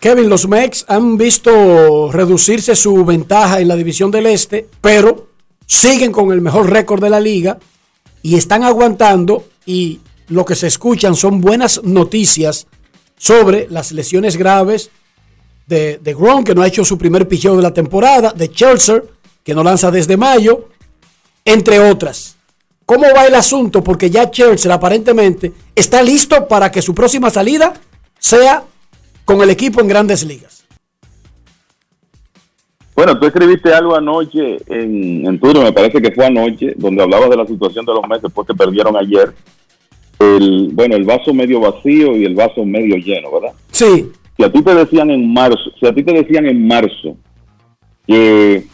Kevin, 0.00 0.28
los 0.28 0.46
Mex 0.46 0.84
han 0.88 1.16
visto 1.18 2.10
reducirse 2.12 2.76
su 2.76 3.04
ventaja 3.04 3.60
en 3.60 3.66
la 3.66 3.74
división 3.74 4.10
del 4.12 4.26
Este, 4.26 4.66
pero 4.80 5.26
siguen 5.66 6.12
con 6.12 6.30
el 6.32 6.40
mejor 6.40 6.70
récord 6.70 7.02
de 7.02 7.10
la 7.10 7.18
liga 7.18 7.58
y 8.22 8.36
están 8.36 8.62
aguantando 8.62 9.42
y 9.66 9.98
lo 10.28 10.44
que 10.44 10.54
se 10.54 10.66
escuchan 10.66 11.14
son 11.14 11.40
buenas 11.40 11.82
noticias 11.84 12.66
sobre 13.16 13.66
las 13.70 13.92
lesiones 13.92 14.36
graves 14.36 14.90
de, 15.66 15.98
de 15.98 16.14
Grom, 16.14 16.44
que 16.44 16.54
no 16.54 16.62
ha 16.62 16.66
hecho 16.66 16.84
su 16.84 16.96
primer 16.96 17.26
picheo 17.28 17.56
de 17.56 17.62
la 17.62 17.74
temporada, 17.74 18.32
de 18.32 18.50
Chelsea, 18.50 19.02
que 19.42 19.54
no 19.54 19.62
lanza 19.62 19.90
desde 19.90 20.16
mayo, 20.16 20.68
entre 21.44 21.80
otras. 21.80 22.36
¿Cómo 22.84 23.04
va 23.14 23.26
el 23.26 23.34
asunto? 23.34 23.84
Porque 23.84 24.08
ya 24.08 24.30
Chelsea 24.30 24.72
aparentemente 24.72 25.52
está 25.74 26.02
listo 26.02 26.48
para 26.48 26.70
que 26.70 26.80
su 26.80 26.94
próxima 26.94 27.28
salida 27.28 27.74
sea 28.18 28.64
con 29.24 29.42
el 29.42 29.50
equipo 29.50 29.80
en 29.80 29.88
grandes 29.88 30.24
ligas. 30.24 30.64
Bueno, 32.94 33.18
tú 33.18 33.26
escribiste 33.26 33.72
algo 33.72 33.94
anoche 33.94 34.56
en, 34.66 35.26
en 35.26 35.38
Twitter, 35.38 35.62
me 35.62 35.72
parece 35.72 36.00
que 36.00 36.10
fue 36.12 36.26
anoche, 36.26 36.72
donde 36.76 37.02
hablabas 37.02 37.30
de 37.30 37.36
la 37.36 37.46
situación 37.46 37.84
de 37.84 37.92
los 37.92 38.02
meses 38.08 38.22
después 38.22 38.46
que 38.46 38.54
perdieron 38.54 38.96
ayer. 38.96 39.34
El, 40.18 40.70
bueno, 40.72 40.96
el 40.96 41.04
vaso 41.04 41.32
medio 41.32 41.60
vacío 41.60 42.16
y 42.16 42.24
el 42.24 42.34
vaso 42.34 42.64
medio 42.64 42.96
lleno, 42.96 43.30
¿verdad? 43.30 43.54
Sí. 43.70 44.10
Si 44.36 44.44
a 44.44 44.52
ti 44.52 44.62
te 44.62 44.74
decían 44.74 45.10
en 45.10 45.32
marzo, 45.32 45.70
si 45.78 45.86
a 45.86 45.94
ti 45.94 46.02
te 46.02 46.12
decían 46.12 46.46
en 46.46 46.66
marzo 46.66 47.16
que 48.06 48.64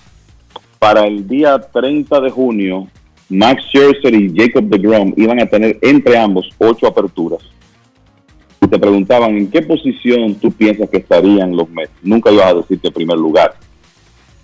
para 0.79 1.07
el 1.07 1.27
día 1.27 1.59
30 1.59 2.21
de 2.21 2.31
junio 2.31 2.89
Max 3.31 3.63
Scherzer 3.69 4.15
y 4.15 4.33
Jacob 4.37 4.65
DeGrom 4.65 5.15
iban 5.17 5.41
a 5.41 5.47
tener 5.47 5.79
entre 5.81 6.19
ambos 6.19 6.49
ocho 6.59 6.87
aperturas 6.87 7.43
y 8.61 8.69
te 8.69 8.79
preguntaban 8.79 9.37
en 9.37 9.51
qué 9.51 9.63
posición 9.63 10.35
tú 10.37 10.51
piensas 10.53 10.89
que 10.91 10.99
estarían 10.99 11.57
los 11.57 11.69
Mets, 11.71 11.93
nunca 12.03 12.31
ibas 12.31 12.47
a 12.47 12.55
decir 12.55 12.79
que 12.81 12.89
en 12.89 12.95
primer 12.95 13.19
lugar. 13.19 13.55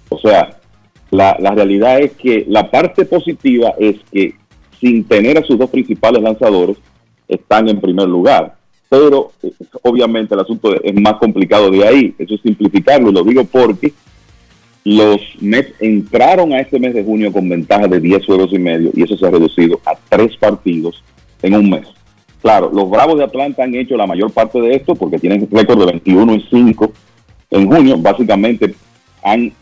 O 0.08 0.18
sea, 0.18 0.58
la, 1.10 1.36
la 1.40 1.52
realidad 1.52 2.00
es 2.00 2.12
que 2.12 2.44
la 2.48 2.70
parte 2.70 3.04
positiva 3.04 3.74
es 3.78 3.96
que 4.12 4.34
sin 4.80 5.04
tener 5.04 5.38
a 5.38 5.42
sus 5.42 5.58
dos 5.58 5.70
principales 5.70 6.22
lanzadores, 6.22 6.76
están 7.30 7.68
en 7.68 7.80
primer 7.80 8.08
lugar. 8.08 8.54
Pero 8.88 9.32
eh, 9.42 9.52
obviamente 9.82 10.34
el 10.34 10.40
asunto 10.40 10.74
es 10.82 10.94
más 10.94 11.14
complicado 11.14 11.70
de 11.70 11.86
ahí. 11.86 12.14
Eso 12.18 12.34
es 12.34 12.40
simplificarlo 12.42 13.12
lo 13.12 13.22
digo 13.22 13.44
porque 13.44 13.92
los 14.84 15.20
Mets 15.40 15.74
entraron 15.80 16.52
a 16.52 16.60
este 16.60 16.78
mes 16.78 16.94
de 16.94 17.04
junio 17.04 17.32
con 17.32 17.48
ventaja 17.48 17.86
de 17.86 18.00
10 18.00 18.26
juegos 18.26 18.52
y 18.52 18.58
medio 18.58 18.90
y 18.94 19.02
eso 19.02 19.16
se 19.16 19.26
ha 19.26 19.30
reducido 19.30 19.80
a 19.84 19.94
tres 20.08 20.36
partidos 20.36 21.02
en 21.42 21.54
un 21.54 21.70
mes. 21.70 21.86
Claro, 22.40 22.70
los 22.72 22.88
Bravos 22.88 23.18
de 23.18 23.24
Atlanta 23.24 23.62
han 23.62 23.74
hecho 23.74 23.96
la 23.96 24.06
mayor 24.06 24.32
parte 24.32 24.60
de 24.60 24.74
esto 24.74 24.94
porque 24.94 25.18
tienen 25.18 25.46
récord 25.50 25.78
de 25.78 25.86
21 25.86 26.34
y 26.34 26.46
5 26.50 26.92
en 27.50 27.70
junio. 27.70 27.98
Básicamente 27.98 28.74
han 29.22 29.52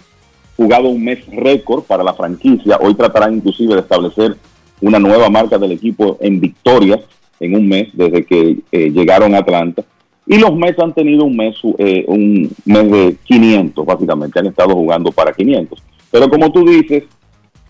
jugado 0.57 0.89
un 0.89 1.05
mes 1.05 1.19
récord 1.27 1.82
para 1.82 2.05
la 2.05 2.15
franquicia. 2.15 2.78
Hoy 2.81 2.95
tratarán 2.95 3.35
inclusive 3.35 3.74
de 3.74 3.81
establecer 3.81 4.36
una 4.81 5.01
nueva 5.01 5.28
marca 5.28 5.59
del 5.59 5.73
equipo 5.73 6.19
en 6.20 6.39
victorias 6.39 7.01
en 7.40 7.55
un 7.55 7.69
mes 7.69 7.89
desde 7.93 8.24
que 8.24 8.59
eh, 8.73 8.90
llegaron 8.90 9.35
a 9.35 9.39
Atlanta. 9.39 9.85
Y 10.27 10.39
los 10.39 10.55
Mets 10.55 10.78
han 10.78 10.93
tenido 10.93 11.24
un 11.24 11.36
mes, 11.36 11.56
eh, 11.78 12.05
un 12.06 12.51
mes 12.66 12.90
de 12.90 13.16
500, 13.24 13.86
básicamente. 13.86 14.39
Han 14.39 14.47
estado 14.47 14.74
jugando 14.74 15.10
para 15.10 15.32
500. 15.32 15.82
Pero 16.10 16.28
como 16.28 16.52
tú 16.52 16.66
dices, 16.66 17.05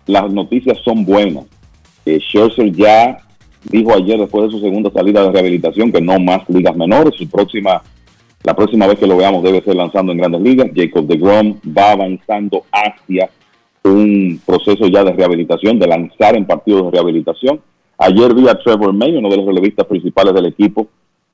las 0.06 0.32
noticias 0.32 0.78
son 0.84 1.04
buenas. 1.04 1.44
Eh, 2.04 2.18
Scherzer 2.18 2.72
ya 2.72 3.18
dijo 3.70 3.94
ayer, 3.94 4.18
después 4.18 4.46
de 4.46 4.50
su 4.50 4.60
segunda 4.60 4.90
salida 4.90 5.22
de 5.22 5.30
rehabilitación, 5.30 5.92
que 5.92 6.00
no 6.00 6.18
más 6.18 6.48
ligas 6.48 6.74
menores. 6.76 7.14
Su 7.16 7.28
próxima, 7.28 7.80
la 8.42 8.56
próxima 8.56 8.88
vez 8.88 8.98
que 8.98 9.06
lo 9.06 9.16
veamos 9.16 9.44
debe 9.44 9.62
ser 9.62 9.76
lanzando 9.76 10.10
en 10.10 10.18
grandes 10.18 10.40
ligas. 10.40 10.68
Jacob 10.74 11.06
de 11.06 11.16
Grom 11.16 11.60
va 11.76 11.92
avanzando 11.92 12.64
hacia 12.72 13.30
un 13.84 14.40
proceso 14.44 14.88
ya 14.88 15.04
de 15.04 15.12
rehabilitación, 15.12 15.78
de 15.78 15.86
lanzar 15.86 16.36
en 16.36 16.44
partidos 16.44 16.86
de 16.86 16.90
rehabilitación. 16.90 17.60
Ayer 17.98 18.32
vi 18.32 18.48
a 18.48 18.58
Trevor 18.58 18.92
May, 18.92 19.16
uno 19.16 19.28
de 19.28 19.36
los 19.36 19.46
relevistas 19.46 19.86
principales 19.86 20.32
del 20.32 20.46
equipo, 20.46 20.86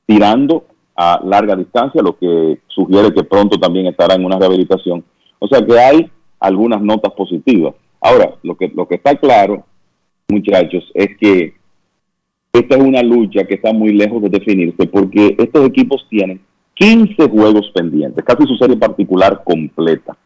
tirando 0.06 0.64
a 0.96 1.20
larga 1.22 1.54
distancia, 1.56 2.02
lo 2.02 2.16
que 2.16 2.58
sugiere 2.68 3.12
que 3.12 3.24
pronto 3.24 3.58
también 3.58 3.86
estará 3.86 4.14
en 4.14 4.24
una 4.24 4.38
rehabilitación. 4.38 5.04
O 5.38 5.46
sea 5.46 5.64
que 5.64 5.78
hay 5.78 6.10
algunas 6.40 6.80
notas 6.80 7.12
positivas. 7.12 7.74
Ahora, 8.00 8.34
lo 8.42 8.56
que, 8.56 8.68
lo 8.74 8.88
que 8.88 8.94
está 8.94 9.14
claro, 9.16 9.64
muchachos, 10.28 10.90
es 10.94 11.16
que 11.18 11.54
esta 12.52 12.76
es 12.76 12.82
una 12.82 13.02
lucha 13.02 13.44
que 13.44 13.54
está 13.54 13.72
muy 13.72 13.92
lejos 13.92 14.22
de 14.22 14.28
definirse 14.30 14.86
porque 14.86 15.34
estos 15.38 15.66
equipos 15.66 16.06
tienen 16.08 16.40
15 16.74 17.28
juegos 17.28 17.70
pendientes, 17.74 18.24
casi 18.24 18.46
su 18.46 18.56
serie 18.56 18.76
particular 18.76 19.42
completa. 19.44 20.16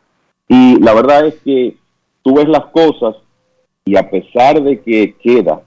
Y 0.46 0.78
la 0.80 0.94
verdad 0.94 1.26
es 1.26 1.34
que 1.44 1.76
tú 2.22 2.34
ves 2.34 2.48
las 2.48 2.66
cosas 2.66 3.16
y 3.84 3.96
a 3.96 4.08
pesar 4.08 4.62
de 4.62 4.80
que 4.80 5.14
queda 5.22 5.62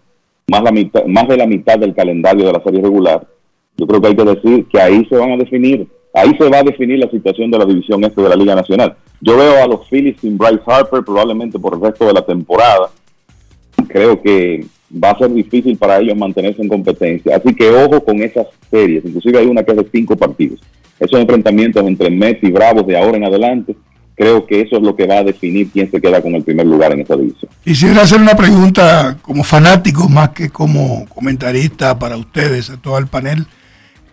más, 0.52 0.64
la 0.64 0.72
mitad, 0.72 1.06
más 1.06 1.28
de 1.30 1.38
la 1.38 1.48
mitad 1.48 1.80
del 1.80 1.95
calendario 1.95 2.45
de 2.45 2.52
la 2.52 2.61
serie 2.61 2.82
regular, 2.82 3.26
yo 3.78 3.88
creo 3.88 4.02
que 4.02 4.07
hay 4.10 4.15
que 4.15 4.26
decir 4.26 4.65
que 4.68 4.82
ahí 4.82 5.06
se 5.06 5.15
van 5.15 5.32
a 5.32 5.38
definir, 5.38 5.88
ahí 6.14 6.36
se 6.38 6.49
va 6.49 6.60
a 6.60 6.64
definir 6.64 6.99
la 6.99 7.10
situación 7.10 7.49
de 7.49 7.57
la 7.57 7.65
división 7.65 8.03
este 8.03 8.22
de 8.22 8.30
la 8.30 8.36
Liga 8.36 8.53
Nacional. 8.53 8.98
Yo 9.22 9.38
veo 9.38 9.64
a 9.64 9.68
los 9.68 9.88
Phillies 9.88 10.18
sin 10.19 10.38
Bryce 10.38 10.61
Harper 10.65 11.03
probablemente 11.03 11.57
por 11.57 11.73
el 11.73 11.82
resto 11.82 12.06
de 12.06 12.14
la 12.14 12.26
temporada. 12.26 12.90
Creo 13.88 14.22
que 14.22 14.65
va 14.91 15.11
a 15.11 15.18
ser 15.18 15.32
difícil 15.32 15.78
para 15.78 15.99
ellos 15.99 16.18
mantenerse 16.18 16.61
en 16.61 16.68
competencia. 16.68 17.38
Así 17.38 17.56
que 17.56 17.69
ojo 17.69 18.03
con 18.03 18.22
esas 18.22 18.48
series. 18.69 19.06
Inclusive 19.06 19.40
hay 19.40 19.48
una 19.48 19.64
que 19.64 19.72
es 19.72 19.78
de 19.78 19.88
cinco 19.90 20.18
partidos. 20.18 20.60
Esos 20.99 21.19
enfrentamientos 21.19 21.86
entre 21.88 22.10
Mets 22.10 22.44
y 22.44 22.52
Bravos 22.52 22.86
de 22.86 22.98
ahora 22.98 23.18
en 23.18 23.23
adelante, 23.23 23.76
creo 24.22 24.45
que 24.45 24.61
eso 24.61 24.77
es 24.77 24.84
lo 24.84 24.95
que 24.95 25.07
va 25.07 25.18
a 25.18 25.23
definir 25.23 25.72
quién 25.72 25.89
se 25.89 25.99
queda 25.99 26.22
con 26.22 26.35
el 26.35 26.43
primer 26.43 26.68
lugar 26.68 26.91
en 26.91 26.99
esa 26.99 27.15
división. 27.15 27.52
Quisiera 27.64 28.03
hacer 28.03 28.22
una 28.22 28.35
pregunta 28.35 29.18
como 29.19 29.43
fanático 29.43 30.07
más 30.07 30.30
que 30.30 30.52
como 30.52 31.07
comentarista 31.07 31.98
para 31.98 32.18
ustedes, 32.18 32.69
a 32.69 32.77
todo 32.77 32.99
el 32.99 33.07
panel. 33.07 33.48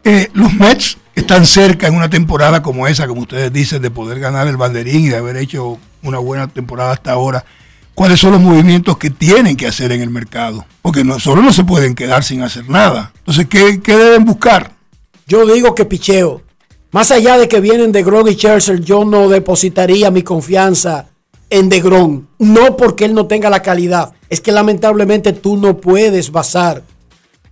Eh, 0.04 0.30
los 0.32 0.54
Mets 0.54 0.96
están 1.14 1.44
cerca 1.44 1.88
en 1.88 1.94
una 1.94 2.08
temporada 2.08 2.62
como 2.62 2.88
esa, 2.88 3.06
como 3.06 3.20
ustedes 3.20 3.52
dicen, 3.52 3.82
de 3.82 3.90
poder 3.90 4.18
ganar 4.18 4.48
el 4.48 4.56
banderín 4.56 5.04
y 5.04 5.08
de 5.08 5.16
haber 5.16 5.36
hecho 5.36 5.78
una 6.02 6.18
buena 6.18 6.48
temporada 6.48 6.92
hasta 6.92 7.12
ahora 7.12 7.44
cuáles 7.92 8.18
son 8.18 8.32
los 8.32 8.40
movimientos 8.40 8.96
que 8.96 9.10
tienen 9.10 9.56
que 9.56 9.66
hacer 9.66 9.92
en 9.92 10.00
el 10.00 10.08
mercado. 10.08 10.64
Porque 10.80 11.04
no, 11.04 11.20
solo 11.20 11.42
no 11.42 11.52
se 11.52 11.64
pueden 11.64 11.94
quedar 11.94 12.24
sin 12.24 12.40
hacer 12.40 12.66
nada. 12.70 13.12
Entonces, 13.18 13.46
¿qué, 13.46 13.78
deben 13.84 14.24
buscar? 14.24 14.72
Yo 15.26 15.44
digo 15.44 15.74
que 15.74 15.84
picheo. 15.84 16.40
Más 16.90 17.10
allá 17.10 17.36
de 17.36 17.48
que 17.48 17.60
vienen 17.60 17.92
de 17.92 18.02
Gron 18.02 18.28
y 18.28 18.32
Scherzer, 18.32 18.80
yo 18.80 19.04
no 19.04 19.28
depositaría 19.28 20.10
mi 20.10 20.22
confianza 20.22 21.06
en 21.50 21.68
De 21.68 21.80
Gron. 21.80 22.28
No 22.38 22.76
porque 22.76 23.04
él 23.04 23.14
no 23.14 23.26
tenga 23.26 23.50
la 23.50 23.62
calidad. 23.62 24.12
Es 24.30 24.40
que 24.40 24.52
lamentablemente 24.52 25.32
tú 25.32 25.56
no 25.56 25.76
puedes 25.76 26.32
basar 26.32 26.82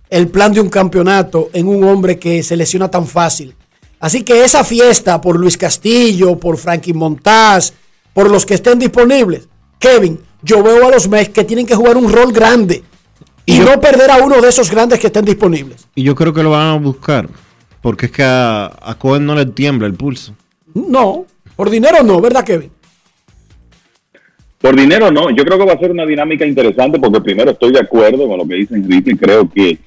el 0.09 0.29
plan 0.29 0.53
de 0.53 0.61
un 0.61 0.69
campeonato 0.69 1.49
en 1.53 1.67
un 1.67 1.83
hombre 1.83 2.17
que 2.17 2.41
se 2.41 2.55
lesiona 2.55 2.89
tan 2.89 3.05
fácil. 3.05 3.55
Así 3.99 4.23
que 4.23 4.43
esa 4.43 4.63
fiesta 4.63 5.19
por 5.19 5.39
Luis 5.39 5.57
Castillo, 5.57 6.37
por 6.37 6.57
Frankie 6.57 6.93
Montaz, 6.93 7.73
por 8.13 8.29
los 8.29 8.45
que 8.45 8.55
estén 8.55 8.79
disponibles, 8.79 9.47
Kevin, 9.79 10.19
yo 10.41 10.63
veo 10.63 10.87
a 10.87 10.91
los 10.91 11.07
Mets 11.07 11.29
que 11.29 11.43
tienen 11.43 11.65
que 11.65 11.75
jugar 11.75 11.97
un 11.97 12.11
rol 12.11 12.31
grande 12.31 12.83
y, 13.45 13.59
no 13.59 13.79
perder 13.79 14.11
a 14.11 14.17
uno 14.17 14.41
de 14.41 14.49
esos 14.49 14.69
grandes 14.69 14.99
que 14.99 15.07
estén 15.07 15.25
disponibles. 15.25 15.87
Y 15.95 16.03
yo 16.03 16.15
creo 16.15 16.33
que 16.33 16.43
lo 16.43 16.51
van 16.51 16.67
a 16.67 16.77
buscar, 16.77 17.29
porque 17.81 18.07
es 18.07 18.11
que 18.11 18.23
a, 18.23 18.65
a 18.65 18.95
Cohen 18.97 19.25
no 19.25 19.35
le 19.35 19.45
tiembla 19.45 19.87
el 19.87 19.93
pulso. 19.93 20.35
No, 20.73 21.25
por 21.55 21.69
dinero 21.69 22.03
no, 22.03 22.21
¿verdad, 22.21 22.43
Kevin? 22.43 22.71
Por 24.59 24.75
dinero 24.75 25.11
no, 25.11 25.29
yo 25.29 25.45
creo 25.45 25.57
que 25.57 25.65
va 25.65 25.73
a 25.73 25.79
ser 25.79 25.91
una 25.91 26.05
dinámica 26.05 26.45
interesante 26.45 26.99
porque 26.99 27.21
primero 27.21 27.51
estoy 27.51 27.71
de 27.71 27.79
acuerdo 27.79 28.27
con 28.27 28.39
lo 28.39 28.47
que 28.47 28.55
dice 28.55 28.75
Enrique, 28.75 29.15
creo 29.15 29.49
que 29.49 29.77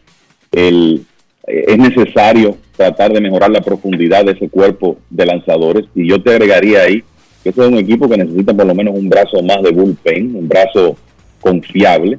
el, 0.52 1.04
es 1.46 1.78
necesario 1.78 2.56
tratar 2.76 3.12
de 3.12 3.20
mejorar 3.20 3.50
la 3.50 3.60
profundidad 3.60 4.24
de 4.24 4.32
ese 4.32 4.48
cuerpo 4.48 4.98
de 5.10 5.26
lanzadores 5.26 5.86
y 5.94 6.08
yo 6.08 6.22
te 6.22 6.30
agregaría 6.30 6.82
ahí 6.82 7.02
que 7.42 7.50
ese 7.50 7.62
es 7.62 7.68
un 7.68 7.78
equipo 7.78 8.08
que 8.08 8.18
necesita 8.18 8.54
por 8.54 8.66
lo 8.66 8.74
menos 8.74 8.94
un 8.94 9.08
brazo 9.08 9.42
más 9.42 9.62
de 9.62 9.70
bullpen, 9.70 10.36
un 10.36 10.48
brazo 10.48 10.96
confiable, 11.40 12.18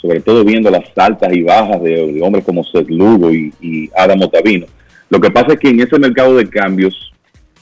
sobre 0.00 0.20
todo 0.20 0.44
viendo 0.44 0.70
las 0.70 0.84
altas 0.96 1.32
y 1.32 1.42
bajas 1.42 1.82
de, 1.82 2.20
hombres 2.22 2.44
como 2.44 2.64
Seth 2.64 2.88
Lugo 2.88 3.32
y, 3.32 3.52
y, 3.60 3.90
Adam 3.96 4.22
Otavino. 4.22 4.66
Lo 5.12 5.20
que 5.20 5.30
pasa 5.30 5.52
es 5.52 5.58
que 5.58 5.68
en 5.68 5.78
ese 5.78 5.98
mercado 5.98 6.36
de 6.36 6.48
cambios 6.48 7.12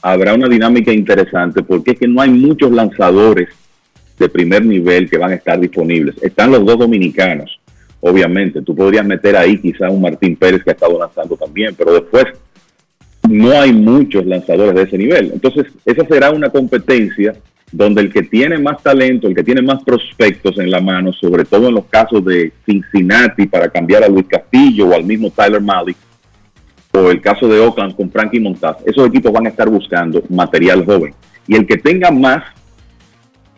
habrá 0.01 0.33
una 0.33 0.47
dinámica 0.47 0.93
interesante 0.93 1.61
porque 1.61 1.91
es 1.91 1.99
que 1.99 2.07
no 2.07 2.21
hay 2.21 2.29
muchos 2.29 2.71
lanzadores 2.71 3.49
de 4.17 4.29
primer 4.29 4.65
nivel 4.65 5.09
que 5.09 5.17
van 5.17 5.31
a 5.31 5.35
estar 5.35 5.59
disponibles. 5.59 6.15
Están 6.23 6.49
los 6.49 6.65
dos 6.65 6.79
dominicanos, 6.79 7.59
obviamente. 7.99 8.61
Tú 8.61 8.73
podrías 8.73 9.05
meter 9.05 9.35
ahí 9.35 9.57
quizá 9.57 9.89
un 9.89 10.01
Martín 10.01 10.37
Pérez 10.37 10.63
que 10.63 10.69
ha 10.69 10.73
estado 10.73 10.97
lanzando 10.97 11.35
también, 11.35 11.75
pero 11.77 11.91
después 11.91 12.23
no 13.29 13.51
hay 13.59 13.73
muchos 13.73 14.25
lanzadores 14.25 14.73
de 14.73 14.83
ese 14.83 14.97
nivel. 14.97 15.31
Entonces, 15.33 15.65
esa 15.83 16.05
será 16.07 16.31
una 16.31 16.51
competencia 16.51 17.35
donde 17.69 17.99
el 17.99 18.13
que 18.13 18.23
tiene 18.23 18.59
más 18.59 18.81
talento, 18.81 19.27
el 19.27 19.35
que 19.35 19.43
tiene 19.43 19.61
más 19.61 19.83
prospectos 19.83 20.57
en 20.57 20.71
la 20.71 20.79
mano, 20.79 21.11
sobre 21.11 21.43
todo 21.43 21.67
en 21.67 21.75
los 21.75 21.85
casos 21.87 22.23
de 22.23 22.53
Cincinnati 22.65 23.45
para 23.47 23.67
cambiar 23.67 24.05
a 24.05 24.07
Luis 24.07 24.27
Castillo 24.27 24.87
o 24.87 24.93
al 24.93 25.03
mismo 25.03 25.29
Tyler 25.31 25.59
Malik, 25.59 25.97
o 26.93 27.09
el 27.09 27.21
caso 27.21 27.47
de 27.47 27.59
Oakland 27.59 27.95
con 27.95 28.11
Frankie 28.11 28.39
Montaz, 28.39 28.77
esos 28.85 29.07
equipos 29.07 29.31
van 29.31 29.45
a 29.45 29.49
estar 29.49 29.69
buscando 29.69 30.21
material 30.29 30.85
joven. 30.85 31.13
Y 31.47 31.55
el 31.55 31.65
que 31.65 31.77
tenga 31.77 32.11
más 32.11 32.43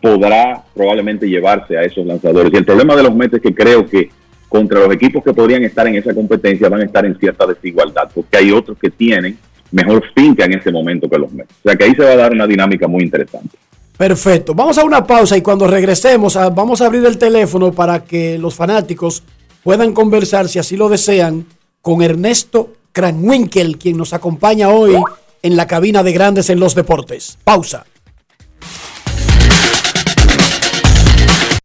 podrá 0.00 0.62
probablemente 0.74 1.28
llevarse 1.28 1.76
a 1.76 1.82
esos 1.82 2.06
lanzadores. 2.06 2.52
Y 2.52 2.56
el 2.56 2.64
problema 2.64 2.94
de 2.94 3.02
los 3.02 3.14
Mets 3.14 3.34
es 3.34 3.40
que 3.40 3.54
creo 3.54 3.86
que 3.86 4.10
contra 4.48 4.80
los 4.80 4.94
equipos 4.94 5.24
que 5.24 5.32
podrían 5.32 5.64
estar 5.64 5.86
en 5.86 5.96
esa 5.96 6.14
competencia 6.14 6.68
van 6.68 6.82
a 6.82 6.84
estar 6.84 7.04
en 7.04 7.18
cierta 7.18 7.46
desigualdad, 7.46 8.08
porque 8.14 8.36
hay 8.36 8.52
otros 8.52 8.78
que 8.78 8.90
tienen 8.90 9.38
mejor 9.72 10.04
finca 10.14 10.44
en 10.44 10.54
ese 10.54 10.70
momento 10.70 11.08
que 11.08 11.18
los 11.18 11.32
Mets. 11.32 11.50
O 11.64 11.68
sea 11.68 11.76
que 11.76 11.84
ahí 11.84 11.94
se 11.94 12.04
va 12.04 12.10
a 12.10 12.16
dar 12.16 12.32
una 12.32 12.46
dinámica 12.46 12.86
muy 12.86 13.02
interesante. 13.02 13.56
Perfecto. 13.96 14.54
Vamos 14.54 14.76
a 14.78 14.84
una 14.84 15.06
pausa 15.06 15.36
y 15.36 15.42
cuando 15.42 15.66
regresemos 15.66 16.36
ah, 16.36 16.50
vamos 16.50 16.82
a 16.82 16.86
abrir 16.86 17.04
el 17.04 17.16
teléfono 17.16 17.72
para 17.72 18.04
que 18.04 18.38
los 18.38 18.54
fanáticos 18.54 19.22
puedan 19.62 19.92
conversar, 19.92 20.48
si 20.48 20.58
así 20.58 20.76
lo 20.76 20.88
desean, 20.88 21.46
con 21.80 22.02
Ernesto 22.02 22.70
Cranwinkel, 22.94 23.76
quien 23.76 23.96
nos 23.96 24.12
acompaña 24.12 24.68
hoy 24.68 24.96
en 25.42 25.56
la 25.56 25.66
cabina 25.66 26.04
de 26.04 26.12
Grandes 26.12 26.48
en 26.48 26.60
los 26.60 26.76
Deportes. 26.76 27.36
Pausa. 27.42 27.84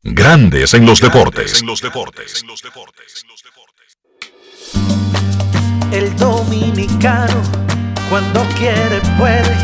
Grandes 0.02 0.74
en 0.74 0.88
los 0.88 1.00
deportes. 1.00 1.62
En 1.62 1.68
los 1.68 1.82
deportes. 1.82 2.44
El 5.92 6.16
dominicano 6.18 7.42
cuando 8.10 8.44
quiere 8.58 9.00
puede, 9.20 9.56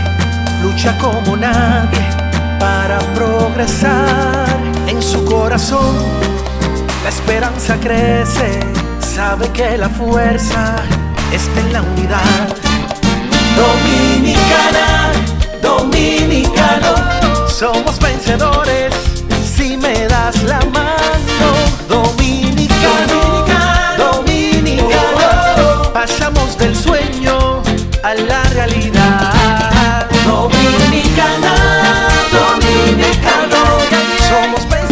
lucha 0.61 0.95
como 0.99 1.35
nadie 1.35 2.07
para 2.59 2.99
progresar. 3.15 4.47
En 4.87 5.01
su 5.01 5.25
corazón 5.25 5.95
la 7.01 7.09
esperanza 7.09 7.75
crece, 7.79 8.59
sabe 8.99 9.49
que 9.49 9.79
la 9.79 9.89
fuerza 9.89 10.75
está 11.35 11.59
en 11.59 11.73
la 11.73 11.81
unidad. 11.81 12.47
Dominicana, 13.57 15.11
dominicano, 15.61 16.95
somos 17.49 17.99
vencedores 17.99 18.93
si 19.55 19.75
me 19.75 20.07
das 20.07 20.41
la 20.43 20.59
mano. 20.71 21.47
Dominicano, 21.89 23.45
dominicano, 23.97 25.91
pasamos 25.93 26.57
del 26.57 26.75
sueño 26.75 27.61
a 28.03 28.13
la 28.13 28.44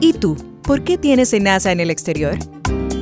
¿Y 0.00 0.14
tú? 0.14 0.36
¿Por 0.62 0.82
qué 0.82 0.96
tienes 0.96 1.34
enaza 1.34 1.72
en 1.72 1.80
el 1.80 1.90
exterior? 1.90 2.38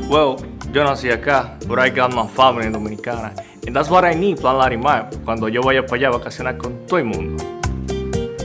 Well, 0.08 0.36
yo 0.72 0.82
nací 0.84 1.10
acá, 1.10 1.56
but 1.68 1.78
I 1.78 1.90
got 1.90 2.12
my 2.12 2.26
family 2.26 2.68
dominicana. 2.70 3.32
And 3.66 3.74
that's 3.74 3.88
what 3.88 4.04
I 4.04 4.16
need, 4.16 4.40
Plan 4.40 4.58
Larimar, 4.58 5.10
cuando 5.24 5.48
yo 5.48 5.62
vaya 5.62 5.86
para 5.86 5.96
allá 5.96 6.08
a 6.08 6.18
vacacionar 6.18 6.56
con 6.56 6.74
todo 6.86 6.98
el 6.98 7.04
mundo. 7.04 7.36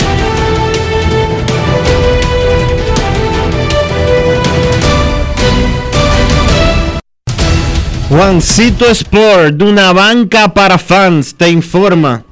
Juancito 8.11 8.87
Sport, 8.87 9.55
de 9.55 9.63
una 9.63 9.93
banca 9.93 10.53
para 10.53 10.77
fans, 10.77 11.33
te 11.33 11.49
informa 11.49 12.25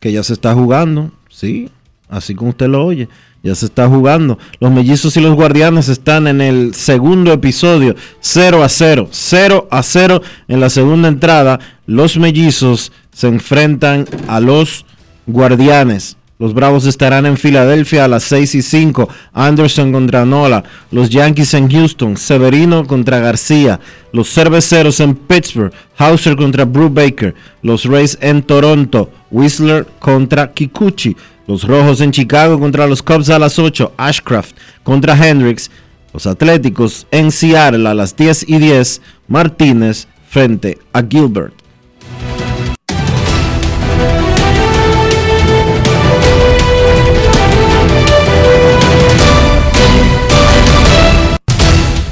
que 0.00 0.10
ya 0.10 0.22
se 0.22 0.32
está 0.32 0.54
jugando. 0.54 1.12
Sí, 1.28 1.68
así 2.08 2.34
como 2.34 2.52
usted 2.52 2.68
lo 2.68 2.82
oye, 2.82 3.10
ya 3.42 3.54
se 3.54 3.66
está 3.66 3.86
jugando. 3.86 4.38
Los 4.60 4.72
mellizos 4.72 5.14
y 5.18 5.20
los 5.20 5.34
guardianes 5.34 5.90
están 5.90 6.26
en 6.26 6.40
el 6.40 6.74
segundo 6.74 7.34
episodio, 7.34 7.94
0 8.20 8.64
a 8.64 8.68
0, 8.70 9.08
0 9.10 9.68
a 9.70 9.82
0 9.82 10.22
en 10.48 10.58
la 10.58 10.70
segunda 10.70 11.08
entrada. 11.08 11.60
Los 11.84 12.16
mellizos 12.16 12.90
se 13.12 13.28
enfrentan 13.28 14.06
a 14.28 14.40
los 14.40 14.86
guardianes. 15.26 16.16
Los 16.38 16.52
Bravos 16.52 16.84
estarán 16.84 17.24
en 17.24 17.38
Filadelfia 17.38 18.04
a 18.04 18.08
las 18.08 18.24
6 18.24 18.56
y 18.56 18.62
5. 18.62 19.08
Anderson 19.32 19.90
contra 19.90 20.26
Nola. 20.26 20.64
Los 20.90 21.08
Yankees 21.08 21.54
en 21.54 21.70
Houston. 21.70 22.18
Severino 22.18 22.86
contra 22.86 23.20
García. 23.20 23.80
Los 24.12 24.28
Cerveceros 24.28 25.00
en 25.00 25.14
Pittsburgh. 25.14 25.72
Hauser 25.96 26.36
contra 26.36 26.66
Brubaker. 26.66 27.34
Los 27.62 27.84
Rays 27.84 28.18
en 28.20 28.42
Toronto. 28.42 29.10
Whistler 29.30 29.86
contra 29.98 30.52
Kikuchi. 30.52 31.16
Los 31.46 31.64
Rojos 31.64 32.02
en 32.02 32.12
Chicago 32.12 32.60
contra 32.60 32.86
los 32.86 33.02
Cubs 33.02 33.30
a 33.30 33.38
las 33.38 33.58
8. 33.58 33.94
Ashcraft 33.96 34.54
contra 34.82 35.16
Hendricks. 35.16 35.70
Los 36.12 36.26
Atléticos 36.26 37.06
en 37.12 37.30
Seattle 37.30 37.88
a 37.88 37.94
las 37.94 38.14
10 38.14 38.46
y 38.48 38.58
10. 38.58 39.00
Martínez 39.28 40.06
frente 40.28 40.78
a 40.92 41.02
Gilbert. 41.02 41.65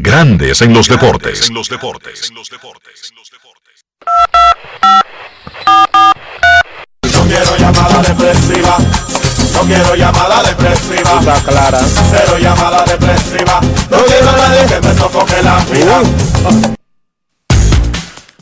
Grandes 0.00 0.62
en 0.62 0.72
los 0.72 0.86
deportes. 0.86 1.48
En 1.48 1.54
los 1.54 1.68
deportes. 1.68 2.28
En 2.30 2.36
los 2.36 2.48
deportes. 2.48 3.12
No 7.12 7.24
quiero 7.24 7.56
llamada 7.58 8.00
depresiva. 8.02 8.76
No 9.54 9.62
quiero 9.62 9.96
llamada 9.96 10.44
depresiva. 10.44 11.18
Está 11.18 11.42
clara. 11.42 11.80
Cero 12.10 12.38
llamada 12.40 12.84
depresiva. 12.84 13.60
No 13.90 14.04
quiero 14.04 14.30
nadie 14.36 14.66
que 14.66 14.80
me 14.86 14.94
sofoque 14.94 15.42
la 15.42 15.64
vida. 15.64 16.00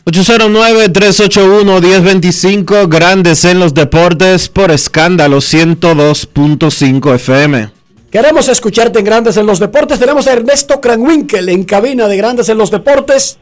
809-381-1025, 0.05 2.87
grandes 2.89 3.47
en 3.47 3.61
los 3.61 3.73
deportes 3.73 4.51
por 4.51 4.71
escándalo 4.71 5.39
102.5 5.39 7.15
FM. 7.15 7.76
Queremos 8.17 8.49
escucharte 8.49 9.01
en 9.01 9.05
Grandes 9.05 9.37
en 9.37 9.45
los 9.45 9.59
Deportes. 9.59 9.99
Tenemos 9.99 10.27
a 10.27 10.33
Ernesto 10.33 10.81
Cranwinkel 10.81 11.51
en 11.51 11.65
cabina 11.65 12.09
de 12.09 12.17
Grandes 12.17 12.49
en 12.49 12.57
los 12.57 12.71
Deportes. 12.71 13.37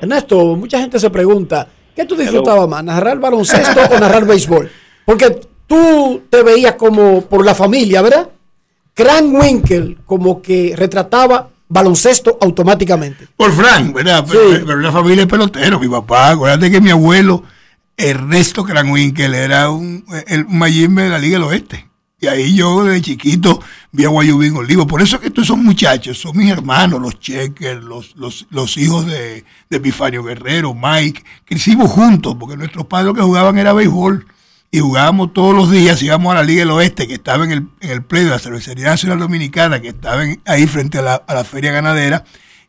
Ernesto, 0.00 0.54
mucha 0.54 0.78
gente 0.78 1.00
se 1.00 1.10
pregunta, 1.10 1.66
¿qué 1.96 2.04
tú 2.04 2.14
disfrutabas 2.14 2.68
más, 2.68 2.84
narrar 2.84 3.18
baloncesto 3.18 3.80
o 3.90 3.98
narrar 3.98 4.24
béisbol? 4.24 4.70
Porque 5.04 5.40
tú 5.66 6.22
te 6.30 6.44
veías 6.44 6.74
como 6.74 7.22
por 7.22 7.44
la 7.44 7.56
familia, 7.56 8.00
¿verdad? 8.00 8.28
Cranwinkel 8.94 9.98
como 10.06 10.40
que 10.40 10.74
retrataba 10.76 11.50
baloncesto 11.66 12.38
automáticamente. 12.40 13.26
Por 13.36 13.52
Frank, 13.52 13.92
¿verdad? 13.92 14.24
Sí. 14.28 14.38
Pero, 14.52 14.64
pero 14.64 14.78
la 14.78 14.92
familia 14.92 15.22
es 15.22 15.28
pelotero. 15.28 15.80
Mi 15.80 15.88
papá, 15.88 16.30
acuérdate 16.30 16.70
que 16.70 16.80
mi 16.80 16.90
abuelo, 16.90 17.42
Ernesto 17.96 18.62
Cranwinkel, 18.62 19.34
era 19.34 19.70
un, 19.70 20.04
el 20.28 20.46
de 20.46 21.08
la 21.08 21.18
Liga 21.18 21.38
del 21.38 21.48
Oeste. 21.48 21.87
Y 22.20 22.26
ahí 22.26 22.56
yo 22.56 22.84
desde 22.84 23.00
chiquito 23.02 23.62
vi 23.92 24.04
a 24.04 24.08
Guayubín 24.08 24.56
Olivo. 24.56 24.86
Por 24.86 25.00
eso 25.00 25.16
es 25.16 25.22
que 25.22 25.28
estos 25.28 25.46
son 25.46 25.64
muchachos, 25.64 26.18
son 26.18 26.36
mis 26.36 26.50
hermanos, 26.50 27.00
los 27.00 27.20
checkers, 27.20 27.82
los, 27.82 28.14
los, 28.16 28.76
hijos 28.76 29.06
de, 29.06 29.44
de 29.70 29.76
Epifanio 29.76 30.24
Guerrero, 30.24 30.74
Mike. 30.74 31.22
Crecimos 31.44 31.90
juntos, 31.90 32.36
porque 32.38 32.56
nuestros 32.56 32.86
padres 32.86 33.14
que 33.14 33.22
jugaban 33.22 33.56
era 33.58 33.72
béisbol. 33.72 34.26
Y 34.70 34.80
jugábamos 34.80 35.32
todos 35.32 35.54
los 35.54 35.70
días, 35.70 36.02
íbamos 36.02 36.32
a 36.32 36.34
la 36.34 36.42
Liga 36.42 36.60
del 36.60 36.72
Oeste, 36.72 37.06
que 37.06 37.14
estaba 37.14 37.44
en 37.44 37.52
el, 37.52 37.68
en 37.80 37.90
el 37.90 38.02
play 38.02 38.24
de 38.24 38.30
la 38.30 38.38
Cervecería 38.38 38.84
Nacional 38.84 39.18
Dominicana, 39.18 39.80
que 39.80 39.88
estaba 39.88 40.22
ahí 40.44 40.66
frente 40.66 40.98
a 40.98 41.02
la, 41.02 41.14
a 41.14 41.34
la 41.34 41.44
Feria 41.44 41.72
Ganadera. 41.72 42.24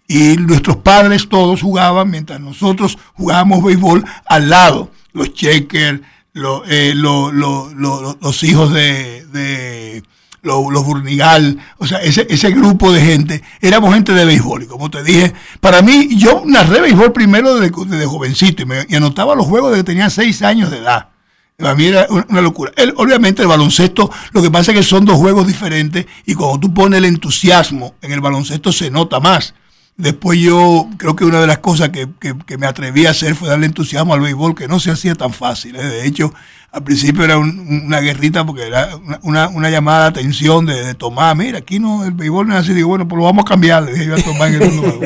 Y 0.07 0.37
nuestros 0.37 0.77
padres 0.77 1.27
todos 1.27 1.61
jugaban, 1.61 2.09
mientras 2.09 2.39
nosotros 2.39 2.97
jugábamos 3.15 3.63
béisbol 3.63 4.05
al 4.27 4.49
lado. 4.49 4.91
Los 5.11 5.33
checkers, 5.33 6.01
lo- 6.33 6.63
eh, 6.65 6.93
lo- 6.95 7.31
lo- 7.31 7.73
lo- 7.73 8.17
los 8.21 8.43
hijos 8.43 8.71
de, 8.73 9.25
de 9.27 10.03
lo- 10.41 10.71
los 10.71 10.85
Burnigal, 10.85 11.59
o 11.77 11.87
sea, 11.87 11.99
ese, 11.99 12.25
ese 12.29 12.51
grupo 12.51 12.91
de 12.91 13.01
gente, 13.01 13.43
éramos 13.61 13.93
gente 13.93 14.13
de 14.13 14.25
béisbol. 14.25 14.63
Y 14.63 14.67
como 14.67 14.89
te 14.89 15.03
dije, 15.03 15.33
para 15.59 15.81
mí, 15.81 16.09
yo 16.17 16.43
narré 16.45 16.81
béisbol 16.81 17.11
primero 17.11 17.55
desde, 17.55 18.05
jovencito 18.05 18.63
y, 18.89 18.95
anotaba 18.95 19.35
los 19.35 19.45
juegos 19.47 19.71
desde 19.71 19.83
que 19.83 19.87
tenía 19.91 20.09
seis 20.09 20.41
años 20.41 20.71
de 20.71 20.77
edad. 20.77 21.09
Para 21.57 21.75
mí 21.75 21.85
era 21.87 22.07
una 22.29 22.39
locura. 22.39 22.71
El- 22.77 22.93
obviamente 22.95 23.41
el 23.41 23.49
baloncesto, 23.49 24.09
lo 24.31 24.41
que 24.41 24.49
pasa 24.49 24.71
es 24.71 24.77
que 24.77 24.83
son 24.83 25.03
dos 25.03 25.17
juegos 25.17 25.45
diferentes 25.45 26.05
y 26.25 26.33
cuando 26.35 26.57
tú 26.59 26.73
pones 26.73 26.99
el 26.99 27.05
entusiasmo 27.05 27.95
en 28.01 28.13
el 28.13 28.21
baloncesto 28.21 28.71
se 28.71 28.89
nota 28.89 29.19
más. 29.19 29.53
Después 29.99 30.39
yo 30.39 30.87
creo 30.95 31.13
que 31.13 31.25
una 31.25 31.41
de 31.41 31.47
las 31.47 31.57
cosas 31.57 31.89
que, 31.89 32.07
que- 32.21 32.57
me 32.57 32.65
atreví 32.67 33.05
a 33.05 33.11
hacer 33.11 33.35
fue 33.35 33.49
darle 33.49 33.65
entusiasmo 33.65 34.13
al 34.13 34.21
béisbol, 34.21 34.55
que 34.55 34.65
no 34.69 34.79
se 34.79 34.91
hacía 34.91 35.13
tan 35.13 35.33
fácil. 35.33 35.75
¿eh? 35.75 35.83
De 35.83 36.05
hecho, 36.07 36.33
al 36.71 36.83
principio 36.85 37.25
era 37.25 37.37
un- 37.37 37.83
una 37.85 37.99
guerrita 37.99 38.45
porque 38.45 38.65
era 38.67 38.91
una, 39.23 39.49
una- 39.49 39.69
llamada 39.69 40.03
de 40.03 40.07
atención 40.09 40.65
de, 40.65 40.85
de 40.85 40.93
Tomás, 40.93 41.35
mira, 41.35 41.57
aquí 41.59 41.79
no, 41.79 42.05
el 42.05 42.11
béisbol 42.11 42.47
no 42.47 42.53
es 42.55 42.61
así. 42.61 42.73
Digo, 42.73 42.87
bueno, 42.87 43.09
pues 43.09 43.17
lo 43.19 43.25
vamos 43.25 43.43
a 43.43 43.49
cambiar, 43.49 43.83
le 43.83 43.91
dije 43.91 44.05
yo 44.05 44.15
a 44.15 44.21
Tomás 44.21 44.49
en 44.53 44.61
el 44.61 44.69
juego. 44.79 45.01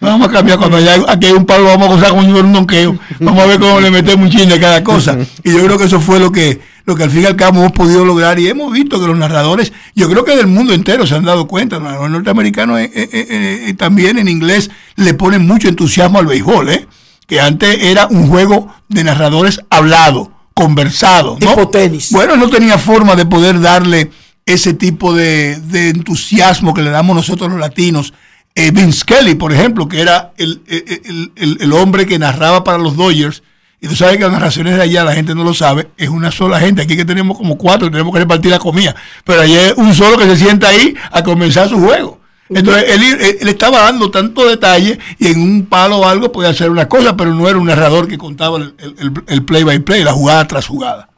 Lo 0.00 0.08
vamos 0.08 0.28
a 0.28 0.32
cambiar 0.32 0.58
cuando 0.58 0.76
haya, 0.78 0.96
aquí 1.08 1.26
hay 1.28 1.32
un 1.32 1.46
palo, 1.46 1.62
lo 1.62 1.78
vamos 1.78 2.02
a 2.02 2.06
si 2.08 2.12
fuera 2.12 2.42
un 2.44 2.52
donqueo. 2.52 2.98
Vamos 3.20 3.42
a 3.44 3.46
ver 3.46 3.60
cómo 3.60 3.78
le 3.80 3.92
metemos 3.92 4.26
un 4.26 4.30
chin 4.32 4.48
de 4.48 4.58
cada 4.58 4.82
cosa. 4.82 5.16
Y 5.44 5.52
yo 5.52 5.64
creo 5.64 5.78
que 5.78 5.84
eso 5.84 6.00
fue 6.00 6.18
lo 6.18 6.32
que, 6.32 6.60
lo 6.86 6.94
que 6.96 7.02
al 7.02 7.10
fin 7.10 7.22
y 7.22 7.26
al 7.26 7.36
cabo 7.36 7.58
hemos 7.60 7.72
podido 7.72 8.04
lograr. 8.04 8.38
Y 8.38 8.48
hemos 8.48 8.72
visto 8.72 9.00
que 9.00 9.06
los 9.06 9.16
narradores, 9.18 9.72
yo 9.94 10.08
creo 10.08 10.24
que 10.24 10.36
del 10.36 10.46
mundo 10.46 10.72
entero 10.72 11.06
se 11.06 11.14
han 11.16 11.24
dado 11.24 11.46
cuenta, 11.46 11.78
los 11.78 12.10
norteamericanos 12.10 12.80
eh, 12.80 12.90
eh, 12.94 13.08
eh, 13.12 13.74
también 13.74 14.18
en 14.18 14.28
inglés 14.28 14.70
le 14.94 15.12
ponen 15.14 15.46
mucho 15.46 15.68
entusiasmo 15.68 16.18
al 16.18 16.26
béisbol, 16.26 16.70
¿eh? 16.70 16.86
que 17.26 17.40
antes 17.40 17.76
era 17.82 18.06
un 18.06 18.28
juego 18.28 18.72
de 18.88 19.02
narradores 19.04 19.60
hablado, 19.68 20.32
conversado. 20.54 21.36
¿no? 21.40 21.54
Bueno, 22.14 22.36
no 22.36 22.48
tenía 22.48 22.78
forma 22.78 23.16
de 23.16 23.26
poder 23.26 23.60
darle 23.60 24.10
ese 24.46 24.74
tipo 24.74 25.12
de, 25.12 25.56
de 25.60 25.88
entusiasmo 25.88 26.72
que 26.72 26.82
le 26.82 26.90
damos 26.90 27.16
nosotros 27.16 27.50
los 27.50 27.58
latinos. 27.58 28.14
Eh, 28.54 28.70
Vince 28.70 29.04
Kelly, 29.04 29.34
por 29.34 29.52
ejemplo, 29.52 29.88
que 29.88 30.00
era 30.00 30.32
el, 30.38 30.62
el- 30.68 30.84
el- 31.04 31.32
el- 31.36 31.58
el 31.60 31.72
hombre 31.72 32.06
que 32.06 32.18
narraba 32.18 32.62
para 32.64 32.78
los 32.78 32.96
Dodgers. 32.96 33.42
Y 33.80 33.88
tú 33.88 33.94
sabes 33.94 34.16
que 34.16 34.22
las 34.24 34.32
narraciones 34.32 34.76
de 34.76 34.82
allá, 34.82 35.04
la 35.04 35.12
gente 35.14 35.34
no 35.34 35.44
lo 35.44 35.52
sabe, 35.54 35.88
es 35.98 36.08
una 36.08 36.30
sola 36.32 36.58
gente. 36.58 36.82
Aquí 36.82 36.96
que 36.96 37.04
tenemos 37.04 37.36
como 37.36 37.58
cuatro, 37.58 37.90
tenemos 37.90 38.12
que 38.12 38.20
repartir 38.20 38.50
la 38.50 38.58
comida. 38.58 38.94
Pero 39.24 39.42
allá 39.42 39.66
es 39.66 39.74
un 39.76 39.94
solo 39.94 40.16
que 40.16 40.24
se 40.24 40.36
sienta 40.36 40.68
ahí 40.68 40.94
a 41.12 41.22
comenzar 41.22 41.68
su 41.68 41.78
juego. 41.78 42.18
Entonces 42.48 42.84
él, 42.88 43.02
él- 43.02 43.36
él 43.40 43.48
estaba 43.48 43.80
dando 43.80 44.10
tanto 44.10 44.46
detalle 44.48 44.98
y 45.18 45.26
en 45.28 45.40
un 45.40 45.66
palo 45.66 45.98
o 45.98 46.06
algo 46.06 46.30
podía 46.32 46.50
hacer 46.50 46.70
una 46.70 46.88
cosa, 46.88 47.16
pero 47.16 47.34
no 47.34 47.48
era 47.48 47.58
un 47.58 47.66
narrador 47.66 48.06
que 48.08 48.16
contaba 48.16 48.56
el, 48.58 48.74
el- 48.78 49.12
el 49.26 49.44
play 49.44 49.64
by 49.64 49.80
play, 49.80 50.04
la 50.04 50.12
jugada 50.12 50.46
tras 50.46 50.66
jugada. 50.66 51.08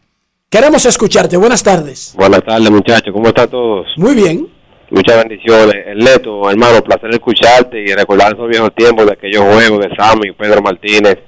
Queremos 0.50 0.84
escucharte. 0.86 1.36
Buenas 1.36 1.62
tardes. 1.62 2.14
Buenas 2.16 2.42
tardes, 2.44 2.70
muchachos. 2.70 3.12
¿Cómo 3.12 3.28
están 3.28 3.50
todos? 3.50 3.86
Muy 3.98 4.14
bien. 4.14 4.48
Muchas 4.90 5.18
bendiciones. 5.18 5.74
El 5.86 5.98
Neto, 5.98 6.50
hermano, 6.50 6.82
placer 6.82 7.10
escucharte 7.12 7.78
y 7.82 7.92
recordar 7.94 8.32
esos 8.32 8.48
viejos 8.48 8.74
tiempos 8.74 9.04
de 9.04 9.12
aquellos 9.12 9.42
juegos 9.42 9.80
de 9.84 9.94
Sammy, 9.94 10.32
Pedro 10.32 10.62
Martínez. 10.62 11.18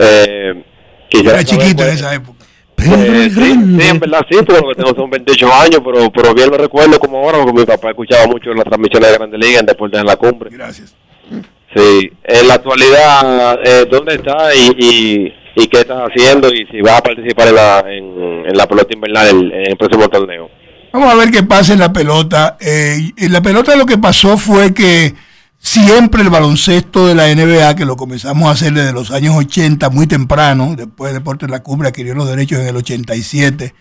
Eh, 0.00 0.64
Era 1.10 1.42
chiquito 1.44 1.82
en 1.82 1.88
esa 1.90 2.14
época. 2.14 2.44
eh, 2.78 3.30
sí, 3.34 3.40
sí, 3.40 3.88
en 3.88 3.98
verdad 3.98 4.20
sí, 4.30 4.38
pero 4.46 4.60
lo 4.60 4.68
que 4.68 4.82
tengo 4.82 4.94
son 4.94 5.10
28 5.10 5.52
años, 5.52 5.80
pero, 5.84 6.10
pero 6.12 6.34
bien 6.34 6.50
lo 6.50 6.56
recuerdo 6.58 6.98
como 7.00 7.18
ahora, 7.18 7.38
porque 7.38 7.60
mi 7.60 7.66
papá 7.66 7.90
escuchaba 7.90 8.26
mucho 8.28 8.54
las 8.54 8.64
transmisiones 8.64 9.10
de 9.10 9.16
Grandes 9.16 9.40
Ligas 9.40 9.60
en 9.60 9.66
Deportes 9.66 10.00
en 10.00 10.06
la 10.06 10.16
Cumbre. 10.16 10.50
Gracias. 10.52 10.94
Sí, 11.74 12.10
en 12.24 12.48
la 12.48 12.54
actualidad, 12.54 13.58
eh, 13.64 13.84
¿dónde 13.90 14.14
está 14.14 14.54
y, 14.54 14.72
y, 14.78 15.34
y 15.62 15.66
qué 15.66 15.80
estás 15.80 16.02
haciendo 16.08 16.48
y 16.48 16.66
si 16.70 16.80
vas 16.80 16.98
a 16.98 17.02
participar 17.02 17.48
en 17.48 17.54
la, 17.54 17.80
en, 17.80 18.46
en 18.46 18.56
la 18.56 18.66
pelota 18.66 18.94
invernal 18.94 19.28
en, 19.28 19.52
en 19.52 19.70
el 19.72 19.76
próximo 19.76 20.08
torneo? 20.08 20.48
Vamos 20.92 21.12
a 21.12 21.16
ver 21.16 21.30
qué 21.30 21.42
pasa 21.42 21.74
en 21.74 21.80
la 21.80 21.92
pelota. 21.92 22.56
Eh, 22.60 23.10
en 23.18 23.32
la 23.32 23.42
pelota 23.42 23.76
lo 23.76 23.84
que 23.84 23.98
pasó 23.98 24.38
fue 24.38 24.72
que 24.72 25.12
siempre 25.58 26.22
el 26.22 26.30
baloncesto 26.30 27.06
de 27.06 27.14
la 27.14 27.34
NBA, 27.34 27.74
que 27.76 27.84
lo 27.84 27.96
comenzamos 27.96 28.48
a 28.48 28.52
hacer 28.52 28.72
desde 28.72 28.92
los 28.92 29.10
años 29.10 29.34
80, 29.36 29.90
muy 29.90 30.06
temprano, 30.06 30.74
después 30.76 31.12
de 31.12 31.18
Deportes 31.18 31.48
de 31.48 31.52
la 31.52 31.62
Cumbre 31.62 31.88
adquirió 31.88 32.14
los 32.14 32.28
derechos 32.28 32.60
en 32.60 32.68
el 32.68 32.76
87, 32.76 33.74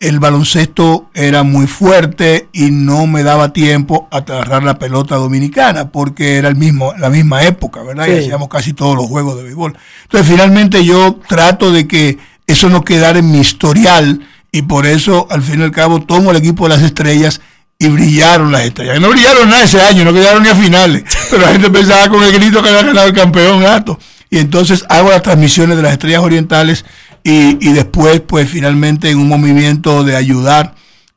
el 0.00 0.18
baloncesto 0.18 1.10
era 1.14 1.44
muy 1.44 1.66
fuerte 1.66 2.48
y 2.52 2.70
no 2.70 3.06
me 3.06 3.22
daba 3.22 3.52
tiempo 3.52 4.08
a 4.10 4.18
agarrar 4.18 4.62
la 4.62 4.78
pelota 4.78 5.16
dominicana 5.16 5.90
porque 5.90 6.36
era 6.36 6.48
el 6.48 6.56
mismo, 6.56 6.92
la 6.98 7.08
misma 7.08 7.42
época, 7.44 7.82
¿verdad? 7.82 8.08
Y 8.08 8.18
hacíamos 8.18 8.48
casi 8.48 8.72
todos 8.74 8.96
los 8.96 9.06
juegos 9.06 9.36
de 9.36 9.44
béisbol. 9.44 9.76
Entonces 10.02 10.30
finalmente 10.30 10.84
yo 10.84 11.20
trato 11.26 11.72
de 11.72 11.86
que 11.86 12.18
eso 12.46 12.68
no 12.68 12.82
quedara 12.82 13.20
en 13.20 13.30
mi 13.30 13.38
historial 13.38 14.26
y 14.52 14.62
por 14.62 14.84
eso 14.86 15.26
al 15.30 15.42
fin 15.42 15.60
y 15.60 15.64
al 15.64 15.70
cabo 15.70 16.00
tomo 16.00 16.32
el 16.32 16.36
equipo 16.36 16.64
de 16.64 16.74
las 16.74 16.82
estrellas 16.82 17.40
y 17.84 17.88
brillaron 17.88 18.50
las 18.50 18.62
estrellas. 18.62 19.00
No 19.00 19.10
brillaron 19.10 19.48
nada 19.48 19.64
ese 19.64 19.80
año, 19.80 20.04
no 20.04 20.12
quedaron 20.12 20.42
ni 20.42 20.48
a 20.48 20.54
finales, 20.54 21.04
pero 21.30 21.42
la 21.42 21.52
gente 21.52 21.70
pensaba 21.70 22.08
con 22.08 22.22
el 22.22 22.32
grito 22.32 22.62
que 22.62 22.68
había 22.68 22.82
ganado 22.82 23.08
el 23.08 23.14
campeón 23.14 23.60
gato. 23.60 23.98
Y 24.30 24.38
entonces 24.38 24.84
hago 24.88 25.10
las 25.10 25.22
transmisiones 25.22 25.76
de 25.76 25.82
las 25.82 25.92
estrellas 25.92 26.22
orientales 26.22 26.84
y, 27.22 27.68
y 27.68 27.72
después 27.72 28.20
pues 28.20 28.48
finalmente 28.48 29.10
en 29.10 29.18
un 29.18 29.28
movimiento 29.28 30.02
de 30.02 30.16
ayudar 30.16 30.74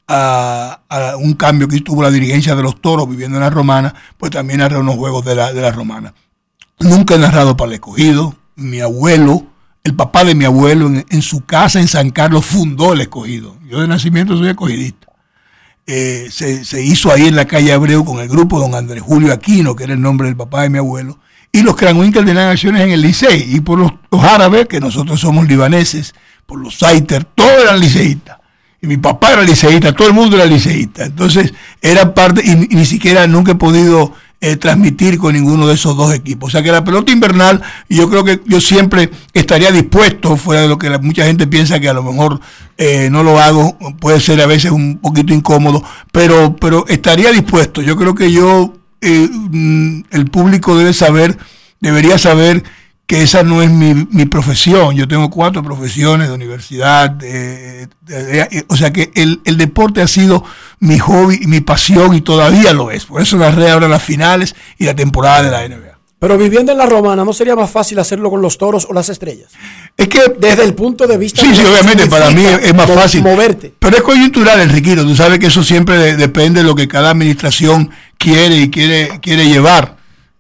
a, 0.08 1.16
un 1.20 1.34
cambio 1.34 1.68
que 1.68 1.82
tuvo 1.82 2.04
la 2.04 2.12
dirigencia 2.12 2.56
de 2.56 2.64
los 2.64 2.82
toros 2.82 3.10
viviendo 3.10 3.38
en 3.38 3.44
la 3.44 3.50
romana, 3.50 3.94
pues 4.18 4.32
también 4.32 4.60
narré 4.60 4.78
unos 4.78 4.96
juegos 4.96 5.26
de 5.26 5.36
la, 5.36 5.54
de 5.54 5.62
la 5.62 5.72
romana. 5.72 6.14
Nunca 6.80 7.16
he 7.16 7.18
narrado 7.18 7.58
para 7.58 7.70
el 7.70 7.76
escogido. 7.76 8.36
Mi 8.56 8.80
abuelo, 8.80 9.46
el 9.84 9.96
papá 9.96 10.24
de 10.24 10.36
mi 10.36 10.46
abuelo, 10.46 10.90
en 11.10 11.22
su 11.22 11.46
casa 11.46 11.80
en 11.80 11.88
San 11.88 12.12
Carlos 12.12 12.46
fundó 12.46 12.94
el 12.94 13.02
escogido. 13.02 13.58
Yo 13.66 13.82
de 13.82 13.88
nacimiento 13.88 14.38
soy 14.38 14.50
escogidista. 14.50 15.07
Eh, 15.90 16.28
se, 16.30 16.66
se 16.66 16.84
hizo 16.84 17.12
ahí 17.14 17.28
en 17.28 17.36
la 17.38 17.46
calle 17.46 17.72
Abreu 17.72 18.04
con 18.04 18.20
el 18.20 18.28
grupo 18.28 18.60
don 18.60 18.76
Andrés 18.76 19.02
Julio 19.02 19.32
Aquino, 19.32 19.74
que 19.74 19.86
era 19.86 19.94
el 19.94 20.02
nombre 20.02 20.28
del 20.28 20.36
papá 20.36 20.64
de 20.64 20.70
mi 20.70 20.78
abuelo, 20.80 21.18
y 21.52 21.62
los 21.62 21.76
Cranwinkel 21.76 22.26
tenían 22.26 22.50
acciones 22.50 22.82
en 22.82 22.92
el 22.92 23.02
Licey, 23.02 23.56
y 23.56 23.62
por 23.62 23.80
los, 23.80 23.92
árabes, 24.22 24.68
que 24.68 24.80
nosotros 24.80 25.20
somos 25.20 25.48
libaneses, 25.48 26.14
por 26.46 26.60
los 26.60 26.78
Saiter, 26.78 27.24
todos 27.24 27.64
eran 27.64 27.80
liceístas. 27.80 28.38
Y 28.82 28.88
mi 28.88 28.98
papá 28.98 29.34
era 29.34 29.44
liceísta, 29.44 29.94
todo 29.94 30.08
el 30.08 30.14
mundo 30.14 30.36
era 30.36 30.46
liceísta. 30.46 31.06
Entonces, 31.06 31.54
era 31.82 32.14
parte, 32.14 32.44
y 32.46 32.56
ni 32.76 32.86
siquiera 32.86 33.26
nunca 33.26 33.54
he 33.54 33.56
podido 33.56 34.14
eh, 34.40 34.56
transmitir 34.56 35.18
con 35.18 35.34
ninguno 35.34 35.68
de 35.68 35.74
esos 35.74 35.98
dos 35.98 36.14
equipos. 36.14 36.50
O 36.50 36.52
sea 36.52 36.62
que 36.62 36.72
la 36.72 36.84
pelota 36.84 37.12
invernal, 37.12 37.62
yo 37.90 38.08
creo 38.10 38.24
que 38.24 38.42
yo 38.46 38.62
siempre 38.62 39.10
estaría 39.34 39.72
dispuesto, 39.72 40.38
fuera 40.38 40.62
de 40.62 40.68
lo 40.68 40.78
que 40.78 40.96
mucha 41.00 41.26
gente 41.26 41.48
piensa 41.48 41.80
que 41.80 41.90
a 41.90 41.94
lo 41.94 42.04
mejor 42.04 42.40
eh, 42.78 43.10
no 43.10 43.24
lo 43.24 43.40
hago, 43.40 43.76
puede 44.00 44.20
ser 44.20 44.40
a 44.42 44.46
veces 44.46 44.72
un 44.72 45.00
poquito 45.00 45.34
incómodo, 45.34 45.84
pero, 46.12 46.56
pero 46.56 46.86
estaría 46.88 47.32
dispuesto. 47.32 47.82
Yo 47.82 47.96
creo 47.96 48.14
que 48.14 48.32
yo, 48.32 48.76
eh, 49.02 49.28
mm, 49.32 50.02
el 50.12 50.26
público 50.30 50.78
debe 50.78 50.94
saber, 50.94 51.36
debería 51.80 52.20
saber 52.20 52.64
que 53.08 53.24
esa 53.24 53.42
no 53.42 53.62
es 53.64 53.70
mi, 53.72 53.94
mi 54.12 54.26
profesión. 54.26 54.94
Yo 54.96 55.08
tengo 55.08 55.30
cuatro 55.30 55.64
profesiones 55.64 56.28
de 56.28 56.34
universidad, 56.34 57.10
de- 57.10 57.88
de- 58.02 58.24
de- 58.26 58.66
o 58.68 58.76
sea 58.76 58.92
que 58.92 59.12
el, 59.16 59.40
el 59.46 59.58
deporte 59.58 60.02
ha 60.02 60.08
sido 60.08 60.44
mi 60.80 61.00
hobby, 61.00 61.40
y 61.42 61.48
mi 61.48 61.62
pasión 61.62 62.14
y 62.14 62.22
todavía 62.22 62.74
lo 62.74 62.92
es. 62.92 63.06
Por 63.06 63.22
eso 63.22 63.38
narré 63.38 63.70
ahora 63.72 63.88
las 63.88 64.04
finales 64.04 64.56
y 64.78 64.86
la 64.86 64.94
temporada 64.96 65.42
de 65.44 65.52
la 65.52 65.68
NBA. 65.68 65.98
Pero 66.20 66.36
viviendo 66.38 66.72
en 66.72 66.80
la 66.80 66.86
romana, 66.88 67.24
¿no 67.24 67.32
sería 67.32 67.56
más 67.56 67.70
fácil 67.70 68.00
hacerlo 68.00 68.30
con 68.32 68.42
los 68.42 68.58
toros 68.58 68.88
o 68.90 68.94
las 68.94 69.08
estrellas? 69.08 69.52
Es 69.96 70.08
que 70.08 70.20
desde 70.40 70.64
el 70.64 70.74
punto 70.74 71.06
de 71.08 71.16
vista 71.16 71.42
Sí, 71.42 71.56
sí, 71.56 71.62
obviamente 71.64 72.08
para 72.08 72.32
mí 72.32 72.44
es 72.44 72.74
más 72.74 72.90
fácil. 72.92 73.22
moverte. 73.22 73.72
Pero 73.80 73.98
es 73.98 74.02
coyuntural, 74.04 74.60
Enriquito. 74.60 75.04
Tú 75.04 75.16
sabes 75.16 75.38
que 75.40 75.46
eso 75.46 75.64
siempre 75.64 75.98
de- 75.98 76.18
depende 76.18 76.62
de 76.62 76.68
lo 76.68 76.74
que 76.76 76.88
cada 76.88 77.12
administración 77.12 77.92
quiere 78.18 78.58
y 78.62 78.70
quiere, 78.72 79.20
quiere 79.22 79.48
llevar. 79.48 79.96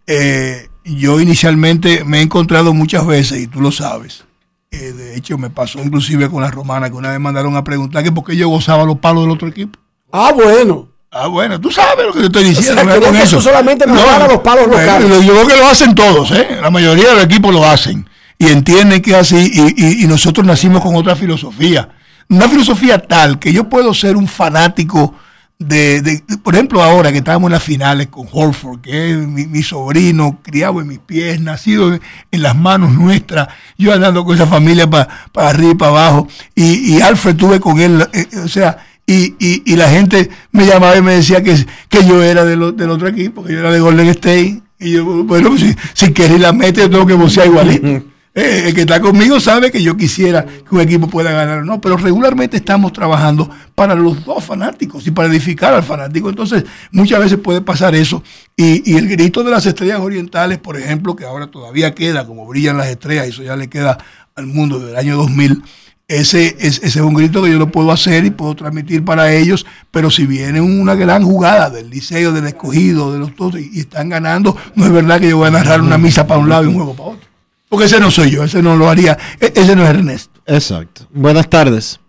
Eh, 0.07 0.66
yo 0.95 1.19
inicialmente 1.19 2.03
me 2.05 2.19
he 2.19 2.21
encontrado 2.21 2.73
muchas 2.73 3.05
veces, 3.05 3.39
y 3.41 3.47
tú 3.47 3.61
lo 3.61 3.71
sabes. 3.71 4.23
eh, 4.71 4.91
de 4.91 5.15
hecho, 5.17 5.37
me 5.37 5.49
pasó 5.49 5.79
inclusive 5.79 6.29
con 6.29 6.41
la 6.41 6.51
romana, 6.51 6.89
que 6.89 6.95
una 6.95 7.11
vez 7.11 7.19
mandaron 7.19 7.55
a 7.55 7.63
preguntar 7.63 8.03
que 8.03 8.11
por 8.11 8.23
qué 8.25 8.35
yo 8.35 8.49
gozaba 8.49 8.83
los 8.83 8.99
palos 8.99 9.23
del 9.23 9.31
otro 9.31 9.47
equipo. 9.47 9.79
Ah, 10.11 10.31
bueno. 10.33 10.89
Ah, 11.11 11.27
bueno, 11.27 11.59
tú 11.59 11.71
sabes 11.71 12.05
lo 12.05 12.11
que 12.13 12.19
te 12.19 12.25
estoy 12.25 12.43
O 12.43 12.47
diciendo. 12.49 12.83
¿no? 12.83 13.17
eso. 13.17 13.39
solamente 13.41 13.87
narraras 13.87 14.27
los 14.29 14.41
palos 14.41 14.67
locales. 14.67 15.09
Yo 15.25 15.33
creo 15.33 15.47
que 15.47 15.55
lo 15.57 15.67
hacen 15.67 15.95
todos, 15.95 16.31
¿eh? 16.31 16.57
La 16.61 16.69
mayoría 16.69 17.09
de 17.09 17.15
los 17.15 17.23
equipos 17.23 17.53
lo 17.53 17.65
hacen. 17.65 18.07
Y 18.37 18.47
entienden 18.47 19.01
que 19.01 19.11
es 19.11 19.17
así. 19.17 19.49
Y, 19.53 19.73
y- 19.83 20.03
y 20.03 20.07
nosotros 20.07 20.45
nacimos 20.45 20.81
con 20.83 20.95
otra 20.95 21.15
filosofía. 21.15 21.89
Una 22.29 22.47
filosofía 22.49 22.99
tal 22.99 23.39
que 23.39 23.53
yo 23.53 23.69
puedo 23.69 23.93
ser 23.93 24.17
un 24.17 24.27
fanático 24.27 25.15
de, 25.59 26.01
de- 26.01 26.23
de- 26.27 26.37
por 26.37 26.53
ejemplo, 26.53 26.83
ahora 26.83 27.11
que 27.11 27.17
estamos 27.19 27.47
en 27.47 27.53
las 27.53 27.63
finales 27.63 28.07
con 28.07 28.27
Holford, 28.31 28.81
que 28.81 29.11
es 29.11 29.17
mi, 29.17 29.47
mi 29.47 29.63
sobrino, 29.63 30.39
criado 30.43 30.79
en 30.81 30.87
mis 30.87 30.99
pies, 30.99 31.39
nacido 31.41 31.93
en, 31.93 32.01
las 32.41 32.55
manos 32.55 32.91
nuestras, 32.93 33.47
yo 33.77 33.91
andando 33.93 34.23
con 34.23 34.35
esa 34.35 34.45
familia 34.47 34.87
para 34.89 35.07
arriba 35.35 35.71
y 35.71 35.75
para 35.75 35.91
abajo, 35.91 36.27
y, 36.55 36.95
y 36.97 37.01
Alfred 37.01 37.35
tuve 37.35 37.59
con 37.59 37.79
él, 37.79 38.01
eh, 38.13 38.27
eh, 38.31 38.37
o 38.39 38.47
sea, 38.47 38.77
y, 39.07 39.35
y, 39.39 39.75
la 39.77 39.89
gente 39.89 40.29
me 40.51 40.65
llamaba 40.65 40.97
y 40.97 41.01
me 41.01 41.13
decía 41.13 41.41
que, 41.41 41.55
que 41.87 42.05
yo 42.05 42.21
era 42.21 42.43
del, 42.43 42.61
o- 42.61 42.71
del 42.73 42.89
otro 42.91 43.07
equipo, 43.07 43.43
que 43.43 43.53
yo 43.53 43.59
era 43.59 43.71
de 43.71 43.79
Golden 43.79 44.09
State, 44.09 44.61
y 44.79 44.91
yo, 44.91 45.05
bueno, 45.23 45.57
si, 45.57 45.73
si 45.93 46.11
queréis 46.13 46.41
la 46.41 46.53
mete, 46.53 46.81
yo 46.81 46.89
tengo 46.89 47.05
que 47.07 47.13
bocear 47.13 47.47
igualito. 47.47 48.03
Eh, 48.37 48.67
el 48.67 48.75
que 48.75 48.81
está 48.81 49.01
conmigo 49.01 49.39
sabe 49.39 49.71
que 49.71 49.81
yo 49.81 49.97
quisiera 49.97 50.45
que 50.45 50.75
un 50.75 50.79
equipo 50.79 51.07
pueda 51.07 51.31
ganar 51.31 51.57
o 51.57 51.65
no, 51.65 51.81
pero 51.81 51.97
regularmente 51.97 52.57
estamos 52.57 52.93
trabajando 52.93 53.49
para 53.73 53.95
los 53.95 54.23
dos 54.25 54.43
fanáticos 54.43 55.07
y 55.07 55.09
para 55.09 55.27
edificar 55.27 55.73
al 55.73 55.81
fanático. 55.81 56.29
Entonces, 56.29 56.63
muchas 56.91 57.19
veces 57.19 57.39
puede 57.39 57.61
pasar 57.61 57.95
eso. 57.95 58.21
Y, 58.55 58.95
el 58.95 59.09
grito 59.09 59.43
de 59.43 59.49
las 59.49 59.65
estrellas 59.65 59.99
orientales, 60.01 60.59
por 60.59 60.77
ejemplo, 60.77 61.15
que 61.15 61.25
ahora 61.25 61.47
todavía 61.47 61.95
queda, 61.95 62.27
como 62.27 62.45
brillan 62.45 62.77
las 62.77 62.89
estrellas, 62.89 63.25
eso 63.25 63.41
ya 63.41 63.55
le 63.55 63.69
queda 63.69 63.97
al 64.35 64.45
mundo 64.45 64.77
del 64.77 64.95
año 64.97 65.17
2000. 65.17 65.63
Ese 66.07 66.57
es, 66.59 66.77
ese 66.83 66.85
es 66.85 66.97
un 66.97 67.15
grito 67.15 67.41
que 67.41 67.49
yo 67.49 67.57
lo 67.57 67.71
puedo 67.71 67.91
hacer 67.91 68.23
y 68.23 68.29
puedo 68.29 68.55
transmitir 68.55 69.03
para 69.03 69.33
ellos, 69.33 69.65
pero 69.89 70.11
si 70.11 70.27
viene 70.27 70.61
una 70.61 70.93
gran 70.93 71.23
jugada 71.23 71.71
del 71.71 71.89
liceo, 71.89 72.31
del 72.31 72.45
escogido, 72.45 73.11
de 73.11 73.17
los 73.17 73.35
dos, 73.35 73.55
y 73.59 73.79
están 73.79 74.09
ganando, 74.09 74.55
no 74.75 74.85
es 74.85 74.91
verdad 74.91 75.19
que 75.19 75.29
yo 75.29 75.37
voy 75.37 75.47
a 75.47 75.51
narrar 75.51 75.81
una 75.81 75.97
misa 75.97 76.27
para 76.27 76.39
un 76.39 76.49
lado 76.49 76.65
y 76.65 76.67
un 76.67 76.75
juego 76.75 76.93
para 76.93 77.09
otro. 77.09 77.36
Porque 77.69 77.85
ese 77.85 77.99
no 77.99 78.09
soy 78.11 78.31
yo, 78.31 78.43
ese 78.43 78.61
no 78.61 78.75
lo 78.77 78.89
haría, 78.89 79.17
e- 79.39 79.51
ese 79.55 79.75
no 79.75 79.83
es 79.83 79.89
Ernesto. 79.89 80.39
Exacto. 80.45 81.01
Buenas 81.11 81.49
tardes. 81.49 81.99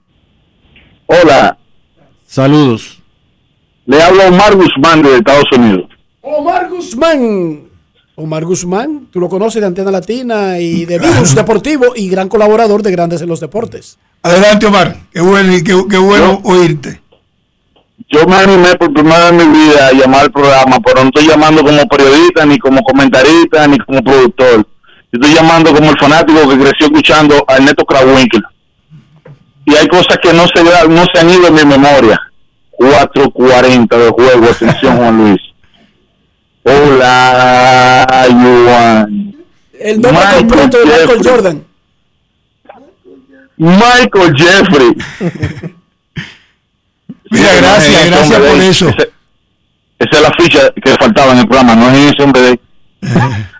Hola, 1.06 1.56
Saludos. 2.26 3.02
le 3.86 4.02
hablo 4.02 4.22
a 4.22 4.28
Omar 4.28 4.55
Guzmán 4.55 5.02
de 5.02 5.16
Estados 5.16 5.47
Unidos. 5.56 5.89
Omar 6.20 6.68
Guzmán. 6.68 7.64
Omar 8.14 8.44
Guzmán, 8.44 9.06
tú 9.10 9.20
lo 9.20 9.28
conoces 9.28 9.60
de 9.60 9.66
Antena 9.66 9.90
Latina 9.90 10.59
y 10.59 10.85
de 10.85 10.98
Virus 10.98 11.35
Deportivo 11.35 11.86
y 11.97 12.09
gran 12.09 12.28
colaborador 12.28 12.82
de 12.82 12.90
Grandes 12.90 13.22
en 13.22 13.28
los 13.28 13.40
Deportes. 13.40 13.98
Adelante, 14.22 14.66
Omar. 14.66 14.97
Qué 15.12 15.20
bueno, 15.20 15.52
qué, 15.64 15.85
qué 15.89 15.98
bueno 15.98 16.40
oírte. 16.44 17.01
Yo 18.10 18.26
me 18.26 18.36
animé 18.36 18.74
por 18.76 18.93
primera 18.93 19.30
vez 19.30 19.43
en 19.43 19.52
mi 19.52 19.59
vida 19.59 19.89
a 19.89 19.93
llamar 19.93 20.20
al 20.22 20.32
programa, 20.32 20.78
pero 20.80 21.02
no 21.02 21.09
estoy 21.09 21.26
llamando 21.28 21.62
como 21.64 21.86
periodista, 21.89 22.44
ni 22.47 22.59
como 22.59 22.82
comentarista, 22.82 23.66
ni 23.66 23.78
como 23.78 24.02
productor. 24.02 24.66
Yo 25.10 25.20
estoy 25.20 25.35
llamando 25.35 25.74
como 25.74 25.90
el 25.90 25.98
fanático 25.98 26.48
que 26.48 26.59
creció 26.59 26.86
escuchando 26.86 27.44
a 27.48 27.56
Ernesto 27.56 27.85
Krawinkel. 27.85 28.43
Y 29.64 29.74
hay 29.74 29.86
cosas 29.89 30.18
que 30.22 30.32
no 30.32 30.47
se, 30.48 30.62
no 30.89 31.05
se 31.12 31.20
han 31.20 31.30
ido 31.30 31.47
en 31.47 31.55
mi 31.55 31.64
memoria. 31.64 32.20
4.40 32.78 33.89
de 33.89 34.10
juego, 34.10 34.47
atención 34.47 34.97
Juan 34.97 35.16
Luis. 35.16 35.40
Hola, 36.62 38.06
Juan. 38.28 39.35
El 39.80 40.01
nombre 40.01 40.24
completo 40.36 40.78
de 40.78 40.85
Michael 40.85 41.20
Jordan. 41.24 41.64
Michael 43.56 44.35
Jeffrey. 44.36 44.94
Mira, 47.30 47.55
gracias, 47.56 48.06
gracias 48.06 48.40
por 48.40 48.60
eso. 48.60 48.89
Esa 49.98 50.16
es 50.16 50.22
la 50.22 50.30
ficha 50.39 50.70
que 50.82 50.94
faltaba 50.97 51.32
en 51.32 51.39
el 51.39 51.48
programa, 51.48 51.74
no 51.74 51.90
es 51.90 52.12
ese 52.12 52.22
hombre 52.22 52.43
de. 52.43 52.60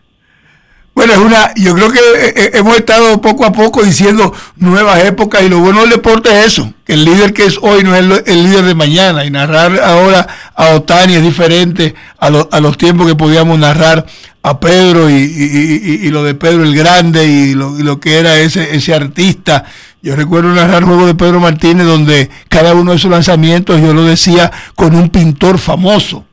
Bueno, 0.99 1.13
es 1.13 1.21
una, 1.21 1.55
yo 1.55 1.77
creo 1.77 1.93
que 1.93 2.01
eh, 2.01 2.33
eh, 2.35 2.51
hemos 2.55 2.77
estado 2.77 3.21
poco 3.21 3.45
a 3.45 3.53
poco 3.53 3.85
diciendo 3.85 4.35
nuevas 4.57 5.05
épocas 5.05 5.45
y 5.45 5.49
lo 5.49 5.61
bueno 5.61 5.83
del 5.83 5.91
deporte 5.91 6.29
es 6.29 6.47
eso, 6.47 6.75
que 6.85 6.95
el 6.95 7.05
líder 7.05 7.33
que 7.33 7.45
es 7.45 7.57
hoy 7.63 7.85
no 7.85 7.95
es 7.95 8.01
el, 8.27 8.43
líder 8.43 8.65
de 8.65 8.75
mañana 8.75 9.25
y 9.25 9.31
narrar 9.31 9.79
ahora 9.79 10.27
a 10.57 10.71
Otani 10.71 11.15
es 11.15 11.23
diferente 11.23 11.95
a, 12.19 12.27
a 12.27 12.59
los 12.59 12.77
tiempos 12.77 13.07
que 13.07 13.15
podíamos 13.15 13.61
narrar 13.61 14.07
a 14.43 14.59
Pedro 14.59 15.09
y, 15.09 16.11
lo 16.11 16.25
de 16.25 16.35
Pedro 16.35 16.65
el 16.65 16.75
Grande 16.75 17.25
y 17.29 17.55
lo, 17.55 18.01
que 18.01 18.19
era 18.19 18.37
ese, 18.37 18.75
ese 18.75 18.93
artista. 18.93 19.67
Yo 20.03 20.17
recuerdo 20.17 20.53
narrar 20.53 20.83
juego 20.83 21.07
de 21.07 21.15
Pedro 21.15 21.39
Martínez 21.39 21.87
donde 21.87 22.29
cada 22.49 22.75
uno 22.75 22.91
de 22.91 22.97
esos 22.97 23.13
lanzamientos 23.13 23.81
yo 23.81 23.95
lo 23.95 24.03
decía 24.03 24.51
con 24.75 24.97
un 24.97 25.11
pintor 25.11 25.59
famoso 25.59 26.25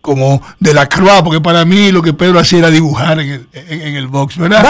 como 0.00 0.40
de 0.58 0.72
la 0.72 0.86
Croix, 0.88 1.22
porque 1.22 1.40
para 1.40 1.64
mí 1.64 1.92
lo 1.92 2.00
que 2.02 2.12
Pedro 2.14 2.38
hacía 2.40 2.60
era 2.60 2.70
dibujar 2.70 3.20
en 3.20 3.28
el, 3.30 3.46
en, 3.52 3.82
en 3.82 3.96
el 3.96 4.06
box, 4.08 4.38
¿verdad? 4.38 4.62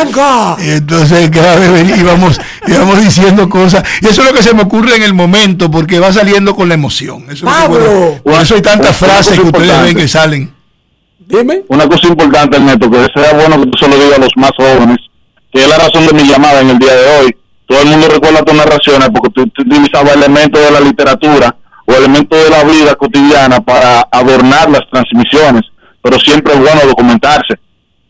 Y 0.60 0.70
entonces 0.70 1.30
cada 1.32 1.56
vez 1.56 1.70
vení- 1.70 2.00
íbamos, 2.00 2.40
íbamos 2.66 3.00
diciendo 3.00 3.48
cosas, 3.48 3.84
y 4.02 4.06
eso 4.08 4.22
es 4.22 4.28
lo 4.28 4.34
que 4.34 4.42
se 4.42 4.52
me 4.54 4.62
ocurre 4.62 4.96
en 4.96 5.02
el 5.04 5.14
momento, 5.14 5.70
porque 5.70 6.00
va 6.00 6.12
saliendo 6.12 6.54
con 6.56 6.68
la 6.68 6.74
emoción. 6.74 7.24
Eso 7.30 7.46
es 7.48 7.68
lo 7.68 7.72
que, 7.78 7.78
bueno, 7.86 8.20
por 8.24 8.34
eso 8.42 8.54
hay 8.56 8.62
tantas 8.62 9.00
Una 9.00 9.08
frases 9.12 9.38
que 9.38 9.46
ustedes 9.46 9.64
importante. 9.66 9.84
ven 9.84 9.96
que 9.96 10.08
salen. 10.08 10.54
Dime. 11.28 11.62
Una 11.68 11.86
cosa 11.88 12.08
importante, 12.08 12.56
Ernesto, 12.56 12.90
que 12.90 13.06
sea 13.14 13.32
bueno 13.34 13.60
que 13.60 13.66
tú 13.70 13.78
se 13.78 13.88
lo 13.88 13.94
digas 13.94 14.18
a 14.18 14.20
los 14.22 14.32
más 14.36 14.50
jóvenes, 14.56 14.96
que 15.52 15.62
es 15.62 15.68
la 15.68 15.78
razón 15.78 16.06
de 16.08 16.12
mi 16.12 16.24
llamada 16.28 16.60
en 16.60 16.70
el 16.70 16.78
día 16.80 16.92
de 16.94 17.06
hoy. 17.20 17.36
Todo 17.68 17.82
el 17.82 17.86
mundo 17.88 18.08
recuerda 18.08 18.42
tus 18.42 18.54
narraciones 18.56 19.10
porque 19.14 19.30
tú, 19.30 19.46
tú 19.50 19.62
utilizabas 19.62 20.16
elementos 20.16 20.60
de 20.60 20.70
la 20.72 20.80
literatura 20.80 21.54
o 21.90 21.94
elementos 21.96 22.42
de 22.42 22.50
la 22.50 22.64
vida 22.64 22.94
cotidiana 22.94 23.60
para 23.60 24.06
adornar 24.12 24.70
las 24.70 24.82
transmisiones, 24.90 25.62
pero 26.02 26.18
siempre 26.20 26.54
es 26.54 26.60
bueno 26.60 26.80
documentarse 26.86 27.54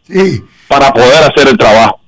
Sí. 0.06 0.42
para 0.68 0.92
poder 0.92 1.24
hacer 1.24 1.48
el 1.48 1.56
trabajo. 1.58 1.98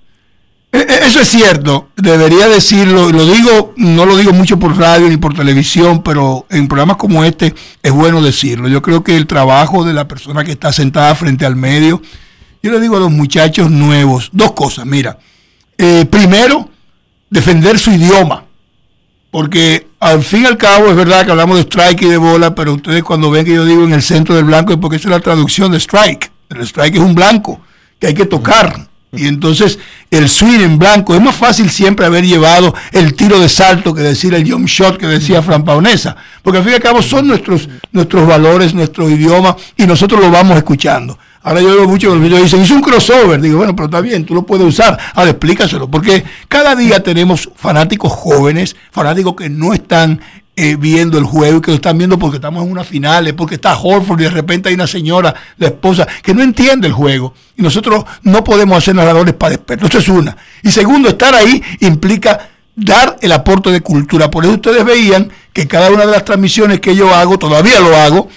E- 0.74 0.78
e- 0.78 1.06
Eso 1.06 1.20
es 1.20 1.28
cierto, 1.28 1.88
debería 1.96 2.48
decirlo, 2.48 3.10
y 3.10 3.12
lo 3.12 3.26
digo, 3.26 3.74
no 3.76 4.06
lo 4.06 4.16
digo 4.16 4.32
mucho 4.32 4.58
por 4.58 4.76
radio 4.78 5.08
ni 5.08 5.16
por 5.18 5.34
televisión, 5.34 6.02
pero 6.02 6.46
en 6.50 6.66
programas 6.68 6.96
como 6.96 7.24
este 7.24 7.54
es 7.82 7.92
bueno 7.92 8.22
decirlo. 8.22 8.68
Yo 8.68 8.80
creo 8.80 9.04
que 9.04 9.16
el 9.16 9.26
trabajo 9.26 9.84
de 9.84 9.92
la 9.92 10.08
persona 10.08 10.44
que 10.44 10.52
está 10.52 10.72
sentada 10.72 11.14
frente 11.14 11.44
al 11.44 11.56
medio, 11.56 12.00
yo 12.62 12.70
le 12.72 12.80
digo 12.80 12.96
a 12.96 13.00
los 13.00 13.10
muchachos 13.10 13.70
nuevos, 13.70 14.30
dos 14.32 14.52
cosas, 14.52 14.86
mira, 14.86 15.18
Eh, 15.78 16.04
primero, 16.08 16.68
defender 17.28 17.76
su 17.78 17.90
idioma, 17.90 18.44
porque 19.32 19.88
al 20.02 20.20
fin 20.24 20.42
y 20.42 20.46
al 20.46 20.58
cabo 20.58 20.88
es 20.88 20.96
verdad 20.96 21.24
que 21.24 21.30
hablamos 21.30 21.56
de 21.56 21.62
strike 21.62 22.02
y 22.02 22.08
de 22.08 22.16
bola, 22.16 22.56
pero 22.56 22.74
ustedes 22.74 23.04
cuando 23.04 23.30
ven 23.30 23.44
que 23.44 23.54
yo 23.54 23.64
digo 23.64 23.84
en 23.84 23.92
el 23.92 24.02
centro 24.02 24.34
del 24.34 24.44
blanco 24.44 24.72
es 24.72 24.78
porque 24.80 24.96
esa 24.96 25.06
es 25.06 25.12
la 25.12 25.20
traducción 25.20 25.70
de 25.70 25.78
strike. 25.78 26.28
El 26.50 26.62
strike 26.62 26.96
es 26.96 27.00
un 27.00 27.14
blanco 27.14 27.60
que 28.00 28.08
hay 28.08 28.14
que 28.14 28.26
tocar. 28.26 28.88
Y 29.12 29.28
entonces 29.28 29.78
el 30.10 30.28
swing 30.28 30.58
en 30.58 30.76
blanco 30.76 31.14
es 31.14 31.22
más 31.22 31.36
fácil 31.36 31.70
siempre 31.70 32.04
haber 32.04 32.26
llevado 32.26 32.74
el 32.90 33.14
tiro 33.14 33.38
de 33.38 33.48
salto 33.48 33.94
que 33.94 34.02
decir 34.02 34.34
el 34.34 34.50
jump 34.50 34.66
shot 34.66 34.96
que 34.96 35.06
decía 35.06 35.40
Fran 35.40 35.64
Paonesa. 35.64 36.16
Porque 36.42 36.58
al 36.58 36.64
fin 36.64 36.72
y 36.72 36.76
al 36.76 36.82
cabo 36.82 37.00
son 37.00 37.28
nuestros, 37.28 37.68
nuestros 37.92 38.26
valores, 38.26 38.74
nuestro 38.74 39.08
idioma 39.08 39.56
y 39.76 39.86
nosotros 39.86 40.20
lo 40.20 40.32
vamos 40.32 40.56
escuchando. 40.56 41.16
Ahora 41.42 41.60
yo 41.60 41.68
veo 41.74 41.88
mucho 41.88 42.08
que 42.08 42.14
los 42.14 42.22
niños 42.22 42.42
dicen, 42.42 42.62
hizo 42.62 42.74
un 42.74 42.82
crossover. 42.82 43.40
Digo, 43.40 43.58
bueno, 43.58 43.74
pero 43.74 43.86
está 43.86 44.00
bien, 44.00 44.24
tú 44.24 44.34
lo 44.34 44.44
puedes 44.44 44.66
usar. 44.66 44.98
Ahora 45.14 45.30
explícaselo. 45.30 45.90
Porque 45.90 46.24
cada 46.48 46.76
día 46.76 47.02
tenemos 47.02 47.50
fanáticos 47.56 48.12
jóvenes, 48.12 48.76
fanáticos 48.90 49.34
que 49.34 49.48
no 49.48 49.74
están 49.74 50.20
eh, 50.54 50.76
viendo 50.76 51.18
el 51.18 51.24
juego 51.24 51.58
y 51.58 51.60
que 51.62 51.70
lo 51.70 51.76
están 51.76 51.96
viendo 51.96 52.18
porque 52.18 52.36
estamos 52.36 52.62
en 52.62 52.70
una 52.70 52.84
final, 52.84 53.34
porque 53.34 53.54
está 53.54 53.74
Horford 53.74 54.20
y 54.20 54.24
de 54.24 54.30
repente 54.30 54.68
hay 54.68 54.74
una 54.74 54.86
señora, 54.86 55.34
la 55.56 55.68
esposa, 55.68 56.06
que 56.22 56.34
no 56.34 56.42
entiende 56.42 56.86
el 56.86 56.92
juego. 56.92 57.34
Y 57.56 57.62
nosotros 57.62 58.04
no 58.22 58.44
podemos 58.44 58.76
hacer 58.76 58.94
narradores 58.94 59.34
para 59.34 59.54
expertos. 59.54 59.88
Eso 59.88 59.98
es 59.98 60.08
una. 60.08 60.36
Y 60.62 60.70
segundo, 60.70 61.08
estar 61.08 61.34
ahí 61.34 61.62
implica 61.80 62.50
dar 62.76 63.16
el 63.20 63.32
aporte 63.32 63.70
de 63.70 63.80
cultura. 63.80 64.30
Por 64.30 64.44
eso 64.44 64.54
ustedes 64.54 64.84
veían 64.84 65.30
que 65.52 65.66
cada 65.66 65.90
una 65.90 66.06
de 66.06 66.12
las 66.12 66.24
transmisiones 66.24 66.80
que 66.80 66.94
yo 66.94 67.14
hago, 67.14 67.38
todavía 67.38 67.80
lo 67.80 67.96
hago, 67.96 68.28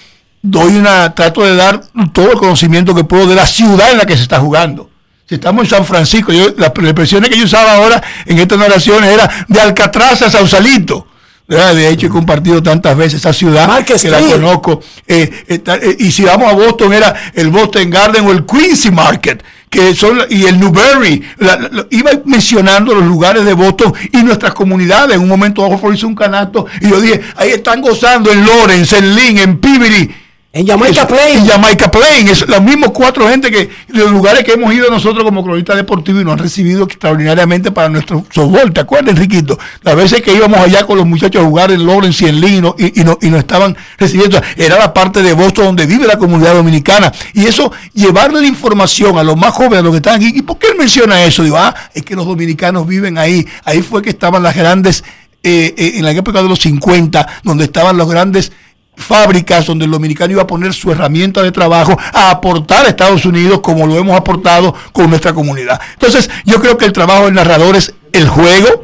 doy 0.50 0.76
una, 0.76 1.14
trato 1.14 1.42
de 1.42 1.54
dar 1.56 1.80
todo 2.12 2.32
el 2.32 2.38
conocimiento 2.38 2.94
que 2.94 3.04
puedo 3.04 3.26
de 3.26 3.34
la 3.34 3.46
ciudad 3.46 3.90
en 3.92 3.98
la 3.98 4.06
que 4.06 4.16
se 4.16 4.22
está 4.22 4.38
jugando. 4.40 4.90
Si 5.28 5.34
estamos 5.34 5.64
en 5.64 5.70
San 5.70 5.84
Francisco, 5.84 6.32
yo, 6.32 6.50
las 6.56 6.68
expresiones 6.70 7.30
que 7.30 7.36
yo 7.38 7.44
usaba 7.44 7.74
ahora 7.74 8.02
en 8.26 8.38
estas 8.38 8.58
narraciones 8.58 9.10
era 9.12 9.28
de 9.48 9.60
Alcatraz 9.60 10.22
a 10.22 10.30
Sausalito. 10.30 11.08
De 11.48 11.88
hecho, 11.88 12.06
he 12.06 12.10
compartido 12.10 12.60
tantas 12.62 12.96
veces 12.96 13.20
esa 13.20 13.32
ciudad 13.32 13.68
Market 13.68 14.00
que 14.02 14.10
la 14.10 14.18
Street. 14.18 14.40
conozco. 14.40 14.80
Eh, 15.06 15.44
está- 15.46 15.76
eh, 15.76 15.96
y 15.98 16.10
si 16.10 16.24
vamos 16.24 16.50
a 16.50 16.54
Boston, 16.54 16.92
era 16.92 17.14
el 17.34 17.50
Boston 17.50 17.88
Garden 17.88 18.26
o 18.26 18.32
el 18.32 18.44
Quincy 18.44 18.90
Market, 18.90 19.44
que 19.70 19.94
son, 19.94 20.18
y 20.28 20.44
el 20.44 20.58
Newberry. 20.58 21.22
La- 21.38 21.56
la- 21.56 21.68
la- 21.70 21.86
iba 21.90 22.10
mencionando 22.24 22.94
los 22.94 23.04
lugares 23.04 23.44
de 23.44 23.52
Boston 23.52 23.94
y 24.12 24.22
nuestras 24.24 24.54
comunidades. 24.54 25.14
En 25.16 25.22
un 25.22 25.28
momento, 25.28 25.62
Oxford 25.62 25.94
hizo 25.94 26.08
un 26.08 26.16
canasto 26.16 26.66
y 26.80 26.88
yo 26.88 27.00
dije, 27.00 27.20
ahí 27.36 27.50
están 27.50 27.80
gozando 27.80 28.30
en 28.32 28.44
Lawrence, 28.44 28.96
en 28.98 29.14
Lynn, 29.14 29.38
en 29.38 29.58
Peabody. 29.58 30.10
En 30.58 30.66
Jamaica 30.66 31.00
Eso, 31.02 31.06
Plain. 31.08 31.38
En 31.38 31.46
Jamaica 31.46 31.90
Plain. 31.90 32.28
Es 32.28 32.48
los 32.48 32.62
mismos 32.62 32.90
cuatro 32.94 33.28
gente 33.28 33.50
que, 33.50 33.68
de 33.88 33.98
los 33.98 34.10
lugares 34.10 34.42
que 34.42 34.52
hemos 34.52 34.72
ido 34.72 34.88
nosotros 34.90 35.22
como 35.22 35.44
cronistas 35.44 35.76
deportivos 35.76 36.22
y 36.22 36.24
nos 36.24 36.32
han 36.32 36.38
recibido 36.38 36.84
extraordinariamente 36.84 37.70
para 37.70 37.90
nuestro 37.90 38.24
softball. 38.30 38.72
¿Te 38.72 38.80
acuerdas, 38.80 39.10
Enriquito? 39.10 39.58
Las 39.82 39.96
veces 39.96 40.22
que 40.22 40.32
íbamos 40.34 40.58
allá 40.58 40.86
con 40.86 40.96
los 40.96 41.04
muchachos 41.06 41.42
a 41.42 41.44
jugar 41.46 41.72
en 41.72 41.86
Lawrence 41.86 42.24
y 42.24 42.28
en 42.28 42.40
Lynn 42.40 42.54
y, 42.54 42.60
no- 42.62 42.74
y, 42.78 43.00
y 43.02 43.04
no- 43.04 43.18
y 43.20 43.28
nos 43.28 43.40
estaban 43.40 43.76
recibiendo. 43.98 44.40
Era 44.56 44.78
la 44.78 44.94
parte 44.94 45.22
de 45.22 45.34
Boston 45.34 45.66
donde 45.66 45.84
vive 45.84 46.06
la 46.06 46.16
comunidad 46.16 46.54
dominicana. 46.54 47.12
Y 47.34 47.44
eso, 47.44 47.70
llevarle 47.92 48.40
la 48.40 48.46
información 48.46 49.18
a 49.18 49.22
los 49.24 49.36
más 49.36 49.52
jóvenes, 49.52 49.80
a 49.80 49.82
los 49.82 49.90
que 49.90 49.96
están 49.98 50.14
aquí. 50.14 50.32
¿Y 50.36 50.40
por 50.40 50.58
qué 50.58 50.68
él 50.68 50.76
menciona 50.78 51.22
eso? 51.22 51.42
Digo, 51.42 51.58
ah, 51.58 51.74
es 51.92 52.02
que 52.02 52.16
los 52.16 52.24
dominicanos 52.24 52.86
viven 52.86 53.18
ahí. 53.18 53.46
Ahí 53.66 53.82
fue 53.82 54.00
que 54.00 54.08
estaban 54.08 54.42
las 54.42 54.56
grandes, 54.56 55.04
eh, 55.42 55.74
eh, 55.76 55.92
en 55.96 56.04
la 56.06 56.12
época 56.12 56.42
de 56.42 56.48
los 56.48 56.60
50, 56.60 57.26
donde 57.42 57.64
estaban 57.64 57.98
los 57.98 58.08
grandes 58.08 58.52
fábricas 58.96 59.66
donde 59.66 59.84
el 59.84 59.90
dominicano 59.90 60.32
iba 60.32 60.42
a 60.42 60.46
poner 60.46 60.72
su 60.74 60.90
herramienta 60.90 61.42
de 61.42 61.52
trabajo 61.52 61.96
a 62.12 62.30
aportar 62.30 62.86
a 62.86 62.88
Estados 62.88 63.24
Unidos 63.26 63.60
como 63.60 63.86
lo 63.86 63.96
hemos 63.96 64.16
aportado 64.16 64.74
con 64.92 65.08
nuestra 65.10 65.32
comunidad. 65.34 65.80
Entonces, 65.92 66.30
yo 66.44 66.60
creo 66.60 66.76
que 66.78 66.86
el 66.86 66.92
trabajo 66.92 67.26
del 67.26 67.34
narrador 67.34 67.76
es 67.76 67.92
el 68.12 68.28
juego, 68.28 68.82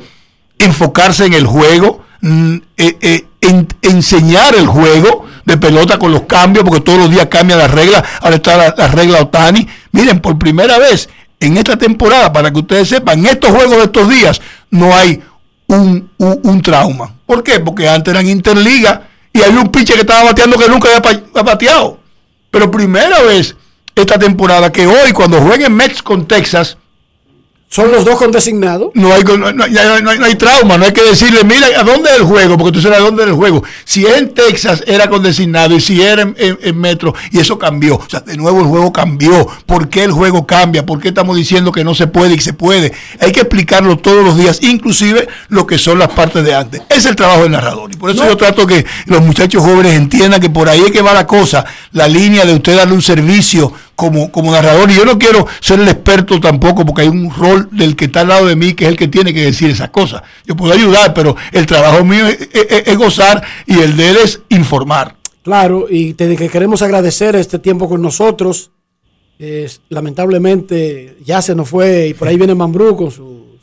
enfocarse 0.58 1.24
en 1.26 1.32
el 1.32 1.46
juego, 1.46 2.04
mm, 2.20 2.54
eh, 2.76 2.96
eh, 3.00 3.26
en- 3.40 3.66
enseñar 3.82 4.54
el 4.54 4.66
juego 4.66 5.26
de 5.44 5.56
pelota 5.56 5.98
con 5.98 6.12
los 6.12 6.22
cambios, 6.22 6.64
porque 6.64 6.80
todos 6.82 6.98
los 7.00 7.10
días 7.10 7.26
cambia 7.26 7.56
la 7.56 7.66
regla, 7.66 8.04
ahora 8.20 8.36
está 8.36 8.56
la, 8.56 8.74
la 8.76 8.88
regla 8.88 9.20
Otani. 9.22 9.66
Miren, 9.90 10.20
por 10.20 10.38
primera 10.38 10.78
vez 10.78 11.08
en 11.40 11.56
esta 11.56 11.76
temporada, 11.76 12.32
para 12.32 12.52
que 12.52 12.60
ustedes 12.60 12.88
sepan, 12.88 13.18
en 13.18 13.26
estos 13.26 13.50
juegos 13.50 13.78
de 13.78 13.84
estos 13.84 14.08
días 14.08 14.40
no 14.70 14.94
hay 14.96 15.20
un, 15.66 16.08
un- 16.18 16.40
un 16.44 16.62
trauma. 16.62 17.12
¿Por 17.26 17.42
qué? 17.42 17.58
Porque 17.58 17.88
antes 17.88 18.12
eran 18.14 18.28
interliga 18.28 19.02
y 19.32 19.42
había 19.42 19.60
un 19.60 19.70
pitcher 19.70 19.96
que 19.96 20.02
estaba 20.02 20.24
bateando 20.24 20.58
que 20.58 20.68
nunca 20.68 20.88
había 20.94 21.22
bateado. 21.42 21.98
Pero 22.50 22.70
primera 22.70 23.20
vez 23.22 23.56
esta 23.94 24.18
temporada 24.18 24.70
que 24.70 24.86
hoy, 24.86 25.12
cuando 25.12 25.40
jueguen 25.40 25.74
Mets 25.74 26.02
con 26.02 26.26
Texas, 26.26 26.76
Son 27.74 27.90
los 27.90 28.04
dos 28.04 28.16
con 28.18 28.30
designado. 28.30 28.92
no 28.94 29.14
hay, 29.14 29.22
no, 29.22 29.38
no- 29.38 29.52
no 29.52 29.64
hay- 30.10 30.18
no 30.18 30.26
hay 30.26 30.34
trauma, 30.34 30.76
no 30.76 30.84
hay 30.84 30.92
que 30.92 31.02
decirle, 31.02 31.42
mira, 31.42 31.68
¿a 31.78 31.82
dónde 31.84 32.10
es 32.10 32.16
el 32.18 32.24
juego? 32.24 32.58
Porque 32.58 32.72
tú 32.72 32.82
sabes 32.82 32.98
a 32.98 33.00
dónde 33.00 33.22
es 33.22 33.30
el 33.30 33.34
juego. 33.34 33.64
Si 33.84 34.04
en 34.04 34.34
Texas 34.34 34.84
era 34.86 35.08
con 35.08 35.22
designado 35.22 35.74
y 35.74 35.80
si 35.80 36.02
era 36.02 36.20
en, 36.20 36.34
en- 36.38 36.58
en 36.60 36.78
Metro, 36.78 37.14
y 37.30 37.38
eso 37.38 37.58
cambió. 37.58 37.94
O 37.96 38.04
sea, 38.06 38.20
de 38.20 38.36
nuevo 38.36 38.60
el 38.60 38.66
juego 38.66 38.92
cambió. 38.92 39.46
¿Por 39.64 39.88
qué 39.88 40.04
el 40.04 40.12
juego 40.12 40.46
cambia? 40.46 40.84
¿Por 40.84 41.00
qué 41.00 41.08
estamos 41.08 41.34
diciendo 41.34 41.72
que 41.72 41.82
no 41.82 41.94
se 41.94 42.06
puede 42.08 42.34
y 42.34 42.36
que 42.36 42.42
se 42.42 42.52
puede? 42.52 42.92
Hay 43.20 43.32
que 43.32 43.40
explicarlo 43.40 43.96
todos 43.96 44.22
los 44.22 44.36
días, 44.36 44.58
inclusive 44.62 45.26
lo 45.48 45.66
que 45.66 45.78
son 45.78 45.98
las 45.98 46.08
partes 46.10 46.44
de 46.44 46.54
antes. 46.54 46.82
Es 46.90 47.06
el 47.06 47.16
trabajo 47.16 47.42
del 47.44 47.52
narrador. 47.52 47.90
Y 47.90 47.96
por 47.96 48.10
eso 48.10 48.26
yo 48.26 48.36
trato 48.36 48.66
que 48.66 48.84
los 49.06 49.22
muchachos 49.22 49.62
jóvenes 49.62 49.94
entiendan 49.94 50.42
que 50.42 50.50
por 50.50 50.68
ahí 50.68 50.82
es 50.84 50.90
que 50.92 51.00
va 51.00 51.14
la 51.14 51.26
cosa, 51.26 51.64
la 51.92 52.06
línea 52.06 52.44
de 52.44 52.52
usted 52.54 52.76
darle 52.76 52.92
un 52.92 53.00
servicio 53.02 53.72
como, 54.02 54.32
como 54.32 54.50
narrador. 54.50 54.90
Y 54.90 54.96
yo 54.96 55.04
no 55.04 55.16
quiero 55.16 55.46
ser 55.60 55.78
el 55.78 55.86
experto 55.86 56.40
tampoco, 56.40 56.84
porque 56.84 57.02
hay 57.02 57.08
un 57.08 57.32
rol 57.32 57.68
del 57.70 57.94
que 57.94 58.06
está 58.06 58.22
al 58.22 58.28
lado 58.28 58.46
de 58.46 58.56
mí 58.56 58.74
que 58.74 58.84
es 58.86 58.90
el 58.90 58.96
que 58.96 59.06
tiene 59.06 59.32
que 59.32 59.44
decir 59.44 59.70
esas 59.70 59.90
cosas. 59.90 60.22
Yo 60.44 60.56
puedo 60.56 60.72
ayudar, 60.72 61.14
pero 61.14 61.36
el 61.52 61.66
trabajo 61.66 62.04
mío 62.04 62.26
es, 62.26 62.40
es- 62.52 62.88
es 62.88 62.96
gozar 62.98 63.42
y 63.64 63.78
el 63.78 63.96
de 63.96 64.08
él 64.10 64.16
es 64.24 64.40
informar. 64.48 65.14
Claro, 65.44 65.86
y 65.88 66.14
te 66.14 66.34
que 66.36 66.48
queremos 66.48 66.82
agradecer 66.82 67.36
este 67.36 67.60
tiempo 67.60 67.88
con 67.88 68.02
nosotros. 68.02 68.72
Es- 69.38 69.80
lamentablemente 69.88 71.16
ya 71.24 71.40
se 71.42 71.54
nos 71.54 71.68
fue 71.68 72.08
y 72.08 72.14
por 72.14 72.26
ahí 72.28 72.36
viene 72.36 72.54
Mambrú 72.56 72.96
con 72.96 73.10
su, 73.12 73.58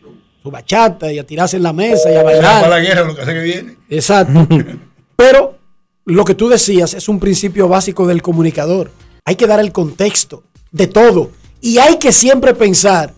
su, 0.00 0.08
su 0.42 0.50
bachata 0.50 1.12
y 1.12 1.18
a 1.18 1.26
tirarse 1.26 1.56
en 1.56 1.64
la 1.64 1.72
mesa 1.72 2.10
y 2.12 2.16
a 2.16 2.22
Para 2.22 2.36
la 2.36 2.60
bailar. 2.60 2.82
guerra, 2.82 3.04
lo 3.06 3.14
que 3.16 3.22
hace 3.22 3.34
que 3.34 3.42
viene. 3.42 3.76
Exacto. 3.88 4.46
Pero 5.16 5.58
lo 6.06 6.24
que 6.24 6.34
tú 6.34 6.48
decías 6.48 6.94
es 6.94 7.08
un 7.08 7.20
principio 7.20 7.68
básico 7.68 8.06
del 8.06 8.22
comunicador. 8.22 8.90
Hay 9.24 9.36
que 9.36 9.46
dar 9.46 9.60
el 9.60 9.72
contexto 9.72 10.44
de 10.70 10.86
todo. 10.86 11.30
Y 11.60 11.78
hay 11.78 11.98
que 11.98 12.12
siempre 12.12 12.54
pensar 12.54 13.12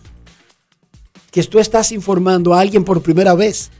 que 1.31 1.43
tú 1.43 1.59
estás 1.59 1.91
informando 1.91 2.53
a 2.53 2.59
alguien 2.59 2.83
por 2.83 3.01
primera 3.01 3.33
vez. 3.33 3.71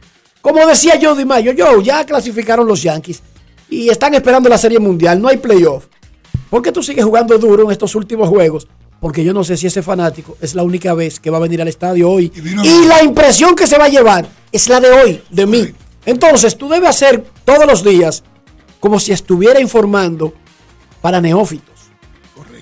Como 0.41 0.65
decía 0.65 0.95
yo 0.97 1.15
Di 1.15 1.25
Mayo, 1.25 1.51
yo 1.53 1.81
ya 1.81 2.05
clasificaron 2.05 2.67
los 2.67 2.81
Yankees 2.81 3.21
y 3.69 3.89
están 3.89 4.13
esperando 4.13 4.49
la 4.49 4.57
Serie 4.57 4.79
Mundial, 4.79 5.21
no 5.21 5.27
hay 5.27 5.37
playoff. 5.37 5.85
¿Por 6.49 6.61
qué 6.61 6.71
tú 6.71 6.83
sigues 6.83 7.05
jugando 7.05 7.37
duro 7.37 7.63
en 7.63 7.71
estos 7.71 7.95
últimos 7.95 8.29
juegos? 8.29 8.67
Porque 8.99 9.23
yo 9.23 9.33
no 9.33 9.43
sé 9.43 9.57
si 9.57 9.67
ese 9.67 9.81
fanático 9.81 10.37
es 10.39 10.55
la 10.55 10.63
única 10.63 10.93
vez 10.93 11.19
que 11.19 11.29
va 11.29 11.37
a 11.37 11.41
venir 11.41 11.61
al 11.61 11.67
estadio 11.67 12.09
hoy. 12.09 12.31
Y 12.63 12.85
la 12.85 13.03
impresión 13.03 13.55
que 13.55 13.67
se 13.67 13.77
va 13.77 13.85
a 13.85 13.89
llevar 13.89 14.27
es 14.51 14.69
la 14.69 14.79
de 14.79 14.91
hoy, 14.91 15.23
de 15.29 15.45
mí. 15.45 15.73
Entonces 16.05 16.57
tú 16.57 16.69
debes 16.69 16.89
hacer 16.89 17.23
todos 17.43 17.65
los 17.65 17.83
días 17.83 18.23
como 18.79 18.99
si 18.99 19.11
estuviera 19.11 19.59
informando 19.59 20.33
para 21.01 21.21
neófitos, 21.21 21.72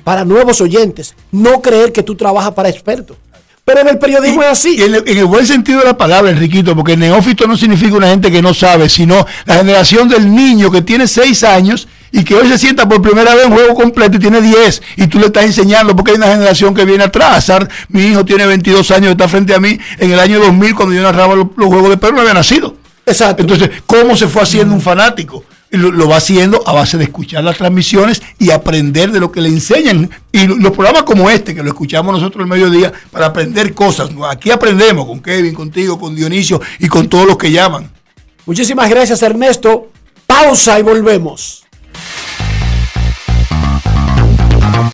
para 0.04 0.26
nuevos 0.26 0.62
oyentes. 0.62 1.16
No 1.32 1.62
creer 1.62 1.92
que 1.92 2.04
tú 2.04 2.16
trabajas 2.16 2.54
para 2.54 2.70
expertos. 2.70 3.18
Pero 3.64 3.82
en 3.82 3.90
el 3.90 4.00
periodismo 4.00 4.42
es 4.42 4.50
así. 4.50 4.82
En, 4.82 4.96
el, 4.96 5.04
en 5.06 5.18
el 5.18 5.26
buen 5.26 5.46
sentido 5.46 5.80
de 5.80 5.86
la 5.86 5.98
palabra, 5.98 6.32
Enriquito, 6.32 6.76
porque 6.76 6.98
neófito 6.98 7.46
no 7.48 7.56
significa 7.56 7.96
una 7.96 8.08
gente 8.10 8.32
que 8.32 8.42
no 8.42 8.54
sabe, 8.54 8.90
sino 8.90 9.26
la 9.46 9.56
generación 9.56 10.10
del 10.10 10.34
niño 10.34 10.72
que 10.72 10.82
tiene 10.82 11.08
seis 11.08 11.44
años 11.44 11.88
y 12.12 12.24
que 12.24 12.36
hoy 12.36 12.48
se 12.48 12.58
sienta 12.58 12.90
por 12.90 13.02
primera 13.02 13.36
vez 13.36 13.46
en 13.46 13.54
juego 13.54 13.74
completo 13.74 14.18
y 14.18 14.20
tiene 14.20 14.42
10 14.42 14.82
y 14.98 15.08
tú 15.08 15.20
le 15.20 15.28
estás 15.28 15.46
enseñando 15.46 15.96
porque 15.96 16.12
hay 16.12 16.18
una 16.18 16.28
generación 16.28 16.74
que 16.74 16.86
viene 16.86 17.04
atrás. 17.04 17.52
Mi 17.88 18.08
hijo 18.08 18.26
tiene 18.26 18.46
22 18.46 18.92
años, 18.92 19.12
está 19.12 19.28
frente 19.28 19.54
a 19.54 19.60
mí 19.60 19.80
en 19.98 20.12
el 20.12 20.20
año 20.20 20.40
2000 20.40 20.76
cuando 20.76 20.96
yo 20.96 21.02
narraba 21.04 21.36
los, 21.36 21.48
los 21.56 21.68
juegos 21.68 21.90
de 21.92 21.98
Perú, 21.98 22.16
no 22.16 22.22
había 22.22 22.34
nacido. 22.34 22.76
Exacto. 23.06 23.42
Entonces, 23.42 23.70
¿cómo 23.86 24.16
se 24.18 24.28
fue 24.28 24.42
haciendo 24.42 24.74
un 24.74 24.82
fanático? 24.82 25.44
Lo, 25.72 25.90
lo 25.92 26.08
va 26.10 26.18
haciendo 26.18 26.62
a 26.68 26.74
base 26.74 26.98
de 26.98 27.06
escuchar 27.06 27.44
las 27.44 27.58
transmisiones 27.58 28.22
y 28.38 28.52
aprender 28.52 29.12
de 29.12 29.20
lo 29.22 29.32
que 29.32 29.40
le 29.42 29.48
enseñan. 29.50 30.10
Y 30.32 30.46
lo- 30.46 30.58
los 30.58 30.72
programas 30.74 31.04
como 31.04 31.30
este, 31.30 31.56
que 31.56 31.64
lo 31.64 31.70
escuchamos 31.70 32.14
nosotros 32.14 32.44
el 32.44 32.50
mediodía, 32.50 32.92
para 33.10 33.28
aprender 33.28 33.74
cosas. 33.74 34.10
Aquí 34.30 34.52
aprendemos 34.52 35.06
con 35.06 35.22
Kevin, 35.22 35.54
contigo, 35.54 35.98
con 36.00 36.14
Dionisio 36.16 36.62
y 36.80 36.88
con 36.88 37.08
todos 37.08 37.26
los 37.26 37.38
que 37.38 37.52
llaman. 37.52 37.90
Muchísimas 38.46 38.90
gracias, 38.90 39.22
Ernesto. 39.22 39.90
Pausa 40.28 40.78
y 40.80 40.84
volvemos. 40.84 41.64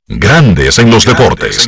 Grandes 0.08 0.78
en 0.80 0.90
los 0.92 1.06
deportes. 1.06 1.68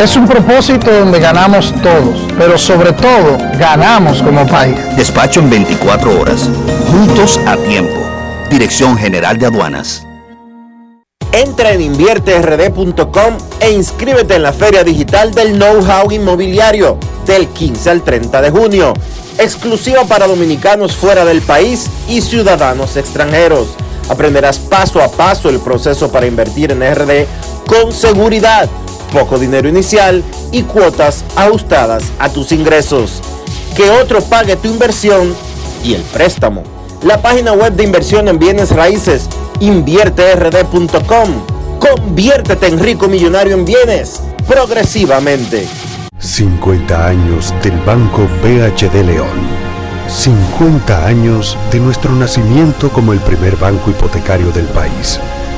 Es 0.00 0.14
un 0.14 0.28
propósito 0.28 0.92
donde 0.92 1.18
ganamos 1.18 1.74
todos, 1.82 2.20
pero 2.38 2.56
sobre 2.56 2.92
todo 2.92 3.36
ganamos 3.58 4.22
como 4.22 4.46
país. 4.46 4.76
Despacho 4.96 5.40
en 5.40 5.50
24 5.50 6.20
horas. 6.20 6.48
Juntos 6.88 7.40
a 7.46 7.56
tiempo. 7.56 8.00
Dirección 8.48 8.96
General 8.96 9.36
de 9.36 9.46
Aduanas. 9.46 10.06
Entra 11.32 11.72
en 11.72 11.80
invierterd.com 11.80 13.36
e 13.58 13.72
inscríbete 13.72 14.36
en 14.36 14.44
la 14.44 14.52
Feria 14.52 14.84
Digital 14.84 15.32
del 15.34 15.54
Know-How 15.54 16.12
Inmobiliario. 16.12 16.96
del 17.26 17.48
15 17.48 17.90
al 17.90 18.02
30 18.02 18.40
de 18.40 18.50
junio, 18.50 18.94
exclusiva 19.36 20.04
para 20.04 20.26
dominicanos 20.26 20.96
fuera 20.96 21.24
del 21.24 21.42
país 21.42 21.90
y 22.08 22.20
ciudadanos 22.22 22.96
extranjeros. 22.96 23.68
Aprenderás 24.08 24.58
paso 24.58 25.02
a 25.02 25.10
paso 25.10 25.50
el 25.50 25.58
proceso 25.58 26.10
para 26.10 26.26
invertir 26.26 26.72
en 26.72 26.80
RD 26.80 27.26
con 27.66 27.92
seguridad, 27.92 28.66
poco 29.08 29.38
dinero 29.38 29.68
inicial 29.68 30.22
y 30.52 30.62
cuotas 30.62 31.24
ajustadas 31.36 32.04
a 32.18 32.28
tus 32.28 32.52
ingresos. 32.52 33.20
Que 33.76 33.90
otro 33.90 34.20
pague 34.22 34.56
tu 34.56 34.68
inversión 34.68 35.34
y 35.84 35.94
el 35.94 36.02
préstamo. 36.02 36.62
La 37.02 37.20
página 37.20 37.52
web 37.52 37.74
de 37.74 37.84
inversión 37.84 38.28
en 38.28 38.38
bienes 38.38 38.70
raíces, 38.70 39.28
invierterd.com. 39.60 41.28
Conviértete 41.78 42.66
en 42.66 42.78
rico 42.78 43.08
millonario 43.08 43.54
en 43.54 43.64
bienes 43.64 44.20
progresivamente. 44.48 45.68
50 46.18 47.06
años 47.06 47.54
del 47.62 47.78
Banco 47.80 48.26
BHD 48.42 49.04
León. 49.04 49.68
50 50.08 51.06
años 51.06 51.56
de 51.70 51.80
nuestro 51.80 52.12
nacimiento 52.12 52.88
como 52.90 53.12
el 53.12 53.20
primer 53.20 53.56
banco 53.56 53.90
hipotecario 53.90 54.50
del 54.52 54.64
país, 54.66 55.20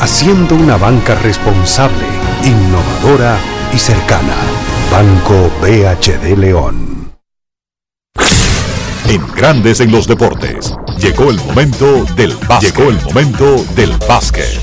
haciendo 0.00 0.54
una 0.54 0.76
banca 0.76 1.14
responsable, 1.16 2.06
innovadora 2.44 3.38
y 3.72 3.78
cercana. 3.78 4.34
Banco 4.90 5.50
BHD 5.60 6.36
León. 6.36 7.12
En 9.06 9.26
Grandes 9.34 9.80
en 9.80 9.92
los 9.92 10.06
Deportes, 10.06 10.74
llegó 10.98 11.30
el 11.30 11.36
momento 11.36 12.04
del 12.16 12.34
básquet. 12.48 12.74
Llegó 12.74 12.90
el 12.90 13.00
momento 13.02 13.64
del 13.74 13.92
básquet. 14.08 14.60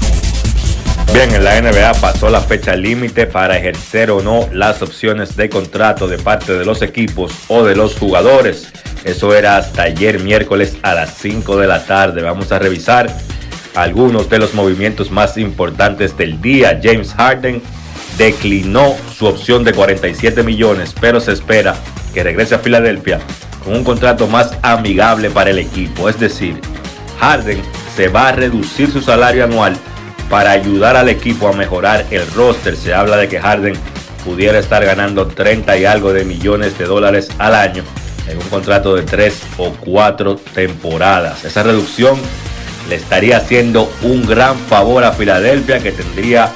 Bien, 1.14 1.34
en 1.34 1.44
la 1.44 1.62
NBA 1.62 1.94
pasó 2.02 2.30
la 2.30 2.42
fecha 2.42 2.76
límite 2.76 3.28
para 3.28 3.58
ejercer 3.58 4.12
o 4.12 4.22
no 4.22 4.48
las 4.52 4.82
opciones 4.82 5.36
de 5.36 5.50
contrato 5.50 6.08
de 6.08 6.18
parte 6.18 6.54
de 6.54 6.66
los 6.66 6.82
equipos 6.82 7.32
o 7.48 7.64
de 7.64 7.76
los 7.76 7.96
jugadores. 7.98 8.72
Eso 9.04 9.36
era 9.36 9.58
hasta 9.58 9.84
ayer 9.84 10.20
miércoles 10.20 10.78
a 10.82 10.94
las 10.94 11.16
5 11.18 11.58
de 11.58 11.68
la 11.68 11.86
tarde. 11.86 12.22
Vamos 12.22 12.52
a 12.52 12.60
revisar 12.60 13.16
algunos 13.78 14.28
de 14.28 14.40
los 14.40 14.56
movimientos 14.56 15.12
más 15.12 15.38
importantes 15.38 16.18
del 16.18 16.42
día. 16.42 16.80
James 16.82 17.14
Harden 17.14 17.62
declinó 18.18 18.96
su 19.16 19.28
opción 19.28 19.64
de 19.64 19.74
47 19.74 20.42
millones, 20.42 20.96
pero 21.00 21.20
se 21.22 21.32
espera 21.32 21.76
que 22.12 22.24
regrese 22.24 22.56
a 22.56 22.60
Filadelfia 22.60 23.20
con 23.64 23.76
un 23.76 23.84
contrato 23.84 24.26
más 24.28 24.58
amigable 24.64 25.30
para 25.30 25.52
el 25.52 25.60
equipo. 25.60 26.10
Es 26.10 26.20
decir, 26.20 26.60
Harden 27.20 27.62
se 27.96 28.08
va 28.08 28.30
a 28.30 28.32
reducir 28.32 28.92
su 28.92 29.02
salario 29.02 29.44
anual 29.44 29.78
para 30.28 30.52
ayudar 30.52 30.96
al 30.96 31.10
equipo 31.10 31.48
a 31.48 31.54
mejorar 31.54 32.04
el 32.10 32.26
roster. 32.32 32.76
Se 32.76 32.96
habla 32.96 33.18
de 33.18 33.28
que 33.28 33.40
Harden 33.40 33.76
pudiera 34.26 34.58
estar 34.58 34.84
ganando 34.84 35.28
30 35.28 35.78
y 35.78 35.86
algo 35.86 36.14
de 36.14 36.26
millones 36.26 36.80
de 36.80 36.86
dólares 36.86 37.30
al 37.38 37.54
año 37.54 37.84
en 38.28 38.40
un 38.40 38.50
contrato 38.50 38.96
de 38.96 39.04
3 39.04 39.40
o 39.60 39.72
4 39.72 40.36
temporadas. 40.56 41.46
Esa 41.46 41.62
reducción 41.62 42.20
le 42.90 42.96
estaría 42.96 43.38
haciendo 43.38 43.92
un 44.02 44.26
gran 44.26 44.58
favor 44.58 45.04
a 45.04 45.12
Filadelfia 45.12 45.80
que 45.80 45.92
tendría 45.92 46.52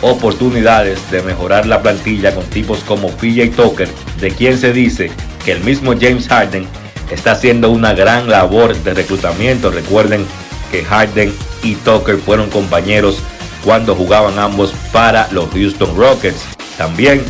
oportunidades 0.00 0.98
de 1.10 1.22
mejorar 1.22 1.66
la 1.66 1.80
plantilla 1.82 2.34
con 2.34 2.44
tipos 2.46 2.80
como 2.80 3.08
PJ 3.08 3.50
Tucker, 3.56 3.88
de 4.20 4.30
quien 4.30 4.58
se 4.58 4.72
dice 4.72 5.10
que 5.44 5.52
el 5.52 5.60
mismo 5.60 5.94
James 5.98 6.28
Harden 6.28 6.66
está 7.10 7.32
haciendo 7.32 7.70
una 7.70 7.94
gran 7.94 8.28
labor 8.28 8.76
de 8.76 8.94
reclutamiento. 8.94 9.70
Recuerden 9.70 10.24
que 10.70 10.84
Harden 10.84 11.32
y 11.62 11.74
Tucker 11.76 12.18
fueron 12.18 12.50
compañeros 12.50 13.18
cuando 13.64 13.94
jugaban 13.94 14.38
ambos 14.38 14.72
para 14.92 15.28
los 15.30 15.48
Houston 15.50 15.96
Rockets. 15.96 16.44
También 16.76 17.22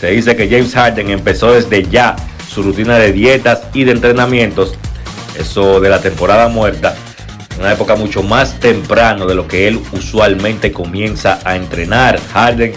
se 0.00 0.10
dice 0.10 0.34
que 0.34 0.48
James 0.48 0.74
Harden 0.74 1.10
empezó 1.10 1.52
desde 1.52 1.88
ya 1.88 2.16
su 2.52 2.62
rutina 2.62 2.98
de 2.98 3.12
dietas 3.12 3.62
y 3.72 3.84
de 3.84 3.92
entrenamientos, 3.92 4.74
eso 5.38 5.80
de 5.80 5.90
la 5.90 6.00
temporada 6.00 6.48
muerta, 6.48 6.96
una 7.58 7.72
época 7.72 7.96
mucho 7.96 8.22
más 8.22 8.60
temprano 8.60 9.26
de 9.26 9.34
lo 9.34 9.46
que 9.48 9.68
él 9.68 9.80
usualmente 9.92 10.72
comienza 10.72 11.38
a 11.44 11.56
entrenar. 11.56 12.20
Harden 12.32 12.72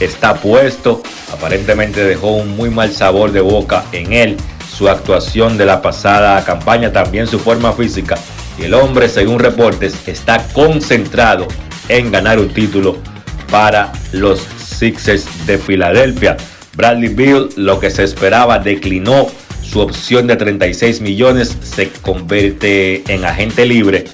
está 0.00 0.34
puesto, 0.34 1.02
aparentemente 1.32 2.04
dejó 2.04 2.32
un 2.32 2.56
muy 2.56 2.70
mal 2.70 2.92
sabor 2.92 3.32
de 3.32 3.40
boca 3.40 3.84
en 3.92 4.12
él, 4.12 4.36
su 4.76 4.88
actuación 4.88 5.56
de 5.56 5.66
la 5.66 5.82
pasada 5.82 6.44
campaña, 6.44 6.92
también 6.92 7.26
su 7.26 7.38
forma 7.38 7.72
física 7.72 8.16
y 8.58 8.64
el 8.64 8.74
hombre, 8.74 9.08
según 9.08 9.38
reportes, 9.38 9.94
está 10.06 10.42
concentrado 10.52 11.46
en 11.88 12.10
ganar 12.10 12.38
un 12.38 12.48
título 12.48 12.96
para 13.50 13.92
los 14.12 14.40
Sixers 14.40 15.46
de 15.46 15.58
Filadelfia. 15.58 16.36
Bradley 16.74 17.08
Bill, 17.08 17.48
lo 17.56 17.78
que 17.78 17.90
se 17.90 18.02
esperaba, 18.02 18.58
declinó 18.58 19.28
su 19.70 19.80
opción 19.80 20.26
de 20.26 20.36
36 20.36 21.00
millones, 21.00 21.56
se 21.62 21.90
convierte 21.90 23.04
en 23.12 23.24
agente 23.24 23.66
libre 23.66 24.04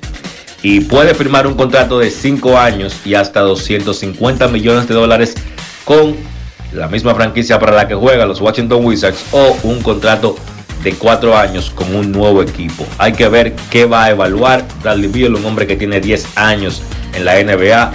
y 0.62 0.80
puede 0.80 1.14
firmar 1.14 1.46
un 1.46 1.54
contrato 1.54 1.98
de 1.98 2.10
5 2.10 2.58
años 2.58 2.96
y 3.04 3.14
hasta 3.14 3.40
250 3.40 4.48
millones 4.48 4.88
de 4.88 4.94
dólares 4.94 5.34
con 5.84 6.16
la 6.72 6.88
misma 6.88 7.14
franquicia 7.14 7.58
para 7.58 7.76
la 7.76 7.86
que 7.86 7.94
juega 7.94 8.26
los 8.26 8.40
Washington 8.40 8.84
Wizards 8.84 9.24
o 9.30 9.56
un 9.62 9.80
contrato 9.82 10.36
de 10.82 10.92
cuatro 10.92 11.36
años 11.36 11.70
con 11.70 11.94
un 11.94 12.12
nuevo 12.12 12.42
equipo. 12.42 12.86
Hay 12.98 13.12
que 13.12 13.28
ver 13.28 13.54
qué 13.70 13.86
va 13.86 14.04
a 14.04 14.10
evaluar 14.10 14.64
Bradley 14.82 15.08
Beal, 15.08 15.34
un 15.34 15.44
hombre 15.44 15.66
que 15.66 15.76
tiene 15.76 16.00
10 16.00 16.36
años 16.36 16.82
en 17.14 17.24
la 17.24 17.42
NBA, 17.42 17.92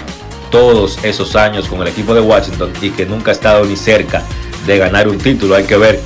todos 0.50 0.98
esos 1.04 1.36
años 1.36 1.68
con 1.68 1.82
el 1.82 1.88
equipo 1.88 2.14
de 2.14 2.20
Washington 2.20 2.72
y 2.80 2.90
que 2.90 3.06
nunca 3.06 3.30
ha 3.30 3.34
estado 3.34 3.64
ni 3.64 3.76
cerca 3.76 4.22
de 4.66 4.78
ganar 4.78 5.08
un 5.08 5.18
título. 5.18 5.54
Hay 5.54 5.64
que 5.64 5.76
ver 5.76 6.00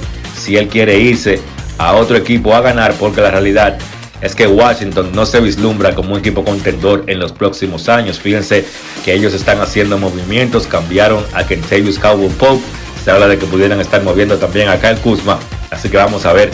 si 0.44 0.56
él 0.56 0.68
quiere 0.68 0.98
irse 0.98 1.40
a 1.78 1.94
otro 1.94 2.16
equipo 2.16 2.54
a 2.54 2.60
ganar, 2.60 2.94
porque 2.94 3.22
la 3.22 3.30
realidad 3.30 3.78
es 4.20 4.34
que 4.34 4.46
Washington 4.46 5.10
no 5.12 5.26
se 5.26 5.40
vislumbra 5.40 5.94
como 5.94 6.12
un 6.12 6.20
equipo 6.20 6.44
contendor 6.44 7.04
en 7.06 7.18
los 7.18 7.32
próximos 7.32 7.88
años. 7.88 8.20
Fíjense 8.20 8.64
que 9.04 9.14
ellos 9.14 9.34
están 9.34 9.60
haciendo 9.60 9.98
movimientos, 9.98 10.66
cambiaron 10.66 11.24
a 11.32 11.46
Kentavious 11.46 11.98
Cowboy 11.98 12.28
Pope, 12.30 12.62
se 13.02 13.10
habla 13.10 13.28
de 13.28 13.38
que 13.38 13.46
pudieran 13.46 13.80
estar 13.80 14.02
moviendo 14.02 14.36
también 14.36 14.68
a 14.68 14.78
Kyle 14.78 14.98
Kuzma, 14.98 15.38
así 15.70 15.88
que 15.88 15.96
vamos 15.96 16.26
a 16.26 16.32
ver 16.32 16.50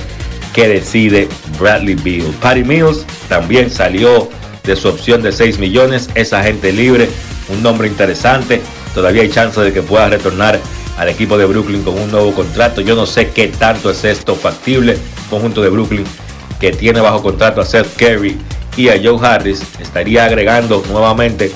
que 0.53 0.69
decide 0.69 1.29
Bradley 1.59 1.95
Beal. 1.95 2.33
Patty 2.41 2.65
Mills 2.65 3.05
también 3.29 3.71
salió 3.71 4.29
de 4.65 4.77
su 4.77 4.89
opción 4.89 5.23
de 5.23 5.33
6 5.33 5.59
millones, 5.59 6.11
es 6.15 6.33
agente 6.33 6.73
libre, 6.73 7.09
un 7.49 7.63
nombre 7.63 7.89
interesante, 7.89 8.61
todavía 8.95 9.23
hay 9.23 9.31
chance 9.31 9.61
de 9.61 9.73
que 9.73 9.83
pueda 9.83 10.09
retornar 10.09 10.61
al 10.97 11.09
equipo 11.09 11.39
de 11.39 11.47
Brooklyn 11.47 11.83
con 11.83 11.99
un 11.99 12.11
nuevo 12.11 12.33
contrato. 12.33 12.81
Yo 12.81 12.95
no 12.95 13.07
sé 13.07 13.31
qué 13.31 13.49
tanto 13.49 13.91
es 13.91 14.05
esto 14.05 14.35
factible. 14.35 14.99
Conjunto 15.29 15.63
de 15.63 15.69
Brooklyn 15.71 16.05
que 16.61 16.73
tiene 16.73 17.01
bajo 17.01 17.23
contrato 17.23 17.61
a 17.61 17.65
Seth 17.65 17.97
Curry 17.97 18.39
y 18.77 18.89
a 18.89 19.01
Joe 19.03 19.19
Harris 19.27 19.63
estaría 19.81 20.25
agregando 20.25 20.83
nuevamente 20.91 21.53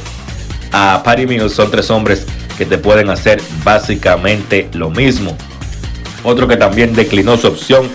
a 0.73 1.03
Patty 1.05 1.27
Mills. 1.27 1.53
Son 1.53 1.71
tres 1.71 1.91
hombres 1.91 2.27
que 2.57 2.65
te 2.65 2.79
pueden 2.79 3.11
hacer 3.11 3.43
básicamente 3.63 4.69
lo 4.73 4.91
mismo. 4.91 5.37
Otro 6.23 6.49
que 6.49 6.57
también 6.57 6.95
declinó 6.95 7.37
su 7.37 7.49
opción 7.49 7.89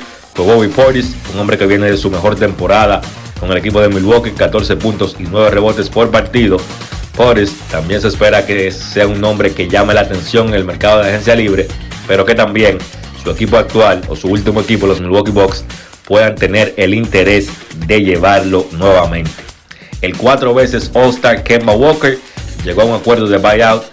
Bobby 0.43 0.67
Portis, 0.67 1.15
un 1.33 1.39
hombre 1.39 1.57
que 1.57 1.65
viene 1.65 1.89
de 1.89 1.97
su 1.97 2.09
mejor 2.09 2.35
temporada 2.35 3.01
con 3.39 3.51
el 3.51 3.57
equipo 3.57 3.81
de 3.81 3.89
Milwaukee, 3.89 4.31
14 4.31 4.75
puntos 4.77 5.15
y 5.19 5.23
9 5.23 5.49
rebotes 5.51 5.89
por 5.89 6.09
partido. 6.11 6.57
Portis 7.15 7.53
también 7.69 8.01
se 8.01 8.07
espera 8.07 8.45
que 8.45 8.71
sea 8.71 9.07
un 9.07 9.19
nombre 9.19 9.51
que 9.51 9.67
llame 9.67 9.93
la 9.93 10.01
atención 10.01 10.49
en 10.49 10.53
el 10.55 10.65
mercado 10.65 11.01
de 11.01 11.09
agencia 11.09 11.35
libre, 11.35 11.67
pero 12.07 12.25
que 12.25 12.35
también 12.35 12.77
su 13.23 13.31
equipo 13.31 13.57
actual 13.57 14.01
o 14.07 14.15
su 14.15 14.27
último 14.27 14.61
equipo, 14.61 14.87
los 14.87 15.01
Milwaukee 15.01 15.31
Bucks, 15.31 15.65
puedan 16.05 16.35
tener 16.35 16.73
el 16.77 16.93
interés 16.93 17.49
de 17.85 18.01
llevarlo 18.01 18.67
nuevamente. 18.71 19.31
El 20.01 20.15
cuatro 20.15 20.53
veces 20.53 20.89
All-Star 20.93 21.43
Kemba 21.43 21.73
Walker 21.73 22.17
llegó 22.63 22.81
a 22.81 22.85
un 22.85 22.95
acuerdo 22.95 23.27
de 23.27 23.37
buyout 23.37 23.83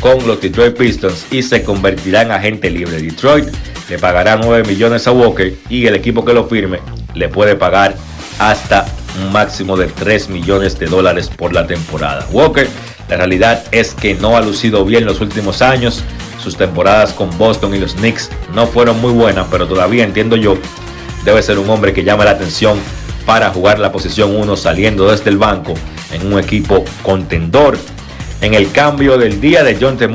con 0.00 0.26
los 0.26 0.40
Detroit 0.40 0.76
Pistons 0.76 1.26
y 1.30 1.42
se 1.42 1.62
convertirá 1.62 2.22
en 2.22 2.32
agente 2.32 2.70
libre. 2.70 3.00
Detroit 3.00 3.46
le 3.88 3.98
pagará 3.98 4.36
9 4.36 4.66
millones 4.66 5.06
a 5.06 5.12
Walker 5.12 5.54
y 5.68 5.86
el 5.86 5.94
equipo 5.94 6.24
que 6.24 6.32
lo 6.32 6.46
firme 6.46 6.80
le 7.14 7.28
puede 7.28 7.56
pagar 7.56 7.94
hasta 8.38 8.86
un 9.18 9.32
máximo 9.32 9.76
de 9.76 9.86
3 9.86 10.28
millones 10.28 10.78
de 10.78 10.86
dólares 10.86 11.28
por 11.28 11.52
la 11.52 11.66
temporada. 11.66 12.26
Walker, 12.30 12.68
la 13.08 13.16
realidad 13.16 13.64
es 13.72 13.94
que 13.94 14.14
no 14.14 14.36
ha 14.36 14.40
lucido 14.40 14.84
bien 14.84 15.04
los 15.04 15.20
últimos 15.20 15.62
años. 15.62 16.02
Sus 16.42 16.56
temporadas 16.56 17.12
con 17.12 17.36
Boston 17.36 17.74
y 17.74 17.78
los 17.78 17.94
Knicks 17.94 18.30
no 18.54 18.66
fueron 18.66 19.00
muy 19.00 19.12
buenas, 19.12 19.46
pero 19.50 19.66
todavía 19.66 20.04
entiendo 20.04 20.36
yo 20.36 20.56
debe 21.24 21.42
ser 21.42 21.58
un 21.58 21.68
hombre 21.68 21.92
que 21.92 22.04
llame 22.04 22.24
la 22.24 22.30
atención 22.30 22.78
para 23.26 23.50
jugar 23.50 23.78
la 23.78 23.92
posición 23.92 24.34
1 24.34 24.56
saliendo 24.56 25.10
desde 25.10 25.30
el 25.30 25.38
banco 25.38 25.74
en 26.12 26.32
un 26.32 26.38
equipo 26.38 26.84
contendor. 27.02 27.76
En 28.40 28.54
el 28.54 28.72
cambio 28.72 29.18
del 29.18 29.40
día 29.40 29.62
de 29.62 29.76
John 29.78 29.98
T. 29.98 30.08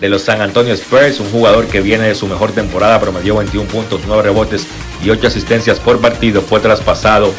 De 0.00 0.08
los 0.08 0.22
San 0.22 0.40
Antonio 0.40 0.72
Spurs, 0.74 1.20
un 1.20 1.30
jugador 1.30 1.66
que 1.66 1.82
viene 1.82 2.04
de 2.08 2.14
su 2.14 2.26
mejor 2.26 2.52
temporada, 2.52 2.98
promedió 3.00 3.36
21 3.36 3.68
puntos, 3.68 4.00
9 4.06 4.22
rebotes 4.22 4.66
y 5.04 5.10
8 5.10 5.26
asistencias 5.26 5.78
por 5.78 6.00
partido, 6.00 6.40
fue 6.40 6.60
traspasado 6.60 7.34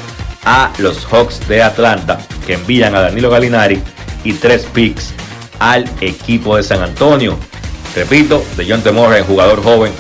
a 0.46 0.72
los 0.78 1.06
Hawks 1.06 1.48
de 1.48 1.62
Atlanta, 1.62 2.20
que 2.46 2.54
envían 2.54 2.96
a 2.96 3.02
Danilo 3.02 3.30
Galinari 3.30 3.82
y 4.24 4.34
3 4.34 4.68
picks 4.74 5.14
al 5.60 5.86
equipo 6.02 6.58
de 6.58 6.64
San 6.64 6.82
Antonio. 6.82 7.38
Repito, 7.96 8.44
de 8.58 8.66
John 8.68 8.82
T. 8.82 8.92
Murray, 8.92 9.24
jugador 9.26 9.64
joven 9.64 9.92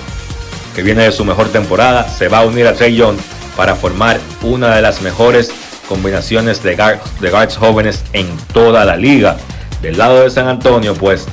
que 0.76 0.84
viene 0.84 1.03
de 1.03 1.11
su 1.11 1.26
mejor 1.26 1.49
temporada, 1.49 2.07
se 2.07 2.30
va 2.30 2.39
a 2.39 2.45
unir 2.45 2.65
a 2.65 2.73
Trey 2.73 2.95
Young 2.95 3.18
para 3.57 3.76
formar 3.76 4.19
una 4.41 4.76
de 4.76 4.81
las 4.81 5.01
mejores 5.01 5.51
combinaciones 5.88 6.63
de 6.63 6.76
guards 6.76 7.57
jóvenes 7.57 8.03
en 8.13 8.27
toda 8.53 8.85
la 8.85 8.95
liga. 8.95 9.35
Del 9.81 9.97
lado 9.97 10.23
de 10.23 10.30
San 10.30 10.47
Antonio, 10.47 10.93
pues 10.93 11.27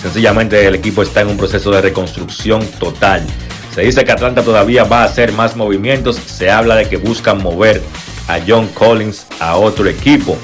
sencillamente 0.00 0.64
el 0.66 0.76
equipo 0.76 1.02
está 1.02 1.22
en 1.22 1.28
un 1.28 1.36
proceso 1.36 1.72
de 1.72 1.80
reconstrucción 1.80 2.64
total. 2.78 3.26
Se 3.74 3.80
dice 3.80 4.04
que 4.04 4.12
Atlanta 4.12 4.42
todavía 4.42 4.84
va 4.84 5.02
a 5.02 5.06
hacer 5.06 5.32
más 5.32 5.56
movimientos. 5.56 6.16
Se 6.16 6.48
habla 6.48 6.76
de 6.76 6.88
que 6.88 6.96
buscan 6.96 7.42
mover 7.42 7.82
a 8.28 8.38
John 8.46 8.68
Collins 8.68 9.26
a 9.40 9.56
otro 9.56 9.88
equipo. 9.88 10.36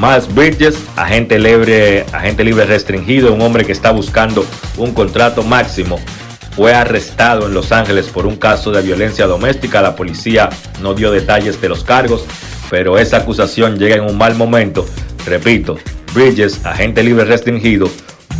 Miles 0.00 0.32
Bridges, 0.32 0.78
agente 0.96 1.38
libre, 1.38 2.06
agente 2.12 2.44
libre 2.44 2.64
restringido, 2.64 3.32
un 3.32 3.42
hombre 3.42 3.64
que 3.64 3.72
está 3.72 3.90
buscando 3.90 4.46
un 4.76 4.92
contrato 4.92 5.42
máximo 5.42 5.98
fue 6.52 6.74
arrestado 6.74 7.46
en 7.46 7.54
Los 7.54 7.72
Ángeles 7.72 8.08
por 8.08 8.26
un 8.26 8.36
caso 8.36 8.70
de 8.70 8.82
violencia 8.82 9.26
doméstica. 9.26 9.82
La 9.82 9.96
policía 9.96 10.50
no 10.82 10.94
dio 10.94 11.10
detalles 11.10 11.60
de 11.60 11.68
los 11.68 11.84
cargos, 11.84 12.24
pero 12.70 12.98
esa 12.98 13.18
acusación 13.18 13.78
llega 13.78 13.96
en 13.96 14.02
un 14.02 14.18
mal 14.18 14.34
momento. 14.34 14.86
Repito, 15.26 15.78
Bridges, 16.14 16.64
agente 16.64 17.02
libre 17.02 17.24
restringido, 17.24 17.88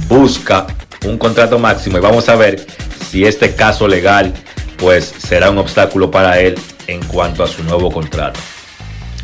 busca 0.09 0.67
un 1.07 1.19
contrato 1.19 1.59
máximo 1.59 1.99
y 1.99 2.01
vamos 2.01 2.29
a 2.29 2.37
ver 2.37 2.67
si 3.11 3.25
este 3.25 3.55
caso 3.55 3.89
legal 3.89 4.35
pues 4.77 5.15
será 5.19 5.51
un 5.51 5.59
obstáculo 5.59 6.11
para 6.11 6.41
él 6.41 6.57
en 6.91 7.03
cuanto 7.05 7.43
a 7.45 7.47
su 7.47 7.63
nuevo 7.63 7.91
contrato. 7.91 8.41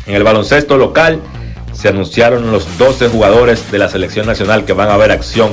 En 0.05 0.15
el 0.15 0.23
baloncesto 0.23 0.77
local 0.77 1.21
se 1.73 1.89
anunciaron 1.89 2.51
los 2.51 2.77
12 2.77 3.09
jugadores 3.09 3.71
de 3.71 3.77
la 3.77 3.89
selección 3.89 4.25
nacional 4.25 4.65
que 4.65 4.73
van 4.73 4.89
a 4.89 4.97
ver 4.97 5.11
acción 5.11 5.51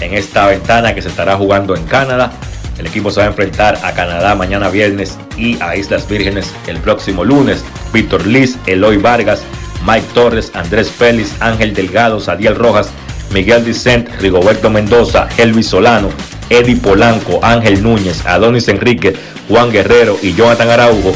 en 0.00 0.14
esta 0.14 0.46
ventana 0.46 0.94
que 0.94 1.02
se 1.02 1.08
estará 1.08 1.36
jugando 1.36 1.74
en 1.74 1.84
Canadá. 1.84 2.32
El 2.78 2.86
equipo 2.86 3.10
se 3.10 3.20
va 3.20 3.26
a 3.26 3.28
enfrentar 3.28 3.78
a 3.82 3.92
Canadá 3.92 4.34
mañana 4.34 4.68
viernes 4.68 5.16
y 5.38 5.60
a 5.62 5.76
Islas 5.76 6.08
Vírgenes 6.08 6.52
el 6.66 6.78
próximo 6.78 7.24
lunes. 7.24 7.64
Víctor 7.92 8.26
Liz, 8.26 8.58
Eloy 8.66 8.98
Vargas, 8.98 9.42
Mike 9.86 10.06
Torres, 10.12 10.50
Andrés 10.54 10.90
Félix, 10.90 11.34
Ángel 11.40 11.72
Delgado, 11.72 12.20
Sadiel 12.20 12.56
Rojas, 12.56 12.90
Miguel 13.32 13.64
Dicent, 13.64 14.08
Rigoberto 14.20 14.70
Mendoza, 14.70 15.28
Elvis 15.38 15.68
Solano, 15.68 16.10
Eddie 16.50 16.76
Polanco, 16.76 17.40
Ángel 17.42 17.82
Núñez, 17.82 18.24
Adonis 18.26 18.68
Enrique, 18.68 19.14
Juan 19.48 19.70
Guerrero 19.70 20.18
y 20.20 20.34
Jonathan 20.34 20.70
Araujo 20.70 21.14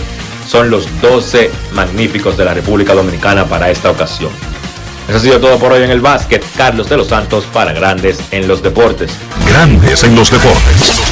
son 0.49 0.71
los 0.71 0.89
12 1.01 1.51
magníficos 1.73 2.37
de 2.37 2.45
la 2.45 2.55
República 2.55 2.95
Dominicana 2.95 3.45
para 3.45 3.71
esta 3.71 3.91
ocasión. 3.91 4.31
Eso 5.07 5.17
ha 5.17 5.21
sido 5.21 5.41
todo 5.41 5.59
por 5.59 5.73
hoy 5.73 5.83
en 5.83 5.91
el 5.91 6.01
básquet. 6.01 6.45
Carlos 6.57 6.89
de 6.89 6.97
los 6.97 7.09
Santos 7.09 7.45
para 7.53 7.73
Grandes 7.73 8.19
en 8.31 8.49
los 8.49 8.63
Deportes. 8.63 9.11
Grandes 9.47 10.05
en 10.05 10.15
los 10.15 10.31
Deportes. 10.31 11.03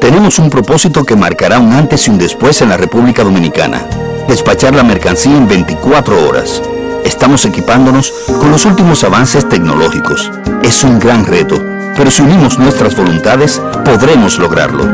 Tenemos 0.00 0.38
un 0.38 0.48
propósito 0.48 1.04
que 1.04 1.16
marcará 1.16 1.58
un 1.58 1.72
antes 1.72 2.06
y 2.06 2.10
un 2.10 2.18
después 2.18 2.60
en 2.62 2.70
la 2.70 2.76
República 2.76 3.24
Dominicana. 3.24 3.86
Despachar 4.26 4.74
la 4.74 4.82
mercancía 4.82 5.36
en 5.36 5.48
24 5.48 6.28
horas. 6.28 6.62
Estamos 7.04 7.44
equipándonos 7.46 8.12
con 8.26 8.50
los 8.50 8.64
últimos 8.64 9.02
avances 9.04 9.48
tecnológicos. 9.48 10.30
Es 10.62 10.84
un 10.84 10.98
gran 10.98 11.24
reto, 11.24 11.56
pero 11.98 12.12
si 12.12 12.22
unimos 12.22 12.60
nuestras 12.60 12.96
voluntades, 12.96 13.60
podremos 13.84 14.38
lograrlo. 14.38 14.84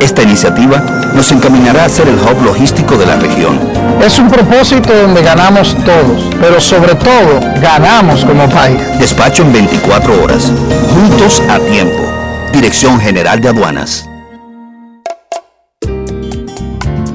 Esta 0.00 0.22
iniciativa 0.22 0.78
nos 1.12 1.32
encaminará 1.32 1.84
a 1.84 1.88
ser 1.88 2.06
el 2.06 2.14
hub 2.14 2.44
logístico 2.44 2.96
de 2.96 3.06
la 3.06 3.16
región. 3.16 3.58
Es 4.00 4.20
un 4.20 4.28
propósito 4.28 4.94
donde 4.94 5.20
ganamos 5.22 5.76
todos, 5.84 6.30
pero 6.40 6.60
sobre 6.60 6.94
todo 6.94 7.40
ganamos 7.60 8.24
como 8.24 8.48
país. 8.48 8.78
Despacho 9.00 9.42
en 9.42 9.52
24 9.52 10.22
horas. 10.22 10.52
Juntos 10.94 11.42
a 11.50 11.58
tiempo. 11.58 12.04
Dirección 12.52 13.00
General 13.00 13.40
de 13.40 13.48
Aduanas. 13.48 14.08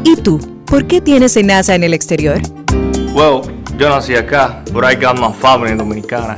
¿Y 0.03 0.17
tú? 0.17 0.39
¿Por 0.65 0.85
qué 0.85 0.99
tienes 0.99 1.41
NASA 1.41 1.75
en 1.75 1.85
el 1.85 1.93
exterior? 1.93 2.41
Well, 3.13 3.41
yo 3.77 3.89
nací 3.89 4.15
acá, 4.15 4.61
but 4.73 4.83
I 4.83 4.95
got 4.95 5.17
my 5.17 5.31
family 5.31 5.75
dominicana. 5.77 6.37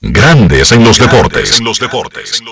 Grandes 0.00 0.72
en 0.72 0.82
los 0.82 0.98
deportes. 0.98 1.58
En 1.58 1.66
los 1.66 1.78
deportes. 1.78 2.42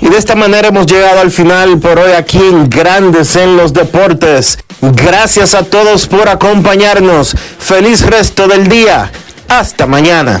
Y 0.00 0.08
de 0.08 0.16
esta 0.16 0.36
manera 0.36 0.68
hemos 0.68 0.86
llegado 0.86 1.18
al 1.18 1.32
final 1.32 1.80
por 1.80 1.98
hoy 1.98 2.12
aquí 2.12 2.38
en 2.38 2.70
Grandes 2.70 3.34
en 3.34 3.56
los 3.56 3.72
Deportes. 3.72 4.56
Gracias 4.80 5.54
a 5.54 5.64
todos 5.64 6.06
por 6.06 6.28
acompañarnos. 6.28 7.34
Feliz 7.58 8.06
resto 8.06 8.46
del 8.46 8.68
día. 8.68 9.10
Hasta 9.48 9.88
mañana. 9.88 10.40